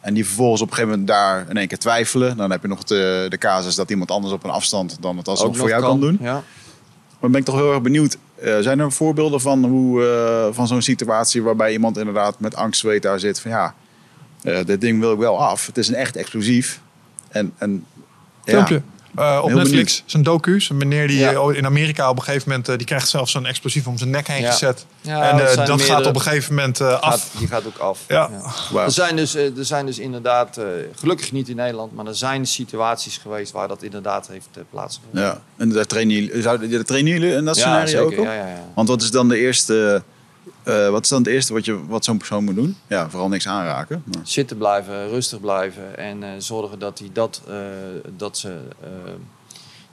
En 0.02 0.14
die 0.14 0.26
vervolgens 0.26 0.62
op 0.62 0.68
een 0.68 0.74
gegeven 0.74 0.92
moment 1.00 1.16
daar 1.18 1.46
in 1.50 1.58
één 1.58 1.68
keer 1.68 1.78
twijfelen. 1.80 2.38
Dan 2.38 2.52
heb 2.52 2.62
je 2.62 2.68
nog 2.68 2.84
de, 2.84 3.26
de 3.30 3.38
casus 3.38 3.76
dat 3.76 3.90
iemand 3.90 4.12
anders 4.12 4.34
op 4.34 4.44
een 4.44 4.50
afstand 4.50 4.98
dan 5.02 5.18
het 5.18 5.28
alsnog 5.28 5.50
Ook 5.50 5.56
voor 5.58 5.70
jou 5.70 5.82
kan 5.82 6.00
doen. 6.00 6.18
Ja. 6.22 6.44
Maar 7.20 7.30
ben 7.30 7.40
ik 7.40 7.46
toch 7.46 7.56
heel 7.56 7.72
erg 7.74 7.82
benieuwd. 7.82 8.18
eh, 8.42 8.58
zijn 8.60 8.80
er 8.80 8.92
voorbeelden 8.92 9.42
van, 9.42 9.66
hoe, 9.66 10.06
eh, 10.06 10.56
van 10.56 10.68
zo'n 10.68 10.82
situatie 10.82 11.44
waarbij 11.44 11.72
iemand 11.72 11.98
inderdaad 11.98 12.40
met 12.40 12.56
angst 12.56 12.82
weet 12.82 13.02
daar 13.02 13.20
zit 13.20 13.40
van 13.40 13.52
ja, 13.52 13.76
dit 14.44 14.82
ding 14.82 15.00
wil 15.00 15.12
ik 15.14 15.20
wel 15.20 15.40
af. 15.42 15.66
Het 15.66 15.78
is 15.78 15.88
een 15.88 15.96
echt 15.96 16.16
explosief. 16.16 16.80
En, 17.30 17.54
en 17.58 17.86
ja, 18.46 18.52
Filmpje. 18.52 18.82
Eh, 19.16 19.40
op 19.42 19.48
Heel 19.48 19.58
Netflix. 19.58 19.70
benieuwd. 19.72 20.04
Zijn 20.06 20.24
docu's. 20.24 20.70
Een 20.70 20.78
meneer 20.78 21.08
die 21.08 21.18
Ja. 21.18 21.32
eh, 21.32 21.58
in 21.58 21.66
Amerika 21.66 22.10
op 22.10 22.18
een 22.18 22.24
gegeven 22.24 22.50
moment... 22.50 22.70
eh, 22.70 22.78
die 22.78 22.86
krijgt 22.86 23.10
zelfs 23.10 23.32
zo'n 23.32 23.46
explosief 23.46 23.88
om 23.88 23.98
zijn 23.98 24.10
nek 24.10 24.28
heen 24.28 24.42
Ja. 24.42 24.52
gezet. 24.52 24.86
Ja, 25.02 25.30
en 25.32 25.38
dat 25.38 25.48
eh, 25.48 25.54
zijn 25.54 25.68
dat 25.68 25.82
gaat 25.82 26.06
op 26.06 26.16
een 26.16 26.22
gegeven 26.22 26.56
moment 26.56 26.80
eh, 26.80 27.00
af. 27.00 27.02
Gaat, 27.12 27.30
die 27.40 27.48
gaat 27.48 27.66
ook 27.66 27.78
af. 27.78 28.00
Ja. 28.08 28.30
Er 28.76 28.92
zijn 28.92 29.16
dus, 29.16 29.36
eh, 29.36 29.58
er 29.58 29.66
zijn 29.66 29.86
dus 29.86 30.00
inderdaad, 30.00 30.58
eh, 30.58 30.66
gelukkig 30.96 31.32
niet 31.32 31.50
in 31.50 31.56
Nederland, 31.56 31.94
maar 31.96 32.06
er 32.06 32.16
zijn 32.16 32.46
situaties 32.48 33.18
geweest 33.18 33.52
waar 33.52 33.68
dat 33.68 33.84
inderdaad 33.84 34.28
heeft 34.28 34.48
eh, 34.54 34.64
plaatsgevonden. 34.70 35.24
Ja, 35.24 35.42
en 35.58 35.70
daar 35.70 35.86
trainen 35.86 36.16
jullie, 36.16 36.42
zouden- 36.42 36.86
trainen 36.86 37.12
jullie 37.14 37.34
in 37.36 37.46
dat 37.46 37.56
Ja, 37.56 37.62
scenario 37.62 37.86
zeker. 37.88 38.06
ook 38.06 38.18
op? 38.18 38.26
Ja, 38.26 38.34
ja, 38.34 38.48
ja. 38.48 38.64
Want 38.76 38.88
wat 38.88 39.02
is 39.02 39.12
dan 39.12 39.28
de 39.28 39.38
eerste, 39.38 40.04
eh, 40.64 40.90
wat 40.90 41.04
is 41.04 41.10
dan 41.10 41.20
het 41.20 41.28
eerste 41.28 41.54
wat, 41.54 41.66
je, 41.66 41.86
wat 41.86 42.06
zo'n 42.06 42.18
persoon 42.18 42.44
moet 42.44 42.56
doen? 42.56 42.78
Ja, 42.88 43.10
vooral 43.10 43.28
niks 43.30 43.48
aanraken. 43.48 44.04
Maar, 44.06 44.22
Zitten 44.24 44.58
blijven, 44.58 45.08
rustig 45.10 45.40
blijven 45.40 45.98
en 45.98 46.24
eh, 46.24 46.30
zorgen 46.38 46.80
dat 46.80 47.00
hij 47.00 47.10
dat, 47.14 47.42
eh, 47.48 47.56
dat 48.18 48.38
ze. 48.38 48.60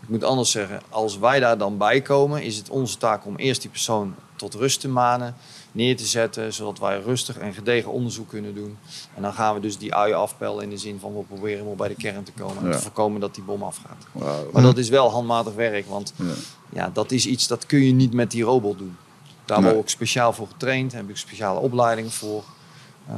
ik 0.03 0.09
moet 0.09 0.25
anders 0.25 0.51
zeggen, 0.51 0.81
als 0.89 1.19
wij 1.19 1.41
daar 1.41 1.59
dan 1.59 1.79
bij 1.79 2.01
komen, 2.01 2.43
is 2.43 2.57
het 2.57 2.69
onze 2.69 2.97
taak 2.99 3.27
om 3.27 3.37
eerst 3.37 3.61
die 3.61 3.71
persoon 3.71 4.15
tot 4.37 4.55
rust 4.55 4.81
te 4.81 4.89
manen, 4.89 5.35
neer 5.73 5.97
te 5.97 6.07
zetten, 6.07 6.53
zodat 6.53 6.79
wij 6.79 7.01
rustig 7.01 7.39
en 7.39 7.55
gedegen 7.55 7.91
onderzoek 7.93 8.29
kunnen 8.29 8.55
doen. 8.55 8.79
En 9.15 9.23
dan 9.23 9.33
gaan 9.33 9.55
we 9.55 9.61
dus 9.61 9.79
die 9.79 9.95
uien 9.95 10.17
afpellen 10.17 10.63
in 10.63 10.71
de 10.71 10.77
zin 10.77 10.99
van 11.01 11.15
we 11.17 11.23
proberen 11.23 11.67
om 11.67 11.77
bij 11.77 11.89
de 11.89 11.95
kern 11.95 12.23
te 12.25 12.33
komen 12.33 12.63
en 12.63 12.69
Ja. 12.69 12.77
te 12.77 12.83
voorkomen 12.83 13.21
dat 13.21 13.35
die 13.35 13.45
bom 13.45 13.63
afgaat. 13.63 14.07
Maar 14.53 14.63
dat 14.63 14.79
is 14.79 14.89
wel 14.89 15.11
handmatig 15.11 15.55
werk, 15.55 15.87
want 15.87 16.13
Ja. 16.17 16.25
ja, 16.73 16.91
dat 16.93 17.11
is 17.13 17.27
iets 17.27 17.47
dat 17.47 17.67
kun 17.67 17.81
je 17.85 17.93
niet 17.93 18.13
met 18.13 18.31
die 18.31 18.43
robot 18.43 18.79
doen. 18.79 18.97
Daar 19.51 19.61
Nee. 19.61 19.71
word 19.73 19.85
ik 19.85 19.91
speciaal 19.91 20.33
voor 20.33 20.47
getraind, 20.47 20.93
heb 20.93 21.09
ik 21.11 21.17
speciale 21.17 21.59
opleidingen 21.61 22.11
voor. 22.11 22.45
Ehm, 23.09 23.17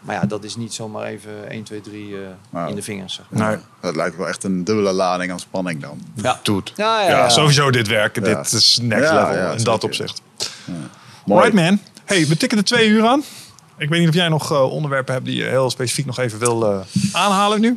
maar 0.00 0.14
ja, 0.14 0.26
dat 0.26 0.44
is 0.44 0.56
niet 0.56 0.74
zomaar 0.74 1.04
even 1.06 1.50
1, 1.52 1.62
2, 1.62 1.80
3 1.80 2.14
eh, 2.16 2.20
Nou. 2.50 2.68
in 2.68 2.74
de 2.74 2.82
vingers. 2.82 3.14
Zeg 3.14 3.24
maar. 3.30 3.48
Nee. 3.50 3.58
Dat 3.80 3.96
lijkt 3.96 4.16
wel 4.16 4.28
echt 4.28 4.44
een 4.44 4.64
dubbele 4.64 4.92
lading 4.92 5.32
aan 5.32 5.40
spanning 5.40 5.80
dan. 5.82 6.00
Ja. 6.14 6.40
Doet. 6.42 6.72
Ja, 6.76 7.00
ja, 7.02 7.08
Ja, 7.08 7.16
ja. 7.16 7.28
sowieso 7.28 7.70
dit 7.70 7.88
werken. 7.88 8.24
Ja. 8.24 8.34
Dit 8.42 8.52
is 8.52 8.78
next 8.82 9.04
Ja, 9.10 9.14
level 9.28 9.42
ja, 9.42 9.52
in 9.52 9.64
dat 9.64 9.84
opzicht. 9.84 10.22
Mooi. 11.24 11.40
Right 11.50 11.54
man. 11.64 11.78
Hey, 12.04 12.26
we 12.26 12.36
tikken 12.36 12.58
de 12.58 12.64
twee 12.64 12.88
uur 12.88 13.06
aan. 13.06 13.22
Ik 13.78 13.88
weet 13.88 14.00
niet 14.00 14.08
of 14.08 14.14
jij 14.14 14.28
nog 14.28 14.52
eh, 14.52 14.72
onderwerpen 14.72 15.14
hebt 15.14 15.26
die 15.26 15.36
je 15.36 15.44
heel 15.44 15.70
specifiek 15.70 16.06
nog 16.06 16.18
even 16.18 16.38
wil 16.38 16.72
eh, 16.72 16.78
aanhalen 17.12 17.60
nu. 17.60 17.76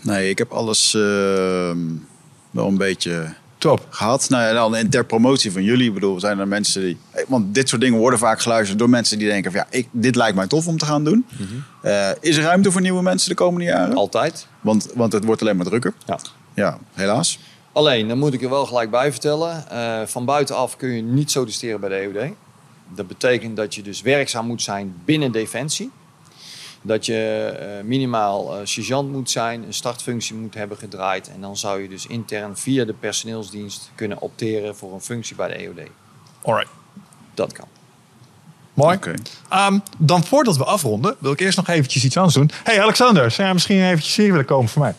Nee, 0.00 0.28
ik 0.30 0.38
heb 0.38 0.52
alles 0.52 0.94
ehm, 0.94 1.78
wel 2.50 2.66
een 2.66 2.76
beetje 2.76 3.34
Top. 3.58 3.86
gehad. 3.90 4.28
Nou 4.28 4.42
ja, 4.42 4.52
dan 4.52 4.76
en 4.76 4.90
ter 4.90 5.04
promotie 5.04 5.52
van 5.52 5.62
jullie. 5.62 5.88
Ik 5.88 5.94
bedoel, 5.94 6.20
zijn 6.20 6.38
er 6.38 6.48
mensen 6.48 6.82
die... 6.82 6.98
Want 7.26 7.54
dit 7.54 7.68
soort 7.68 7.80
dingen 7.80 7.98
worden 7.98 8.18
vaak 8.18 8.40
geluisterd 8.40 8.78
door 8.78 8.90
mensen 8.90 9.18
die 9.18 9.28
denken 9.28 9.52
van... 9.52 9.60
Ja, 9.60 9.66
ik, 9.78 9.88
dit 9.90 10.16
lijkt 10.16 10.36
mij 10.36 10.46
tof 10.46 10.66
om 10.66 10.78
te 10.78 10.84
gaan 10.84 11.04
doen. 11.04 11.26
Eh, 11.82 12.10
is 12.20 12.36
er 12.36 12.42
ruimte 12.42 12.70
voor 12.72 12.80
nieuwe 12.80 13.02
mensen 13.02 13.28
de 13.28 13.34
komende 13.34 13.64
jaren? 13.64 13.96
Altijd. 13.96 14.46
Want, 14.60 14.88
want 14.94 15.12
het 15.12 15.24
wordt 15.24 15.40
alleen 15.42 15.56
maar 15.56 15.66
drukker. 15.66 15.94
Ja. 16.06 16.18
Ja, 16.54 16.78
helaas. 16.92 17.38
Alleen, 17.72 18.08
dan 18.08 18.18
moet 18.18 18.34
ik 18.34 18.42
er 18.42 18.50
wel 18.50 18.66
gelijk 18.66 18.90
bij 18.90 19.10
vertellen. 19.10 19.70
eh, 19.70 20.00
van 20.06 20.24
buitenaf 20.24 20.76
kun 20.76 20.88
je 20.88 21.02
niet 21.02 21.30
solliciteren 21.30 21.80
bij 21.80 21.88
de 21.88 21.94
EOD. 21.94 22.32
Dat 22.94 23.06
betekent 23.06 23.56
dat 23.56 23.74
je 23.74 23.82
dus 23.82 24.00
werkzaam 24.02 24.46
moet 24.46 24.62
zijn 24.62 24.94
binnen 25.04 25.32
Defensie. 25.32 25.90
Dat 26.82 27.06
je 27.06 27.44
eh, 27.58 27.84
minimaal 27.84 28.54
eh, 28.54 28.60
sergeant 28.64 29.12
moet 29.12 29.30
zijn, 29.30 29.62
een 29.62 29.74
startfunctie 29.74 30.34
moet 30.34 30.54
hebben 30.54 30.76
gedraaid. 30.76 31.28
En 31.28 31.40
dan 31.40 31.56
zou 31.56 31.82
je 31.82 31.88
dus 31.88 32.06
intern 32.06 32.56
via 32.56 32.84
de 32.84 32.92
personeelsdienst 32.92 33.90
kunnen 33.94 34.20
opteren 34.20 34.76
voor 34.76 34.92
een 34.92 35.00
functie 35.00 35.36
bij 35.36 35.48
de 35.48 35.54
EOD. 35.54 35.88
Alright. 36.42 36.70
Dat 37.34 37.52
kan. 37.52 37.68
Mooi. 38.74 38.96
Oké. 38.96 39.14
Ehm, 39.48 39.78
dan 39.98 40.24
voordat 40.24 40.56
we 40.56 40.64
afronden, 40.64 41.16
wil 41.18 41.32
ik 41.32 41.40
eerst 41.40 41.56
nog 41.56 41.68
eventjes 41.68 42.04
iets 42.04 42.16
anders 42.16 42.34
doen. 42.34 42.50
Hey 42.64 42.82
Alexander, 42.82 43.30
zou 43.30 43.42
jij 43.42 43.52
misschien 43.52 43.82
eventjes 43.84 44.16
hier 44.16 44.30
willen 44.30 44.44
komen 44.44 44.68
voor 44.68 44.82
mij? 44.82 44.94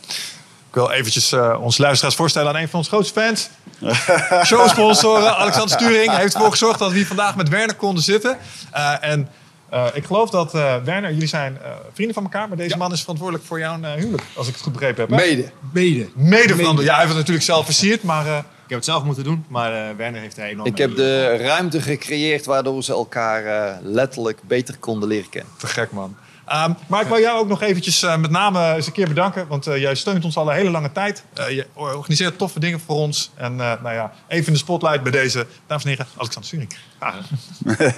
Ik 0.70 0.76
wil 0.76 0.92
eventjes 0.92 1.32
eh 1.32 1.58
onze 1.62 1.82
luisteraars 1.82 2.16
voorstellen 2.16 2.50
aan 2.50 2.62
een 2.62 2.70
van 2.70 2.80
onze 2.80 2.92
grootste 2.92 3.20
fans. 3.20 3.50
Showsponsoren, 4.48 5.38
Alexander 5.38 5.80
Sturing, 5.80 6.16
heeft 6.16 6.34
ervoor 6.34 6.52
gezorgd 6.52 6.80
dat 6.80 6.90
we 6.90 6.96
hier 6.96 7.08
vandaag 7.08 7.36
met 7.36 7.50
Werner 7.50 7.76
konden 7.76 8.04
zitten. 8.04 8.38
Eh, 8.72 8.94
en 9.04 9.30
eh, 9.72 9.86
ik 9.94 10.04
geloof 10.06 10.30
dat 10.30 10.54
eh, 10.56 10.76
Werner, 10.84 11.12
jullie 11.14 11.28
zijn 11.28 11.58
eh, 11.62 11.72
vrienden 11.94 12.14
van 12.16 12.24
elkaar, 12.24 12.48
maar 12.48 12.58
deze 12.58 12.78
man 12.78 12.92
is 12.92 13.00
verantwoordelijk 13.02 13.46
voor 13.48 13.60
jouw 13.60 13.82
eh, 13.82 13.92
huwelijk, 13.94 14.24
als 14.36 14.48
ik 14.48 14.54
het 14.54 14.64
goed 14.64 14.74
begrepen 14.74 15.02
heb. 15.02 15.10
hè? 15.10 15.16
Mede. 15.16 15.50
Mede. 15.74 16.08
Mede 16.16 16.38
verantwoordelijk. 16.42 16.88
Ja, 16.88 16.92
hij 16.94 16.98
heeft 16.98 17.08
het 17.10 17.18
natuurlijk 17.18 17.46
zelf 17.46 17.66
versierd, 17.66 18.04
maar 18.04 18.26
eh, 18.26 18.38
Ik 18.38 18.44
heb 18.76 18.78
het 18.78 18.86
zelf 18.86 19.04
moeten 19.04 19.24
doen, 19.24 19.46
maar 19.48 19.74
eh, 19.74 19.96
Werner 19.98 20.22
heeft 20.22 20.38
er 20.38 20.44
enorm 20.44 20.68
Ik 20.68 20.78
heb 20.78 20.96
de 20.96 21.38
ruimte 21.38 21.82
gecreëerd 21.82 22.46
waardoor 22.46 22.84
ze 22.84 22.92
elkaar 22.92 23.46
eh, 23.46 23.76
letterlijk 23.82 24.40
beter 24.48 24.78
konden 24.78 25.10
leren 25.10 25.30
kennen. 25.30 25.52
Te 25.58 25.68
gek, 25.68 25.92
man. 25.92 26.16
Ehm, 26.50 26.72
maar 26.88 27.02
ik 27.02 27.08
wil 27.08 27.20
jou 27.20 27.40
ook 27.40 27.48
nog 27.48 27.62
eventjes 27.62 28.04
eh, 28.04 28.18
met 28.18 28.32
name 28.32 28.74
eens 28.74 28.86
een 28.86 28.92
keer 28.92 29.08
bedanken. 29.08 29.48
Want 29.48 29.68
eh, 29.68 29.78
jij 29.78 29.96
steunt 29.96 30.26
ons 30.26 30.38
al 30.38 30.50
een 30.50 30.56
hele 30.56 30.70
lange 30.70 30.92
tijd. 30.92 31.24
Eh, 31.34 31.50
je 31.50 31.66
organiseert 31.74 32.38
toffe 32.38 32.60
dingen 32.60 32.80
voor 32.80 32.96
ons. 32.96 33.32
En 33.36 33.56
nou 33.56 33.92
ja, 33.92 34.12
even 34.28 34.48
in 34.48 34.54
de 34.54 34.60
spotlight 34.60 35.04
bij 35.04 35.12
deze, 35.12 35.46
dames 35.68 35.84
en 35.84 35.90
heren, 35.90 36.06
Alexander 36.18 36.50
Sturing. 36.50 36.76
Ah. 37.00 37.16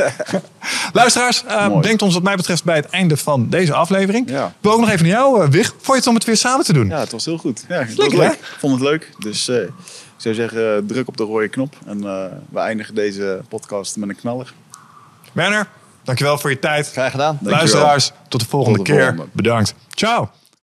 Luisteraars, 0.94 1.44
Mooi. 1.44 1.80
brengt 1.80 2.02
ons 2.02 2.14
wat 2.14 2.24
mij 2.24 2.36
betreft 2.36 2.64
bij 2.64 2.76
het 2.76 2.90
einde 2.90 3.18
van 3.18 3.50
deze 3.50 3.74
aflevering. 3.74 4.30
Ja. 4.30 4.46
Ik 4.46 4.54
wil 4.60 4.72
ook 4.72 4.80
nog 4.80 4.90
even 4.90 5.08
naar 5.08 5.16
jou, 5.16 5.50
Wig. 5.50 5.68
Vond 5.68 5.86
je 5.88 5.94
het 5.94 6.08
om 6.08 6.16
het 6.16 6.24
weer 6.24 6.38
samen 6.38 6.66
te 6.66 6.74
doen? 6.74 6.88
Ja, 6.88 7.00
het 7.00 7.12
was 7.12 7.26
heel 7.26 7.38
goed. 7.38 7.66
Ja, 7.68 7.76
het 7.76 7.88
was 7.88 7.98
Lekker, 7.98 8.18
leuk. 8.18 8.32
Ik 8.32 8.56
vond 8.60 8.74
het 8.74 8.84
leuk. 8.84 9.10
Dus 9.20 9.50
ik 9.50 9.72
zou 10.18 10.36
zeggen, 10.36 10.86
druk 10.88 11.08
op 11.08 11.18
de 11.18 11.24
rode 11.24 11.48
knop. 11.48 11.76
En 11.86 12.02
we 12.50 12.60
eindigen 12.60 12.96
deze 12.96 13.42
podcast 13.50 13.98
met 13.98 14.10
een 14.10 14.16
knaller. 14.16 14.54
Werner, 15.32 15.68
dankjewel 16.12 16.38
voor 16.38 16.50
je 16.50 16.60
tijd. 16.60 16.92
Graag 16.92 17.12
gedaan. 17.12 17.28
Dankjewel. 17.42 17.58
Luisteraars, 17.58 18.12
tot 18.28 18.40
de 18.40 18.46
volgende 18.48 18.78
Tot 18.78 18.88
de 18.88 18.94
keer. 18.94 19.02
volgende. 19.04 19.30
Bedankt. 19.34 19.74
Ciao. 19.90 20.30